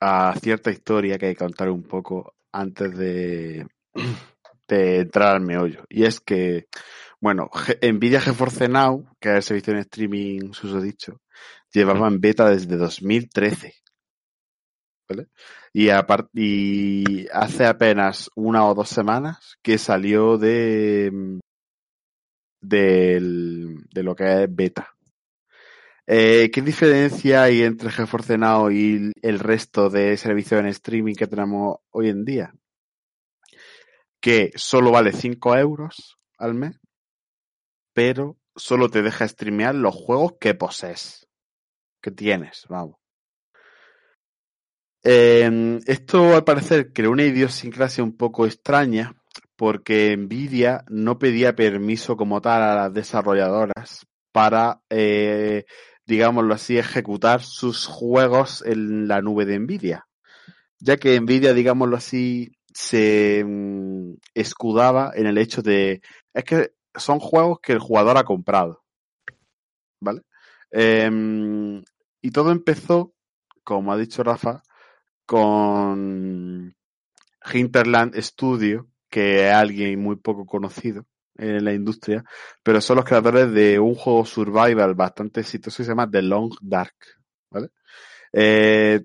a 0.00 0.34
cierta 0.42 0.70
historia 0.70 1.16
que 1.16 1.26
hay 1.26 1.34
que 1.34 1.44
contar 1.44 1.70
un 1.70 1.82
poco 1.84 2.34
antes 2.52 2.96
de, 2.96 3.66
de 4.76 5.00
entrar 5.00 5.36
al 5.36 5.40
meollo. 5.42 5.84
Y 5.88 6.04
es 6.04 6.20
que, 6.20 6.68
bueno, 7.20 7.50
Nvidia 7.82 8.20
GeForce 8.20 8.68
Now, 8.68 9.06
que 9.20 9.30
es 9.30 9.36
el 9.36 9.42
servicio 9.44 9.72
en 9.74 9.78
streaming 9.80 10.52
susodicho, 10.52 11.20
llevaba 11.72 12.08
en 12.08 12.20
beta 12.20 12.48
desde 12.48 12.76
2013. 12.76 13.74
¿Vale? 15.08 15.28
Y, 15.72 15.88
y 16.34 17.26
hace 17.32 17.66
apenas 17.66 18.30
una 18.36 18.64
o 18.66 18.74
dos 18.74 18.88
semanas 18.88 19.56
que 19.62 19.76
salió 19.78 20.38
de, 20.38 21.10
del- 22.60 23.84
de 23.92 24.02
lo 24.02 24.14
que 24.14 24.44
es 24.44 24.54
beta. 24.54 24.94
Eh, 26.06 26.50
¿Qué 26.52 26.62
diferencia 26.62 27.44
hay 27.44 27.62
entre 27.62 27.90
GeForce 27.90 28.36
Now 28.36 28.70
y 28.70 29.12
el 29.22 29.38
resto 29.38 29.90
de 29.90 30.16
servicios 30.16 30.60
en 30.60 30.66
streaming 30.66 31.14
que 31.14 31.26
tenemos 31.28 31.78
hoy 31.90 32.08
en 32.08 32.24
día? 32.24 32.52
Que 34.20 34.52
solo 34.54 34.90
vale 34.90 35.12
5 35.12 35.56
euros 35.56 36.18
al 36.38 36.54
mes, 36.54 36.78
pero 37.92 38.38
solo 38.54 38.90
te 38.90 39.02
deja 39.02 39.26
streamear 39.26 39.74
los 39.74 39.94
juegos 39.94 40.34
que 40.40 40.54
posees, 40.54 41.26
que 42.02 42.10
tienes, 42.10 42.66
vamos. 42.68 42.96
Eh, 45.02 45.80
esto 45.86 46.34
al 46.34 46.44
parecer 46.44 46.92
creó 46.92 47.10
una 47.10 47.24
idiosincrasia 47.24 48.04
un 48.04 48.16
poco 48.16 48.44
extraña 48.44 49.16
porque 49.56 50.16
Nvidia 50.16 50.84
no 50.88 51.18
pedía 51.18 51.54
permiso 51.54 52.16
como 52.16 52.40
tal 52.40 52.62
a 52.62 52.74
las 52.74 52.94
desarrolladoras 52.94 54.06
para, 54.32 54.80
eh, 54.88 55.64
digámoslo 56.06 56.54
así, 56.54 56.78
ejecutar 56.78 57.42
sus 57.42 57.86
juegos 57.86 58.62
en 58.64 59.06
la 59.06 59.20
nube 59.20 59.44
de 59.44 59.58
Nvidia. 59.58 60.06
Ya 60.78 60.96
que 60.96 61.20
Nvidia, 61.20 61.52
digámoslo 61.52 61.96
así, 61.98 62.52
se 62.72 63.44
mm, 63.44 63.99
escudaba 64.34 65.12
en 65.14 65.26
el 65.26 65.38
hecho 65.38 65.62
de, 65.62 66.02
es 66.34 66.44
que 66.44 66.72
son 66.94 67.18
juegos 67.20 67.60
que 67.60 67.72
el 67.72 67.78
jugador 67.78 68.16
ha 68.16 68.24
comprado. 68.24 68.82
¿Vale? 70.00 70.22
Em, 70.70 71.82
y 72.22 72.30
todo 72.30 72.50
empezó, 72.52 73.14
como 73.64 73.92
ha 73.92 73.96
dicho 73.96 74.22
Rafa, 74.22 74.62
con 75.26 76.74
Hinterland 77.52 78.16
Studio, 78.20 78.88
que 79.08 79.48
es 79.48 79.54
alguien 79.54 80.00
muy 80.00 80.16
poco 80.16 80.46
conocido 80.46 81.06
en 81.36 81.64
la 81.64 81.72
industria, 81.72 82.24
pero 82.62 82.80
son 82.80 82.96
los 82.96 83.04
creadores 83.04 83.52
de 83.52 83.78
un 83.78 83.94
juego 83.94 84.24
survival 84.24 84.94
bastante 84.94 85.40
exitoso 85.40 85.78
que 85.78 85.84
se 85.84 85.90
llama 85.90 86.10
The 86.10 86.22
Long 86.22 86.52
Dark. 86.60 86.94
¿vale? 87.50 87.68
Eh, 88.32 89.04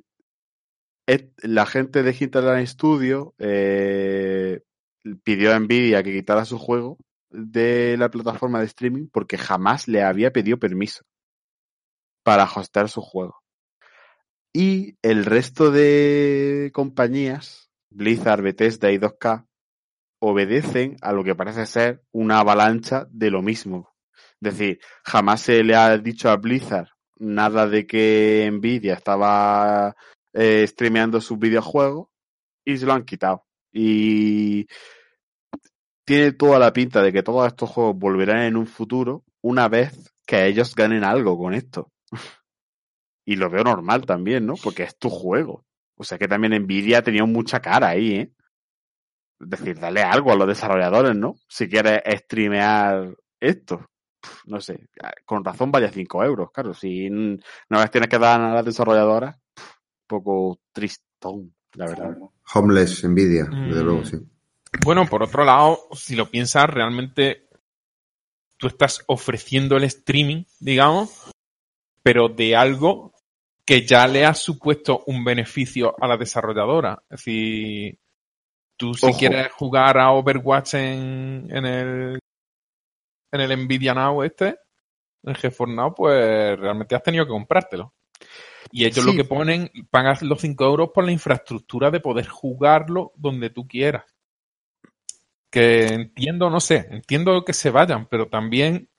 la 1.43 1.65
gente 1.65 2.03
de 2.03 2.15
Hinterland 2.19 2.67
Studio 2.67 3.33
eh, 3.37 4.61
pidió 5.23 5.53
a 5.53 5.59
Nvidia 5.59 6.03
que 6.03 6.13
quitara 6.13 6.45
su 6.45 6.57
juego 6.57 6.97
de 7.29 7.95
la 7.97 8.09
plataforma 8.09 8.59
de 8.59 8.65
streaming 8.65 9.07
porque 9.11 9.37
jamás 9.37 9.87
le 9.87 10.03
había 10.03 10.31
pedido 10.31 10.57
permiso 10.57 11.03
para 12.23 12.45
hostear 12.45 12.89
su 12.89 13.01
juego. 13.01 13.41
Y 14.53 14.97
el 15.01 15.25
resto 15.25 15.69
de 15.69 16.71
compañías, 16.73 17.69
Blizzard, 17.89 18.41
Bethesda 18.41 18.91
y 18.91 18.97
2K, 18.97 19.45
obedecen 20.19 20.97
a 21.01 21.11
lo 21.11 21.23
que 21.23 21.35
parece 21.35 21.65
ser 21.65 22.01
una 22.11 22.39
avalancha 22.39 23.05
de 23.11 23.31
lo 23.31 23.41
mismo. 23.41 23.93
Es 24.41 24.57
decir, 24.57 24.79
jamás 25.03 25.41
se 25.41 25.63
le 25.63 25.75
ha 25.75 25.97
dicho 25.97 26.29
a 26.29 26.37
Blizzard 26.37 26.87
nada 27.17 27.67
de 27.67 27.85
que 27.85 28.49
Nvidia 28.51 28.93
estaba 28.93 29.95
eh, 30.33 30.65
streameando 30.67 31.21
sus 31.21 31.37
videojuegos 31.37 32.07
y 32.65 32.77
se 32.77 32.85
lo 32.85 32.93
han 32.93 33.05
quitado. 33.05 33.45
Y 33.77 34.67
tiene 36.05 36.31
toda 36.31 36.59
la 36.59 36.71
pinta 36.71 37.03
de 37.03 37.11
que 37.11 37.23
todos 37.23 37.45
estos 37.45 37.69
juegos 37.69 37.97
volverán 37.97 38.43
en 38.43 38.55
un 38.55 38.67
futuro 38.67 39.25
una 39.41 39.67
vez 39.67 40.13
que 40.25 40.47
ellos 40.47 40.73
ganen 40.75 41.03
algo 41.03 41.37
con 41.37 41.53
esto. 41.53 41.91
y 43.25 43.35
lo 43.35 43.49
veo 43.49 43.65
normal 43.65 44.05
también, 44.05 44.45
¿no? 44.45 44.53
Porque 44.63 44.83
es 44.83 44.97
tu 44.97 45.09
juego. 45.09 45.65
O 45.97 46.05
sea 46.05 46.17
que 46.17 46.29
también 46.29 46.53
Nvidia 46.63 46.99
ha 46.99 47.03
tenido 47.03 47.27
mucha 47.27 47.59
cara 47.59 47.89
ahí, 47.89 48.15
¿eh? 48.15 48.31
Es 49.41 49.49
decir, 49.49 49.77
dale 49.77 50.03
algo 50.03 50.31
a 50.31 50.37
los 50.37 50.47
desarrolladores, 50.47 51.13
¿no? 51.13 51.35
Si 51.49 51.67
quieres 51.67 52.01
streamear 52.21 53.13
esto. 53.41 53.85
No 54.45 54.61
sé, 54.61 54.87
con 55.25 55.43
razón 55.43 55.69
vaya 55.69 55.91
5 55.91 56.23
euros, 56.23 56.49
claro. 56.51 56.73
Si 56.73 57.09
no 57.09 57.37
vez 57.69 57.91
tienes 57.91 58.09
que 58.09 58.19
dar 58.19 58.39
a 58.39 58.53
las 58.53 58.65
desarrolladoras, 58.65 59.35
un 59.35 60.07
poco 60.07 60.59
tristón, 60.71 61.53
la 61.73 61.87
verdad. 61.87 62.17
Homeless, 62.53 63.03
Nvidia, 63.03 63.45
desde 63.45 63.81
Mm. 63.81 63.85
luego, 63.85 64.05
sí. 64.05 64.17
Bueno, 64.83 65.05
por 65.07 65.23
otro 65.23 65.43
lado, 65.45 65.87
si 65.93 66.15
lo 66.15 66.29
piensas, 66.29 66.69
realmente 66.69 67.47
tú 68.57 68.67
estás 68.67 69.03
ofreciendo 69.07 69.77
el 69.77 69.83
streaming, 69.85 70.43
digamos, 70.59 71.31
pero 72.03 72.29
de 72.29 72.55
algo 72.55 73.13
que 73.65 73.85
ya 73.85 74.05
le 74.07 74.25
ha 74.25 74.33
supuesto 74.33 75.03
un 75.07 75.23
beneficio 75.23 75.95
a 75.99 76.07
la 76.07 76.17
desarrolladora. 76.17 77.01
Es 77.09 77.19
decir, 77.19 77.97
tú 78.77 78.93
si 78.93 79.07
Ojo. 79.07 79.17
quieres 79.17 79.51
jugar 79.53 79.97
a 79.97 80.11
Overwatch 80.11 80.75
en, 80.75 81.47
en 81.49 81.65
el 81.65 82.19
en 83.31 83.41
el 83.41 83.65
Nvidia 83.65 83.93
Now 83.93 84.23
este, 84.23 84.47
en 85.23 85.29
el 85.31 85.35
GeForce 85.37 85.73
Now, 85.73 85.93
pues 85.95 86.59
realmente 86.59 86.95
has 86.95 87.03
tenido 87.03 87.25
que 87.25 87.31
comprártelo. 87.31 87.93
Y 88.77 88.83
ellos 88.83 89.05
Sí. 89.05 89.09
lo 89.11 89.15
que 89.15 89.23
ponen, 89.23 89.71
pagas 89.89 90.21
los 90.21 90.41
5 90.41 90.65
euros 90.65 90.89
por 90.93 91.05
la 91.05 91.13
infraestructura 91.13 91.91
de 91.91 92.01
poder 92.01 92.27
jugarlo 92.27 93.13
donde 93.15 93.49
tú 93.49 93.65
quieras. 93.69 94.03
Que 95.49 95.85
entiendo, 95.87 96.49
no 96.49 96.59
sé, 96.59 96.85
entiendo 96.91 97.45
que 97.45 97.53
se 97.53 97.69
vayan, 97.69 98.05
pero 98.07 98.27
también, 98.27 98.89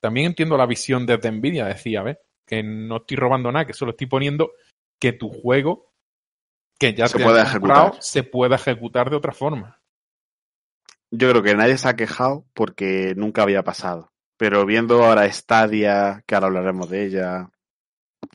también 0.00 0.26
entiendo 0.26 0.58
la 0.58 0.66
visión 0.66 1.06
desde 1.06 1.32
Nvidia, 1.32 1.64
decía, 1.64 2.02
¿ves? 2.02 2.18
Que 2.46 2.62
no 2.62 2.98
estoy 2.98 3.16
robando 3.16 3.50
nada, 3.50 3.64
que 3.64 3.72
solo 3.72 3.92
estoy 3.92 4.06
poniendo 4.06 4.52
que 5.00 5.12
tu 5.14 5.30
juego, 5.30 5.90
que 6.78 6.92
ya 6.92 7.08
Se 7.08 7.16
te 7.16 7.24
pueda 7.24 7.42
has 7.44 7.52
comprado, 7.52 7.82
ejecutar. 7.84 8.02
se 8.02 8.22
pueda 8.22 8.56
ejecutar 8.56 9.08
de 9.08 9.16
otra 9.16 9.32
forma. 9.32 9.80
Yo 11.10 11.30
creo 11.30 11.42
que 11.42 11.54
nadie 11.54 11.78
se 11.78 11.88
ha 11.88 11.96
quejado 11.96 12.44
porque 12.52 13.14
nunca 13.16 13.44
había 13.44 13.62
pasado. 13.62 14.12
Pero 14.36 14.66
viendo 14.66 15.02
ahora 15.02 15.32
Stadia, 15.32 16.22
que 16.26 16.34
ahora 16.34 16.48
hablaremos 16.48 16.90
de 16.90 17.06
ella, 17.06 17.50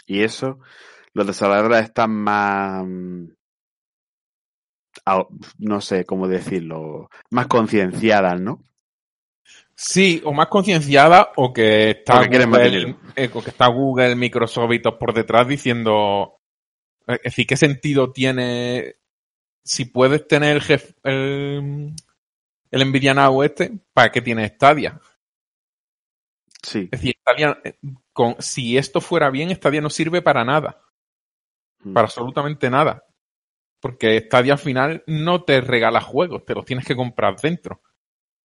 y 0.06 0.24
eso, 0.24 0.60
los 1.14 1.28
desarrolladores 1.28 1.84
están 1.84 2.12
más, 2.12 2.84
mm, 2.86 3.26
no 5.60 5.82
sé 5.82 6.06
cómo 6.06 6.28
decirlo, 6.28 7.10
más 7.32 7.48
concienciadas, 7.48 8.40
¿no? 8.40 8.64
Sí, 9.76 10.22
o 10.26 10.34
más 10.34 10.48
concienciada 10.48 11.32
o 11.38 11.54
que 11.54 11.92
está 11.92 12.26
Google, 12.26 12.96
eh, 13.16 13.30
o 13.34 13.42
que 13.42 13.50
está 13.50 13.68
Google, 13.68 14.16
Microsoft 14.16 14.74
y 14.74 14.82
todos 14.82 14.98
por 15.00 15.14
detrás 15.14 15.48
diciendo, 15.48 16.42
eh, 17.08 17.14
es 17.14 17.24
decir, 17.24 17.48
¿qué 17.48 17.56
sentido 17.56 18.12
tiene 18.12 18.98
si 19.64 19.86
puedes 19.86 20.28
tener 20.28 20.62
el, 20.68 20.82
el, 21.04 21.94
el 22.72 22.90
Nvidia 22.90 23.14
Now 23.14 23.44
este, 23.44 23.72
¿para 23.94 24.12
qué 24.12 24.22
tiene 24.22 24.48
Stadia? 24.48 25.00
Sí. 26.62 26.90
Es 26.92 27.02
decir, 27.02 27.16
Stadia, 27.22 27.60
eh, 27.64 27.78
con, 28.14 28.36
si 28.40 28.78
esto 28.78 29.02
fuera 29.02 29.30
bien, 29.30 29.54
Stadia 29.56 29.82
no 29.82 29.90
sirve 29.90 30.22
para 30.22 30.44
nada, 30.44 30.82
Mm. 31.84 31.94
para 31.94 32.06
absolutamente 32.06 32.70
nada. 32.70 33.04
Porque 33.80 34.20
Stadia 34.20 34.54
al 34.54 34.60
final 34.60 35.04
no 35.08 35.44
te 35.44 35.62
regala 35.62 36.02
juegos, 36.02 36.44
te 36.46 36.54
los 36.54 36.66
tienes 36.66 36.86
que 36.86 36.96
comprar 36.96 37.38
dentro. 37.40 37.82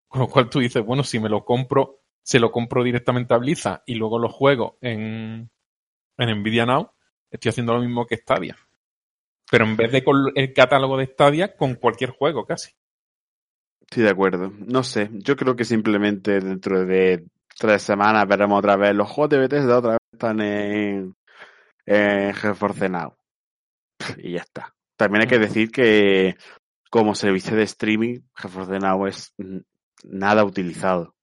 Con 0.07 0.21
lo 0.21 0.27
cual 0.27 0.49
tú 0.49 0.59
dices, 0.59 0.85
bueno, 0.85 1.03
si 1.03 1.19
me 1.19 1.29
lo 1.29 1.43
compro, 1.43 2.01
se 2.21 2.39
lo 2.39 2.51
compro 2.51 2.83
directamente 2.83 3.33
a 3.33 3.37
Blizzard 3.37 3.81
y 3.87 3.95
luego 3.95 4.19
lo 4.19 4.29
juego 4.29 4.77
en, 4.81 5.49
en 6.17 6.39
Nvidia 6.39 6.67
Now, 6.67 6.91
estoy 7.31 7.49
haciendo 7.49 7.73
lo 7.73 7.81
mismo 7.81 8.05
que 8.05 8.17
Stadia. 8.17 8.55
Pero 9.49 9.65
en 9.65 9.75
vez 9.75 9.91
de 9.91 10.03
con 10.03 10.31
el 10.35 10.53
catálogo 10.53 10.97
de 10.97 11.07
Stadia, 11.07 11.55
con 11.55 11.75
cualquier 11.75 12.11
juego 12.11 12.45
casi. 12.45 12.71
Estoy 13.81 14.03
de 14.03 14.09
acuerdo. 14.09 14.53
No 14.59 14.83
sé, 14.83 15.09
yo 15.13 15.35
creo 15.35 15.55
que 15.55 15.65
simplemente 15.65 16.39
dentro 16.39 16.85
de 16.85 17.25
tres 17.57 17.81
semanas 17.81 18.27
veremos 18.27 18.59
otra 18.59 18.75
vez 18.75 18.95
los 18.95 19.09
juegos 19.09 19.29
de 19.29 19.39
Bethesda 19.39 19.77
otra 19.77 19.91
vez 19.91 19.99
están 20.11 20.41
en, 20.41 21.15
en 21.85 22.33
GeForce 22.33 22.89
Now. 22.89 23.15
Y 24.17 24.33
ya 24.33 24.41
está. 24.41 24.73
También 24.97 25.21
hay 25.21 25.27
que 25.27 25.39
decir 25.39 25.71
que 25.71 26.35
como 26.89 27.15
servicio 27.15 27.55
de 27.55 27.63
streaming, 27.63 28.19
GeForce 28.35 28.79
Now 28.79 29.07
es 29.07 29.33
nada 30.03 30.43
utilizado 30.43 31.15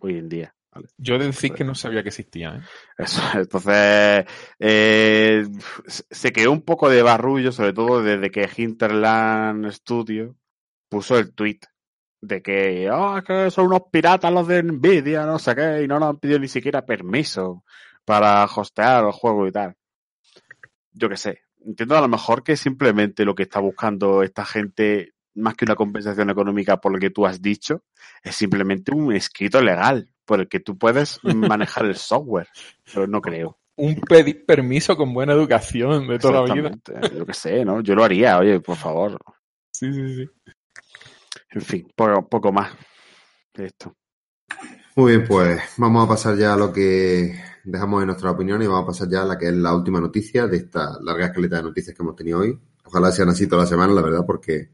hoy 0.00 0.18
en 0.18 0.28
día. 0.28 0.54
¿vale? 0.72 0.88
Yo 0.96 1.18
de 1.18 1.26
decir 1.26 1.52
que 1.52 1.64
no 1.64 1.74
sabía 1.74 2.02
que 2.02 2.08
existía. 2.08 2.56
¿eh? 2.56 2.60
Eso, 2.98 3.22
entonces, 3.34 4.24
eh, 4.58 5.46
se 5.86 6.32
quedó 6.32 6.52
un 6.52 6.62
poco 6.62 6.88
de 6.88 7.02
barrullo, 7.02 7.52
sobre 7.52 7.72
todo 7.72 8.02
desde 8.02 8.30
que 8.30 8.48
Hinterland 8.56 9.70
Studio 9.70 10.36
puso 10.88 11.18
el 11.18 11.32
tweet 11.34 11.60
de 12.20 12.42
que, 12.42 12.88
ah, 12.92 13.22
que 13.26 13.50
son 13.50 13.66
unos 13.66 13.82
piratas 13.90 14.32
los 14.32 14.46
de 14.46 14.62
Nvidia, 14.62 15.24
no 15.24 15.38
sé 15.38 15.54
qué, 15.54 15.82
y 15.82 15.88
no 15.88 15.98
nos 15.98 16.10
han 16.10 16.18
pedido 16.18 16.38
ni 16.38 16.48
siquiera 16.48 16.84
permiso 16.84 17.64
para 18.04 18.44
hostear 18.44 19.04
el 19.04 19.12
juego 19.12 19.46
y 19.46 19.52
tal. 19.52 19.76
Yo 20.92 21.08
qué 21.08 21.16
sé. 21.16 21.42
Entiendo 21.64 21.96
a 21.96 22.00
lo 22.00 22.08
mejor 22.08 22.42
que 22.42 22.56
simplemente 22.56 23.24
lo 23.24 23.34
que 23.34 23.42
está 23.44 23.60
buscando 23.60 24.22
esta 24.22 24.44
gente, 24.44 25.12
más 25.34 25.54
que 25.54 25.64
una 25.64 25.76
compensación 25.76 26.30
económica 26.30 26.80
por 26.80 26.92
lo 26.92 26.98
que 26.98 27.10
tú 27.10 27.26
has 27.26 27.40
dicho, 27.40 27.84
es 28.22 28.34
simplemente 28.34 28.94
un 28.94 29.12
escrito 29.14 29.60
legal 29.60 30.10
por 30.24 30.40
el 30.40 30.48
que 30.48 30.60
tú 30.60 30.78
puedes 30.78 31.22
manejar 31.24 31.86
el 31.86 31.96
software. 31.96 32.48
Pero 32.92 33.06
no 33.06 33.20
creo. 33.20 33.58
Un 33.76 33.94
pedir 33.94 34.44
permiso 34.44 34.94
con 34.94 35.14
buena 35.14 35.32
educación 35.32 36.06
de 36.06 36.18
toda 36.18 36.46
la 36.46 36.54
vida. 36.54 36.70
Yo 37.16 37.24
qué 37.24 37.32
sé, 37.32 37.64
¿no? 37.64 37.80
Yo 37.80 37.94
lo 37.94 38.04
haría, 38.04 38.38
oye, 38.38 38.60
por 38.60 38.76
favor. 38.76 39.16
Sí, 39.72 39.90
sí, 39.90 40.16
sí. 40.16 40.52
En 41.50 41.60
fin, 41.62 41.88
poco, 41.94 42.28
poco 42.28 42.52
más 42.52 42.72
de 43.54 43.66
esto. 43.66 43.94
Muy 44.96 45.12
bien, 45.12 45.26
pues 45.26 45.60
vamos 45.76 46.04
a 46.04 46.08
pasar 46.08 46.36
ya 46.36 46.54
a 46.54 46.56
lo 46.56 46.72
que 46.72 47.40
dejamos 47.64 48.02
en 48.02 48.08
nuestra 48.08 48.30
opinión 48.30 48.62
y 48.62 48.66
vamos 48.66 48.84
a 48.84 48.86
pasar 48.86 49.08
ya 49.08 49.22
a 49.22 49.24
la 49.24 49.38
que 49.38 49.46
es 49.48 49.54
la 49.54 49.74
última 49.74 50.00
noticia 50.00 50.46
de 50.46 50.56
esta 50.56 50.98
larga 51.00 51.26
escaleta 51.26 51.56
de 51.56 51.62
noticias 51.62 51.96
que 51.96 52.02
hemos 52.02 52.16
tenido 52.16 52.40
hoy. 52.40 52.58
Ojalá 52.84 53.12
sean 53.12 53.28
así 53.28 53.46
toda 53.46 53.62
la 53.62 53.68
semana, 53.68 53.92
la 53.92 54.02
verdad, 54.02 54.24
porque 54.26 54.70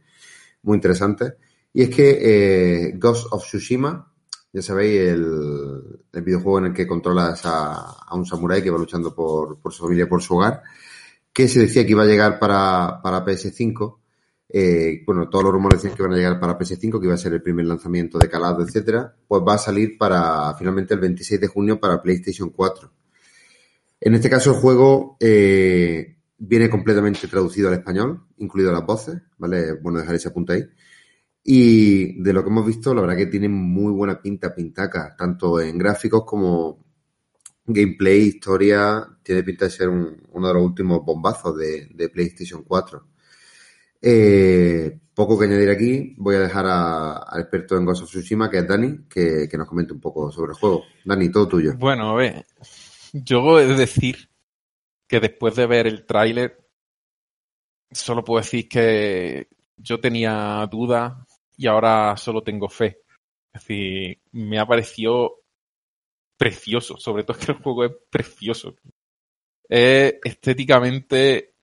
muy 0.62 0.77
interesante. 0.77 1.35
Y 1.73 1.82
es 1.82 1.90
que 1.90 2.19
eh, 2.20 2.93
Ghost 2.97 3.27
of 3.31 3.44
Tsushima, 3.44 4.12
ya 4.53 4.62
sabéis, 4.62 5.01
el, 5.01 6.01
el 6.12 6.23
videojuego 6.23 6.59
en 6.61 6.65
el 6.66 6.73
que 6.73 6.86
controlas 6.86 7.44
a, 7.44 7.74
a 8.07 8.15
un 8.15 8.24
samurái 8.24 8.62
que 8.62 8.70
va 8.70 8.78
luchando 8.78 9.15
por, 9.15 9.61
por 9.61 9.73
su 9.73 9.82
familia, 9.82 10.09
por 10.09 10.23
su 10.23 10.36
hogar, 10.36 10.62
que 11.32 11.48
se 11.48 11.61
decía 11.61 11.85
que 11.85 11.90
iba 11.90 12.05
a 12.05 12.07
llegar 12.07 12.39
para, 12.39 13.01
para 13.03 13.24
PS5, 13.24 13.98
eh, 14.48 15.02
bueno, 15.06 15.28
todos 15.28 15.44
los 15.44 15.52
rumores 15.52 15.82
decían 15.82 15.97
que 15.97 16.02
van 16.02 16.12
a 16.12 16.16
llegar 16.16 16.40
para 16.40 16.56
PS5, 16.59 17.01
que 17.01 17.06
iba 17.06 17.14
a 17.14 17.18
ser 17.18 17.32
el 17.35 17.43
primer 17.43 17.66
lanzamiento 17.66 18.18
de 18.18 18.28
calado, 18.28 18.62
etcétera, 18.62 19.14
pues 19.27 19.43
va 19.47 19.55
a 19.55 19.59
salir 19.59 19.98
para 19.98 20.55
finalmente 20.55 20.94
el 20.94 21.01
26 21.01 21.40
de 21.40 21.48
junio 21.48 21.81
para 21.81 22.02
PlayStation 22.02 22.51
4. 22.51 22.93
En 24.01 24.14
este 24.14 24.31
caso 24.31 24.51
el 24.52 24.56
juego 24.60 25.16
eh, 25.20 26.16
viene 26.39 26.68
completamente 26.70 27.28
traducido 27.28 27.68
al 27.68 27.74
español, 27.74 28.27
incluido 28.39 28.73
las 28.73 28.85
voces, 28.85 29.20
¿vale? 29.39 29.73
Bueno 29.74 29.98
dejar 30.01 30.14
ese 30.16 30.28
apunte 30.28 30.52
ahí. 30.52 30.64
Y 31.44 32.20
de 32.23 32.32
lo 32.32 32.43
que 32.43 32.51
hemos 32.51 32.66
visto, 32.66 32.94
la 32.94 33.02
verdad 33.02 33.16
que 33.16 33.27
tiene 33.27 33.48
muy 33.48 33.93
buena 33.93 34.20
pinta, 34.20 34.55
pintaca, 34.55 35.14
tanto 35.16 35.60
en 35.60 35.78
gráficos 35.78 36.24
como 36.27 36.85
gameplay, 37.66 38.23
historia, 38.28 39.06
tiene 39.23 39.43
pinta 39.43 39.66
de 39.66 39.70
ser 39.70 39.89
un- 39.89 40.16
uno 40.32 40.48
de 40.48 40.55
los 40.55 40.62
últimos 40.64 41.05
bombazos 41.05 41.56
de, 41.59 41.89
de 41.94 42.09
PlayStation 42.09 42.62
4. 42.64 43.06
Eh, 44.01 44.98
poco 45.16 45.39
que 45.39 45.47
añadir 45.47 45.70
aquí, 45.70 46.14
voy 46.18 46.36
a 46.36 46.40
dejar 46.40 46.66
al 46.66 47.40
experto 47.40 47.77
en 47.77 47.86
Ghost 47.86 48.02
of 48.02 48.10
Tsushima, 48.10 48.51
que 48.51 48.59
es 48.59 48.68
Dani, 48.68 49.09
que, 49.09 49.48
nos 49.56 49.66
comente 49.66 49.94
un 49.94 50.01
poco 50.01 50.31
sobre 50.31 50.52
el 50.52 50.59
juego. 50.59 50.85
Dani, 51.06 51.32
todo 51.32 51.48
tuyo. 51.48 51.74
Bueno, 51.78 52.10
a 52.10 52.14
ver, 52.14 52.44
yo 53.14 53.59
he 53.59 53.66
de 53.66 53.77
decir 53.77 54.28
que 55.09 55.18
después 55.18 55.56
de 55.56 55.66
ver 55.66 55.86
el 55.86 56.05
tráiler, 56.05 56.68
solo 57.90 58.23
puedo 58.23 58.43
decir 58.43 58.68
que 58.68 59.48
yo 59.78 59.98
tenía 60.01 60.68
dudas 60.70 61.14
y 61.56 61.66
ahora 61.66 62.14
solo 62.18 62.43
tengo 62.43 62.68
fe. 62.68 63.01
Es 63.55 63.62
decir, 63.62 64.20
me 64.32 64.59
ha 64.59 64.66
parecido 64.66 65.44
precioso, 66.36 66.98
sobre 66.98 67.24
todo 67.24 67.39
que 67.40 67.52
el 67.52 67.62
juego 67.62 67.85
es 67.86 67.93
precioso. 68.10 68.77
Es 69.66 70.16
estéticamente 70.23 71.55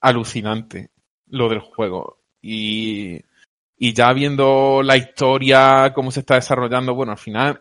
alucinante 0.00 0.93
lo 1.34 1.48
del 1.48 1.60
juego. 1.60 2.20
Y, 2.40 3.20
y 3.76 3.92
ya 3.92 4.12
viendo 4.12 4.82
la 4.82 4.96
historia, 4.96 5.92
cómo 5.94 6.10
se 6.10 6.20
está 6.20 6.36
desarrollando, 6.36 6.94
bueno, 6.94 7.12
al 7.12 7.18
final 7.18 7.58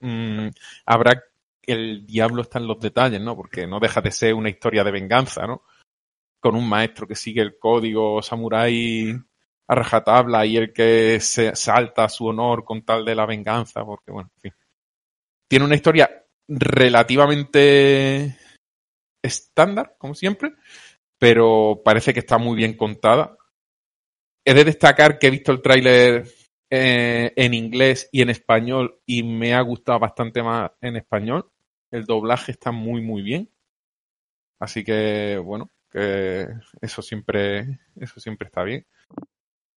mm, 0.00 0.48
habrá 0.86 1.22
el 1.62 2.06
diablo 2.06 2.42
está 2.42 2.58
en 2.58 2.66
los 2.66 2.80
detalles, 2.80 3.20
¿no? 3.20 3.36
Porque 3.36 3.66
no 3.66 3.78
deja 3.78 4.00
de 4.00 4.10
ser 4.10 4.34
una 4.34 4.48
historia 4.48 4.82
de 4.84 4.90
venganza, 4.90 5.46
¿no? 5.46 5.64
Con 6.40 6.56
un 6.56 6.66
maestro 6.68 7.06
que 7.06 7.14
sigue 7.14 7.42
el 7.42 7.58
código 7.58 8.22
samurái 8.22 9.14
a 9.68 9.74
rajatabla 9.74 10.46
y 10.46 10.56
el 10.56 10.72
que 10.72 11.20
se 11.20 11.54
salta 11.54 12.08
su 12.08 12.26
honor 12.26 12.64
con 12.64 12.82
tal 12.82 13.04
de 13.04 13.14
la 13.14 13.26
venganza, 13.26 13.84
porque 13.84 14.10
bueno, 14.10 14.30
en 14.36 14.40
fin. 14.40 14.54
Tiene 15.46 15.66
una 15.66 15.74
historia 15.74 16.10
relativamente 16.48 18.38
estándar, 19.22 19.94
como 19.98 20.14
siempre, 20.14 20.54
pero 21.18 21.82
parece 21.84 22.14
que 22.14 22.20
está 22.20 22.38
muy 22.38 22.56
bien 22.56 22.76
contada. 22.76 23.36
He 24.44 24.54
de 24.54 24.64
destacar 24.64 25.18
que 25.18 25.26
he 25.26 25.30
visto 25.30 25.52
el 25.52 25.62
tráiler 25.62 26.26
eh, 26.70 27.32
en 27.36 27.54
inglés 27.54 28.08
y 28.12 28.22
en 28.22 28.30
español 28.30 29.00
y 29.06 29.22
me 29.22 29.54
ha 29.54 29.60
gustado 29.62 29.98
bastante 29.98 30.42
más 30.42 30.70
en 30.80 30.96
español. 30.96 31.50
El 31.90 32.04
doblaje 32.04 32.52
está 32.52 32.72
muy 32.72 33.00
muy 33.02 33.22
bien. 33.22 33.50
Así 34.60 34.84
que 34.84 35.38
bueno, 35.38 35.70
que 35.90 36.46
eso 36.80 37.02
siempre 37.02 37.80
eso 37.96 38.20
siempre 38.20 38.46
está 38.46 38.62
bien. 38.64 38.86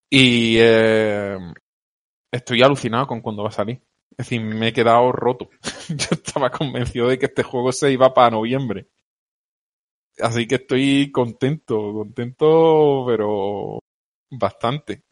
Y 0.09 0.57
eh, 0.59 1.37
estoy 2.31 2.61
alucinado 2.61 3.07
con 3.07 3.21
cuando 3.21 3.43
va 3.43 3.49
a 3.49 3.53
salir. 3.53 3.81
Es 4.11 4.17
decir, 4.17 4.41
me 4.41 4.69
he 4.69 4.73
quedado 4.73 5.11
roto. 5.11 5.49
Yo 5.89 6.07
estaba 6.11 6.49
convencido 6.51 7.07
de 7.07 7.17
que 7.17 7.27
este 7.27 7.43
juego 7.43 7.71
se 7.71 7.91
iba 7.91 8.13
para 8.13 8.31
noviembre. 8.31 8.87
Así 10.19 10.47
que 10.47 10.55
estoy 10.55 11.11
contento, 11.11 11.93
contento, 11.93 13.05
pero 13.07 13.79
bastante. 14.29 15.03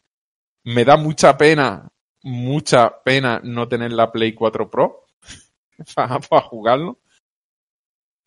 Me 0.64 0.84
da 0.84 0.96
mucha 0.96 1.36
pena, 1.36 1.88
mucha 2.22 3.02
pena 3.02 3.40
no 3.42 3.68
tener 3.68 3.92
la 3.92 4.12
Play 4.12 4.34
4 4.34 4.70
Pro 4.70 5.06
para, 5.94 6.20
jugarlo. 6.42 6.98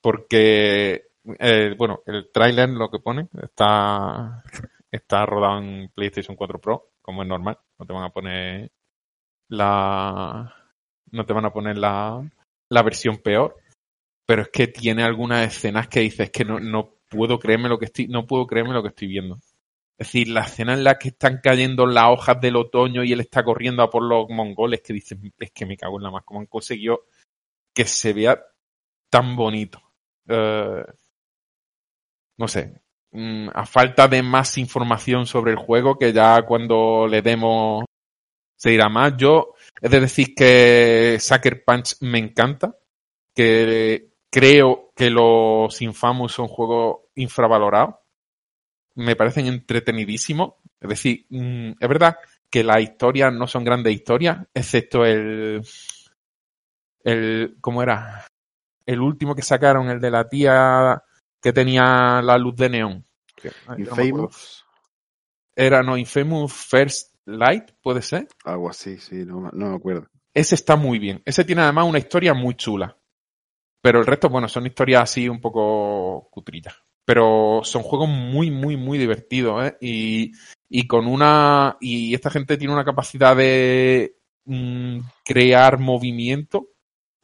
Porque, 0.02 1.12
eh, 1.40 1.76
bueno, 1.78 2.02
el 2.06 2.30
tráiler 2.32 2.70
lo 2.70 2.90
que 2.90 3.00
pone 3.00 3.30
está, 3.42 4.44
está 4.92 5.26
rodado 5.26 5.60
en 5.60 5.90
PlayStation 5.94 6.36
4 6.36 6.60
Pro, 6.60 6.92
como 7.02 7.24
es 7.24 7.30
normal. 7.30 7.60
No 7.80 7.86
te 7.86 7.94
van 7.94 8.04
a 8.04 8.10
poner 8.10 8.72
la, 9.48 10.54
no 11.12 11.26
te 11.26 11.34
van 11.34 11.46
a 11.46 11.54
poner 11.54 11.78
la, 11.78 12.30
la 12.70 12.84
versión 12.84 13.18
peor. 13.18 13.63
Pero 14.26 14.44
es 14.44 14.50
que 14.50 14.68
tiene 14.68 15.04
algunas 15.04 15.48
escenas 15.48 15.88
que 15.88 16.02
dices 16.02 16.32
que 16.32 16.46
no, 16.46 16.60
no 16.60 16.96
puedo 17.10 17.40
creerme 17.40 17.70
lo 17.70 17.78
que 17.80 17.86
estoy, 17.86 18.08
no 18.08 18.26
puedo 18.26 18.48
creerme 18.48 18.74
lo 18.74 18.82
que 18.82 18.90
estoy 18.90 19.08
viendo. 19.08 19.40
Es 19.98 20.08
decir, 20.08 20.30
la 20.30 20.42
escena 20.42 20.74
en 20.74 20.84
la 20.84 20.98
que 20.98 21.10
están 21.10 21.40
cayendo 21.42 21.86
las 21.86 22.10
hojas 22.10 22.42
del 22.42 22.56
otoño 22.56 23.04
y 23.04 23.14
él 23.14 23.20
está 23.20 23.44
corriendo 23.44 23.84
a 23.84 23.90
por 23.90 24.04
los 24.04 24.28
mongoles, 24.30 24.82
que 24.82 24.94
dices, 24.94 25.18
es 25.40 25.52
que 25.52 25.66
me 25.66 25.78
cago 25.78 25.98
en 25.98 26.04
la 26.04 26.12
más, 26.12 26.24
cómo 26.26 26.40
han 26.40 26.48
conseguido 26.48 27.06
que 27.74 27.86
se 27.86 28.14
vea 28.14 28.44
tan 29.10 29.36
bonito. 29.36 29.82
Eh, 30.28 30.84
no 32.38 32.48
sé, 32.48 32.82
mm, 33.12 33.50
a 33.54 33.66
falta 33.66 34.08
de 34.08 34.24
más 34.24 34.58
información 34.58 35.26
sobre 35.28 35.52
el 35.52 35.58
juego, 35.58 35.98
que 35.98 36.14
ya 36.14 36.42
cuando 36.44 37.08
le 37.08 37.22
demos 37.22 37.86
se 38.56 38.72
dirá 38.72 38.90
más. 38.90 39.14
Yo 39.18 39.54
he 39.82 39.90
de 39.90 40.00
decir 40.00 40.34
que 40.36 41.18
Sucker 41.20 41.64
Punch 41.66 41.98
me 42.02 42.20
encanta, 42.20 42.78
que 43.36 44.13
creo 44.34 44.92
que 44.96 45.12
los 45.12 45.80
Infamous 45.84 46.32
son 46.32 46.48
juegos 46.48 47.02
infravalorados. 47.14 47.96
Me 48.96 49.16
parecen 49.16 49.46
entretenidísimos. 49.46 50.56
Es 50.82 50.90
decir, 50.90 51.28
mm, 51.30 51.74
es 51.80 51.88
verdad 51.88 52.18
que 52.50 52.64
las 52.64 52.82
historias 52.82 53.32
no 53.32 53.46
son 53.46 53.64
grandes 53.64 53.94
historias, 53.94 54.40
excepto 54.54 55.06
el. 55.06 55.62
el 57.04 57.58
¿Cómo 57.62 57.84
era? 57.84 58.26
El 58.88 59.02
último 59.02 59.36
que 59.36 59.44
sacaron, 59.44 59.90
el 59.90 60.02
de 60.02 60.12
la 60.12 60.28
tía 60.28 61.04
que 61.40 61.54
tenía 61.54 62.22
la 62.24 62.38
luz 62.40 62.56
de 62.56 62.70
neón. 62.70 63.06
No. 63.68 63.78
Infamous, 63.78 64.66
Era, 65.56 65.84
no, 65.84 65.96
Infamous 65.98 66.54
First 66.54 67.14
Light, 67.26 67.72
puede 67.84 68.02
ser. 68.02 68.28
algo 68.46 68.70
así, 68.70 68.98
sí, 68.98 69.26
no, 69.26 69.52
no 69.52 69.70
me 69.70 69.76
acuerdo. 69.76 70.08
Ese 70.34 70.56
está 70.56 70.76
muy 70.76 70.98
bien. 70.98 71.22
Ese 71.26 71.44
tiene 71.44 71.62
además 71.62 71.86
una 71.88 72.00
historia 72.00 72.34
muy 72.34 72.56
chula. 72.56 72.98
Pero 73.84 74.00
el 74.00 74.06
resto, 74.06 74.30
bueno, 74.30 74.48
son 74.48 74.66
historias 74.66 75.04
así 75.04 75.28
un 75.28 75.42
poco 75.42 76.30
cutrillas. 76.32 76.74
Pero 77.04 77.60
son 77.66 77.84
juegos 77.84 78.08
muy, 78.08 78.50
muy, 78.50 78.78
muy 78.78 78.98
divertidos, 78.98 79.66
¿eh? 79.66 79.78
Y, 79.82 80.32
y 80.70 80.88
con 80.88 81.06
una. 81.06 81.76
Y 81.82 82.14
esta 82.16 82.30
gente 82.30 82.56
tiene 82.56 82.74
una 82.74 82.86
capacidad 82.86 83.36
de 83.36 84.16
mm, 84.46 85.00
crear 85.26 85.80
movimiento. 85.80 86.70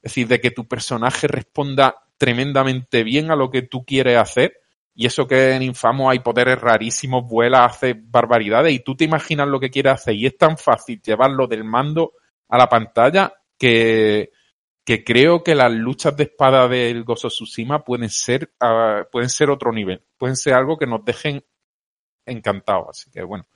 Es 0.01 0.11
decir, 0.11 0.27
de 0.27 0.41
que 0.41 0.51
tu 0.51 0.67
personaje 0.67 1.29
responda 1.29 1.95
tremendamente 2.17 3.05
bien 3.05 3.31
a 3.31 3.37
lo 3.37 3.49
que 3.49 3.61
tú 3.61 3.85
quieres 3.85 4.17
hacer. 4.17 4.57
Y 4.93 5.05
eso 5.05 5.25
que 5.27 5.53
en 5.53 5.61
Infamo 5.61 6.09
hay 6.09 6.19
poderes 6.19 6.59
rarísimos, 6.59 7.25
vuela, 7.25 7.63
hace 7.63 7.95
barbaridades. 7.97 8.73
Y 8.73 8.83
tú 8.83 8.97
te 8.97 9.05
imaginas 9.05 9.47
lo 9.47 9.61
que 9.61 9.69
quieres 9.69 9.93
hacer. 9.93 10.13
Y 10.13 10.25
es 10.25 10.37
tan 10.37 10.57
fácil 10.57 11.01
llevarlo 11.01 11.47
del 11.47 11.63
mando 11.63 12.15
a 12.49 12.57
la 12.57 12.67
pantalla 12.67 13.31
que, 13.57 14.31
que 14.89 15.03
creo 15.03 15.43
que 15.43 15.53
las 15.53 15.71
luchas 15.71 16.17
de 16.17 16.23
espada 16.23 16.67
del 16.67 17.03
of 17.05 17.19
Tsushima 17.19 17.83
pueden 17.83 18.09
ser, 18.09 18.51
ah, 18.59 19.03
pueden 19.11 19.29
ser 19.29 19.51
otro 19.51 19.71
nivel, 19.71 20.03
pueden 20.17 20.35
ser 20.35 20.55
algo 20.55 20.79
que 20.79 20.87
nos 20.87 21.05
dejen 21.05 21.45
encantados. 22.25 22.87
Así 22.89 23.11
que 23.11 23.21
bueno, 23.21 23.47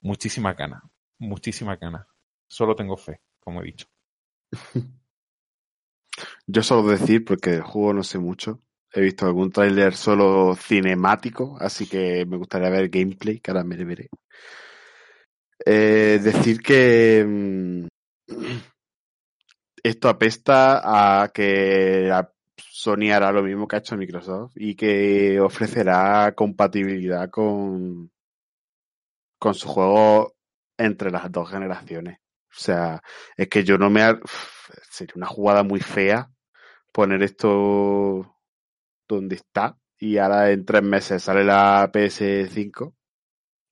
muchísimas 0.00 0.56
ganas, 0.56 0.82
muchísimas 1.18 1.78
ganas. 1.78 2.04
Solo 2.48 2.74
tengo 2.74 2.96
fe, 2.96 3.20
como 3.38 3.62
he 3.62 3.66
dicho. 3.66 3.86
Yo 6.48 6.64
solo 6.64 6.90
decir, 6.90 7.24
porque 7.24 7.50
del 7.50 7.62
juego 7.62 7.92
no 7.92 8.02
sé 8.02 8.18
mucho, 8.18 8.60
he 8.92 9.02
visto 9.02 9.24
algún 9.24 9.52
tráiler 9.52 9.94
solo 9.94 10.56
cinemático, 10.56 11.58
así 11.60 11.88
que 11.88 12.26
me 12.26 12.36
gustaría 12.36 12.70
ver 12.70 12.88
gameplay, 12.88 13.38
que 13.38 13.52
ahora 13.52 13.62
me 13.62 13.76
veré. 13.76 14.08
Eh, 15.64 16.18
decir 16.20 16.60
que 16.60 17.24
mm, 17.24 17.86
esto 19.82 20.08
apesta 20.08 21.22
a 21.22 21.28
que 21.28 22.10
Sony 22.56 23.10
hará 23.12 23.32
lo 23.32 23.42
mismo 23.42 23.66
que 23.66 23.76
ha 23.76 23.78
hecho 23.80 23.96
Microsoft 23.96 24.52
y 24.56 24.74
que 24.74 25.40
ofrecerá 25.40 26.32
compatibilidad 26.34 27.30
con, 27.30 28.10
con 29.38 29.54
su 29.54 29.68
juego 29.68 30.34
entre 30.78 31.10
las 31.10 31.30
dos 31.30 31.50
generaciones. 31.50 32.18
O 32.50 32.60
sea, 32.60 33.02
es 33.36 33.48
que 33.48 33.64
yo 33.64 33.78
no 33.78 33.90
me... 33.90 34.02
Sería 34.90 35.14
una 35.16 35.26
jugada 35.26 35.62
muy 35.62 35.80
fea 35.80 36.30
poner 36.92 37.22
esto 37.22 38.38
donde 39.08 39.36
está 39.36 39.78
y 39.98 40.18
ahora 40.18 40.50
en 40.50 40.64
tres 40.64 40.82
meses 40.82 41.22
sale 41.22 41.44
la 41.44 41.90
PS5 41.90 42.94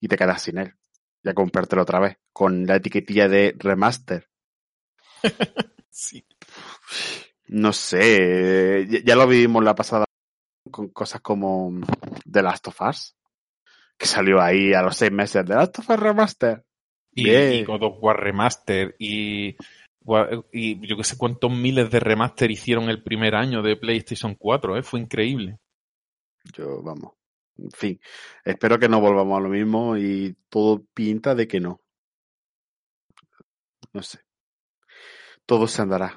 y 0.01 0.09
te 0.09 0.17
quedas 0.17 0.43
sin 0.43 0.59
él. 0.59 0.75
Y 1.23 1.29
a 1.29 1.35
comprártelo 1.35 1.83
otra 1.83 2.01
vez 2.01 2.17
con 2.33 2.67
la 2.67 2.77
etiquetilla 2.77 3.29
de 3.29 3.55
remaster. 3.59 4.29
Sí. 5.91 6.25
No 7.49 7.73
sé, 7.73 8.87
ya, 9.05 9.17
lo 9.17 9.27
vivimos 9.27 9.65
la 9.65 9.75
pasada 9.75 10.05
con 10.71 10.89
cosas 10.91 11.21
como 11.21 11.73
The 12.31 12.43
Last 12.43 12.69
of 12.69 12.81
Us, 12.81 13.17
que 13.99 14.07
salió 14.07 14.41
ahí 14.41 14.73
a 14.73 14.83
los 14.83 14.97
seis 14.97 15.11
meses 15.11 15.45
de 15.45 15.57
Last 15.57 15.81
of 15.81 15.91
Us 15.91 15.99
Remaster. 15.99 16.65
Y, 17.13 17.25
Bien. 17.25 17.53
y 17.55 17.65
God 17.65 17.83
of 17.83 17.97
War 18.01 18.21
Remaster 18.21 18.95
y, 19.01 19.57
y 20.53 20.89
yo 20.89 20.97
que 20.97 21.03
sé 21.03 21.19
cuántos 21.19 21.51
miles 21.51 21.91
de 21.91 21.99
remaster 21.99 22.53
hicieron 22.53 22.89
el 22.89 23.03
primer 23.03 23.35
año 23.35 23.63
de 23.63 23.77
PlayStation 23.77 24.37
4, 24.37 24.77
¿eh? 24.77 24.83
Fue 24.85 25.01
increíble. 25.01 25.59
Yo, 26.57 26.81
vamos. 26.83 27.15
En 27.59 27.71
fin, 27.73 28.01
espero 28.45 28.79
que 28.79 28.89
no 28.89 29.01
volvamos 29.01 29.37
a 29.37 29.43
lo 29.43 29.49
mismo 29.49 29.97
y 29.97 30.37
todo 30.49 30.85
pinta 30.95 31.35
de 31.35 31.49
que 31.49 31.59
no. 31.59 31.81
No 33.93 34.03
sé. 34.03 34.21
Todo 35.51 35.67
se 35.67 35.83
andará. 35.83 36.15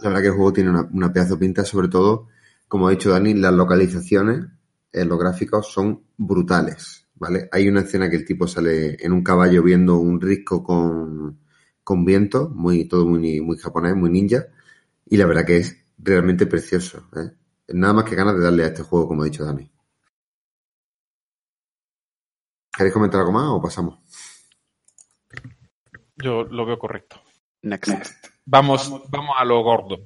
La 0.00 0.10
verdad 0.10 0.22
que 0.22 0.28
el 0.28 0.34
juego 0.34 0.52
tiene 0.52 0.70
una, 0.70 0.88
una 0.92 1.12
pedazo 1.12 1.34
de 1.34 1.40
pinta, 1.40 1.64
sobre 1.64 1.88
todo, 1.88 2.28
como 2.68 2.86
ha 2.86 2.92
dicho 2.92 3.10
Dani, 3.10 3.34
las 3.34 3.52
localizaciones, 3.52 4.46
eh, 4.92 5.04
los 5.04 5.18
gráficos 5.18 5.72
son 5.72 6.04
brutales, 6.16 7.08
¿vale? 7.16 7.48
Hay 7.50 7.66
una 7.66 7.80
escena 7.80 8.08
que 8.08 8.14
el 8.14 8.24
tipo 8.24 8.46
sale 8.46 8.96
en 9.04 9.10
un 9.10 9.24
caballo 9.24 9.60
viendo 9.60 9.96
un 9.96 10.20
risco 10.20 10.62
con, 10.62 11.40
con 11.82 12.04
viento, 12.04 12.48
muy, 12.48 12.86
todo 12.86 13.04
muy, 13.08 13.40
muy 13.40 13.58
japonés, 13.58 13.96
muy 13.96 14.10
ninja, 14.10 14.46
y 15.04 15.16
la 15.16 15.26
verdad 15.26 15.44
que 15.44 15.56
es 15.56 15.76
realmente 15.98 16.46
precioso, 16.46 17.08
¿eh? 17.16 17.32
Nada 17.74 17.92
más 17.92 18.04
que 18.04 18.14
ganas 18.14 18.36
de 18.36 18.44
darle 18.44 18.62
a 18.62 18.68
este 18.68 18.84
juego, 18.84 19.08
como 19.08 19.22
ha 19.22 19.24
dicho 19.24 19.44
Dani. 19.44 19.68
¿Queréis 22.72 22.94
comentar 22.94 23.18
algo 23.18 23.32
más 23.32 23.48
o 23.48 23.60
pasamos? 23.60 23.98
Yo 26.14 26.44
lo 26.44 26.64
veo 26.64 26.78
correcto. 26.78 27.20
Next. 27.62 28.32
Vamos, 28.46 28.92
vamos 29.08 29.36
a 29.38 29.44
lo 29.44 29.62
gordo. 29.62 29.96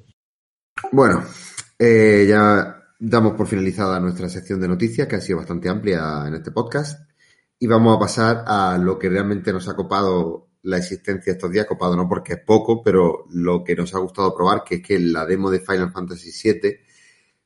Bueno, 0.92 1.24
eh, 1.78 2.26
ya 2.28 2.82
damos 2.98 3.34
por 3.34 3.46
finalizada 3.46 4.00
nuestra 4.00 4.28
sección 4.28 4.60
de 4.60 4.68
noticias, 4.68 5.08
que 5.08 5.16
ha 5.16 5.20
sido 5.20 5.38
bastante 5.38 5.68
amplia 5.68 6.24
en 6.26 6.34
este 6.34 6.50
podcast, 6.50 7.00
y 7.58 7.66
vamos 7.66 7.96
a 7.96 8.00
pasar 8.00 8.44
a 8.46 8.78
lo 8.78 8.98
que 8.98 9.08
realmente 9.08 9.52
nos 9.52 9.68
ha 9.68 9.74
copado 9.74 10.48
la 10.62 10.78
existencia 10.78 11.32
estos 11.32 11.50
días, 11.50 11.66
copado 11.66 11.96
no 11.96 12.08
porque 12.08 12.34
es 12.34 12.40
poco, 12.40 12.82
pero 12.82 13.24
lo 13.30 13.64
que 13.64 13.74
nos 13.74 13.94
ha 13.94 13.98
gustado 13.98 14.34
probar, 14.34 14.64
que 14.64 14.76
es 14.76 14.82
que 14.82 14.98
la 14.98 15.24
demo 15.26 15.50
de 15.50 15.60
Final 15.60 15.90
Fantasy 15.90 16.30
VII 16.30 16.78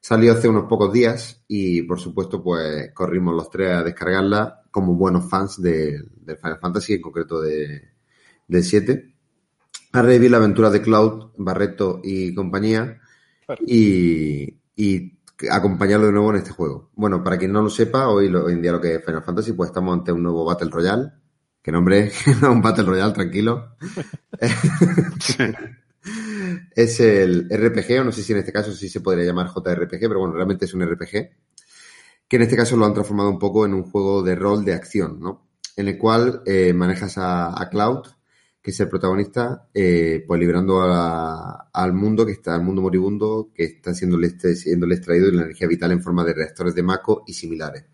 salió 0.01 0.33
hace 0.33 0.49
unos 0.49 0.65
pocos 0.65 0.93
días 0.93 1.45
y, 1.47 1.83
por 1.83 2.01
supuesto, 2.01 2.43
pues 2.43 2.93
corrimos 2.93 3.35
los 3.35 3.49
tres 3.49 3.73
a 3.73 3.83
descargarla 3.83 4.63
como 4.71 4.95
buenos 4.95 5.29
fans 5.29 5.61
de, 5.63 6.03
Final 6.27 6.59
Fantasy, 6.59 6.95
en 6.95 7.03
concreto 7.03 7.41
de, 7.41 7.93
del 8.49 8.65
7, 8.65 9.12
a 9.93 10.03
revivir 10.03 10.31
la 10.31 10.39
aventura 10.39 10.71
de 10.71 10.83
Cloud, 10.83 11.31
Barreto 11.37 12.01
y 12.03 12.35
compañía, 12.35 13.01
y, 13.67 14.55
y 14.77 15.19
acompañarlo 15.51 16.07
de 16.07 16.13
nuevo 16.13 16.31
en 16.31 16.37
este 16.39 16.51
juego. 16.53 16.91
Bueno, 16.95 17.23
para 17.25 17.39
quien 17.39 17.53
no 17.53 17.63
lo 17.63 17.71
sepa, 17.71 18.09
hoy, 18.09 18.29
lo- 18.29 18.45
hoy 18.47 18.53
en 18.55 18.63
día 18.63 18.73
lo 18.73 18.81
que 18.81 18.95
es 18.97 19.05
Final 19.05 19.23
Fantasy, 19.25 19.53
pues 19.53 19.69
estamos 19.71 19.95
ante 19.99 20.13
un 20.13 20.23
nuevo 20.23 20.45
Battle 20.45 20.71
Royale. 20.71 21.11
Que 21.63 21.73
nombre, 21.73 22.11
un 22.51 22.63
Battle 22.63 22.85
Royale, 22.85 23.13
tranquilo. 23.13 23.77
es 26.75 27.01
el 27.01 27.47
RPG, 27.51 28.01
o 28.01 28.05
no 28.05 28.13
sé 28.13 28.23
si 28.23 28.33
en 28.33 28.39
este 28.39 28.53
caso 28.53 28.73
sí 28.73 28.89
se 28.89 29.01
podría 29.01 29.25
llamar 29.25 29.49
JRPG, 29.49 30.01
pero 30.09 30.21
bueno, 30.21 30.35
realmente 30.35 30.65
es 30.65 30.75
un 30.75 30.83
RPG. 30.83 31.31
Que 32.29 32.37
en 32.37 32.43
este 32.43 32.57
caso 32.57 32.77
lo 32.77 32.87
han 32.87 32.95
transformado 32.95 33.31
un 33.31 33.39
poco 33.39 33.67
en 33.67 33.75
un 33.75 33.85
juego 33.85 34.23
de 34.23 34.35
rol 34.35 34.65
de 34.65 34.75
acción, 34.75 35.21
¿no? 35.21 35.47
En 35.77 35.89
el 35.89 35.99
cual 35.99 36.43
eh, 36.47 36.73
manejas 36.73 37.19
a, 37.19 37.61
a 37.61 37.69
Cloud, 37.71 38.07
que 38.63 38.71
es 38.71 38.79
el 38.79 38.89
protagonista, 38.89 39.69
eh, 39.75 40.25
pues 40.25 40.39
liberando 40.39 40.81
al 40.81 41.93
mundo 41.93 42.25
que 42.25 42.33
está, 42.33 42.55
al 42.55 42.63
mundo 42.63 42.81
moribundo, 42.81 43.51
que 43.53 43.65
está 43.65 43.93
siendo 43.93 44.19
siendo 44.55 44.87
extraído 44.87 45.27
de 45.27 45.33
la 45.33 45.43
energía 45.43 45.67
vital 45.67 45.91
en 45.91 46.03
forma 46.03 46.25
de 46.25 46.33
reactores 46.33 46.75
de 46.75 46.83
Mako 46.85 47.25
y 47.27 47.33
similares. 47.33 47.85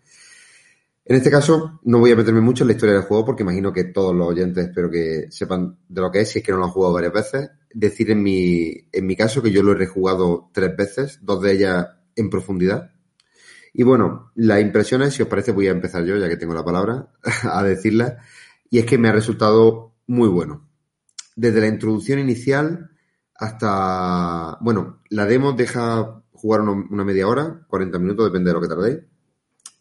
En 1.09 1.15
este 1.15 1.31
caso, 1.31 1.79
no 1.85 1.97
voy 1.97 2.11
a 2.11 2.15
meterme 2.15 2.39
mucho 2.39 2.63
en 2.63 2.67
la 2.67 2.73
historia 2.73 2.93
del 2.93 3.03
juego 3.03 3.25
porque 3.25 3.41
imagino 3.41 3.73
que 3.73 3.85
todos 3.85 4.15
los 4.15 4.27
oyentes 4.27 4.67
espero 4.67 4.91
que 4.91 5.25
sepan 5.31 5.75
de 5.87 6.01
lo 6.01 6.11
que 6.11 6.21
es, 6.21 6.29
si 6.29 6.37
es 6.37 6.45
que 6.45 6.51
no 6.51 6.59
lo 6.59 6.65
han 6.65 6.71
jugado 6.71 6.93
varias 6.93 7.13
veces. 7.13 7.49
Decir 7.73 8.11
en 8.11 8.21
mi, 8.21 8.71
en 8.91 9.07
mi 9.07 9.15
caso 9.15 9.41
que 9.41 9.49
yo 9.49 9.63
lo 9.63 9.71
he 9.71 9.75
rejugado 9.75 10.51
tres 10.53 10.77
veces, 10.77 11.17
dos 11.23 11.41
de 11.41 11.53
ellas 11.53 11.87
en 12.15 12.29
profundidad. 12.29 12.91
Y 13.73 13.81
bueno, 13.81 14.31
las 14.35 14.61
impresiones, 14.61 15.15
si 15.15 15.23
os 15.23 15.27
parece, 15.27 15.51
voy 15.51 15.67
a 15.67 15.71
empezar 15.71 16.05
yo, 16.05 16.15
ya 16.15 16.29
que 16.29 16.37
tengo 16.37 16.53
la 16.53 16.63
palabra, 16.63 17.07
a 17.43 17.63
decirlas. 17.63 18.13
Y 18.69 18.77
es 18.77 18.85
que 18.85 18.99
me 18.99 19.09
ha 19.09 19.11
resultado 19.11 19.88
muy 20.09 20.27
bueno. 20.27 20.67
Desde 21.35 21.61
la 21.61 21.67
introducción 21.67 22.19
inicial 22.19 22.91
hasta, 23.35 24.57
bueno, 24.61 25.01
la 25.09 25.25
demo 25.25 25.53
deja 25.53 26.23
jugar 26.31 26.61
una 26.61 27.03
media 27.05 27.27
hora, 27.27 27.65
40 27.67 27.99
minutos, 27.99 28.25
depende 28.25 28.49
de 28.49 28.53
lo 28.53 28.61
que 28.61 28.67
tardéis. 28.67 28.99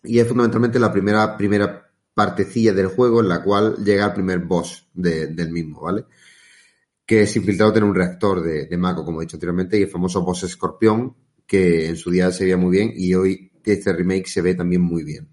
Y 0.04 0.18
es 0.20 0.28
fundamentalmente 0.28 0.78
la 0.78 0.92
primera, 0.92 1.36
primera 1.36 1.90
partecilla 2.14 2.72
del 2.72 2.88
juego 2.88 3.20
en 3.20 3.28
la 3.28 3.42
cual 3.42 3.76
llega 3.84 4.06
el 4.06 4.12
primer 4.12 4.40
boss 4.40 4.88
de- 4.94 5.28
del 5.28 5.50
mismo, 5.50 5.80
¿vale? 5.82 6.04
Que 7.06 7.22
es 7.22 7.36
infiltrado 7.36 7.72
tiene 7.72 7.88
un 7.88 7.94
reactor 7.94 8.42
de, 8.42 8.66
de 8.66 8.76
Mako, 8.76 9.04
como 9.04 9.20
he 9.20 9.24
dicho 9.24 9.36
anteriormente, 9.36 9.78
y 9.78 9.82
el 9.82 9.88
famoso 9.88 10.22
boss 10.22 10.44
escorpión, 10.44 11.16
que 11.46 11.88
en 11.88 11.96
su 11.96 12.10
día 12.10 12.30
se 12.30 12.44
veía 12.44 12.56
muy 12.56 12.70
bien 12.70 12.92
y 12.94 13.14
hoy 13.14 13.50
este 13.64 13.92
remake 13.92 14.26
se 14.28 14.42
ve 14.42 14.54
también 14.54 14.82
muy 14.82 15.04
bien. 15.04 15.28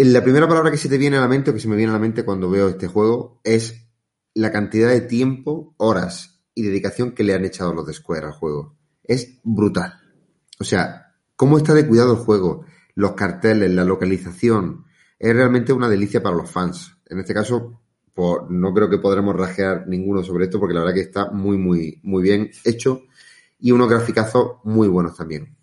En 0.00 0.14
La 0.14 0.22
primera 0.22 0.48
palabra 0.48 0.70
que 0.70 0.78
se 0.78 0.88
te 0.88 0.96
viene 0.96 1.18
a 1.18 1.20
la 1.20 1.28
mente 1.28 1.50
o 1.50 1.52
que 1.52 1.60
se 1.60 1.68
me 1.68 1.76
viene 1.76 1.90
a 1.90 1.92
la 1.92 2.00
mente 2.00 2.24
cuando 2.24 2.48
veo 2.48 2.70
este 2.70 2.86
juego 2.86 3.38
es 3.44 3.86
la 4.32 4.50
cantidad 4.50 4.88
de 4.88 5.02
tiempo, 5.02 5.74
horas 5.76 6.40
y 6.54 6.62
dedicación 6.62 7.12
que 7.12 7.22
le 7.22 7.34
han 7.34 7.44
echado 7.44 7.74
los 7.74 7.86
de 7.86 7.92
Square 7.92 8.28
al 8.28 8.32
juego. 8.32 8.78
Es 9.04 9.40
brutal. 9.44 10.00
O 10.58 10.64
sea, 10.64 11.12
cómo 11.36 11.58
está 11.58 11.74
de 11.74 11.86
cuidado 11.86 12.14
el 12.14 12.20
juego, 12.20 12.64
los 12.94 13.12
carteles, 13.12 13.70
la 13.72 13.84
localización, 13.84 14.86
es 15.18 15.34
realmente 15.34 15.74
una 15.74 15.90
delicia 15.90 16.22
para 16.22 16.34
los 16.34 16.50
fans. 16.50 16.96
En 17.04 17.18
este 17.18 17.34
caso, 17.34 17.82
pues, 18.14 18.38
no 18.48 18.72
creo 18.72 18.88
que 18.88 18.96
podremos 18.96 19.36
rajear 19.36 19.86
ninguno 19.86 20.22
sobre 20.22 20.44
esto 20.46 20.58
porque 20.58 20.72
la 20.72 20.80
verdad 20.80 20.94
que 20.94 21.02
está 21.02 21.30
muy, 21.30 21.58
muy, 21.58 22.00
muy 22.04 22.22
bien 22.22 22.50
hecho 22.64 23.02
y 23.58 23.70
unos 23.70 23.90
graficazos 23.90 24.60
muy 24.64 24.88
buenos 24.88 25.14
también. 25.14 25.59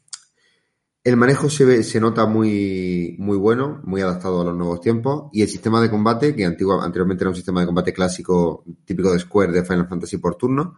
El 1.07 1.15
manejo 1.15 1.49
se, 1.49 1.63
ve, 1.63 1.84
se 1.84 2.01
nota 2.01 2.25
muy, 2.25 3.15
muy 3.17 3.38
bueno, 3.38 3.79
muy 3.85 4.01
adaptado 4.01 4.41
a 4.41 4.43
los 4.43 4.53
nuevos 4.53 4.81
tiempos. 4.81 5.29
Y 5.31 5.41
el 5.41 5.47
sistema 5.47 5.81
de 5.81 5.89
combate, 5.89 6.35
que 6.35 6.43
anteriormente 6.43 7.23
era 7.23 7.29
un 7.29 7.35
sistema 7.38 7.61
de 7.61 7.65
combate 7.65 7.93
clásico 7.93 8.65
típico 8.84 9.13
de 9.13 9.19
Square 9.19 9.53
de 9.53 9.63
Final 9.63 9.88
Fantasy 9.88 10.17
por 10.17 10.35
turno. 10.35 10.75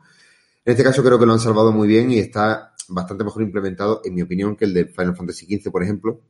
En 0.64 0.72
este 0.72 0.84
caso 0.84 1.04
creo 1.04 1.18
que 1.18 1.26
lo 1.26 1.34
han 1.34 1.40
salvado 1.40 1.72
muy 1.72 1.88
bien 1.88 2.12
y 2.12 2.20
está 2.20 2.76
bastante 2.90 3.24
mejor 3.24 3.42
implementado, 3.42 4.02
en 4.06 4.14
mi 4.14 4.22
opinión, 4.22 4.56
que 4.56 4.66
el 4.66 4.74
de 4.76 4.86
Final 4.86 5.16
Fantasy 5.16 5.48
XV, 5.48 5.72
por 5.72 5.82
ejemplo, 5.82 6.22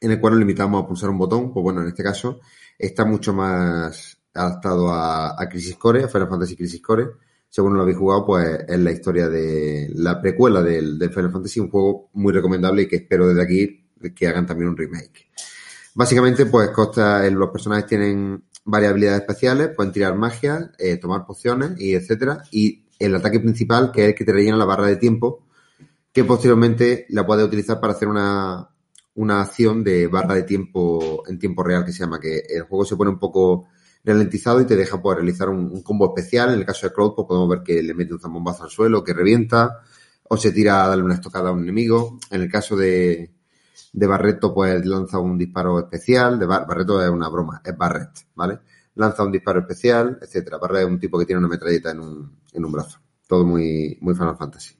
en 0.00 0.12
el 0.12 0.18
cual 0.18 0.32
nos 0.32 0.40
limitamos 0.40 0.82
a 0.82 0.86
pulsar 0.88 1.10
un 1.10 1.18
botón. 1.18 1.52
Pues 1.52 1.62
bueno, 1.62 1.82
en 1.82 1.88
este 1.88 2.02
caso 2.02 2.40
está 2.78 3.04
mucho 3.04 3.34
más 3.34 4.16
adaptado 4.32 4.88
a, 4.90 5.38
a 5.38 5.48
Crisis 5.50 5.76
Core, 5.76 6.04
a 6.04 6.08
Final 6.08 6.30
Fantasy 6.30 6.56
Crisis 6.56 6.80
Core. 6.80 7.08
Según 7.52 7.74
lo 7.76 7.82
habéis 7.82 7.98
jugado, 7.98 8.24
pues 8.24 8.60
es 8.66 8.78
la 8.78 8.92
historia 8.92 9.28
de 9.28 9.90
la 9.94 10.22
precuela 10.22 10.62
del, 10.62 10.98
Final 11.10 11.30
Fantasy, 11.30 11.60
un 11.60 11.68
juego 11.68 12.08
muy 12.14 12.32
recomendable 12.32 12.80
y 12.80 12.88
que 12.88 12.96
espero 12.96 13.28
desde 13.28 13.42
aquí 13.42 13.84
que 14.16 14.26
hagan 14.26 14.46
también 14.46 14.70
un 14.70 14.76
remake. 14.78 15.28
Básicamente, 15.94 16.46
pues 16.46 16.70
consta, 16.70 17.26
en- 17.26 17.38
los 17.38 17.50
personajes 17.50 17.84
tienen 17.84 18.42
varias 18.64 18.92
habilidades 18.92 19.20
especiales, 19.20 19.68
pueden 19.76 19.92
tirar 19.92 20.16
magia, 20.16 20.72
eh, 20.78 20.96
tomar 20.96 21.26
pociones 21.26 21.78
y 21.78 21.92
etcétera. 21.94 22.42
Y 22.50 22.86
el 22.98 23.14
ataque 23.16 23.38
principal, 23.38 23.92
que 23.92 24.04
es 24.04 24.08
el 24.08 24.14
que 24.14 24.24
te 24.24 24.32
rellena 24.32 24.56
la 24.56 24.64
barra 24.64 24.86
de 24.86 24.96
tiempo, 24.96 25.44
que 26.10 26.24
posteriormente 26.24 27.04
la 27.10 27.26
puedes 27.26 27.44
utilizar 27.44 27.78
para 27.78 27.92
hacer 27.92 28.08
una 28.08 29.42
acción 29.42 29.84
de 29.84 30.06
barra 30.06 30.36
de 30.36 30.44
tiempo 30.44 31.22
en 31.28 31.38
tiempo 31.38 31.62
real, 31.62 31.84
que 31.84 31.92
se 31.92 31.98
llama, 31.98 32.18
que 32.18 32.44
el 32.48 32.62
juego 32.62 32.86
se 32.86 32.96
pone 32.96 33.10
un 33.10 33.18
poco 33.18 33.66
ralentizado 34.04 34.60
y 34.60 34.66
te 34.66 34.76
deja 34.76 35.00
pues, 35.00 35.16
realizar 35.16 35.48
un, 35.48 35.82
combo 35.82 36.14
especial. 36.14 36.52
En 36.52 36.60
el 36.60 36.66
caso 36.66 36.86
de 36.86 36.92
Cloud, 36.92 37.14
pues 37.14 37.26
podemos 37.28 37.48
ver 37.48 37.62
que 37.62 37.82
le 37.82 37.94
mete 37.94 38.14
un 38.14 38.20
zambombazo 38.20 38.64
al 38.64 38.70
suelo, 38.70 39.04
que 39.04 39.12
revienta, 39.14 39.80
o 40.28 40.36
se 40.36 40.52
tira 40.52 40.84
a 40.84 40.88
darle 40.88 41.04
una 41.04 41.14
estocada 41.14 41.50
a 41.50 41.52
un 41.52 41.62
enemigo. 41.62 42.18
En 42.30 42.42
el 42.42 42.50
caso 42.50 42.76
de, 42.76 43.30
de 43.92 44.06
Barreto, 44.06 44.52
pues 44.54 44.84
lanza 44.86 45.18
un 45.18 45.38
disparo 45.38 45.78
especial. 45.80 46.38
De 46.38 46.46
Bar- 46.46 46.66
Barreto 46.66 47.02
es 47.02 47.10
una 47.10 47.28
broma, 47.28 47.60
es 47.64 47.76
Barret, 47.76 48.10
¿vale? 48.34 48.58
Lanza 48.94 49.24
un 49.24 49.32
disparo 49.32 49.60
especial, 49.60 50.18
etcétera. 50.20 50.58
Barret 50.58 50.82
es 50.82 50.86
un 50.86 50.98
tipo 51.00 51.18
que 51.18 51.26
tiene 51.26 51.38
una 51.40 51.48
metralleta 51.48 51.90
en 51.92 52.00
un, 52.00 52.38
en 52.52 52.64
un 52.64 52.72
brazo. 52.72 52.98
Todo 53.26 53.44
muy, 53.44 53.98
muy 54.00 54.14
Final 54.14 54.36
Fantasy. 54.36 54.74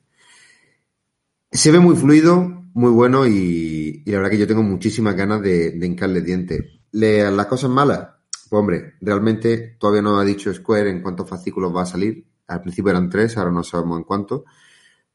Se 1.51 1.71
ve 1.71 1.79
muy 1.81 1.95
fluido, 1.97 2.65
muy 2.75 2.91
bueno 2.91 3.27
y, 3.27 4.03
y 4.05 4.11
la 4.11 4.19
verdad 4.19 4.31
que 4.31 4.39
yo 4.39 4.47
tengo 4.47 4.63
muchísimas 4.63 5.15
ganas 5.15 5.43
de, 5.43 5.73
de 5.73 5.87
hincarle 5.87 6.23
dientes. 6.23 6.65
Le- 6.93 7.31
las 7.31 7.47
cosas 7.47 7.71
malas, 7.71 8.09
pues 8.53 8.61
hombre, 8.61 8.97
realmente 9.01 9.77
todavía 9.79 10.03
no 10.03 10.19
ha 10.19 10.25
dicho 10.27 10.53
Square 10.53 10.91
en 10.91 11.01
cuántos 11.01 11.27
fascículos 11.27 11.75
va 11.75 11.85
a 11.85 11.87
salir. 11.87 12.27
Al 12.49 12.61
principio 12.61 12.91
eran 12.91 13.09
tres, 13.09 13.39
ahora 13.39 13.51
no 13.51 13.65
sabemos 13.65 13.97
en 13.97 14.05
cuánto. 14.05 14.45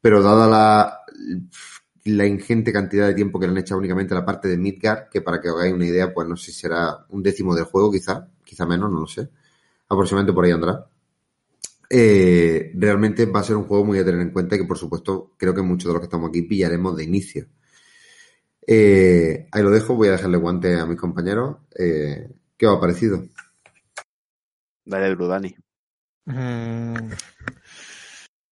Pero 0.00 0.20
dada 0.24 1.04
la, 2.04 2.26
ingente 2.26 2.72
cantidad 2.72 3.06
de 3.06 3.14
tiempo 3.14 3.38
que 3.38 3.46
le 3.46 3.52
han 3.52 3.58
echado 3.58 3.78
únicamente 3.78 4.12
a 4.12 4.16
la 4.18 4.24
parte 4.24 4.48
de 4.48 4.58
Midgar, 4.58 5.08
que 5.08 5.20
para 5.20 5.40
que 5.40 5.50
os 5.50 5.54
hagáis 5.54 5.72
una 5.72 5.86
idea, 5.86 6.12
pues 6.12 6.26
no 6.26 6.36
sé 6.36 6.50
si 6.50 6.62
será 6.62 7.06
un 7.10 7.22
décimo 7.22 7.54
del 7.54 7.66
juego, 7.66 7.92
quizá, 7.92 8.28
quizá 8.42 8.66
menos, 8.66 8.90
no 8.90 8.98
lo 8.98 9.06
sé. 9.06 9.30
Aproximadamente 9.88 10.32
por 10.32 10.44
ahí 10.44 10.50
andará. 10.50 10.88
Eh, 11.88 12.72
realmente 12.74 13.24
va 13.26 13.38
a 13.38 13.44
ser 13.44 13.54
un 13.54 13.66
juego 13.68 13.84
muy 13.84 14.00
a 14.00 14.04
tener 14.04 14.20
en 14.20 14.32
cuenta 14.32 14.56
y 14.56 14.58
que 14.58 14.64
por 14.64 14.78
supuesto 14.78 15.34
creo 15.36 15.54
que 15.54 15.62
muchos 15.62 15.86
de 15.86 15.92
los 15.92 16.00
que 16.00 16.06
estamos 16.06 16.30
aquí 16.30 16.42
pillaremos 16.42 16.96
de 16.96 17.04
inicio. 17.04 17.46
Eh, 18.66 19.46
ahí 19.52 19.62
lo 19.62 19.70
dejo, 19.70 19.94
voy 19.94 20.08
a 20.08 20.12
dejarle 20.12 20.38
guante 20.38 20.74
a 20.74 20.86
mis 20.86 20.98
compañeros. 20.98 21.58
Eh, 21.78 22.28
¿Qué 22.58 22.66
os 22.66 22.76
ha 22.76 22.80
parecido? 22.80 23.22
Dale 24.84 25.08
duro, 25.10 25.28
Dani. 25.28 25.54
Mm, 26.26 27.12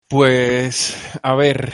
Pues, 0.08 0.96
a 1.22 1.34
ver, 1.34 1.72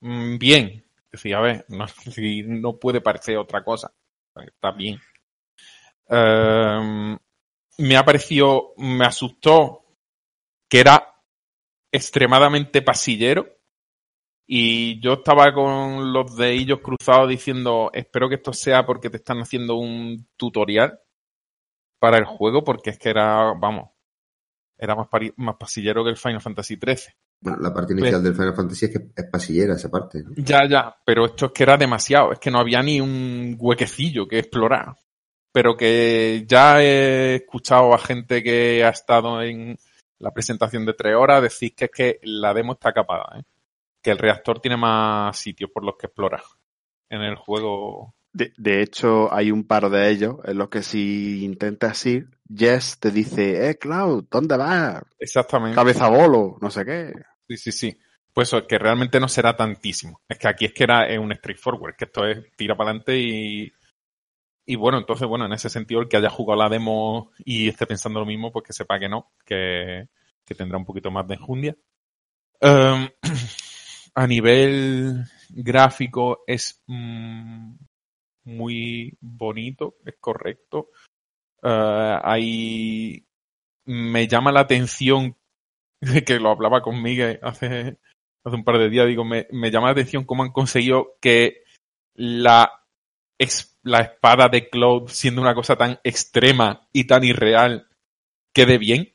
mm, 0.00 0.36
bien. 0.38 0.84
Decir, 1.10 1.34
a 1.34 1.40
ver, 1.40 1.64
no, 2.48 2.78
puede 2.78 3.00
parecer 3.00 3.38
otra 3.38 3.64
cosa. 3.64 3.92
Está 4.36 4.72
bien. 4.72 4.98
Em, 6.08 7.16
me 7.78 7.96
ha 7.96 8.04
parecido, 8.04 8.74
me 8.76 9.06
asustó 9.06 9.84
que 10.68 10.80
era 10.80 11.14
extremadamente 11.92 12.82
pasillero. 12.82 13.46
Y 14.46 15.00
yo 15.00 15.14
estaba 15.14 15.54
con 15.54 16.12
los 16.12 16.36
dedillos 16.36 16.80
cruzados 16.80 17.30
diciendo, 17.30 17.90
espero 17.94 18.28
que 18.28 18.34
esto 18.34 18.52
sea 18.52 18.84
porque 18.84 19.08
te 19.08 19.16
están 19.16 19.38
haciendo 19.38 19.76
un 19.76 20.28
tutorial 20.36 21.00
para 22.04 22.18
el 22.18 22.26
juego, 22.26 22.62
porque 22.62 22.90
es 22.90 22.98
que 22.98 23.08
era, 23.08 23.54
vamos, 23.54 23.88
era 24.76 24.94
más, 24.94 25.08
más 25.36 25.56
pasillero 25.56 26.04
que 26.04 26.10
el 26.10 26.18
Final 26.18 26.42
Fantasy 26.42 26.76
XIII. 26.76 27.14
Bueno, 27.40 27.58
la 27.62 27.72
parte 27.72 27.94
inicial 27.94 28.22
del 28.22 28.34
Final 28.34 28.54
Fantasy 28.54 28.84
es 28.84 28.92
que 28.92 29.06
es 29.16 29.30
pasillera 29.32 29.74
esa 29.74 29.90
parte. 29.90 30.22
¿no? 30.22 30.32
Ya, 30.36 30.68
ya, 30.68 30.94
pero 31.02 31.24
esto 31.24 31.46
es 31.46 31.52
que 31.52 31.62
era 31.62 31.78
demasiado, 31.78 32.32
es 32.32 32.38
que 32.38 32.50
no 32.50 32.58
había 32.58 32.82
ni 32.82 33.00
un 33.00 33.56
huequecillo 33.58 34.28
que 34.28 34.40
explorar. 34.40 34.94
Pero 35.50 35.78
que 35.78 36.44
ya 36.46 36.82
he 36.82 37.36
escuchado 37.36 37.94
a 37.94 37.98
gente 37.98 38.42
que 38.42 38.84
ha 38.84 38.90
estado 38.90 39.40
en 39.40 39.78
la 40.18 40.30
presentación 40.30 40.84
de 40.84 40.92
tres 40.92 41.16
horas 41.16 41.40
decir 41.40 41.74
que 41.74 41.86
es 41.86 41.90
que 41.90 42.20
la 42.24 42.52
demo 42.52 42.74
está 42.74 42.92
capada, 42.92 43.38
¿eh? 43.38 43.44
que 44.02 44.10
el 44.10 44.18
reactor 44.18 44.60
tiene 44.60 44.76
más 44.76 45.38
sitios 45.38 45.70
por 45.72 45.82
los 45.82 45.96
que 45.98 46.08
explorar 46.08 46.42
en 47.08 47.22
el 47.22 47.36
juego. 47.36 48.14
De, 48.34 48.52
de 48.56 48.82
hecho, 48.82 49.32
hay 49.32 49.52
un 49.52 49.64
par 49.64 49.88
de 49.88 50.10
ellos 50.10 50.38
en 50.44 50.58
los 50.58 50.68
que 50.68 50.82
si 50.82 51.44
intentas 51.44 52.04
ir, 52.04 52.28
Jess 52.52 52.98
te 52.98 53.12
dice, 53.12 53.70
eh, 53.70 53.78
Cloud, 53.78 54.24
¿dónde 54.28 54.56
vas? 54.56 55.02
Exactamente. 55.20 55.76
Cabeza 55.76 56.08
bolo, 56.08 56.58
no 56.60 56.68
sé 56.68 56.84
qué. 56.84 57.12
Sí, 57.48 57.56
sí, 57.56 57.72
sí. 57.72 57.98
Pues 58.32 58.48
eso, 58.48 58.66
que 58.66 58.76
realmente 58.76 59.20
no 59.20 59.28
será 59.28 59.56
tantísimo. 59.56 60.20
Es 60.28 60.36
que 60.38 60.48
aquí 60.48 60.64
es 60.64 60.72
que 60.72 60.82
era 60.82 61.06
es 61.06 61.16
un 61.20 61.32
straightforward, 61.32 61.94
que 61.94 62.06
esto 62.06 62.26
es 62.26 62.44
tira 62.56 62.76
para 62.76 62.90
adelante 62.90 63.16
y. 63.16 63.72
Y 64.66 64.76
bueno, 64.76 64.98
entonces, 64.98 65.28
bueno, 65.28 65.44
en 65.44 65.52
ese 65.52 65.68
sentido, 65.68 66.00
el 66.00 66.08
que 66.08 66.16
haya 66.16 66.30
jugado 66.30 66.60
la 66.60 66.70
demo 66.70 67.30
y 67.44 67.68
esté 67.68 67.86
pensando 67.86 68.18
lo 68.18 68.26
mismo, 68.26 68.50
pues 68.50 68.64
que 68.64 68.72
sepa 68.72 68.98
que 68.98 69.10
no, 69.10 69.30
que, 69.44 70.08
que 70.44 70.54
tendrá 70.54 70.78
un 70.78 70.86
poquito 70.86 71.10
más 71.10 71.28
de 71.28 71.34
enjundia. 71.34 71.76
Em, 72.60 73.08
a 74.14 74.26
nivel 74.26 75.22
gráfico 75.50 76.44
es 76.46 76.82
mm, 76.86 77.74
muy 78.44 79.16
bonito, 79.20 79.96
es 80.04 80.16
correcto. 80.20 80.90
Hay. 81.62 83.26
Me 83.86 84.28
llama 84.28 84.52
la 84.52 84.60
atención 84.60 85.36
que 86.26 86.38
lo 86.38 86.50
hablaba 86.50 86.82
con 86.82 87.02
Miguel 87.02 87.38
hace, 87.42 87.98
hace 88.44 88.56
un 88.56 88.64
par 88.64 88.78
de 88.78 88.88
días, 88.88 89.06
digo, 89.06 89.24
me, 89.24 89.46
me 89.50 89.70
llama 89.70 89.88
la 89.88 89.92
atención 89.92 90.24
cómo 90.24 90.42
han 90.42 90.52
conseguido 90.52 91.16
que 91.20 91.64
la, 92.14 92.84
la 93.82 94.00
espada 94.00 94.48
de 94.48 94.68
Cloud, 94.68 95.08
siendo 95.08 95.40
una 95.40 95.54
cosa 95.54 95.76
tan 95.76 95.98
extrema 96.04 96.88
y 96.92 97.06
tan 97.06 97.24
irreal, 97.24 97.88
quede 98.54 98.78
bien, 98.78 99.14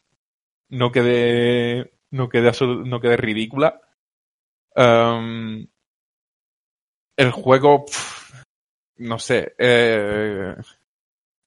no 0.70 0.92
quede, 0.92 1.94
no 2.12 2.30
quede, 2.30 2.52
no 2.62 3.00
quede 3.00 3.18
ridícula. 3.18 3.82
El 4.76 5.68
juego, 7.32 7.86
no 9.00 9.20
sé, 9.20 9.56
eh, 9.58 10.56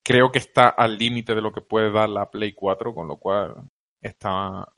creo 0.03 0.33
que 0.33 0.39
está 0.39 0.69
al 0.69 0.99
límite 0.99 1.35
de 1.35 1.43
lo 1.43 1.53
que 1.53 1.61
puede 1.61 1.91
dar 1.93 2.09
la 2.09 2.31
Play 2.31 2.53
4, 2.55 2.95
con 2.95 3.09
lo 3.09 3.17
cual 3.19 3.55
está, 4.01 4.69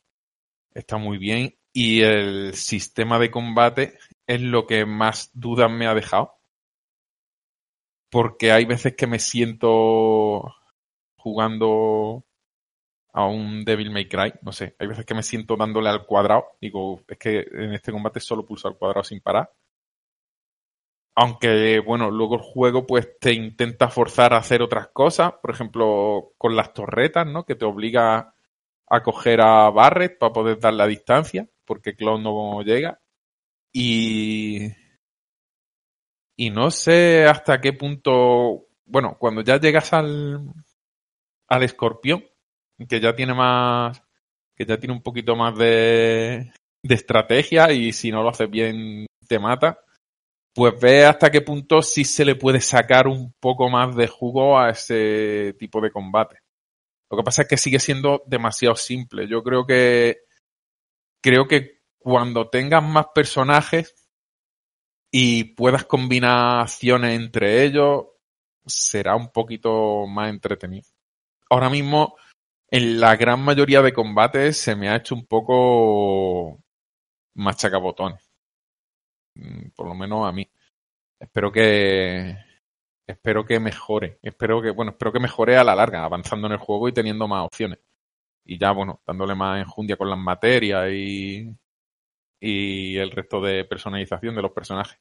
está 0.74 0.96
muy 0.98 1.18
bien. 1.18 1.56
Y 1.72 2.02
el 2.02 2.54
sistema 2.54 3.18
de 3.18 3.30
combate 3.30 3.98
es 4.26 4.40
lo 4.40 4.66
que 4.66 4.86
más 4.86 5.30
dudas 5.34 5.70
me 5.70 5.86
ha 5.86 5.94
dejado. 5.94 6.34
Porque 8.10 8.52
hay 8.52 8.64
veces 8.64 8.94
que 8.96 9.06
me 9.06 9.18
siento 9.18 10.54
jugando 11.16 12.24
a 13.12 13.26
un 13.26 13.64
Devil 13.64 13.90
May 13.90 14.08
Cry, 14.08 14.34
no 14.42 14.52
sé, 14.52 14.74
hay 14.78 14.88
veces 14.88 15.06
que 15.06 15.14
me 15.14 15.22
siento 15.22 15.56
dándole 15.56 15.88
al 15.88 16.04
cuadrado, 16.04 16.46
digo, 16.60 17.00
es 17.08 17.18
que 17.18 17.46
en 17.52 17.72
este 17.72 17.92
combate 17.92 18.20
solo 18.20 18.44
pulso 18.44 18.68
al 18.68 18.76
cuadrado 18.76 19.04
sin 19.04 19.20
parar. 19.20 19.50
Aunque, 21.16 21.78
bueno, 21.78 22.10
luego 22.10 22.36
el 22.36 22.42
juego 22.42 22.86
pues 22.86 23.18
te 23.20 23.32
intenta 23.32 23.88
forzar 23.88 24.34
a 24.34 24.38
hacer 24.38 24.62
otras 24.62 24.88
cosas, 24.88 25.34
por 25.40 25.52
ejemplo, 25.52 26.32
con 26.38 26.56
las 26.56 26.72
torretas, 26.74 27.26
¿no? 27.26 27.44
Que 27.44 27.54
te 27.54 27.64
obliga 27.64 28.34
a 28.88 29.02
coger 29.02 29.40
a 29.40 29.70
Barret 29.70 30.18
para 30.18 30.32
poder 30.32 30.58
dar 30.58 30.74
la 30.74 30.86
distancia, 30.86 31.48
porque 31.64 31.94
Cloud 31.94 32.20
no 32.20 32.62
llega. 32.62 33.00
Y. 33.72 34.68
Y 36.36 36.50
no 36.50 36.70
sé 36.70 37.26
hasta 37.26 37.60
qué 37.60 37.72
punto. 37.72 38.66
Bueno, 38.86 39.16
cuando 39.18 39.42
ya 39.42 39.58
llegas 39.60 39.92
al. 39.92 40.52
al 41.48 41.62
escorpión, 41.62 42.24
que 42.88 43.00
ya 43.00 43.14
tiene 43.14 43.34
más. 43.34 44.02
que 44.56 44.66
ya 44.66 44.78
tiene 44.78 44.94
un 44.94 45.02
poquito 45.02 45.36
más 45.36 45.56
de. 45.56 46.52
de 46.82 46.94
estrategia, 46.94 47.72
y 47.72 47.92
si 47.92 48.10
no 48.10 48.22
lo 48.22 48.30
haces 48.30 48.50
bien, 48.50 49.06
te 49.28 49.38
mata. 49.38 49.83
Pues 50.54 50.80
ve 50.80 51.04
hasta 51.04 51.30
qué 51.30 51.40
punto 51.40 51.82
sí 51.82 52.04
se 52.04 52.24
le 52.24 52.36
puede 52.36 52.60
sacar 52.60 53.08
un 53.08 53.32
poco 53.40 53.68
más 53.68 53.96
de 53.96 54.06
jugo 54.06 54.58
a 54.58 54.70
ese 54.70 55.54
tipo 55.58 55.80
de 55.80 55.90
combate. 55.90 56.38
Lo 57.10 57.18
que 57.18 57.24
pasa 57.24 57.42
es 57.42 57.48
que 57.48 57.56
sigue 57.56 57.80
siendo 57.80 58.22
demasiado 58.26 58.76
simple. 58.76 59.26
Yo 59.28 59.42
creo 59.42 59.66
que 59.66 60.18
creo 61.20 61.48
que 61.48 61.82
cuando 61.98 62.48
tengas 62.50 62.82
más 62.82 63.06
personajes 63.14 63.94
y 65.10 65.44
puedas 65.54 65.84
combinar 65.84 66.62
acciones 66.62 67.14
entre 67.14 67.64
ellos, 67.64 68.06
será 68.66 69.16
un 69.16 69.30
poquito 69.32 70.06
más 70.06 70.30
entretenido. 70.30 70.86
Ahora 71.50 71.70
mismo, 71.70 72.16
en 72.70 73.00
la 73.00 73.16
gran 73.16 73.40
mayoría 73.40 73.82
de 73.82 73.92
combates 73.92 74.58
se 74.58 74.76
me 74.76 74.88
ha 74.88 74.96
hecho 74.96 75.14
un 75.14 75.26
poco 75.26 76.58
machacabotones. 77.34 78.23
Mm, 79.34 79.70
Por 79.74 79.88
lo 79.88 79.94
menos 79.94 80.26
a 80.28 80.32
mí. 80.32 80.48
Espero 81.20 81.52
que 81.52 82.36
espero 83.06 83.44
que 83.44 83.60
mejore. 83.60 84.18
Espero 84.22 84.62
que, 84.62 84.70
bueno, 84.70 84.92
espero 84.92 85.12
que 85.12 85.20
mejore 85.20 85.56
a 85.56 85.64
la 85.64 85.74
larga, 85.74 86.04
avanzando 86.04 86.46
en 86.46 86.54
el 86.54 86.58
juego 86.58 86.88
y 86.88 86.92
teniendo 86.92 87.28
más 87.28 87.44
opciones. 87.44 87.78
Y 88.44 88.58
ya, 88.58 88.72
bueno, 88.72 89.02
dándole 89.06 89.34
más 89.34 89.60
enjundia 89.60 89.96
con 89.96 90.10
las 90.10 90.18
materias 90.18 90.90
y, 90.92 91.48
y 92.40 92.96
el 92.98 93.10
resto 93.10 93.40
de 93.40 93.64
personalización 93.64 94.34
de 94.34 94.42
los 94.42 94.52
personajes. 94.52 94.98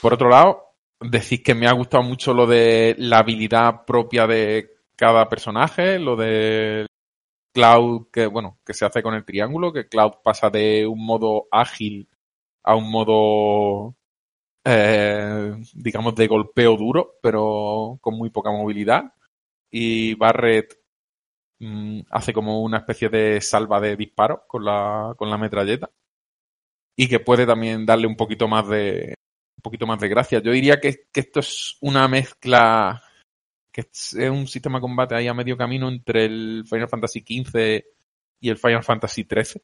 Por 0.00 0.14
otro 0.14 0.28
lado, 0.28 0.74
decís 1.00 1.42
que 1.42 1.54
me 1.54 1.66
ha 1.66 1.72
gustado 1.72 2.02
mucho 2.02 2.34
lo 2.34 2.46
de 2.46 2.94
la 2.98 3.18
habilidad 3.18 3.84
propia 3.86 4.26
de 4.26 4.70
cada 4.96 5.28
personaje, 5.28 5.98
lo 5.98 6.16
de 6.16 6.86
Cloud, 7.52 8.08
que 8.12 8.26
bueno, 8.26 8.58
que 8.64 8.74
se 8.74 8.84
hace 8.84 9.02
con 9.02 9.14
el 9.14 9.24
triángulo, 9.24 9.72
que 9.72 9.88
Cloud 9.88 10.14
pasa 10.22 10.50
de 10.50 10.86
un 10.86 11.04
modo 11.04 11.46
ágil 11.50 12.08
a 12.64 12.74
un 12.74 12.90
modo 12.90 13.96
eh, 14.64 15.54
digamos, 15.74 16.14
de 16.14 16.26
golpeo 16.26 16.76
duro, 16.76 17.18
pero 17.22 17.98
con 18.00 18.16
muy 18.16 18.30
poca 18.30 18.50
movilidad. 18.50 19.12
Y 19.70 20.14
Barret 20.14 20.78
mm, 21.60 22.00
hace 22.10 22.32
como 22.32 22.62
una 22.62 22.78
especie 22.78 23.08
de 23.10 23.40
salva 23.40 23.80
de 23.80 23.96
disparo 23.96 24.44
con 24.48 24.64
la, 24.64 25.14
con 25.16 25.30
la 25.30 25.38
metralleta. 25.38 25.90
Y 26.96 27.08
que 27.08 27.20
puede 27.20 27.46
también 27.46 27.84
darle 27.84 28.06
un 28.06 28.16
poquito 28.16 28.48
más 28.48 28.68
de, 28.68 29.14
un 29.56 29.62
poquito 29.62 29.86
más 29.86 30.00
de 30.00 30.08
gracia. 30.08 30.40
Yo 30.40 30.52
diría 30.52 30.80
que, 30.80 31.08
que 31.12 31.20
esto 31.20 31.40
es 31.40 31.76
una 31.80 32.08
mezcla, 32.08 33.02
que 33.72 33.82
es 33.82 34.14
un 34.14 34.46
sistema 34.46 34.78
de 34.78 34.82
combate 34.82 35.14
ahí 35.16 35.28
a 35.28 35.34
medio 35.34 35.56
camino 35.56 35.88
entre 35.88 36.26
el 36.26 36.64
Final 36.66 36.88
Fantasy 36.88 37.20
XV 37.20 37.84
y 38.40 38.48
el 38.48 38.58
Final 38.58 38.84
Fantasy 38.84 39.26
XIII. 39.28 39.62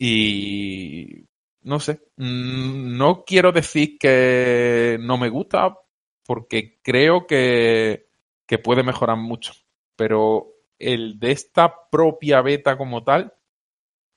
Y 0.00 1.27
no 1.62 1.80
sé, 1.80 2.00
mm, 2.16 2.96
no 2.96 3.24
quiero 3.24 3.52
decir 3.52 3.98
que 3.98 4.98
no 5.00 5.18
me 5.18 5.28
gusta 5.28 5.76
porque 6.24 6.80
creo 6.82 7.26
que, 7.26 8.08
que 8.46 8.58
puede 8.58 8.82
mejorar 8.82 9.16
mucho, 9.16 9.54
pero 9.96 10.48
el 10.78 11.18
de 11.18 11.32
esta 11.32 11.88
propia 11.90 12.42
beta 12.42 12.76
como 12.76 13.02
tal, 13.04 13.34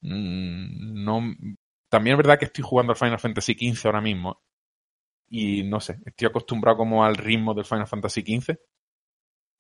mm, 0.01 1.03
no, 1.03 1.21
también 1.89 2.15
es 2.15 2.17
verdad 2.17 2.39
que 2.39 2.45
estoy 2.45 2.63
jugando 2.63 2.93
al 2.93 2.97
Final 2.97 3.19
Fantasy 3.19 3.53
XV 3.53 3.85
ahora 3.85 4.01
mismo 4.01 4.41
y 5.29 5.63
no 5.63 5.79
sé, 5.79 5.99
estoy 6.05 6.27
acostumbrado 6.27 6.77
como 6.77 7.05
al 7.05 7.15
ritmo 7.15 7.53
del 7.53 7.65
Final 7.65 7.87
Fantasy 7.87 8.21
XV, 8.21 8.57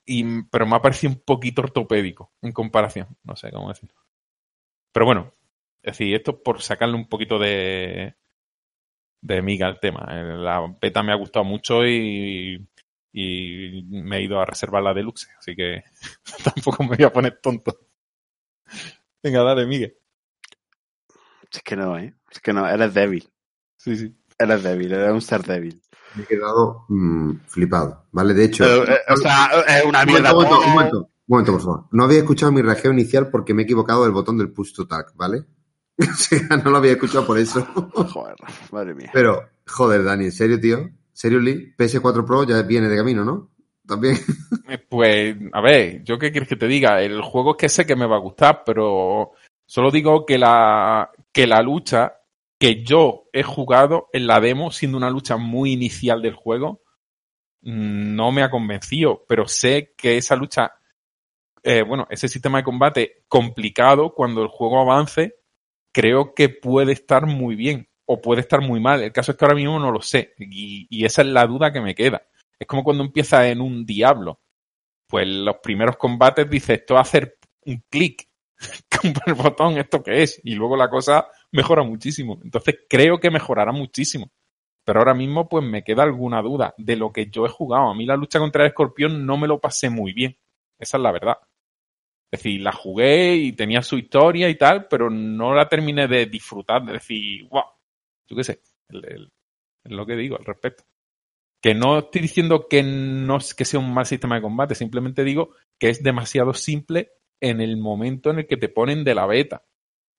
y, 0.05 0.43
pero 0.43 0.65
me 0.65 0.75
ha 0.75 0.81
parecido 0.81 1.13
un 1.13 1.21
poquito 1.21 1.61
ortopédico 1.61 2.33
en 2.41 2.51
comparación, 2.51 3.07
no 3.23 3.35
sé 3.35 3.51
cómo 3.51 3.69
decirlo. 3.69 3.95
Pero 4.91 5.05
bueno, 5.05 5.33
es 5.83 5.97
decir, 5.97 6.15
esto 6.15 6.41
por 6.41 6.61
sacarle 6.61 6.95
un 6.95 7.07
poquito 7.09 7.39
de, 7.39 8.15
de 9.21 9.41
miga 9.41 9.67
el 9.67 9.79
tema. 9.79 10.07
Eh, 10.11 10.37
La 10.37 10.75
beta 10.81 11.03
me 11.03 11.11
ha 11.11 11.15
gustado 11.15 11.45
mucho 11.45 11.85
y, 11.85 12.67
y 13.13 13.83
me 13.89 14.17
he 14.17 14.23
ido 14.23 14.39
a 14.39 14.45
reservar 14.45 14.83
la 14.83 14.93
deluxe, 14.93 15.29
así 15.37 15.55
que 15.55 15.83
tampoco 16.43 16.83
me 16.83 16.95
voy 16.97 17.05
a 17.05 17.13
poner 17.13 17.39
tonto. 17.41 17.77
Venga, 19.23 19.43
dale, 19.43 19.65
Miguel. 19.65 19.95
Es 21.51 21.61
que 21.61 21.75
no, 21.75 21.97
¿eh? 21.97 22.15
Es 22.31 22.39
que 22.39 22.53
no, 22.53 22.67
eres 22.67 22.93
débil. 22.93 23.29
Sí, 23.75 23.95
sí. 23.97 24.15
Eres 24.37 24.63
débil, 24.63 24.91
eres 24.91 25.11
un 25.11 25.21
ser 25.21 25.43
débil. 25.43 25.81
Me 26.15 26.23
he 26.23 26.25
quedado 26.25 26.85
mm, 26.89 27.35
flipado, 27.47 28.07
¿vale? 28.11 28.33
De 28.33 28.45
hecho... 28.45 28.65
Eh, 28.65 28.93
eh, 28.93 29.13
o 29.13 29.17
sea, 29.17 29.49
es 29.67 29.85
una 29.85 30.01
un 30.01 30.05
mierda. 30.07 30.31
un 30.33 30.43
momento, 30.43 30.59
un 30.61 30.69
momento, 30.73 30.97
un 30.97 31.09
momento, 31.27 31.51
por 31.51 31.61
favor. 31.61 31.85
No 31.91 32.03
había 32.05 32.19
escuchado 32.19 32.51
mi 32.51 32.61
rajeo 32.61 32.91
inicial 32.91 33.29
porque 33.29 33.53
me 33.53 33.61
he 33.61 33.65
equivocado 33.65 34.03
del 34.03 34.11
botón 34.11 34.37
del 34.37 34.51
push 34.51 34.73
to 34.73 34.87
tag, 34.87 35.13
¿vale? 35.15 35.45
O 36.11 36.15
sea, 36.15 36.57
no 36.57 36.71
lo 36.71 36.77
había 36.77 36.93
escuchado 36.93 37.25
por 37.25 37.37
eso. 37.37 37.63
Joder, 37.93 38.35
madre 38.71 38.95
mía. 38.95 39.11
Pero, 39.13 39.49
joder, 39.67 40.03
Dani, 40.03 40.25
¿en 40.25 40.31
serio, 40.31 40.59
tío? 40.59 40.89
¿Seriously? 41.13 41.75
PS4 41.77 42.25
Pro 42.25 42.43
ya 42.43 42.61
viene 42.63 42.87
de 42.89 42.97
camino, 42.97 43.23
¿no? 43.23 43.51
También. 43.87 44.17
Eh, 44.67 44.77
Pues, 44.77 45.35
a 45.51 45.61
ver, 45.61 46.01
¿yo 46.03 46.17
qué 46.17 46.31
quieres 46.31 46.47
que 46.47 46.55
te 46.55 46.67
diga? 46.67 47.01
El 47.01 47.21
juego 47.21 47.51
es 47.51 47.57
que 47.57 47.69
sé 47.69 47.85
que 47.85 47.95
me 47.95 48.05
va 48.07 48.15
a 48.15 48.21
gustar, 48.21 48.63
pero 48.65 49.31
solo 49.65 49.91
digo 49.91 50.25
que 50.25 50.37
la, 50.37 51.11
que 51.33 51.45
la 51.45 51.61
lucha 51.61 52.13
que 52.57 52.83
yo 52.83 53.25
he 53.33 53.43
jugado 53.43 54.07
en 54.13 54.27
la 54.27 54.39
demo, 54.39 54.71
siendo 54.71 54.97
una 54.97 55.09
lucha 55.09 55.35
muy 55.35 55.73
inicial 55.73 56.21
del 56.21 56.35
juego, 56.35 56.83
mm, 57.63 58.15
no 58.15 58.31
me 58.31 58.43
ha 58.43 58.51
convencido, 58.51 59.25
pero 59.27 59.47
sé 59.47 59.93
que 59.97 60.15
esa 60.17 60.35
lucha, 60.37 60.71
eh, 61.63 61.81
bueno, 61.81 62.07
ese 62.09 62.29
sistema 62.29 62.59
de 62.59 62.63
combate 62.63 63.23
complicado, 63.27 64.13
cuando 64.13 64.41
el 64.41 64.47
juego 64.47 64.79
avance, 64.79 65.40
creo 65.91 66.33
que 66.33 66.49
puede 66.49 66.93
estar 66.93 67.25
muy 67.25 67.55
bien 67.55 67.89
o 68.05 68.21
puede 68.21 68.41
estar 68.41 68.61
muy 68.61 68.79
mal. 68.79 69.01
El 69.03 69.11
caso 69.11 69.31
es 69.31 69.37
que 69.37 69.45
ahora 69.45 69.55
mismo 69.55 69.79
no 69.79 69.91
lo 69.91 70.01
sé 70.01 70.33
y, 70.37 71.05
esa 71.05 71.21
es 71.21 71.27
la 71.29 71.45
duda 71.47 71.71
que 71.71 71.81
me 71.81 71.95
queda. 71.95 72.23
Es 72.59 72.67
como 72.67 72.83
cuando 72.83 73.03
empieza 73.03 73.47
en 73.47 73.61
un 73.61 73.85
Diablo. 73.85 74.41
Pues 75.07 75.27
los 75.27 75.57
primeros 75.57 75.97
combates 75.97 76.49
dices, 76.49 76.79
esto 76.79 76.93
va 76.95 77.01
a 77.01 77.03
hacer 77.03 77.37
un 77.65 77.83
clic 77.89 78.27
con 79.01 79.13
el 79.25 79.33
botón, 79.33 79.77
¿esto 79.77 80.01
qué 80.03 80.23
es? 80.23 80.39
Y 80.43 80.55
luego 80.55 80.77
la 80.77 80.89
cosa 80.89 81.27
mejora 81.51 81.83
muchísimo. 81.83 82.39
Entonces 82.43 82.79
creo 82.89 83.19
que 83.19 83.31
mejorará 83.31 83.71
muchísimo. 83.71 84.31
Pero 84.83 84.99
ahora 84.99 85.13
mismo 85.13 85.47
pues 85.47 85.63
me 85.63 85.83
queda 85.83 86.03
alguna 86.03 86.41
duda 86.41 86.73
de 86.77 86.95
lo 86.95 87.11
que 87.11 87.29
yo 87.29 87.45
he 87.45 87.49
jugado. 87.49 87.89
A 87.89 87.95
mí 87.95 88.05
la 88.05 88.15
lucha 88.15 88.39
contra 88.39 88.63
el 88.63 88.69
escorpión 88.69 89.25
no 89.25 89.37
me 89.37 89.47
lo 89.47 89.59
pasé 89.59 89.89
muy 89.89 90.13
bien. 90.13 90.37
Esa 90.79 90.97
es 90.97 91.03
la 91.03 91.11
verdad. 91.11 91.37
Es 92.31 92.39
decir, 92.43 92.61
la 92.61 92.71
jugué 92.71 93.35
y 93.35 93.51
tenía 93.53 93.81
su 93.81 93.97
historia 93.97 94.49
y 94.49 94.55
tal, 94.57 94.87
pero 94.87 95.09
no 95.09 95.53
la 95.53 95.67
terminé 95.67 96.07
de 96.07 96.25
disfrutar, 96.27 96.83
de 96.85 96.93
decir, 96.93 97.43
wow, 97.49 97.63
yo 98.27 98.35
qué 98.37 98.43
sé, 98.43 98.61
el- 98.89 99.05
el- 99.05 99.31
es 99.83 99.91
lo 99.91 100.05
que 100.05 100.15
digo 100.15 100.37
al 100.37 100.45
respecto. 100.45 100.83
Que 101.61 101.75
no 101.75 101.99
estoy 101.99 102.21
diciendo 102.21 102.67
que 102.69 102.83
no 102.83 103.39
que 103.57 103.65
sea 103.65 103.79
un 103.79 103.93
mal 103.93 104.05
sistema 104.05 104.35
de 104.35 104.41
combate, 104.41 104.75
simplemente 104.75 105.23
digo 105.23 105.51
que 105.79 105.89
es 105.89 106.03
demasiado 106.03 106.53
simple 106.53 107.11
en 107.41 107.61
el 107.61 107.77
momento 107.77 108.31
en 108.31 108.39
el 108.39 108.47
que 108.47 108.57
te 108.57 108.69
ponen 108.69 109.03
de 109.03 109.15
la 109.15 109.27
beta, 109.27 109.63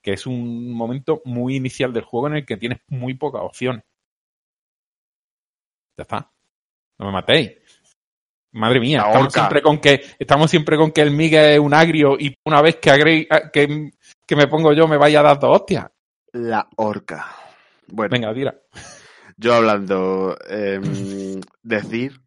que 0.03 0.13
es 0.15 0.27
un 0.27 0.73
momento 0.73 1.23
muy 1.27 1.57
inicial 1.57 1.93
del 1.93 2.05
juego 2.05 2.29
en 2.29 2.37
el 2.37 2.47
que 2.47 2.59
tienes 2.59 2.81
muy 2.89 3.15
pocas 3.15 3.43
opciones. 3.43 3.85
Ya 5.97 6.03
está. 6.03 6.31
No 6.99 7.07
me 7.07 7.13
matéis. 7.13 7.53
Madre 8.53 8.81
mía, 8.81 8.99
La 8.99 9.07
estamos 9.09 9.33
siempre 9.33 9.63
con 9.63 9.79
que 9.79 10.03
estamos 10.19 10.51
siempre 10.51 10.77
con 10.77 10.91
que 10.93 11.01
el 11.01 11.11
Miguel 11.11 11.53
es 11.53 11.59
un 11.59 11.73
agrio 11.75 12.17
y 12.19 12.35
una 12.45 12.61
vez 12.61 12.77
que 12.77 12.91
agre- 12.91 13.27
que, 13.53 13.91
que 14.27 14.37
me 14.37 14.47
pongo 14.47 14.73
yo 14.75 14.87
me 14.87 14.99
vaya 14.99 15.21
a 15.21 15.23
dar 15.23 15.39
dos 15.39 15.57
hostias. 15.61 15.87
La 16.33 16.69
horca. 16.77 17.27
Bueno, 17.89 18.11
Venga, 18.13 18.35
tira. 18.35 18.55
yo 19.37 19.55
hablando, 19.55 20.37
em, 20.49 21.41
decir 21.63 22.21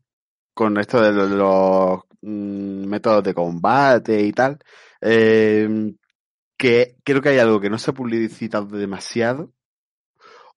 con 0.54 0.78
esto 0.80 1.02
de 1.02 1.12
lo- 1.12 1.28
los, 1.28 2.00
mm, 2.22 2.86
métodos 2.88 3.24
de 3.24 3.34
combate 3.34 4.22
y 4.22 4.32
tal, 4.32 4.58
em, 5.02 5.96
que 6.58 6.96
creo 7.04 7.22
que 7.22 7.30
hay 7.30 7.40
algo 7.40 7.60
que 7.60 7.70
no 7.70 7.78
se 7.78 7.92
ha 7.92 7.94
publicitado 7.94 8.66
demasiado 8.78 9.52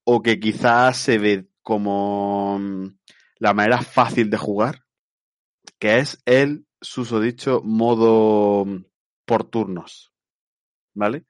o 0.05 0.23
que 0.23 0.39
quizás 0.41 0.97
se 0.97 1.19
ve 1.19 1.49
como 1.63 2.59
mm, 2.59 2.87
la 3.41 3.53
manera 3.53 3.83
fácil 3.83 4.31
de 4.31 4.37
jugar, 4.39 4.85
que 5.79 5.99
es 5.99 6.23
el 6.27 6.67
susodicho 6.81 7.61
modo 7.63 8.65
mm, 8.65 8.85
por 9.25 9.45
turnos. 9.45 10.13
¿Vale? 10.95 11.25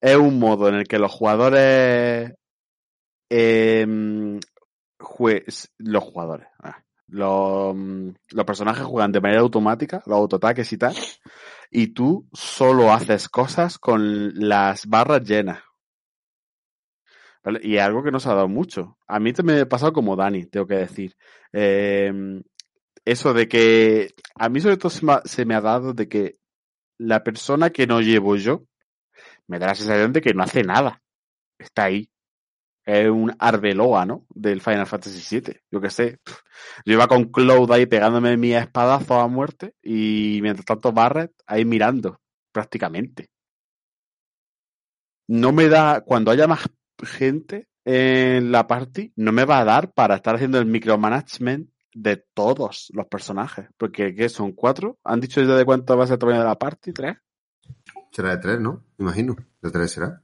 Es 0.00 0.16
un 0.16 0.38
modo 0.38 0.68
en 0.68 0.76
el 0.76 0.88
que 0.88 0.98
los 0.98 1.12
jugadores 1.12 2.34
em, 3.28 4.38
los 5.78 6.04
jugadores, 6.04 6.48
ah, 6.62 6.82
los, 7.08 7.74
mm, 7.74 8.10
los 8.30 8.44
personajes 8.44 8.84
juegan 8.84 9.12
de 9.12 9.20
manera 9.20 9.40
automática, 9.40 10.02
los 10.06 10.16
autoataques 10.18 10.72
y 10.72 10.78
tal, 10.78 10.94
y 11.70 11.88
tú 11.88 12.28
solo 12.32 12.92
haces 12.92 13.28
cosas 13.28 13.78
con 13.78 14.32
las 14.48 14.86
barras 14.86 15.22
llenas. 15.22 15.62
¿Vale? 17.44 17.60
Y 17.62 17.78
algo 17.78 18.02
que 18.02 18.10
no 18.10 18.18
se 18.18 18.28
ha 18.28 18.34
dado 18.34 18.48
mucho. 18.48 18.98
A 19.06 19.20
mí 19.20 19.32
me 19.44 19.60
ha 19.60 19.68
pasado 19.68 19.92
como 19.92 20.16
Dani, 20.16 20.46
tengo 20.46 20.66
que 20.66 20.74
decir. 20.74 21.16
Em, 21.52 22.42
eso 23.06 23.32
de 23.32 23.48
que 23.48 24.14
a 24.34 24.48
mí 24.48 24.60
sobre 24.60 24.76
todo 24.76 24.90
se 24.90 25.44
me, 25.46 25.54
ha, 25.54 25.60
dado 25.60 25.94
de 25.94 26.08
que 26.08 26.38
la 26.98 27.22
persona 27.22 27.70
que 27.70 27.86
no 27.86 28.00
llevo 28.00 28.36
yo 28.36 28.64
me 29.46 29.60
da 29.60 29.68
la 29.68 29.74
sensación 29.76 30.12
de 30.12 30.20
que 30.20 30.34
no 30.34 30.42
hace 30.42 30.64
nada. 30.64 31.02
Está 31.56 31.84
ahí. 31.84 32.10
Es 32.84 33.08
un 33.08 33.34
Arbeloa, 33.38 34.06
¿no? 34.06 34.26
Del 34.28 34.60
Final 34.60 34.86
Fantasy 34.86 35.40
VII. 35.40 35.60
Yo 35.70 35.80
qué 35.80 35.90
sé. 35.90 36.18
Yo 36.84 36.94
iba 36.94 37.06
con 37.06 37.26
Cloud 37.26 37.70
ahí 37.70 37.86
pegándome 37.86 38.36
mi 38.36 38.52
espadazo 38.54 39.20
a 39.20 39.28
muerte 39.28 39.74
y 39.82 40.40
mientras 40.42 40.66
tanto 40.66 40.92
Barret 40.92 41.32
ahí 41.46 41.64
mirando, 41.64 42.20
prácticamente. 42.52 43.30
No 45.28 45.52
me 45.52 45.68
da, 45.68 46.00
cuando 46.00 46.32
haya 46.32 46.48
más 46.48 46.68
gente 47.04 47.68
en 47.84 48.50
la 48.50 48.66
party, 48.66 49.12
no 49.14 49.30
me 49.30 49.44
va 49.44 49.60
a 49.60 49.64
dar 49.64 49.92
para 49.92 50.16
estar 50.16 50.34
haciendo 50.34 50.58
el 50.58 50.66
micromanagement 50.66 51.70
de 51.98 52.16
todos 52.34 52.88
los 52.92 53.06
personajes. 53.06 53.66
Porque, 53.76 54.14
¿qué 54.14 54.28
son? 54.28 54.52
¿Cuatro? 54.52 54.98
¿Han 55.04 55.20
dicho 55.20 55.42
ya 55.42 55.54
de 55.56 55.64
cuánto 55.64 55.96
va 55.96 56.04
a 56.04 56.06
ser 56.06 56.14
el 56.14 56.18
tamaño 56.20 56.38
de 56.40 56.44
la 56.44 56.58
party? 56.58 56.92
¿Tres? 56.92 57.16
Será 58.12 58.30
de 58.36 58.38
tres, 58.38 58.60
¿no? 58.60 58.84
Imagino. 58.98 59.34
De 59.62 59.70
tres 59.70 59.90
será. 59.92 60.22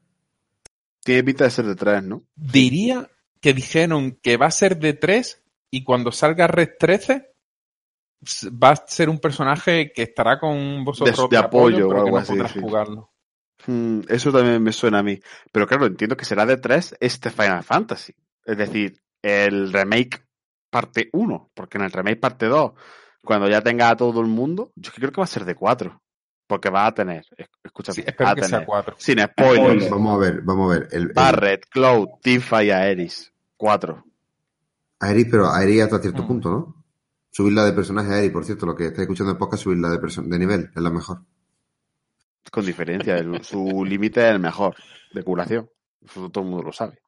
Tiene 1.05 1.25
pinta 1.25 1.45
de 1.45 1.51
ser 1.51 1.65
de 1.67 1.75
tres, 1.75 2.03
¿no? 2.03 2.25
Diría 2.37 3.11
que 3.41 3.55
dijeron 3.55 4.19
que 4.23 4.37
va 4.37 4.47
a 4.47 4.51
ser 4.53 4.79
de 4.79 4.93
3 4.93 5.43
y 5.71 5.83
cuando 5.83 6.13
salga 6.13 6.47
Red 6.47 6.71
13 6.79 7.35
s- 8.23 8.51
va 8.51 8.71
a 8.71 8.77
ser 8.87 9.09
un 9.09 9.19
personaje 9.19 9.91
que 9.93 10.03
estará 10.03 10.39
con 10.39 10.85
vosotros 10.85 11.29
De- 11.29 11.37
de 11.37 11.43
apoyo 11.43 11.87
o 11.87 11.89
pero 11.89 12.05
que 12.05 12.11
algo 12.11 12.17
no 12.19 12.23
así, 12.23 12.33
podrás 12.35 12.53
sí. 12.53 12.61
jugarlo. 12.61 13.11
Mm, 13.67 14.01
eso 14.09 14.31
también 14.31 14.63
me 14.63 14.73
suena 14.73 15.01
a 15.01 15.03
mí. 15.03 15.19
Pero 15.51 15.67
claro, 15.67 15.87
entiendo 15.87 16.17
que 16.17 16.25
será 16.25 16.47
de 16.47 16.57
tres 16.57 16.95
este 17.01 17.31
Final 17.31 17.65
Fantasy. 17.65 18.15
Es 18.45 18.57
decir, 18.59 19.03
el 19.23 19.73
remake 19.73 20.25
parte 20.73 21.11
1. 21.13 21.51
Porque 21.55 21.77
en 21.79 21.85
el 21.85 21.93
remake 21.93 22.19
parte 22.19 22.47
2, 22.47 22.73
cuando 23.23 23.49
ya 23.49 23.61
tenga 23.61 23.91
a 23.91 23.97
todo 23.97 24.21
el 24.21 24.27
mundo, 24.27 24.73
yo 24.75 24.91
creo 24.93 25.13
que 25.13 25.21
va 25.21 25.25
a 25.25 25.29
ser 25.29 25.45
de 25.45 25.55
cuatro. 25.55 26.03
Porque 26.47 26.71
va 26.71 26.87
a 26.87 26.93
tener, 26.95 27.25
es- 27.37 27.49
escúchame, 27.63 27.95
Sí, 27.95 28.03
va 28.03 28.07
espero 28.11 28.31
a 28.31 28.35
que 28.35 28.41
sea 28.43 28.51
tener, 28.59 28.67
4. 28.67 28.97
sin 28.99 29.19
spoilers, 29.21 29.89
Vamos 29.91 30.15
a 30.15 30.19
ver, 30.19 30.41
vamos 30.43 30.71
a 30.71 30.79
ver. 30.79 30.89
El, 30.91 31.03
el- 31.03 31.13
Barret, 31.13 31.67
Cloud, 31.71 32.09
Tifa 32.23 32.65
y 32.65 32.71
Aeris. 32.71 33.33
Cuatro. 33.57 34.05
Aerith, 35.01 35.31
pero 35.31 35.51
Aerith 35.51 35.83
hasta 35.83 35.99
cierto 36.01 36.23
Mm. 36.25 36.27
punto, 36.27 36.51
¿no? 36.51 36.85
Subirla 37.31 37.65
de 37.65 37.73
personaje 37.73 38.11
a 38.11 38.15
Aerith, 38.17 38.33
por 38.33 38.45
cierto, 38.45 38.67
lo 38.67 38.75
que 38.75 38.87
estáis 38.87 39.03
escuchando 39.03 39.33
en 39.33 39.39
podcast, 39.39 39.63
subirla 39.63 39.89
de, 39.91 39.99
de 39.99 40.39
nivel, 40.39 40.71
es 40.75 40.83
la 40.83 40.91
mejor. 40.91 41.21
Con 42.51 42.67
diferencia, 42.67 43.17
el- 43.17 43.43
su 43.45 43.65
límite 43.87 44.21
es 44.29 44.33
el 44.35 44.41
mejor 44.41 44.75
de 45.15 45.23
curación. 45.23 45.71
Eso 46.05 46.29
todo 46.31 46.45
el 46.45 46.51
mundo 46.51 46.65
lo 46.67 46.73
sabe. 46.73 46.99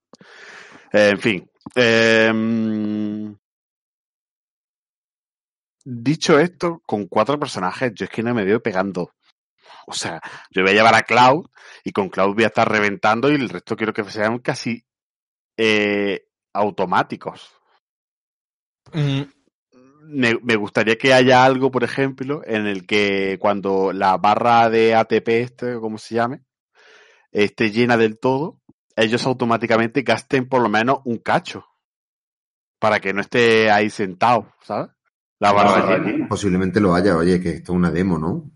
Eh, 0.92 1.10
en 1.10 1.18
fin. 1.18 1.50
em, 1.74 3.36
dicho 5.85 6.39
esto, 6.39 6.82
con 6.86 7.06
cuatro 7.06 7.39
personajes, 7.39 7.93
yo 7.94 8.05
es 8.05 8.11
que 8.11 8.23
no 8.23 8.35
me 8.35 8.44
veo 8.44 8.62
pegando. 8.62 9.12
O 9.86 9.93
sea, 9.93 10.20
yo 10.51 10.62
voy 10.62 10.70
a 10.70 10.74
llevar 10.74 10.94
a 10.94 11.02
Cloud 11.02 11.47
y 11.85 11.93
con 11.93 12.09
Cloud 12.09 12.35
voy 12.35 12.44
a 12.44 12.48
estar 12.48 12.69
reventando 12.69 13.31
y 13.31 13.35
el 13.35 13.48
resto 13.48 13.77
quiero 13.77 13.93
que 13.93 14.05
sean 14.05 14.39
casi 14.39 14.85
eh, 15.56 16.27
automáticos. 16.55 17.52
Mm, 18.93 19.23
me, 20.06 20.35
me 20.43 20.56
gustaría 20.56 20.97
que 20.97 21.12
haya 21.12 21.44
algo, 21.44 21.70
por 21.70 21.85
ejemplo, 21.85 22.43
en 22.44 22.66
el 22.66 22.86
que 22.86 23.39
cuando 23.40 23.93
la 23.93 24.16
barra 24.16 24.70
de 24.70 24.94
ATP, 24.94 25.28
este, 25.28 25.74
como 25.78 25.98
se 25.98 26.15
llame, 26.15 26.44
esté 27.31 27.70
llena 27.70 27.97
del 27.97 28.19
todo, 28.19 28.61
ellos 28.97 29.27
automáticamente 29.27 30.02
gasten 30.02 30.48
por 30.48 30.62
lo 30.62 30.69
menos 30.69 30.98
un 31.05 31.19
cacho. 31.19 31.66
Para 32.78 33.01
que 33.01 33.12
no 33.12 33.20
esté 33.20 33.70
ahí 33.70 33.89
sentado, 33.89 34.52
¿sabes? 34.62 34.90
La 35.40 35.52
llena. 35.98 36.28
Posiblemente 36.28 36.81
lo 36.81 36.94
haya, 36.94 37.16
oye, 37.16 37.40
que 37.40 37.51
esto 37.51 37.73
es 37.73 37.77
una 37.77 37.90
demo, 37.90 38.19
¿no? 38.19 38.51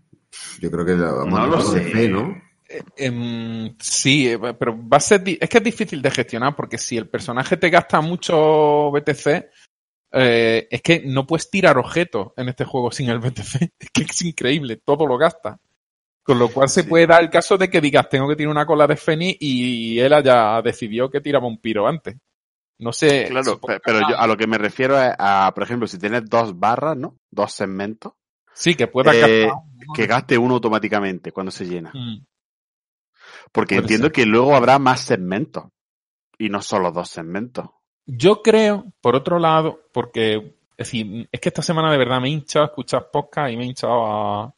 Yo 0.59 0.71
creo 0.71 0.85
que 0.85 0.93
la- 0.95 1.11
vamos 1.11 1.33
No 1.33 1.43
a 1.43 1.47
lo 1.47 1.71
de 1.71 1.83
sé. 1.83 1.89
fe, 1.91 2.09
¿no? 2.09 2.41
Sí, 3.79 4.27
eh, 4.27 4.39
pero 4.57 4.77
va 4.87 4.97
a 4.97 4.99
ser. 4.99 5.23
Es 5.39 5.49
que 5.49 5.57
es 5.57 5.63
difícil 5.63 6.01
de 6.01 6.11
gestionar 6.11 6.55
porque 6.55 6.77
si 6.77 6.97
el 6.97 7.07
personaje 7.09 7.57
te 7.57 7.69
gasta 7.69 7.99
mucho 8.01 8.91
BTC, 8.91 9.49
eh, 10.11 10.67
es 10.69 10.81
que 10.81 11.03
no 11.05 11.25
puedes 11.27 11.49
tirar 11.49 11.77
objetos 11.77 12.31
en 12.37 12.49
este 12.49 12.65
juego 12.65 12.91
sin 12.91 13.09
el 13.09 13.19
BTC. 13.19 13.71
Es 13.79 13.89
que 13.91 14.01
es 14.03 14.21
increíble, 14.21 14.77
todo 14.83 15.05
lo 15.07 15.17
gasta. 15.17 15.57
Con 16.23 16.37
lo 16.37 16.49
cual 16.49 16.69
se 16.69 16.83
Sí. 16.83 16.87
puede 16.89 17.07
dar 17.07 17.23
el 17.23 17.29
caso 17.29 17.57
de 17.57 17.69
que 17.69 17.81
digas, 17.81 18.07
tengo 18.07 18.27
que 18.27 18.35
tirar 18.35 18.51
una 18.51 18.65
cola 18.65 18.85
de 18.85 18.95
Feni 18.97 19.35
y 19.39 19.97
él 19.99 20.13
haya 20.13 20.61
decidió 20.61 21.09
que 21.09 21.21
tiraba 21.21 21.47
un 21.47 21.59
piro 21.59 21.87
antes. 21.87 22.15
No 22.79 22.91
sé. 22.93 23.27
Claro, 23.27 23.43
supongo 23.43 23.79
pero 23.83 23.99
yo 24.09 24.17
a 24.17 24.25
lo 24.25 24.37
que 24.37 24.47
me 24.47 24.57
refiero 24.57 24.99
es 24.99 25.13
a, 25.17 25.51
por 25.53 25.63
ejemplo, 25.63 25.87
si 25.87 25.99
tienes 25.99 26.29
dos 26.29 26.57
barras, 26.57 26.97
¿no? 26.97 27.17
Dos 27.29 27.51
segmentos, 27.53 28.13
Sí, 28.59 28.75
que 28.75 28.87
pueda 28.87 29.13
eh, 29.15 29.49
que 29.95 30.05
gaste 30.05 30.37
uno 30.37 30.55
automáticamente 30.55 31.31
cuando 31.31 31.49
se 31.49 31.65
llena. 31.65 31.91
Mm. 31.93 32.25
Porque 33.53 33.75
puede 33.75 33.83
entiendo 33.83 34.07
ser. 34.07 34.11
que 34.11 34.25
luego 34.25 34.53
habrá 34.53 34.77
más 34.79 34.99
segmentos. 34.99 35.65
Y 36.37 36.49
no 36.49 36.61
solo 36.61 36.91
dos 36.91 37.09
segmentos. 37.09 37.69
Yo 38.05 38.41
creo, 38.41 38.91
por 38.99 39.15
otro 39.15 39.39
lado, 39.39 39.87
porque 39.93 40.57
es 40.71 40.91
decir, 40.91 41.29
es 41.31 41.39
que 41.39 41.49
esta 41.49 41.61
semana 41.61 41.89
de 41.89 41.97
verdad 41.97 42.19
me 42.19 42.27
he 42.27 42.31
hinchado 42.31 42.65
a 42.65 42.67
escuchar 42.67 43.09
podcast 43.11 43.49
y 43.49 43.55
me 43.55 43.63
he 43.63 43.67
hinchado 43.67 44.05
a, 44.05 44.53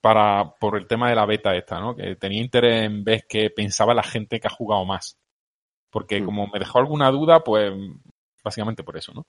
para, 0.00 0.54
por 0.58 0.78
el 0.78 0.86
tema 0.86 1.10
de 1.10 1.16
la 1.16 1.26
beta 1.26 1.54
esta, 1.54 1.78
¿no? 1.80 1.94
Que 1.94 2.16
tenía 2.16 2.40
interés 2.40 2.84
en 2.84 3.04
ver 3.04 3.26
qué 3.28 3.50
pensaba 3.50 3.92
la 3.92 4.02
gente 4.02 4.40
que 4.40 4.46
ha 4.46 4.50
jugado 4.50 4.86
más. 4.86 5.18
Porque 5.90 6.20
Mm. 6.20 6.24
como 6.24 6.46
me 6.46 6.58
dejó 6.58 6.78
alguna 6.78 7.10
duda, 7.10 7.42
pues 7.44 7.72
básicamente 8.44 8.82
por 8.82 8.96
eso, 8.96 9.12
¿no? 9.12 9.26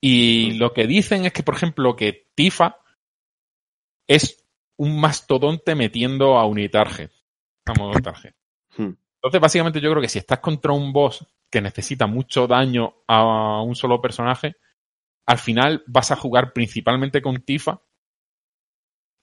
Y 0.00 0.52
Mm. 0.54 0.58
lo 0.58 0.72
que 0.72 0.86
dicen 0.86 1.24
es 1.24 1.32
que, 1.32 1.42
por 1.42 1.54
ejemplo, 1.54 1.96
que 1.96 2.28
Tifa 2.34 2.78
es 4.08 4.44
un 4.76 5.00
mastodonte 5.00 5.74
metiendo 5.74 6.36
a 6.36 6.46
Unitarget, 6.46 7.10
a 7.66 7.74
modo 7.74 7.92
target. 8.00 8.34
Hmm. 8.76 8.92
Entonces, 9.16 9.40
básicamente, 9.40 9.80
yo 9.80 9.90
creo 9.90 10.02
que 10.02 10.08
si 10.08 10.18
estás 10.18 10.40
contra 10.40 10.72
un 10.72 10.92
boss 10.92 11.24
que 11.50 11.60
necesita 11.62 12.06
mucho 12.06 12.46
daño 12.46 12.94
a 13.06 13.62
un 13.62 13.74
solo 13.74 14.00
personaje, 14.02 14.56
al 15.26 15.38
final 15.38 15.82
vas 15.86 16.10
a 16.10 16.16
jugar 16.16 16.52
principalmente 16.52 17.22
con 17.22 17.40
Tifa 17.42 17.80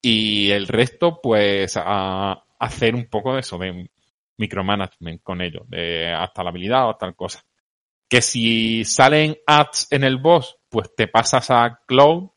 y 0.01 0.49
el 0.49 0.67
resto, 0.67 1.19
pues, 1.21 1.77
a 1.77 2.43
hacer 2.57 2.95
un 2.95 3.07
poco 3.07 3.33
de 3.33 3.41
eso, 3.41 3.57
de 3.59 3.89
micromanagement 4.41 5.22
con 5.22 5.41
ellos, 5.41 5.63
de 5.69 6.11
hasta 6.11 6.43
la 6.43 6.49
habilidad 6.49 6.89
o 6.89 6.95
tal 6.95 7.15
cosa. 7.15 7.41
Que 8.09 8.22
si 8.22 8.84
salen 8.84 9.38
ads 9.45 9.88
en 9.91 10.03
el 10.03 10.18
boss, 10.18 10.57
pues 10.68 10.93
te 10.95 11.07
pasas 11.07 11.49
a 11.51 11.80
Cloud, 11.88 12.30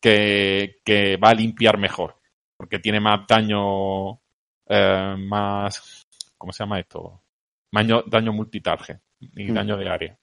que, 0.00 0.80
que 0.84 1.16
va 1.16 1.30
a 1.30 1.34
limpiar 1.34 1.78
mejor, 1.78 2.18
porque 2.56 2.78
tiene 2.80 3.00
más 3.00 3.26
daño, 3.26 4.20
eh, 4.66 5.14
más, 5.16 6.06
¿cómo 6.36 6.52
se 6.52 6.64
llama 6.64 6.80
esto? 6.80 7.22
Daño, 7.70 8.02
daño 8.06 8.32
multitarget 8.32 9.00
y 9.20 9.50
Hmm. 9.50 9.54
daño 9.54 9.76
de 9.76 9.88
área. 9.88 10.18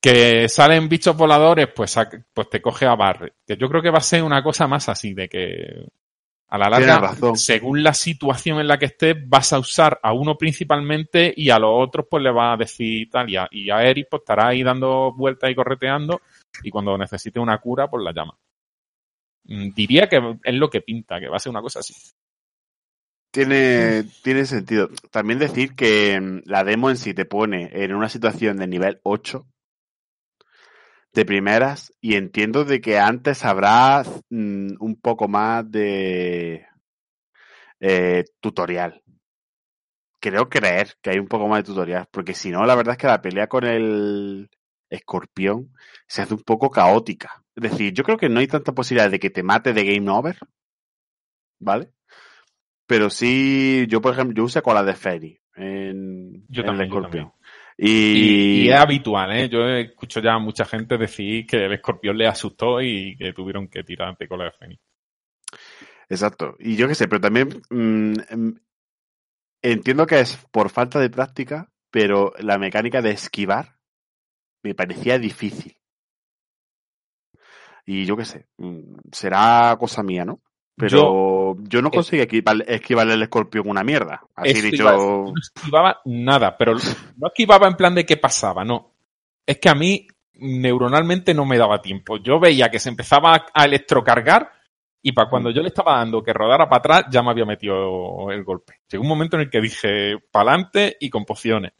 Que 0.00 0.48
salen 0.48 0.88
bichos 0.88 1.14
voladores, 1.14 1.68
pues, 1.74 1.94
pues 2.32 2.48
te 2.48 2.62
coge 2.62 2.86
a 2.86 2.94
Barret. 2.94 3.34
Que 3.46 3.56
yo 3.56 3.68
creo 3.68 3.82
que 3.82 3.90
va 3.90 3.98
a 3.98 4.12
ser 4.12 4.22
una 4.22 4.42
cosa 4.42 4.66
más 4.66 4.88
así, 4.88 5.12
de 5.12 5.28
que 5.28 5.88
a 6.50 6.58
la 6.58 6.68
larga, 6.68 6.98
razón. 6.98 7.36
según 7.36 7.84
la 7.84 7.94
situación 7.94 8.58
en 8.58 8.66
la 8.66 8.76
que 8.76 8.86
estés, 8.86 9.16
vas 9.28 9.52
a 9.52 9.60
usar 9.60 10.00
a 10.02 10.12
uno 10.12 10.36
principalmente 10.36 11.32
y 11.36 11.48
a 11.50 11.60
los 11.60 11.70
otros 11.72 12.06
pues 12.10 12.24
le 12.24 12.32
vas 12.32 12.54
a 12.54 12.56
decir 12.56 13.08
tal. 13.08 13.30
Y 13.30 13.36
a, 13.36 13.46
y 13.52 13.70
a 13.70 13.84
Eric 13.84 14.08
pues 14.10 14.22
estará 14.22 14.48
ahí 14.48 14.64
dando 14.64 15.12
vueltas 15.12 15.48
y 15.48 15.54
correteando 15.54 16.20
y 16.64 16.70
cuando 16.70 16.98
necesite 16.98 17.38
una 17.38 17.58
cura 17.58 17.88
pues 17.88 18.02
la 18.02 18.12
llama. 18.12 18.36
Mm, 19.44 19.70
Diría 19.74 20.08
que 20.08 20.38
es 20.42 20.54
lo 20.54 20.68
que 20.68 20.80
pinta, 20.80 21.20
que 21.20 21.28
va 21.28 21.36
a 21.36 21.40
ser 21.40 21.50
una 21.50 21.62
cosa 21.62 21.78
así. 21.78 21.94
Tiene, 23.32 24.02
tiene 24.24 24.44
sentido. 24.44 24.88
También 25.12 25.38
decir 25.38 25.76
que 25.76 26.20
mm, 26.20 26.42
la 26.46 26.64
demo 26.64 26.90
en 26.90 26.96
sí 26.96 27.14
te 27.14 27.26
pone 27.26 27.70
en 27.72 27.94
una 27.94 28.08
situación 28.08 28.56
de 28.56 28.66
nivel 28.66 29.00
8 29.04 29.46
de 31.12 31.24
primeras 31.24 31.92
y 32.00 32.14
entiendo 32.14 32.64
de 32.64 32.80
que 32.80 32.98
antes 32.98 33.44
habrá 33.44 34.02
mm, 34.30 34.74
un 34.78 34.96
poco 35.00 35.28
más 35.28 35.70
de 35.70 36.66
eh, 37.80 38.24
tutorial. 38.40 39.02
Creo 40.20 40.48
creer 40.48 40.94
que 41.00 41.10
hay 41.10 41.18
un 41.18 41.28
poco 41.28 41.48
más 41.48 41.60
de 41.60 41.64
tutorial, 41.64 42.06
porque 42.10 42.34
si 42.34 42.50
no, 42.50 42.64
la 42.64 42.74
verdad 42.74 42.92
es 42.92 42.98
que 42.98 43.06
la 43.06 43.22
pelea 43.22 43.46
con 43.46 43.64
el 43.64 44.50
escorpión 44.90 45.72
se 46.06 46.22
hace 46.22 46.34
un 46.34 46.42
poco 46.42 46.70
caótica. 46.70 47.42
Es 47.56 47.70
decir, 47.70 47.92
yo 47.92 48.04
creo 48.04 48.18
que 48.18 48.28
no 48.28 48.40
hay 48.40 48.46
tanta 48.46 48.72
posibilidad 48.72 49.10
de 49.10 49.18
que 49.18 49.30
te 49.30 49.42
mate 49.42 49.72
de 49.72 49.84
game 49.84 50.10
over, 50.10 50.38
¿vale? 51.58 51.90
Pero 52.86 53.08
sí, 53.08 53.86
yo 53.88 54.00
por 54.00 54.12
ejemplo, 54.12 54.36
yo 54.36 54.44
usé 54.44 54.62
cola 54.62 54.82
de 54.82 54.94
Fairy 54.94 55.40
en, 55.54 56.44
Yo 56.48 56.62
en 56.62 56.66
también, 56.66 56.90
el 56.90 56.96
escorpión. 56.96 57.32
Y, 57.82 58.68
es 58.68 58.76
habitual, 58.76 59.32
¿eh? 59.32 59.48
Yo 59.48 59.66
escucho 59.66 60.20
ya 60.20 60.34
a 60.34 60.38
mucha 60.38 60.66
gente 60.66 60.98
decir 60.98 61.46
que 61.46 61.64
el 61.64 61.72
escorpión 61.72 62.18
le 62.18 62.26
asustó 62.26 62.82
y 62.82 63.16
que 63.16 63.32
tuvieron 63.32 63.68
que 63.68 63.82
tirar 63.82 64.14
de 64.18 64.28
cola 64.28 64.44
de 64.44 64.52
fénix. 64.52 64.82
Exacto. 66.10 66.56
Y 66.58 66.76
yo 66.76 66.86
qué 66.88 66.94
sé, 66.94 67.08
pero 67.08 67.22
también 67.22 67.62
mm, 67.70 68.12
mm, 68.36 68.60
entiendo 69.62 70.06
que 70.06 70.20
es 70.20 70.36
por 70.50 70.68
falta 70.68 71.00
de 71.00 71.08
práctica, 71.08 71.72
pero 71.90 72.34
la 72.38 72.58
mecánica 72.58 73.00
de 73.00 73.12
esquivar 73.12 73.78
me 74.62 74.74
parecía 74.74 75.18
difícil. 75.18 75.74
Y 77.86 78.04
yo 78.04 78.14
qué 78.14 78.26
sé, 78.26 78.46
mm, 78.58 78.96
será 79.10 79.74
cosa 79.78 80.02
mía, 80.02 80.26
¿no? 80.26 80.42
Pero 80.80 81.56
yo, 81.60 81.82
no 81.82 81.90
conseguí 81.90 82.22
esquivar, 82.22 82.64
esquivarle 82.66 83.14
el 83.14 83.22
escorpión 83.22 83.68
una 83.68 83.84
mierda. 83.84 84.22
Así 84.34 84.50
Esto 84.50 84.66
dicho, 84.66 84.84
no 84.84 85.34
esquivaba 85.40 86.00
nada, 86.04 86.56
pero 86.56 86.74
no 86.74 87.26
esquivaba 87.28 87.68
en 87.68 87.76
plan 87.76 87.94
de 87.94 88.06
qué 88.06 88.16
pasaba, 88.16 88.64
no. 88.64 88.94
Es 89.46 89.58
que 89.58 89.68
a 89.68 89.74
mí 89.74 90.06
neuronalmente 90.34 91.34
no 91.34 91.44
me 91.44 91.58
daba 91.58 91.82
tiempo. 91.82 92.16
Yo 92.16 92.40
veía 92.40 92.70
que 92.70 92.78
se 92.78 92.88
empezaba 92.88 93.46
a 93.52 93.64
electrocargar 93.64 94.50
y 95.02 95.12
para 95.12 95.30
cuando 95.30 95.50
yo 95.50 95.62
le 95.62 95.68
estaba 95.68 95.98
dando 95.98 96.22
que 96.22 96.32
rodara 96.32 96.68
para 96.68 96.78
atrás 96.78 97.04
ya 97.10 97.22
me 97.22 97.30
había 97.30 97.44
metido 97.44 98.30
el 98.30 98.44
golpe. 98.44 98.80
Llegó 98.90 99.02
un 99.02 99.08
momento 99.08 99.36
en 99.36 99.42
el 99.42 99.50
que 99.50 99.60
dije 99.60 100.18
pa'lante 100.30 100.96
y 101.00 101.08
con 101.10 101.24
pociones. 101.24 101.72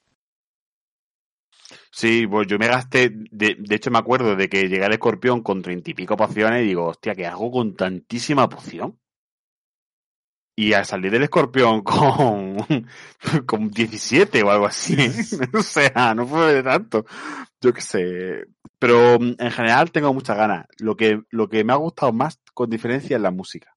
Sí, 1.93 2.27
pues 2.27 2.47
yo 2.47 2.59
me 2.59 2.69
gasté, 2.69 3.11
de, 3.11 3.57
de 3.59 3.75
hecho 3.75 3.91
me 3.91 3.99
acuerdo 3.99 4.37
de 4.37 4.49
que 4.49 4.69
llegué 4.69 4.85
al 4.85 4.93
escorpión 4.93 5.43
con 5.43 5.61
treinta 5.61 5.91
y 5.91 5.95
pico 5.95 6.17
pociones 6.17 6.63
y 6.63 6.69
digo, 6.69 6.87
hostia, 6.87 7.15
¿qué 7.15 7.27
hago 7.27 7.51
con 7.51 7.75
tantísima 7.75 8.49
poción? 8.49 8.99
Y 10.57 10.73
al 10.73 10.85
salir 10.85 11.11
del 11.11 11.25
escorpión 11.25 11.81
con, 11.83 12.57
con 13.47 13.71
17 13.71 14.43
o 14.43 14.51
algo 14.51 14.67
así, 14.67 14.95
o 15.55 15.63
sea, 15.63 16.15
no 16.15 16.27
fue 16.27 16.55
de 16.55 16.63
tanto, 16.63 17.07
yo 17.61 17.73
qué 17.73 17.81
sé. 17.81 18.45
Pero 18.79 19.19
mm, 19.19 19.35
en 19.39 19.51
general 19.51 19.91
tengo 19.91 20.15
muchas 20.15 20.37
ganas. 20.37 20.67
Lo 20.79 20.97
que, 20.97 21.23
lo 21.31 21.49
que 21.49 21.65
me 21.65 21.73
ha 21.73 21.77
gustado 21.77 22.13
más 22.13 22.41
con 22.55 22.71
diferencia 22.71 23.17
es 23.17 23.23
la 23.23 23.31
música. 23.31 23.75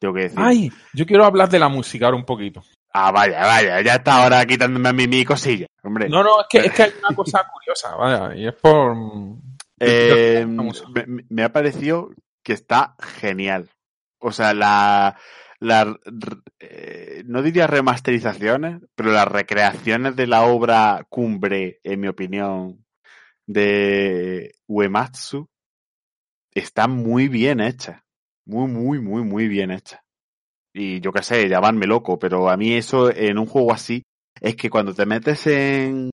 Tengo 0.00 0.14
que 0.14 0.22
decir. 0.22 0.38
Ay, 0.40 0.72
yo 0.94 1.06
quiero 1.06 1.24
hablar 1.24 1.48
de 1.48 1.58
la 1.58 1.68
música 1.68 2.06
ahora 2.06 2.16
un 2.16 2.24
poquito. 2.24 2.62
Ah, 2.92 3.10
vaya, 3.12 3.40
vaya, 3.40 3.80
ya 3.82 3.94
está 3.96 4.22
ahora 4.22 4.44
quitándome 4.46 4.88
a 4.88 4.92
mí 4.92 5.06
mi 5.06 5.24
cosilla, 5.24 5.66
hombre. 5.82 6.08
No, 6.08 6.22
no, 6.22 6.40
es 6.40 6.46
que, 6.48 6.58
es 6.58 6.72
que 6.72 6.82
hay 6.84 6.92
una 6.98 7.14
cosa 7.16 7.46
curiosa, 7.52 7.94
vaya, 7.96 8.34
y 8.34 8.46
es 8.46 8.54
por... 8.54 8.96
Eh, 9.80 10.40
La 10.40 10.62
música. 10.62 10.88
me, 11.06 11.24
me 11.28 11.42
ha 11.44 11.52
parecido 11.52 12.10
que 12.42 12.52
está 12.52 12.96
genial. 12.98 13.70
O 14.18 14.32
sea, 14.32 14.52
la, 14.54 15.16
la 15.60 15.96
eh, 16.58 17.22
no 17.26 17.42
diría 17.42 17.66
remasterizaciones, 17.66 18.80
pero 18.94 19.12
las 19.12 19.28
recreaciones 19.28 20.16
de 20.16 20.26
la 20.26 20.42
obra 20.42 21.06
cumbre, 21.08 21.80
en 21.84 22.00
mi 22.00 22.08
opinión, 22.08 22.84
de 23.46 24.54
Uematsu, 24.66 25.48
están 26.52 26.90
muy 26.90 27.28
bien 27.28 27.60
hechas. 27.60 28.02
Muy, 28.44 28.68
muy, 28.68 28.98
muy, 29.00 29.22
muy 29.22 29.46
bien 29.46 29.70
hechas. 29.70 30.00
Y 30.78 31.00
yo 31.00 31.10
qué 31.10 31.24
sé, 31.24 31.48
llamarme 31.48 31.86
loco, 31.88 32.20
pero 32.20 32.48
a 32.48 32.56
mí 32.56 32.74
eso 32.74 33.10
en 33.10 33.36
un 33.36 33.46
juego 33.46 33.72
así 33.72 34.04
es 34.40 34.54
que 34.54 34.70
cuando 34.70 34.94
te 34.94 35.06
metes 35.06 35.44
en 35.48 36.10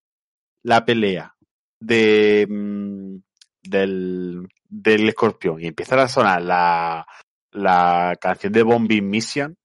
la 0.63 0.83
pelea 0.83 1.35
de 1.79 2.47
mm, 2.49 3.17
del, 3.61 4.47
del 4.67 5.09
escorpión 5.09 5.61
y 5.61 5.67
empieza 5.67 6.01
a 6.01 6.07
sonar 6.07 6.41
la, 6.41 7.05
la 7.51 8.17
canción 8.19 8.53
de 8.53 8.63
Bombing 8.63 9.07
Mission, 9.07 9.55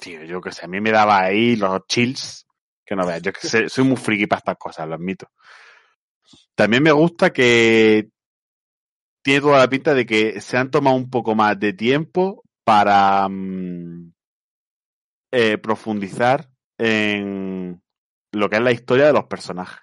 tío, 0.00 0.24
yo 0.24 0.40
qué 0.40 0.50
sé, 0.50 0.64
a 0.64 0.68
mí 0.68 0.80
me 0.80 0.90
daba 0.90 1.22
ahí 1.22 1.54
los 1.54 1.86
chills, 1.86 2.46
que 2.84 2.96
no 2.96 3.06
veas, 3.06 3.22
yo 3.22 3.32
que 3.32 3.46
sé, 3.46 3.68
soy 3.68 3.84
muy 3.84 3.96
friki 3.96 4.26
para 4.26 4.38
estas 4.38 4.58
cosas, 4.58 4.88
lo 4.88 4.96
admito. 4.96 5.28
También 6.56 6.82
me 6.82 6.92
gusta 6.92 7.30
que 7.30 8.08
tiene 9.22 9.40
toda 9.40 9.58
la 9.58 9.68
pinta 9.68 9.94
de 9.94 10.04
que 10.04 10.40
se 10.40 10.56
han 10.56 10.72
tomado 10.72 10.96
un 10.96 11.08
poco 11.08 11.36
más 11.36 11.58
de 11.60 11.72
tiempo 11.72 12.42
para 12.70 13.28
mm, 13.28 14.12
eh, 15.32 15.58
profundizar 15.58 16.48
en 16.78 17.82
lo 18.30 18.48
que 18.48 18.56
es 18.58 18.62
la 18.62 18.70
historia 18.70 19.06
de 19.06 19.12
los 19.12 19.24
personajes. 19.24 19.80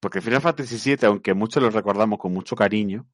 Porque 0.00 0.20
Final 0.20 0.40
Fantasy 0.40 0.96
VII, 0.96 1.06
aunque 1.06 1.34
muchos 1.34 1.62
lo 1.62 1.70
recordamos 1.70 2.18
con 2.18 2.32
mucho 2.32 2.56
cariño, 2.56 3.06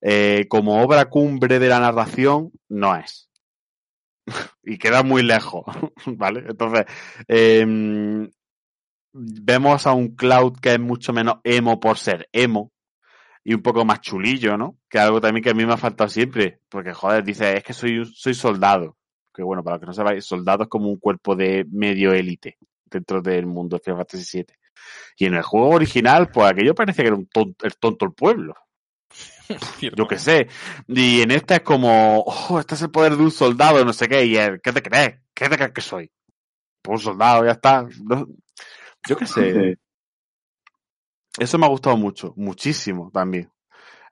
eh, 0.00 0.46
como 0.48 0.82
obra 0.82 1.10
cumbre 1.10 1.58
de 1.58 1.68
la 1.68 1.80
narración, 1.80 2.50
no 2.70 2.96
es. 2.96 3.28
y 4.62 4.78
queda 4.78 5.02
muy 5.02 5.22
lejos, 5.22 5.66
¿vale? 6.06 6.46
Entonces, 6.48 6.86
em, 7.28 8.30
vemos 9.12 9.86
a 9.86 9.92
un 9.92 10.16
Cloud 10.16 10.60
que 10.62 10.72
es 10.72 10.80
mucho 10.80 11.12
menos 11.12 11.40
emo 11.44 11.78
por 11.78 11.98
ser 11.98 12.26
emo 12.32 12.72
y 13.50 13.54
un 13.54 13.62
poco 13.62 13.84
más 13.84 14.00
chulillo, 14.00 14.56
¿no? 14.56 14.78
Que 14.88 15.00
algo 15.00 15.20
también 15.20 15.42
que 15.42 15.50
a 15.50 15.54
mí 15.54 15.66
me 15.66 15.72
ha 15.72 15.76
faltado 15.76 16.08
siempre, 16.08 16.60
porque 16.68 16.94
joder, 16.94 17.24
dice, 17.24 17.56
es 17.56 17.64
que 17.64 17.72
soy, 17.72 18.04
soy 18.14 18.32
soldado. 18.32 18.96
Que 19.34 19.42
bueno, 19.42 19.64
para 19.64 19.80
que 19.80 19.86
no 19.86 19.92
sepáis, 19.92 20.24
soldado 20.24 20.62
es 20.62 20.68
como 20.68 20.88
un 20.88 20.98
cuerpo 21.00 21.34
de 21.34 21.66
medio 21.68 22.12
élite 22.12 22.58
dentro 22.84 23.20
del 23.20 23.46
mundo 23.46 23.76
de 23.76 23.82
Final 23.82 23.98
Fantasy 23.98 24.38
VII. 24.38 24.54
Y 25.16 25.26
en 25.26 25.34
el 25.34 25.42
juego 25.42 25.70
original, 25.70 26.30
pues 26.30 26.48
aquello 26.48 26.76
parece 26.76 27.02
que 27.02 27.08
era 27.08 27.16
un 27.16 27.26
tonto, 27.26 27.66
el 27.66 27.76
tonto 27.76 28.04
el 28.04 28.12
pueblo. 28.12 28.54
Yo 29.96 30.06
qué 30.06 30.16
sé. 30.16 30.46
Y 30.86 31.22
en 31.22 31.32
esta 31.32 31.56
es 31.56 31.62
como, 31.62 32.20
oh, 32.24 32.60
este 32.60 32.76
es 32.76 32.82
el 32.82 32.92
poder 32.92 33.16
de 33.16 33.22
un 33.24 33.32
soldado, 33.32 33.84
no 33.84 33.92
sé 33.92 34.06
qué. 34.06 34.24
Y 34.26 34.36
él, 34.36 34.60
¿qué 34.62 34.70
te 34.72 34.80
crees? 34.80 35.16
¿Qué 35.34 35.48
te 35.48 35.56
crees 35.56 35.72
que 35.72 35.80
soy? 35.80 36.08
Pues 36.82 37.00
un 37.00 37.04
soldado, 37.04 37.44
ya 37.44 37.50
está. 37.50 37.84
No- 38.04 38.28
yo 39.08 39.16
qué 39.16 39.26
sé. 39.26 39.76
Eso 41.40 41.56
me 41.56 41.64
ha 41.64 41.70
gustado 41.70 41.96
mucho, 41.96 42.34
muchísimo 42.36 43.10
también. 43.14 43.50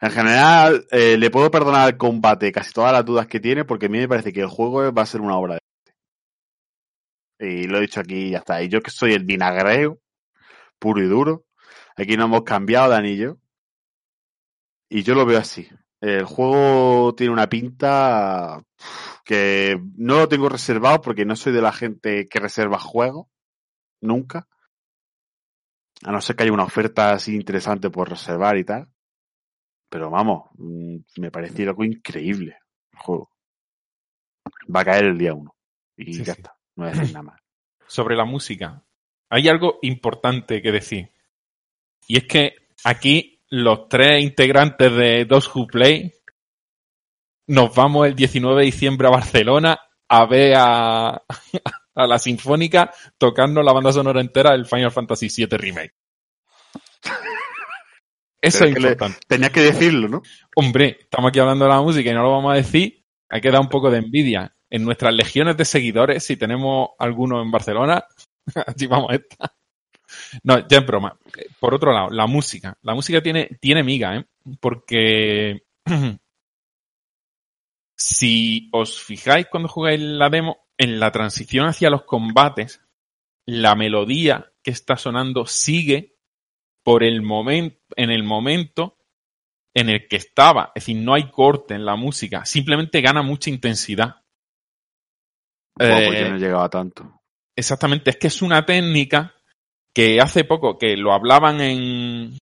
En 0.00 0.10
general, 0.10 0.86
eh, 0.90 1.18
le 1.18 1.30
puedo 1.30 1.50
perdonar 1.50 1.86
el 1.86 1.98
combate 1.98 2.50
casi 2.50 2.72
todas 2.72 2.90
las 2.90 3.05
dudas 3.05 3.26
que 3.26 3.38
tiene, 3.38 3.66
porque 3.66 3.84
a 3.84 3.88
mí 3.90 3.98
me 3.98 4.09
parece 4.09 4.32
que 4.32 4.40
el 4.40 4.46
juego 4.46 4.90
va 4.94 5.02
a 5.02 5.06
ser 5.06 5.20
una 5.20 5.36
obra 5.36 5.56
de 5.56 5.60
arte. 5.60 7.52
Y 7.52 7.66
lo 7.66 7.76
he 7.76 7.82
dicho 7.82 8.00
aquí 8.00 8.14
y 8.14 8.30
ya 8.30 8.38
está. 8.38 8.62
Y 8.62 8.68
yo 8.70 8.80
que 8.80 8.90
soy 8.90 9.12
el 9.12 9.24
vinagreo, 9.24 10.00
puro 10.78 11.02
y 11.02 11.06
duro. 11.06 11.44
Aquí 11.98 12.16
no 12.16 12.24
hemos 12.24 12.44
cambiado 12.44 12.92
de 12.92 12.96
anillo. 12.96 13.38
Y 14.88 15.02
yo 15.02 15.14
lo 15.14 15.26
veo 15.26 15.38
así. 15.38 15.68
El 16.00 16.24
juego 16.24 17.14
tiene 17.14 17.34
una 17.34 17.50
pinta 17.50 18.64
que 19.22 19.78
no 19.98 20.20
lo 20.20 20.28
tengo 20.28 20.48
reservado 20.48 21.02
porque 21.02 21.26
no 21.26 21.36
soy 21.36 21.52
de 21.52 21.60
la 21.60 21.72
gente 21.72 22.26
que 22.26 22.40
reserva 22.40 22.78
juegos. 22.78 23.26
Nunca. 24.00 24.47
A 26.04 26.12
no 26.12 26.20
ser 26.20 26.36
que 26.36 26.44
haya 26.44 26.52
una 26.52 26.64
oferta 26.64 27.12
así 27.12 27.34
interesante 27.34 27.90
por 27.90 28.08
reservar 28.10 28.56
y 28.56 28.64
tal. 28.64 28.88
Pero 29.90 30.10
vamos, 30.10 30.50
mm, 30.54 30.96
me 31.18 31.30
parece 31.30 31.64
algo 31.64 31.84
increíble 31.84 32.58
el 32.92 32.98
juego. 32.98 33.30
Va 34.74 34.80
a 34.80 34.84
caer 34.84 35.04
el 35.06 35.18
día 35.18 35.34
uno. 35.34 35.54
Y 35.96 36.12
Sí, 36.12 36.24
ya 36.24 36.34
sí. 36.34 36.40
está. 36.40 36.54
No 36.76 36.84
voy 36.84 36.92
a 36.92 36.96
decir 36.96 37.12
nada 37.14 37.22
más. 37.24 37.40
sobre 37.86 38.16
la 38.16 38.24
música. 38.24 38.84
Hay 39.30 39.48
algo 39.48 39.78
importante 39.82 40.62
que 40.62 40.72
decir. 40.72 41.12
Y 42.06 42.18
es 42.18 42.24
que 42.24 42.54
aquí 42.84 43.42
los 43.50 43.88
tres 43.88 44.22
integrantes 44.22 44.92
de 44.94 45.24
Dos 45.24 45.54
Who 45.54 45.66
Play 45.66 46.12
nos 47.46 47.74
vamos 47.74 48.06
el 48.06 48.14
19 48.14 48.60
de 48.60 48.66
diciembre 48.66 49.08
a 49.08 49.10
Barcelona 49.10 49.78
a 50.08 50.26
ver 50.26 50.54
a, 50.56 51.22
a 51.98 52.06
la 52.06 52.18
Sinfónica 52.18 52.92
tocando 53.18 53.62
la 53.62 53.72
banda 53.72 53.92
sonora 53.92 54.20
entera 54.20 54.52
del 54.52 54.66
Final 54.66 54.90
Fantasy 54.92 55.28
VII 55.34 55.56
Remake. 55.58 55.94
Eso 58.40 58.58
Pero 58.60 58.68
es 58.70 58.74
que 58.74 58.80
le- 58.80 58.88
importante. 58.88 59.18
Tenías 59.26 59.50
que 59.50 59.60
decirlo, 59.60 60.08
¿no? 60.08 60.22
Hombre, 60.54 60.98
estamos 61.00 61.28
aquí 61.30 61.40
hablando 61.40 61.64
de 61.64 61.70
la 61.72 61.82
música 61.82 62.10
y 62.10 62.14
no 62.14 62.22
lo 62.22 62.30
vamos 62.32 62.52
a 62.52 62.56
decir. 62.56 63.04
Hay 63.28 63.40
que 63.40 63.50
dar 63.50 63.60
un 63.60 63.68
poco 63.68 63.90
de 63.90 63.98
envidia. 63.98 64.54
En 64.70 64.84
nuestras 64.84 65.14
legiones 65.14 65.56
de 65.56 65.64
seguidores, 65.64 66.24
si 66.24 66.36
tenemos 66.36 66.90
alguno 66.98 67.40
en 67.42 67.50
Barcelona, 67.50 68.04
allí 68.66 68.86
vamos 68.86 69.10
a 69.10 69.14
estar. 69.16 69.52
No, 70.42 70.66
ya 70.68 70.78
en 70.78 70.86
broma. 70.86 71.18
Eh, 71.36 71.46
Por 71.58 71.74
otro 71.74 71.92
lado, 71.92 72.10
la 72.10 72.26
música. 72.26 72.76
La 72.82 72.94
música 72.94 73.22
tiene, 73.22 73.48
tiene 73.60 73.82
miga, 73.82 74.16
¿eh? 74.16 74.24
Porque 74.60 75.62
si 77.98 78.68
os 78.72 79.02
fijáis 79.02 79.46
cuando 79.50 79.68
jugáis 79.68 80.00
la 80.00 80.30
demo, 80.30 80.68
en 80.78 81.00
la 81.00 81.10
transición 81.10 81.66
hacia 81.66 81.90
los 81.90 82.04
combates, 82.04 82.80
la 83.44 83.74
melodía 83.74 84.52
que 84.62 84.70
está 84.70 84.96
sonando 84.96 85.46
sigue 85.46 86.16
por 86.84 87.02
el 87.02 87.22
momento, 87.22 87.78
en 87.96 88.10
el 88.10 88.22
momento 88.22 88.98
en 89.74 89.88
el 89.88 90.06
que 90.06 90.16
estaba. 90.16 90.72
Es 90.74 90.84
decir, 90.84 91.02
no 91.02 91.14
hay 91.14 91.30
corte 91.30 91.74
en 91.74 91.84
la 91.84 91.96
música. 91.96 92.44
Simplemente 92.44 93.00
gana 93.00 93.22
mucha 93.22 93.50
intensidad. 93.50 94.22
Pues 95.74 95.90
Eh, 95.90 96.20
yo 96.20 96.30
no 96.30 96.36
llegaba 96.38 96.68
tanto. 96.68 97.20
Exactamente, 97.56 98.10
es 98.10 98.16
que 98.16 98.28
es 98.28 98.40
una 98.40 98.64
técnica 98.64 99.34
que 99.92 100.20
hace 100.20 100.44
poco 100.44 100.78
que 100.78 100.96
lo 100.96 101.12
hablaban 101.12 101.60
en 101.60 102.38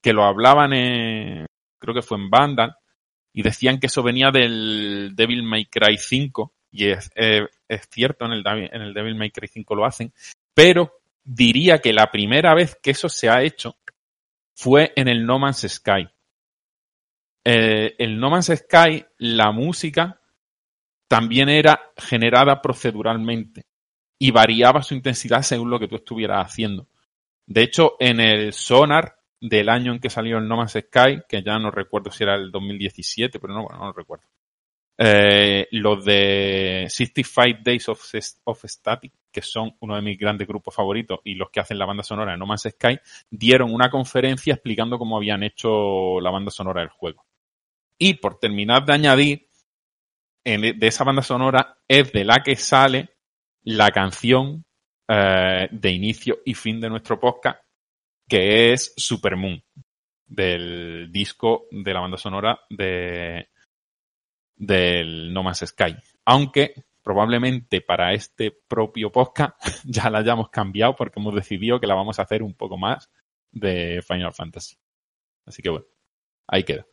que 0.00 0.12
lo 0.12 0.24
hablaban 0.24 0.72
en 0.72 1.46
creo 1.80 1.94
que 1.94 2.02
fue 2.02 2.18
en 2.18 2.30
Vandal 2.30 2.76
y 3.32 3.42
decían 3.42 3.80
que 3.80 3.86
eso 3.86 4.02
venía 4.02 4.30
del 4.30 5.12
Devil 5.14 5.42
May 5.42 5.66
Cry 5.66 5.96
5 5.98 6.52
y 6.70 6.88
es, 6.88 7.10
eh, 7.14 7.46
es 7.68 7.88
cierto 7.90 8.24
en 8.26 8.32
el, 8.32 8.94
Devil 8.94 9.14
May 9.14 9.30
Cry 9.30 9.48
5 9.48 9.74
lo 9.74 9.84
hacen, 9.84 10.12
pero 10.54 11.00
diría 11.22 11.78
que 11.78 11.92
la 11.92 12.10
primera 12.10 12.54
vez 12.54 12.78
que 12.82 12.90
eso 12.90 13.08
se 13.08 13.28
ha 13.28 13.42
hecho 13.42 13.76
fue 14.54 14.92
en 14.96 15.08
el 15.08 15.24
No 15.24 15.38
Man's 15.38 15.66
Sky. 15.68 16.08
Eh, 17.44 17.94
el 17.98 18.18
No 18.18 18.30
Man's 18.30 18.52
Sky, 18.54 19.04
la 19.18 19.52
música 19.52 20.20
también 21.08 21.48
era 21.48 21.92
generada 21.96 22.62
proceduralmente 22.62 23.66
y 24.18 24.30
variaba 24.30 24.82
su 24.82 24.94
intensidad 24.94 25.42
según 25.42 25.68
lo 25.68 25.78
que 25.78 25.88
tú 25.88 25.96
estuvieras 25.96 26.46
haciendo. 26.46 26.88
De 27.46 27.62
hecho, 27.62 27.96
en 27.98 28.20
el 28.20 28.52
Sonar 28.52 29.16
del 29.42 29.68
año 29.68 29.92
en 29.92 29.98
que 30.00 30.08
salió 30.08 30.38
el 30.38 30.46
No 30.48 30.56
Man's 30.56 30.72
Sky, 30.72 31.22
que 31.28 31.42
ya 31.42 31.58
no 31.58 31.70
recuerdo 31.70 32.10
si 32.10 32.22
era 32.22 32.36
el 32.36 32.50
2017, 32.52 33.40
pero 33.40 33.52
no, 33.52 33.64
bueno, 33.64 33.78
no 33.80 33.86
lo 33.86 33.92
recuerdo. 33.92 34.24
Eh, 34.96 35.66
los 35.72 36.04
de 36.04 36.86
65 36.88 37.58
Days 37.64 37.88
of, 37.88 38.00
Static, 38.64 39.12
que 39.32 39.42
son 39.42 39.74
uno 39.80 39.96
de 39.96 40.02
mis 40.02 40.16
grandes 40.18 40.46
grupos 40.46 40.74
favoritos 40.74 41.18
y 41.24 41.34
los 41.34 41.50
que 41.50 41.58
hacen 41.60 41.78
la 41.78 41.86
banda 41.86 42.04
sonora 42.04 42.32
de 42.32 42.38
No 42.38 42.46
Man's 42.46 42.68
Sky, 42.70 42.98
dieron 43.30 43.74
una 43.74 43.90
conferencia 43.90 44.54
explicando 44.54 44.98
cómo 44.98 45.16
habían 45.16 45.42
hecho 45.42 46.20
la 46.20 46.30
banda 46.30 46.50
sonora 46.52 46.82
del 46.82 46.90
juego. 46.90 47.24
Y 47.98 48.14
por 48.14 48.38
terminar 48.38 48.84
de 48.84 48.92
añadir, 48.92 49.48
en- 50.44 50.78
de 50.78 50.86
esa 50.86 51.04
banda 51.04 51.22
sonora 51.22 51.78
es 51.88 52.12
de 52.12 52.24
la 52.24 52.42
que 52.42 52.54
sale 52.56 53.10
la 53.64 53.90
canción 53.90 54.64
eh, 55.08 55.68
de 55.70 55.90
inicio 55.90 56.38
y 56.44 56.54
fin 56.54 56.80
de 56.80 56.88
nuestro 56.88 57.18
podcast, 57.18 57.61
que 58.32 58.72
es 58.72 58.94
Supermoon, 58.96 59.62
del 60.26 61.12
disco 61.12 61.66
de 61.70 61.92
la 61.92 62.00
banda 62.00 62.16
sonora 62.16 62.60
de 62.70 63.50
del 64.56 65.34
No 65.34 65.42
Man's 65.42 65.66
Sky. 65.66 65.94
Aunque 66.24 66.86
probablemente 67.02 67.82
para 67.82 68.14
este 68.14 68.50
propio 68.66 69.12
podcast 69.12 69.54
ya 69.84 70.08
la 70.08 70.20
hayamos 70.20 70.48
cambiado 70.48 70.96
porque 70.96 71.20
hemos 71.20 71.34
decidido 71.34 71.78
que 71.78 71.86
la 71.86 71.94
vamos 71.94 72.18
a 72.18 72.22
hacer 72.22 72.42
un 72.42 72.54
poco 72.54 72.78
más 72.78 73.10
de 73.50 74.00
Final 74.00 74.32
Fantasy. 74.32 74.78
Así 75.44 75.60
que 75.60 75.68
bueno, 75.68 75.84
ahí 76.46 76.64
queda. 76.64 76.86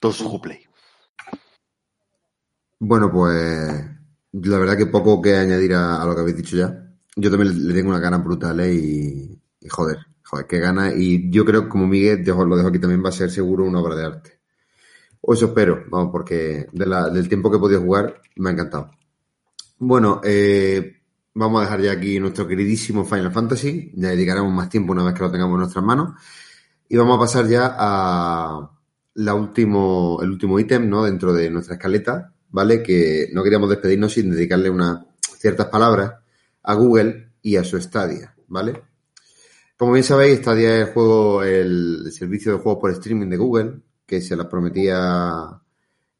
Dos 0.00 0.24
Play. 0.40 0.64
Bueno, 2.78 3.12
pues 3.12 3.84
la 4.32 4.58
verdad 4.58 4.78
que 4.78 4.86
poco 4.86 5.20
que 5.20 5.36
añadir 5.36 5.74
a, 5.74 6.00
a 6.00 6.06
lo 6.06 6.14
que 6.14 6.22
habéis 6.22 6.38
dicho 6.38 6.56
ya. 6.56 6.83
Yo 7.16 7.30
también 7.30 7.68
le, 7.68 7.74
tengo 7.74 7.90
una 7.90 8.00
gana 8.00 8.18
brutal 8.18 8.60
¿eh? 8.60 8.74
y, 8.74 9.40
y 9.60 9.68
joder, 9.68 9.98
joder, 10.24 10.46
qué 10.46 10.58
gana. 10.58 10.92
Y 10.94 11.30
yo 11.30 11.44
creo 11.44 11.64
que 11.64 11.68
como 11.68 11.86
Miguel, 11.86 12.24
lo 12.24 12.56
dejo 12.56 12.68
aquí 12.68 12.78
también, 12.78 13.04
va 13.04 13.10
a 13.10 13.12
ser 13.12 13.30
seguro 13.30 13.64
una 13.64 13.80
obra 13.80 13.94
de 13.94 14.04
arte. 14.04 14.40
O 15.20 15.32
eso 15.32 15.46
espero, 15.46 15.84
vamos, 15.90 16.10
porque 16.12 16.66
del 16.72 17.28
tiempo 17.28 17.50
que 17.50 17.56
he 17.56 17.60
podido 17.60 17.80
jugar 17.80 18.20
me 18.36 18.50
ha 18.50 18.52
encantado. 18.52 18.90
Bueno, 19.78 20.20
eh, 20.22 21.00
vamos 21.34 21.60
a 21.60 21.64
dejar 21.64 21.80
ya 21.80 21.92
aquí 21.92 22.20
nuestro 22.20 22.46
queridísimo 22.46 23.04
Final 23.04 23.32
Fantasy. 23.32 23.92
Ya 23.94 24.08
dedicaremos 24.10 24.52
más 24.52 24.68
tiempo 24.68 24.92
una 24.92 25.04
vez 25.04 25.14
que 25.14 25.22
lo 25.22 25.30
tengamos 25.30 25.54
en 25.54 25.60
nuestras 25.60 25.84
manos. 25.84 26.12
Y 26.88 26.96
vamos 26.96 27.16
a 27.16 27.20
pasar 27.20 27.46
ya 27.48 27.74
a 27.78 28.70
la 29.14 29.34
último, 29.34 30.18
el 30.20 30.30
último 30.30 30.58
ítem, 30.60 30.88
¿no? 30.88 31.04
Dentro 31.04 31.32
de 31.32 31.48
nuestra 31.48 31.76
escaleta, 31.76 32.34
¿vale? 32.50 32.82
Que 32.82 33.30
no 33.32 33.42
queríamos 33.42 33.70
despedirnos 33.70 34.12
sin 34.12 34.30
dedicarle 34.30 34.68
unas 34.68 35.06
ciertas 35.38 35.68
palabras 35.68 36.23
a 36.64 36.74
Google 36.74 37.32
y 37.42 37.56
a 37.56 37.64
su 37.64 37.80
Stadia, 37.80 38.34
¿vale? 38.48 38.82
Como 39.76 39.92
bien 39.92 40.04
sabéis, 40.04 40.38
Stadia 40.40 40.76
es 40.82 40.88
el 40.88 40.92
juego, 40.94 41.42
el 41.42 42.10
servicio 42.12 42.52
de 42.52 42.58
juegos 42.58 42.80
por 42.80 42.90
streaming 42.92 43.28
de 43.28 43.36
Google, 43.36 43.80
que 44.06 44.20
se 44.20 44.36
las 44.36 44.46
prometía 44.46 45.60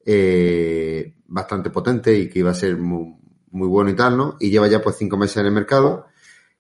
eh, 0.05 1.15
bastante 1.27 1.71
potente 1.71 2.17
y 2.17 2.29
que 2.29 2.41
iba 2.41 2.51
a 2.51 2.55
ser 2.55 2.77
muy, 2.77 3.15
muy 3.51 3.69
bueno 3.69 3.91
y 3.91 3.95
tal, 3.97 4.17
¿no? 4.17 4.37
Y 4.41 4.51
lleva 4.51 4.69
ya 4.69 4.83
pues 4.83 4.97
cinco 4.99 5.17
meses 5.17 5.39
en 5.39 5.47
el 5.47 5.53
mercado. 5.53 6.07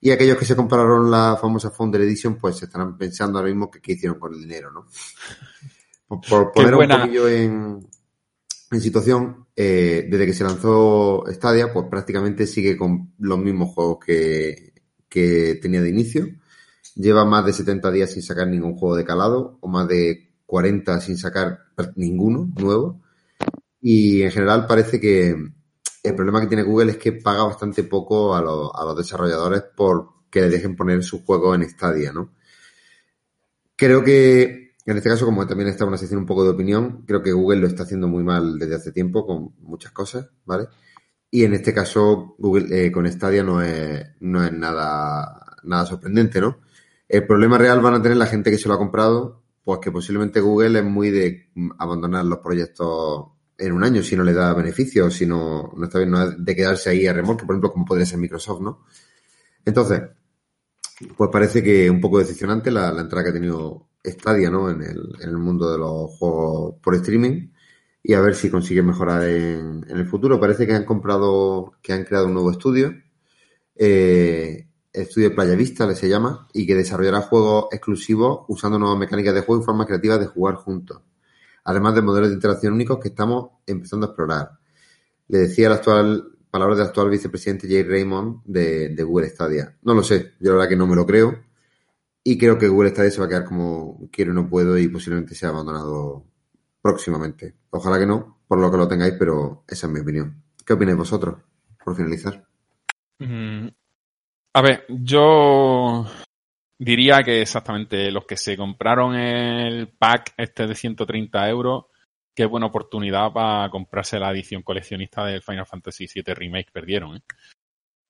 Y 0.00 0.10
aquellos 0.10 0.36
que 0.36 0.44
se 0.44 0.54
compraron 0.56 1.10
la 1.10 1.36
famosa 1.40 1.70
Founder 1.70 2.00
Edition, 2.02 2.36
pues 2.36 2.56
se 2.58 2.66
estarán 2.66 2.96
pensando 2.98 3.38
ahora 3.38 3.50
mismo 3.50 3.70
que 3.70 3.80
qué 3.80 3.92
hicieron 3.92 4.18
con 4.18 4.34
el 4.34 4.40
dinero, 4.40 4.70
¿no? 4.70 4.86
Por, 6.28 6.52
poner 6.52 6.74
buena- 6.74 6.96
un 6.96 7.00
poquillo 7.02 7.28
en, 7.28 7.86
en 8.74 8.80
situación, 8.82 9.46
eh, 9.56 10.06
desde 10.10 10.26
que 10.26 10.34
se 10.34 10.44
lanzó 10.44 11.24
Stadia, 11.28 11.72
pues 11.72 11.86
prácticamente 11.90 12.46
sigue 12.46 12.76
con 12.76 13.12
los 13.18 13.38
mismos 13.38 13.70
juegos 13.74 13.98
que, 14.04 14.72
que 15.08 15.58
tenía 15.62 15.80
de 15.82 15.90
inicio. 15.90 16.26
Lleva 16.96 17.24
más 17.24 17.46
de 17.46 17.52
70 17.52 17.90
días 17.90 18.10
sin 18.12 18.22
sacar 18.22 18.48
ningún 18.48 18.76
juego 18.76 18.96
de 18.96 19.04
calado, 19.04 19.58
o 19.60 19.68
más 19.68 19.88
de 19.88 20.32
40 20.46 21.00
sin 21.00 21.18
sacar 21.18 21.60
ninguno 21.96 22.50
nuevo. 22.56 23.00
Y 23.80 24.22
en 24.22 24.30
general 24.32 24.66
parece 24.66 25.00
que 25.00 25.36
el 26.02 26.14
problema 26.14 26.40
que 26.40 26.46
tiene 26.48 26.62
Google 26.64 26.92
es 26.92 26.98
que 26.98 27.12
paga 27.12 27.44
bastante 27.44 27.84
poco 27.84 28.34
a, 28.34 28.42
los- 28.42 28.70
a 28.74 28.84
los 28.84 28.96
desarrolladores 28.96 29.62
por 29.76 30.10
que 30.30 30.40
le 30.42 30.50
dejen 30.50 30.76
poner 30.76 31.02
sus 31.04 31.22
juegos 31.22 31.56
en 31.56 31.68
Stadia, 31.70 32.12
¿no? 32.12 32.30
Creo 33.76 34.04
que, 34.04 34.63
en 34.86 34.96
este 34.98 35.08
caso, 35.08 35.24
como 35.24 35.46
también 35.46 35.68
está 35.68 35.84
una 35.84 35.96
sección 35.96 36.20
un 36.20 36.26
poco 36.26 36.44
de 36.44 36.50
opinión, 36.50 37.04
creo 37.06 37.22
que 37.22 37.32
Google 37.32 37.60
lo 37.60 37.66
está 37.66 37.84
haciendo 37.84 38.06
muy 38.06 38.22
mal 38.22 38.58
desde 38.58 38.74
hace 38.74 38.92
tiempo 38.92 39.26
con 39.26 39.54
muchas 39.60 39.92
cosas, 39.92 40.28
¿vale? 40.44 40.68
Y 41.30 41.44
en 41.44 41.54
este 41.54 41.72
caso, 41.72 42.34
Google 42.38 42.86
eh, 42.86 42.92
con 42.92 43.10
Stadia 43.10 43.42
no 43.42 43.62
es, 43.62 44.04
no 44.20 44.44
es 44.44 44.52
nada, 44.52 45.58
nada 45.64 45.86
sorprendente, 45.86 46.40
¿no? 46.40 46.60
El 47.08 47.26
problema 47.26 47.58
real 47.58 47.80
van 47.80 47.94
a 47.94 48.02
tener 48.02 48.16
la 48.16 48.26
gente 48.26 48.50
que 48.50 48.58
se 48.58 48.68
lo 48.68 48.74
ha 48.74 48.78
comprado, 48.78 49.42
pues 49.62 49.80
que 49.80 49.90
posiblemente 49.90 50.40
Google 50.40 50.78
es 50.78 50.84
muy 50.84 51.10
de 51.10 51.50
abandonar 51.78 52.24
los 52.26 52.38
proyectos 52.38 53.26
en 53.56 53.72
un 53.72 53.84
año 53.84 54.02
si 54.02 54.16
no 54.16 54.24
le 54.24 54.32
da 54.32 54.52
beneficios, 54.52 55.14
si 55.14 55.26
no, 55.26 55.72
no 55.76 55.84
está 55.84 55.98
bien, 55.98 56.12
de 56.38 56.56
quedarse 56.56 56.90
ahí 56.90 57.06
a 57.06 57.12
remolque, 57.12 57.46
por 57.46 57.54
ejemplo, 57.54 57.72
como 57.72 57.84
podría 57.84 58.06
ser 58.06 58.18
Microsoft, 58.18 58.60
¿no? 58.60 58.84
Entonces, 59.64 60.02
pues 61.16 61.30
parece 61.32 61.62
que 61.62 61.90
un 61.90 62.00
poco 62.00 62.18
decepcionante 62.18 62.70
la, 62.70 62.92
la 62.92 63.02
entrada 63.02 63.24
que 63.24 63.30
ha 63.30 63.34
tenido 63.34 63.88
Stadia, 64.04 64.50
¿no? 64.50 64.70
En 64.70 64.82
el, 64.82 65.16
en 65.20 65.28
el 65.28 65.38
mundo 65.38 65.70
de 65.70 65.78
los 65.78 66.10
juegos 66.18 66.76
por 66.82 66.94
streaming 66.94 67.48
y 68.02 68.12
a 68.12 68.20
ver 68.20 68.34
si 68.34 68.50
consiguen 68.50 68.86
mejorar 68.86 69.26
en, 69.26 69.84
en 69.88 69.96
el 69.96 70.06
futuro. 70.06 70.38
Parece 70.38 70.66
que 70.66 70.74
han 70.74 70.84
comprado, 70.84 71.72
que 71.82 71.92
han 71.94 72.04
creado 72.04 72.26
un 72.26 72.34
nuevo 72.34 72.50
estudio, 72.50 72.94
eh, 73.76 74.68
estudio 74.92 75.34
Playa 75.34 75.56
Vista 75.56 75.86
le 75.86 75.96
se 75.96 76.08
llama, 76.08 76.46
y 76.52 76.66
que 76.66 76.74
desarrollará 76.74 77.22
juegos 77.22 77.66
exclusivos 77.72 78.44
usando 78.48 78.78
nuevas 78.78 78.98
mecánicas 78.98 79.34
de 79.34 79.40
juego 79.40 79.62
y 79.62 79.64
formas 79.64 79.86
creativas 79.86 80.20
de 80.20 80.26
jugar 80.26 80.56
juntos. 80.56 81.00
Además 81.64 81.94
de 81.94 82.02
modelos 82.02 82.28
de 82.28 82.34
interacción 82.34 82.74
únicos 82.74 82.98
que 82.98 83.08
estamos 83.08 83.52
empezando 83.66 84.06
a 84.06 84.10
explorar. 84.10 84.50
Le 85.28 85.38
decía 85.38 85.68
el 85.68 85.72
actual, 85.72 86.33
palabras 86.54 86.78
del 86.78 86.86
actual 86.86 87.10
vicepresidente 87.10 87.66
Jay 87.66 87.82
Raymond 87.82 88.42
de, 88.44 89.02
Google 89.02 89.28
Stadia. 89.28 89.76
No 89.82 89.92
lo 89.92 90.04
sé, 90.04 90.34
yo 90.38 90.52
la 90.52 90.58
verdad 90.58 90.68
que 90.68 90.76
no 90.76 90.86
me 90.86 90.94
lo 90.94 91.04
creo. 91.04 91.42
Y 92.22 92.38
creo 92.38 92.56
que 92.56 92.68
Google 92.68 92.90
Stadia 92.90 93.10
se 93.10 93.18
va 93.18 93.26
a 93.26 93.28
quedar 93.28 93.44
como 93.44 94.08
quiero 94.12 94.32
no 94.32 94.48
puedo 94.48 94.78
y 94.78 94.86
posiblemente 94.86 95.34
sea 95.34 95.48
abandonado 95.48 96.24
próximamente. 96.80 97.56
Ojalá 97.70 97.98
que 97.98 98.06
no, 98.06 98.38
por 98.46 98.60
lo 98.60 98.70
que 98.70 98.76
lo 98.76 98.86
tengáis, 98.86 99.14
pero 99.18 99.64
esa 99.66 99.88
es 99.88 99.92
mi 99.92 99.98
opinión. 99.98 100.44
¿Qué 100.64 100.74
opináis 100.74 100.96
vosotros? 100.96 101.42
Por 101.84 101.96
finalizar. 101.96 102.46
Mm, 103.18 103.66
A 104.52 104.62
ver, 104.62 104.84
yo 104.90 106.06
diría 106.78 107.24
que 107.24 107.42
exactamente 107.42 108.12
los 108.12 108.26
que 108.26 108.36
se 108.36 108.56
compraron 108.56 109.16
el 109.16 109.88
pack 109.88 110.34
este 110.36 110.68
de 110.68 110.76
130 110.76 111.48
euros, 111.48 111.86
qué 112.34 112.44
buena 112.46 112.66
oportunidad 112.66 113.32
para 113.32 113.70
comprarse 113.70 114.18
la 114.18 114.30
edición 114.30 114.62
coleccionista 114.62 115.24
del 115.24 115.42
Final 115.42 115.66
Fantasy 115.66 116.06
VII 116.12 116.34
Remake, 116.34 116.72
perdieron. 116.72 117.16
¿eh? 117.16 117.20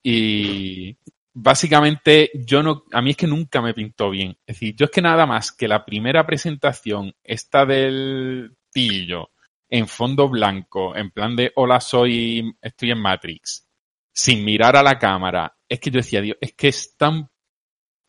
Y 0.02 0.98
básicamente 1.32 2.30
yo 2.34 2.62
no, 2.62 2.84
a 2.92 3.02
mí 3.02 3.10
es 3.10 3.16
que 3.16 3.26
nunca 3.26 3.60
me 3.60 3.74
pintó 3.74 4.10
bien. 4.10 4.36
Es 4.46 4.56
decir, 4.56 4.74
yo 4.76 4.84
es 4.86 4.90
que 4.90 5.02
nada 5.02 5.26
más 5.26 5.52
que 5.52 5.68
la 5.68 5.84
primera 5.84 6.24
presentación, 6.24 7.14
esta 7.22 7.66
del 7.66 8.56
tillo, 8.70 9.30
en 9.68 9.88
fondo 9.88 10.28
blanco, 10.28 10.94
en 10.96 11.10
plan 11.10 11.34
de 11.34 11.52
hola 11.56 11.80
soy, 11.80 12.55
estoy 12.62 12.90
en 12.92 13.01
Matrix, 13.01 13.66
sin 14.12 14.44
mirar 14.44 14.76
a 14.76 14.82
la 14.82 14.98
cámara, 14.98 15.56
es 15.68 15.80
que 15.80 15.90
yo 15.90 15.98
decía, 15.98 16.20
Dios, 16.20 16.38
es 16.40 16.52
que 16.52 16.68
es 16.68 16.96
tan, 16.96 17.28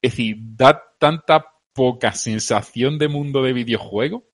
es 0.02 0.12
decir, 0.12 0.38
da 0.40 0.82
tanta 1.00 1.46
poca 1.74 2.12
sensación 2.12 2.98
de 2.98 3.08
mundo 3.08 3.42
de 3.42 3.54
videojuego. 3.54 4.26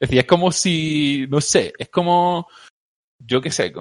Es 0.00 0.08
decir, 0.08 0.20
es 0.20 0.26
como 0.26 0.52
si, 0.52 1.26
no 1.28 1.40
sé, 1.40 1.72
es 1.78 1.88
como, 1.88 2.46
yo 3.18 3.40
qué 3.40 3.50
sé, 3.50 3.72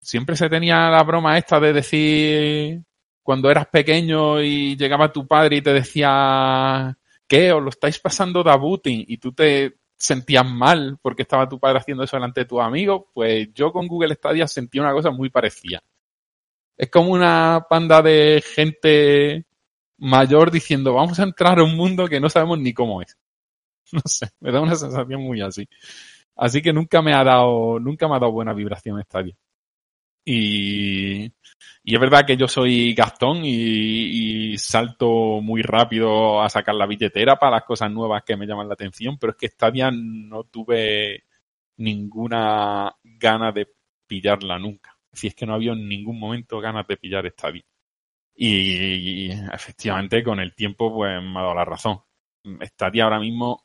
siempre 0.00 0.36
se 0.36 0.48
tenía 0.48 0.88
la 0.88 1.02
broma 1.02 1.36
esta 1.36 1.58
de 1.58 1.72
decir, 1.72 2.82
cuando 3.22 3.50
eras 3.50 3.66
pequeño 3.66 4.40
y 4.40 4.76
llegaba 4.76 5.12
tu 5.12 5.26
padre 5.26 5.56
y 5.56 5.62
te 5.62 5.72
decía, 5.72 6.96
¿qué? 7.26 7.52
¿Os 7.52 7.62
lo 7.62 7.70
estáis 7.70 7.98
pasando 7.98 8.42
de 8.42 8.56
booting? 8.56 9.04
Y 9.08 9.18
tú 9.18 9.32
te 9.32 9.80
sentías 9.96 10.48
mal 10.48 10.98
porque 11.02 11.22
estaba 11.22 11.48
tu 11.48 11.58
padre 11.60 11.78
haciendo 11.78 12.04
eso 12.04 12.16
delante 12.16 12.40
de 12.40 12.46
tus 12.46 12.60
amigos, 12.60 13.04
pues 13.12 13.48
yo 13.54 13.72
con 13.72 13.86
Google 13.86 14.14
Stadia 14.14 14.46
sentí 14.46 14.78
una 14.78 14.92
cosa 14.92 15.10
muy 15.10 15.28
parecida. 15.28 15.80
Es 16.76 16.90
como 16.90 17.10
una 17.10 17.66
panda 17.68 18.00
de 18.00 18.42
gente 18.44 19.44
mayor 19.98 20.50
diciendo, 20.50 20.94
vamos 20.94 21.20
a 21.20 21.24
entrar 21.24 21.58
a 21.58 21.64
un 21.64 21.76
mundo 21.76 22.08
que 22.08 22.20
no 22.20 22.30
sabemos 22.30 22.58
ni 22.58 22.72
cómo 22.72 23.02
es. 23.02 23.18
No 23.92 24.02
sé, 24.04 24.28
me 24.40 24.52
da 24.52 24.60
una 24.60 24.76
sensación 24.76 25.22
muy 25.22 25.40
así. 25.40 25.68
Así 26.36 26.62
que 26.62 26.72
nunca 26.72 27.02
me 27.02 27.12
ha 27.14 27.24
dado, 27.24 27.78
nunca 27.80 28.08
me 28.08 28.16
ha 28.16 28.18
dado 28.18 28.32
buena 28.32 28.54
vibración 28.54 29.02
Stadia. 29.02 29.36
Y, 30.24 31.24
y 31.82 31.94
es 31.94 32.00
verdad 32.00 32.24
que 32.26 32.36
yo 32.36 32.46
soy 32.48 32.94
Gastón 32.94 33.40
y, 33.44 34.56
salto 34.58 35.40
muy 35.40 35.62
rápido 35.62 36.42
a 36.42 36.48
sacar 36.48 36.74
la 36.74 36.86
billetera 36.86 37.36
para 37.36 37.56
las 37.56 37.64
cosas 37.64 37.90
nuevas 37.90 38.22
que 38.24 38.36
me 38.36 38.46
llaman 38.46 38.68
la 38.68 38.74
atención, 38.74 39.18
pero 39.18 39.32
es 39.32 39.38
que 39.38 39.48
Stadia 39.48 39.90
no 39.90 40.44
tuve 40.44 41.24
ninguna 41.78 42.94
gana 43.02 43.52
de 43.52 43.68
pillarla 44.06 44.58
nunca. 44.58 44.96
Si 45.12 45.28
es 45.28 45.34
que 45.34 45.46
no 45.46 45.54
había 45.54 45.72
en 45.72 45.88
ningún 45.88 46.18
momento 46.18 46.60
ganas 46.60 46.86
de 46.86 46.96
pillar 46.96 47.28
Stadia. 47.30 47.62
Y, 48.34 49.26
y 49.28 49.30
efectivamente 49.52 50.22
con 50.22 50.40
el 50.40 50.54
tiempo 50.54 50.92
pues 50.94 51.22
me 51.22 51.38
ha 51.38 51.42
dado 51.42 51.54
la 51.54 51.64
razón. 51.64 52.00
Stadia 52.62 53.04
ahora 53.04 53.20
mismo 53.20 53.64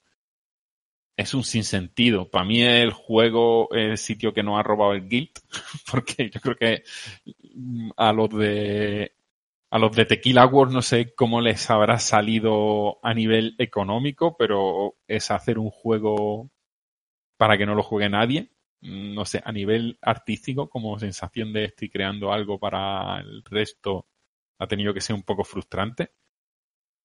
es 1.17 1.33
un 1.33 1.43
sinsentido. 1.43 2.29
Para 2.29 2.45
mí 2.45 2.61
el 2.63 2.91
juego 2.91 3.69
es 3.73 3.91
el 3.91 3.97
sitio 3.97 4.33
que 4.33 4.43
nos 4.43 4.59
ha 4.59 4.63
robado 4.63 4.93
el 4.93 5.07
Guild, 5.07 5.31
porque 5.91 6.29
yo 6.29 6.39
creo 6.41 6.55
que 6.55 6.83
mm, 7.55 7.91
a 7.97 8.13
los 8.13 8.29
de 8.29 9.13
a 9.71 9.79
los 9.79 9.95
de 9.95 10.05
Tequila 10.05 10.45
Wars 10.47 10.71
no 10.73 10.81
sé 10.81 11.13
cómo 11.15 11.41
les 11.41 11.69
habrá 11.69 11.99
salido 11.99 12.99
a 13.03 13.13
nivel 13.13 13.55
económico, 13.59 14.35
pero 14.37 14.95
es 15.07 15.31
hacer 15.31 15.59
un 15.59 15.69
juego 15.71 16.49
para 17.37 17.57
que 17.57 17.65
no 17.65 17.75
lo 17.75 17.83
juegue 17.83 18.09
nadie. 18.09 18.51
Mm, 18.81 19.13
No 19.15 19.25
sé, 19.25 19.41
a 19.45 19.51
nivel 19.51 19.97
artístico, 20.01 20.69
como 20.69 20.99
sensación 20.99 21.53
de 21.53 21.65
estoy 21.65 21.89
creando 21.89 22.31
algo 22.33 22.59
para 22.59 23.19
el 23.21 23.43
resto, 23.45 24.07
ha 24.59 24.67
tenido 24.67 24.93
que 24.93 25.01
ser 25.01 25.15
un 25.15 25.23
poco 25.23 25.43
frustrante. 25.43 26.11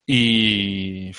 Y 0.06 1.12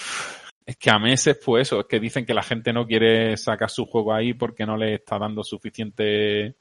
es 0.65 0.77
que 0.77 0.89
a 0.91 0.99
meses, 0.99 1.39
pues 1.43 1.67
eso, 1.67 1.81
es 1.81 1.85
que 1.87 1.99
dicen 1.99 2.25
que 2.25 2.33
la 2.33 2.43
gente 2.43 2.71
no 2.73 2.85
quiere 2.85 3.35
sacar 3.37 3.69
su 3.69 3.85
juego 3.85 4.13
ahí 4.13 4.33
porque 4.33 4.65
no 4.65 4.77
le 4.77 4.95
está 4.95 5.17
dando 5.17 5.43
suficiente 5.43 6.57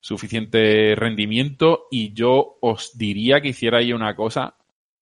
suficiente 0.00 0.94
rendimiento. 0.96 1.86
Y 1.90 2.12
yo 2.12 2.58
os 2.60 2.96
diría 2.96 3.40
que 3.40 3.48
hiciera 3.48 3.78
ahí 3.78 3.92
una 3.92 4.14
cosa 4.16 4.56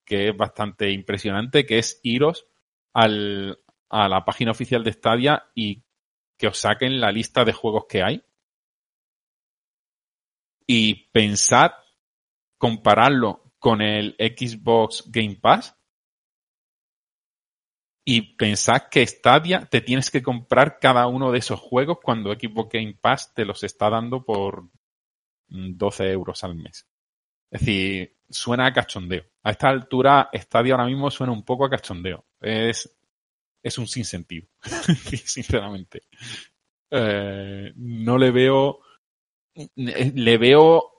que 0.04 0.28
es 0.28 0.36
bastante 0.36 0.90
impresionante, 0.90 1.66
que 1.66 1.78
es 1.78 2.00
iros 2.02 2.46
al, 2.92 3.58
a 3.88 4.08
la 4.08 4.24
página 4.24 4.52
oficial 4.52 4.84
de 4.84 4.92
Stadia 4.92 5.50
y 5.54 5.82
que 6.36 6.48
os 6.48 6.58
saquen 6.58 7.00
la 7.00 7.12
lista 7.12 7.44
de 7.44 7.52
juegos 7.52 7.86
que 7.88 8.02
hay. 8.02 8.22
Y 10.66 11.08
pensad 11.12 11.72
compararlo 12.58 13.52
con 13.58 13.80
el 13.80 14.16
Xbox 14.18 15.04
Game 15.10 15.38
Pass 15.40 15.76
y 18.09 18.37
pensad 18.37 18.83
que 18.89 19.05
Stadia 19.05 19.66
te 19.69 19.81
tienes 19.81 20.12
que 20.12 20.23
comprar 20.23 20.78
cada 20.78 21.09
uno 21.09 21.33
de 21.33 21.41
esos 21.41 21.59
juegos 21.59 21.99
cuando 22.01 22.33
Xbox 22.33 22.70
Game 22.73 22.97
Pass 23.01 23.35
te 23.35 23.45
los 23.45 23.65
está 23.65 23.91
dando 23.91 24.24
por 24.24 24.62
mm, 25.49 25.77
12 25.77 26.12
euros 26.12 26.45
al 26.45 26.55
mes. 26.55 26.87
Es 27.51 27.61
decir, 27.61 28.16
suena 28.31 28.66
a 28.66 28.73
cachondeo. 28.73 29.24
A 29.43 29.51
esta 29.51 29.70
altura, 29.70 30.31
Stadia 30.33 30.74
ahora 30.74 30.87
mismo 30.87 31.11
suena 31.11 31.33
un 31.33 31.45
poco 31.45 31.65
a 31.65 31.70
cachondeo. 31.70 32.24
Es, 32.41 32.97
es 33.61 33.77
un 33.77 33.89
sinsentido, 33.89 34.47
sinceramente. 35.24 36.03
Eh, 36.89 37.73
no 37.74 38.19
le 38.19 38.31
veo, 38.31 38.83
le 39.74 40.39
veo 40.39 40.93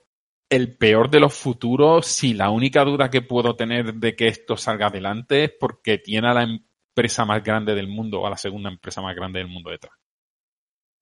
el 0.50 0.76
peor 0.76 1.10
de 1.10 1.22
los 1.22 1.34
futuros 1.34 2.06
si 2.06 2.34
la 2.34 2.50
única 2.50 2.84
duda 2.84 3.10
que 3.10 3.22
puedo 3.22 3.56
tener 3.56 3.94
de 3.94 4.14
que 4.14 4.28
esto 4.28 4.58
salga 4.58 4.88
adelante 4.88 5.46
es 5.46 5.52
porque 5.58 6.00
tiene 6.00 6.28
a 6.28 6.34
la 6.34 6.60
empresa 6.98 7.26
más 7.26 7.44
grande 7.44 7.76
del 7.76 7.88
mundo 7.88 8.22
o 8.22 8.26
a 8.26 8.32
la 8.32 8.38
segunda 8.38 8.69
empresa 8.69 9.02
más 9.02 9.15
grande 9.15 9.38
del 9.38 9.48
mundo 9.48 9.69
detrás. 9.69 9.94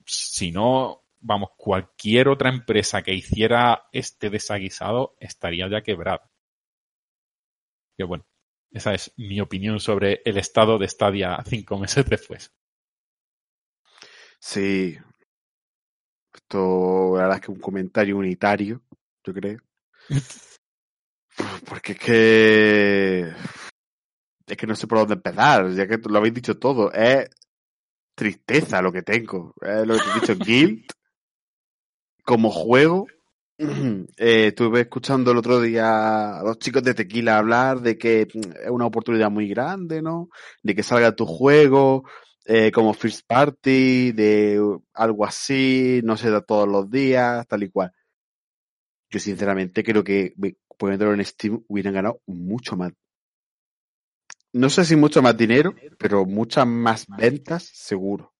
Si 0.05 0.51
no, 0.51 1.03
vamos, 1.21 1.51
cualquier 1.55 2.27
otra 2.27 2.49
empresa 2.49 3.01
que 3.01 3.13
hiciera 3.13 3.87
este 3.93 4.29
desaguisado 4.29 5.15
estaría 5.21 5.69
ya 5.69 5.81
quebrada. 5.81 6.29
Que 7.97 8.03
bueno, 8.03 8.25
esa 8.71 8.93
es 8.93 9.13
mi 9.15 9.39
opinión 9.39 9.79
sobre 9.79 10.21
el 10.25 10.37
estado 10.37 10.77
de 10.77 10.89
Stadia 10.89 11.41
cinco 11.45 11.77
meses 11.79 12.05
después. 12.05 12.53
Sí. 14.37 14.97
Esto, 16.33 17.15
la 17.15 17.21
verdad 17.23 17.37
es 17.37 17.45
que 17.45 17.51
un 17.51 17.59
comentario 17.59 18.17
unitario, 18.17 18.81
yo 19.23 19.33
creo. 19.33 19.59
Porque 21.69 21.93
es 21.93 21.99
que. 21.99 23.33
Es 24.47 24.57
que 24.57 24.67
no 24.67 24.75
sé 24.75 24.87
por 24.87 24.99
dónde 24.99 25.15
empezar, 25.15 25.69
ya 25.71 25.87
que 25.87 25.97
lo 25.97 26.17
habéis 26.17 26.35
dicho 26.35 26.57
todo. 26.57 26.91
Es 26.91 27.29
tristeza 28.15 28.81
lo 28.81 28.91
que 28.91 29.01
tengo. 29.01 29.53
Es 29.61 29.85
lo 29.85 29.95
que 29.95 30.01
te 30.01 30.09
he 30.09 30.19
dicho, 30.21 30.35
Guild, 30.45 30.85
como 32.23 32.51
juego, 32.51 33.07
eh, 33.57 34.47
estuve 34.47 34.81
escuchando 34.81 35.31
el 35.31 35.37
otro 35.37 35.61
día 35.61 36.39
a 36.39 36.43
los 36.43 36.59
chicos 36.59 36.83
de 36.83 36.93
Tequila 36.93 37.37
hablar 37.37 37.81
de 37.81 37.97
que 37.97 38.27
mm, 38.33 38.51
es 38.65 38.69
una 38.69 38.85
oportunidad 38.85 39.31
muy 39.31 39.47
grande, 39.47 40.01
¿no? 40.01 40.29
De 40.61 40.75
que 40.75 40.83
salga 40.83 41.15
tu 41.15 41.25
juego 41.25 42.03
eh, 42.45 42.71
como 42.71 42.93
first 42.93 43.25
party, 43.27 44.11
de 44.11 44.59
algo 44.93 45.25
así, 45.25 46.01
no 46.03 46.17
se 46.17 46.29
da 46.29 46.41
todos 46.41 46.67
los 46.67 46.89
días, 46.89 47.47
tal 47.47 47.63
y 47.63 47.69
cual. 47.69 47.91
Yo 49.09 49.19
sinceramente 49.19 49.83
creo 49.83 50.03
que 50.03 50.33
poniéndolo 50.77 51.13
en 51.13 51.25
Steam 51.25 51.63
hubieran 51.67 51.93
ganado 51.93 52.21
mucho 52.27 52.75
más. 52.75 52.91
No 54.55 54.69
sé 54.69 54.85
si 54.85 54.95
mucho 54.95 55.21
más 55.21 55.35
dinero, 55.35 55.75
pero 55.97 56.25
muchas 56.25 56.65
más 56.65 57.05
ventas, 57.07 57.63
seguro. 57.73 58.33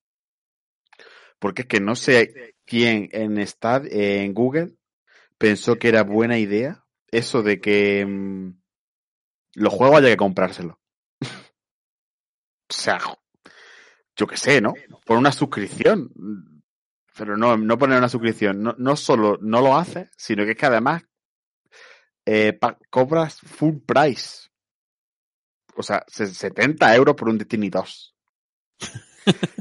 Porque 1.40 1.64
es 1.64 1.68
que 1.68 1.80
no 1.82 1.96
sé 1.96 2.56
quién 2.66 3.10
en, 3.12 3.38
Stad- 3.40 3.88
en 3.92 4.34
Google 4.34 4.76
pensó 5.38 5.78
que 5.78 5.90
era 5.90 6.04
buena 6.04 6.38
idea 6.38 6.86
eso 7.12 7.44
de 7.44 7.60
que 7.60 8.06
mm, 8.06 8.50
los 9.56 9.74
juegos 9.74 9.98
haya 10.00 10.10
que 10.10 10.18
comprárselos. 10.18 10.76
o 10.76 12.74
sea, 12.74 13.00
yo 14.16 14.28
qué 14.28 14.38
sé, 14.38 14.62
¿no? 14.62 14.74
Por 15.06 15.18
una 15.18 15.32
suscripción. 15.32 16.12
Pero 17.18 17.38
no, 17.38 17.58
no 17.58 17.78
poner 17.78 17.98
una 17.98 18.10
suscripción. 18.10 18.62
No, 18.64 18.76
no 18.78 18.96
solo 18.96 19.38
no 19.42 19.62
lo 19.62 19.76
hace, 19.78 20.10
sino 20.18 20.46
que 20.46 20.52
es 20.52 20.58
que 20.58 20.66
además 20.66 21.04
eh, 22.26 22.58
cobras 22.90 23.40
full 23.40 23.80
price. 23.86 24.45
O 25.76 25.84
sea, 25.84 26.04
se- 26.08 26.28
70 26.28 26.96
euros 26.96 27.16
por 27.16 27.30
un 27.30 27.38
Destiny 27.38 27.70
2. 27.70 28.16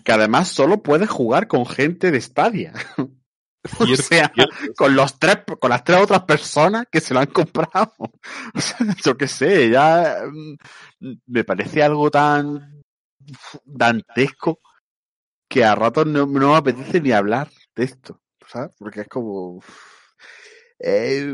que 0.05 0.13
además 0.13 0.49
solo 0.49 0.83
puedes 0.83 1.09
jugar 1.09 1.49
con 1.49 1.67
gente 1.67 2.11
de 2.11 2.21
Stadia. 2.21 2.73
o 3.81 3.97
sea, 3.97 4.31
con 4.77 4.95
los 4.95 5.19
tres, 5.19 5.39
con 5.59 5.71
las 5.71 5.85
tres 5.85 6.03
otras 6.03 6.25
personas 6.25 6.85
que 6.91 7.01
se 7.01 7.15
lo 7.15 7.21
han 7.21 7.27
comprado. 7.27 7.95
O 8.55 8.61
sea, 8.61 8.79
yo 9.05 9.17
qué 9.17 9.27
sé, 9.29 9.71
ya 9.71 10.19
mm, 11.01 11.13
me 11.27 11.45
parece 11.45 11.83
algo 11.83 12.11
tan 12.11 12.83
dantesco 13.65 14.61
que 15.49 15.65
a 15.65 15.75
ratos 15.75 16.07
no, 16.07 16.27
no 16.27 16.51
me 16.51 16.57
apetece 16.57 17.01
ni 17.01 17.13
hablar 17.13 17.49
de 17.75 17.85
esto, 17.85 18.21
¿sabes? 18.47 18.73
Porque 18.79 19.03
es 19.03 19.09
como 19.09 19.63
eh, 20.79 21.33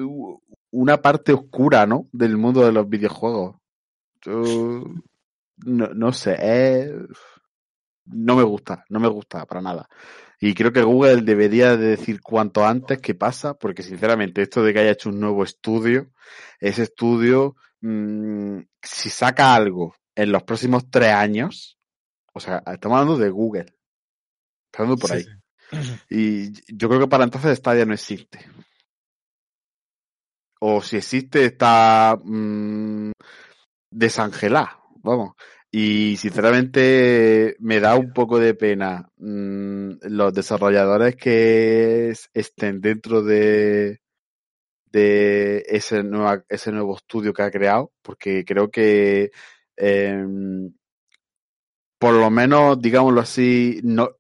una 0.70 1.00
parte 1.02 1.32
oscura, 1.32 1.86
¿no? 1.86 2.08
Del 2.12 2.36
mundo 2.36 2.64
de 2.64 2.72
los 2.72 2.88
videojuegos. 2.88 3.56
Yo 4.22 4.84
no, 5.64 5.88
no 5.88 6.12
sé, 6.12 6.36
eh, 6.40 6.92
no 8.06 8.36
me 8.36 8.42
gusta, 8.42 8.84
no 8.88 9.00
me 9.00 9.08
gusta 9.08 9.46
para 9.46 9.60
nada. 9.60 9.88
Y 10.40 10.54
creo 10.54 10.72
que 10.72 10.82
Google 10.82 11.22
debería 11.22 11.76
de 11.76 11.88
decir 11.88 12.20
cuanto 12.22 12.64
antes 12.64 12.98
qué 13.00 13.14
pasa, 13.14 13.54
porque 13.54 13.82
sinceramente 13.82 14.42
esto 14.42 14.62
de 14.62 14.72
que 14.72 14.80
haya 14.80 14.92
hecho 14.92 15.10
un 15.10 15.20
nuevo 15.20 15.44
estudio, 15.44 16.10
ese 16.60 16.84
estudio, 16.84 17.56
mm, 17.82 18.60
si 18.82 19.10
saca 19.10 19.54
algo 19.54 19.94
en 20.14 20.32
los 20.32 20.42
próximos 20.42 20.90
tres 20.90 21.12
años, 21.12 21.78
o 22.32 22.40
sea, 22.40 22.62
estamos 22.72 22.98
hablando 22.98 23.18
de 23.22 23.30
Google, 23.30 23.74
estamos 24.72 24.98
por 24.98 25.10
Sí, 25.10 25.16
ahí. 25.16 25.24
sí. 25.24 26.00
Y 26.08 26.74
yo 26.76 26.88
creo 26.88 27.00
que 27.00 27.08
para 27.08 27.24
entonces 27.24 27.58
Stadia 27.58 27.84
no 27.84 27.94
existe. 27.94 28.40
O 30.60 30.82
si 30.82 30.96
existe, 30.96 31.44
está 31.46 32.18
mm, 32.22 33.12
desangelada, 33.90 34.78
vamos. 35.02 35.34
Y 35.70 36.16
sinceramente 36.16 37.56
me 37.60 37.80
da 37.80 37.94
un 37.96 38.12
poco 38.12 38.38
de 38.38 38.54
pena 38.54 39.08
mm, 39.18 39.90
los 40.02 40.34
desarrolladores 40.34 41.16
que 41.16 42.10
es- 42.10 42.28
estén 42.34 42.80
dentro 42.80 43.22
de, 43.22 44.00
de 44.92 45.64
ese, 45.68 46.02
ese 46.48 46.72
nuevo 46.72 46.96
estudio 46.96 47.32
que 47.32 47.42
ha 47.42 47.50
creado, 47.50 47.92
porque 48.02 48.44
creo 48.44 48.70
que 48.70 49.30
em, 49.76 50.72
por 51.98 52.14
lo 52.14 52.30
menos, 52.30 52.80
digámoslo 52.80 53.20
así, 53.20 53.80
no, 53.84 54.10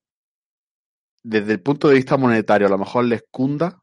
desde 1.22 1.52
el 1.52 1.62
punto 1.62 1.88
de 1.88 1.94
vista 1.94 2.16
monetario 2.16 2.66
a 2.66 2.70
lo 2.70 2.78
mejor 2.78 3.04
les 3.04 3.22
cunda, 3.30 3.82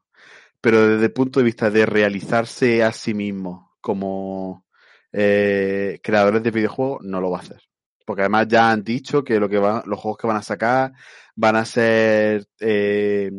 pero 0.60 0.88
desde 0.88 1.06
el 1.06 1.12
punto 1.12 1.40
de 1.40 1.44
vista 1.44 1.70
de 1.70 1.86
realizarse 1.86 2.82
a 2.84 2.92
sí 2.92 3.14
mismo 3.14 3.76
como 3.80 4.66
eh, 5.12 6.00
creadores 6.02 6.42
de 6.42 6.50
videojuegos, 6.50 7.02
no 7.02 7.20
lo 7.20 7.30
va 7.30 7.38
a 7.38 7.42
hacer. 7.42 7.62
Porque 8.04 8.22
además 8.22 8.48
ya 8.48 8.70
han 8.70 8.82
dicho 8.82 9.22
que 9.22 9.38
lo 9.38 9.48
que 9.48 9.56
los 9.56 10.00
juegos 10.00 10.18
que 10.18 10.26
van 10.26 10.38
a 10.38 10.42
sacar 10.42 10.92
van 11.36 11.56
a 11.56 11.64
ser 11.64 12.46
eh, 12.60 13.30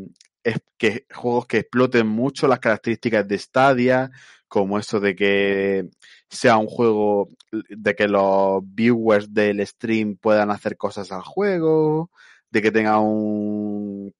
que, 0.77 1.05
juegos 1.13 1.45
que 1.47 1.59
exploten 1.59 2.07
mucho 2.07 2.47
las 2.47 2.59
características 2.59 3.27
de 3.27 3.37
Stadia, 3.37 4.11
como 4.47 4.79
eso 4.79 4.99
de 4.99 5.15
que 5.15 5.89
sea 6.29 6.57
un 6.57 6.67
juego, 6.67 7.29
de 7.51 7.95
que 7.95 8.07
los 8.07 8.61
viewers 8.63 9.33
del 9.33 9.65
stream 9.65 10.17
puedan 10.17 10.51
hacer 10.51 10.77
cosas 10.77 11.11
al 11.11 11.21
juego, 11.21 12.11
de 12.49 12.61
que 12.61 12.71
tenga 12.71 12.99
un 12.99 14.13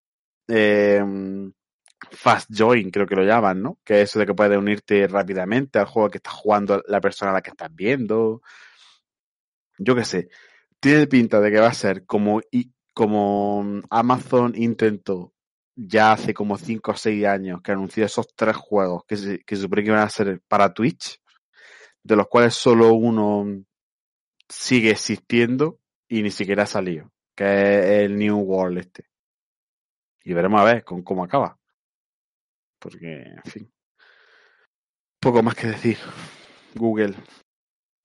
eh, 0.47 1.03
fast 2.11 2.49
join, 2.55 2.91
creo 2.91 3.07
que 3.07 3.15
lo 3.15 3.23
llaman, 3.23 3.61
¿no? 3.61 3.79
Que 3.83 4.01
es 4.01 4.09
eso 4.09 4.19
de 4.19 4.25
que 4.25 4.33
puedes 4.33 4.57
unirte 4.57 5.07
rápidamente 5.07 5.79
al 5.79 5.85
juego 5.85 6.09
que 6.09 6.17
está 6.17 6.31
jugando 6.31 6.83
la 6.87 7.01
persona 7.01 7.31
a 7.31 7.35
la 7.35 7.41
que 7.41 7.51
estás 7.51 7.73
viendo. 7.73 8.41
Yo 9.77 9.95
qué 9.95 10.05
sé. 10.05 10.29
Tiene 10.79 11.07
pinta 11.07 11.39
de 11.39 11.51
que 11.51 11.59
va 11.59 11.67
a 11.67 11.73
ser 11.73 12.05
como, 12.05 12.41
como 12.93 13.81
Amazon 13.89 14.53
intentó 14.55 15.33
ya 15.87 16.11
hace 16.11 16.33
como 16.33 16.57
5 16.57 16.91
o 16.91 16.95
6 16.95 17.25
años 17.25 17.61
que 17.61 17.71
anunció 17.71 18.05
esos 18.05 18.33
tres 18.35 18.55
juegos 18.57 19.05
que 19.05 19.15
se, 19.15 19.39
que 19.39 19.55
supone 19.55 19.83
que 19.83 19.89
iban 19.89 20.01
a 20.01 20.09
ser 20.09 20.41
para 20.47 20.73
Twitch, 20.73 21.21
de 22.03 22.15
los 22.15 22.27
cuales 22.27 22.53
solo 22.53 22.93
uno 22.93 23.63
sigue 24.49 24.91
existiendo 24.91 25.79
y 26.07 26.21
ni 26.21 26.31
siquiera 26.31 26.63
ha 26.63 26.65
salido, 26.65 27.11
que 27.35 27.45
es 27.45 27.85
el 28.05 28.17
New 28.17 28.39
World 28.39 28.79
este. 28.79 29.05
Y 30.23 30.33
veremos 30.33 30.59
a 30.59 30.65
ver 30.65 30.83
con 30.83 31.01
cómo 31.01 31.23
acaba. 31.23 31.58
Porque, 32.79 33.23
en 33.23 33.43
fin. 33.51 33.71
Poco 35.19 35.43
más 35.43 35.55
que 35.55 35.67
decir. 35.67 35.97
Google. 36.75 37.15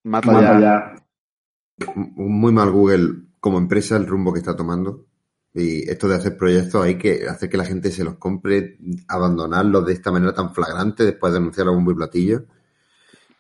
Mata, 0.05 0.33
Mata 0.33 0.61
ya. 0.61 0.61
ya. 0.61 1.93
Muy 1.95 2.53
mal 2.53 2.71
Google 2.71 3.25
como 3.41 3.59
empresa 3.59 3.97
el 3.97 4.07
rumbo 4.07 4.33
que 4.33 4.41
está 4.41 4.57
tomando. 4.57 5.07
Y 5.53 5.89
esto 5.89 6.09
de 6.09 6.17
hacer 6.17 6.37
proyectos 6.37 6.85
hay 6.85 6.99
que 6.99 7.29
hacer 7.29 7.49
que 7.49 7.57
la 7.57 7.65
gente 7.65 7.91
se 7.93 8.03
los 8.03 8.17
compre, 8.17 8.77
abandonarlos 9.07 9.87
de 9.87 9.93
esta 9.93 10.11
manera 10.11 10.35
tan 10.35 10.53
flagrante 10.53 11.05
después 11.05 11.33
de 11.33 11.39
anunciar 11.39 11.69
algún 11.69 11.85
muy 11.85 11.95
platillo. 11.95 12.45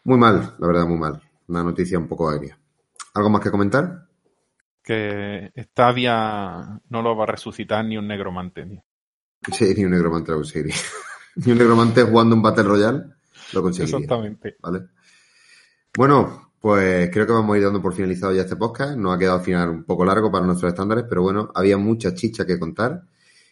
Muy 0.04 0.18
mal, 0.18 0.54
la 0.58 0.66
verdad, 0.66 0.86
muy 0.86 0.98
mal. 0.98 1.20
Una 1.48 1.64
noticia 1.64 1.98
un 1.98 2.06
poco 2.06 2.28
agria. 2.28 2.58
¿Algo 3.14 3.30
más 3.30 3.40
que 3.42 3.50
comentar? 3.50 4.06
Que 4.82 5.50
Stadia 5.56 6.80
no 6.88 7.02
lo 7.02 7.16
va 7.16 7.24
a 7.24 7.28
resucitar 7.28 7.84
ni 7.84 7.96
un 7.96 8.06
negromante. 8.06 8.64
tío. 8.64 8.84
Sí, 9.52 9.74
ni 9.76 9.84
un 9.84 9.90
negromante 9.90 10.32
lo 10.32 10.42
ni 11.44 11.52
un 11.52 11.58
negromante 11.58 12.02
jugando 12.02 12.36
un 12.36 12.42
Battle 12.42 12.64
Royale 12.64 13.04
lo 13.52 13.62
conseguiría. 13.62 13.98
Exactamente. 13.98 14.56
¿Vale? 14.60 14.80
Bueno, 15.96 16.50
pues 16.60 17.10
creo 17.10 17.26
que 17.26 17.32
vamos 17.32 17.54
a 17.54 17.58
ir 17.58 17.64
dando 17.64 17.82
por 17.82 17.94
finalizado 17.94 18.32
ya 18.32 18.42
este 18.42 18.56
podcast. 18.56 18.96
Nos 18.96 19.14
ha 19.14 19.18
quedado 19.18 19.38
al 19.38 19.44
final 19.44 19.68
un 19.70 19.84
poco 19.84 20.04
largo 20.04 20.30
para 20.32 20.46
nuestros 20.46 20.70
estándares, 20.70 21.04
pero 21.08 21.22
bueno, 21.22 21.50
había 21.54 21.76
mucha 21.76 22.14
chicha 22.14 22.46
que 22.46 22.58
contar. 22.58 23.02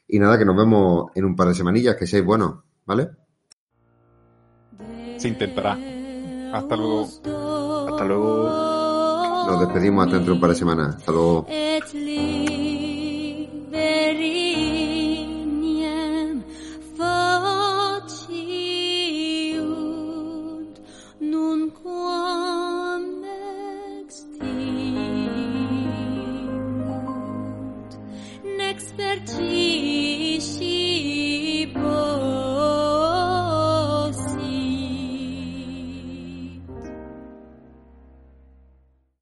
Y 0.09 0.19
nada, 0.19 0.39
que 0.39 0.45
nos 0.45 0.57
vemos 0.57 1.11
en 1.15 1.25
un 1.25 1.37
par 1.37 1.49
de 1.49 1.55
semanillas, 1.55 1.97
que 1.97 2.07
seáis 2.07 2.25
buenos, 2.25 2.61
¿vale? 2.85 3.11
Se 5.17 5.29
intentará. 5.29 5.79
Hasta 6.53 6.77
luego. 6.77 7.05
Hasta 7.05 8.05
luego. 8.05 9.47
Nos 9.47 9.61
despedimos 9.61 10.05
hasta 10.05 10.17
dentro 10.17 10.33
de 10.33 10.37
un 10.37 10.41
par 10.41 10.51
de 10.51 10.57
semanas. 10.57 10.97
Hasta 10.97 11.13
luego. 11.13 11.47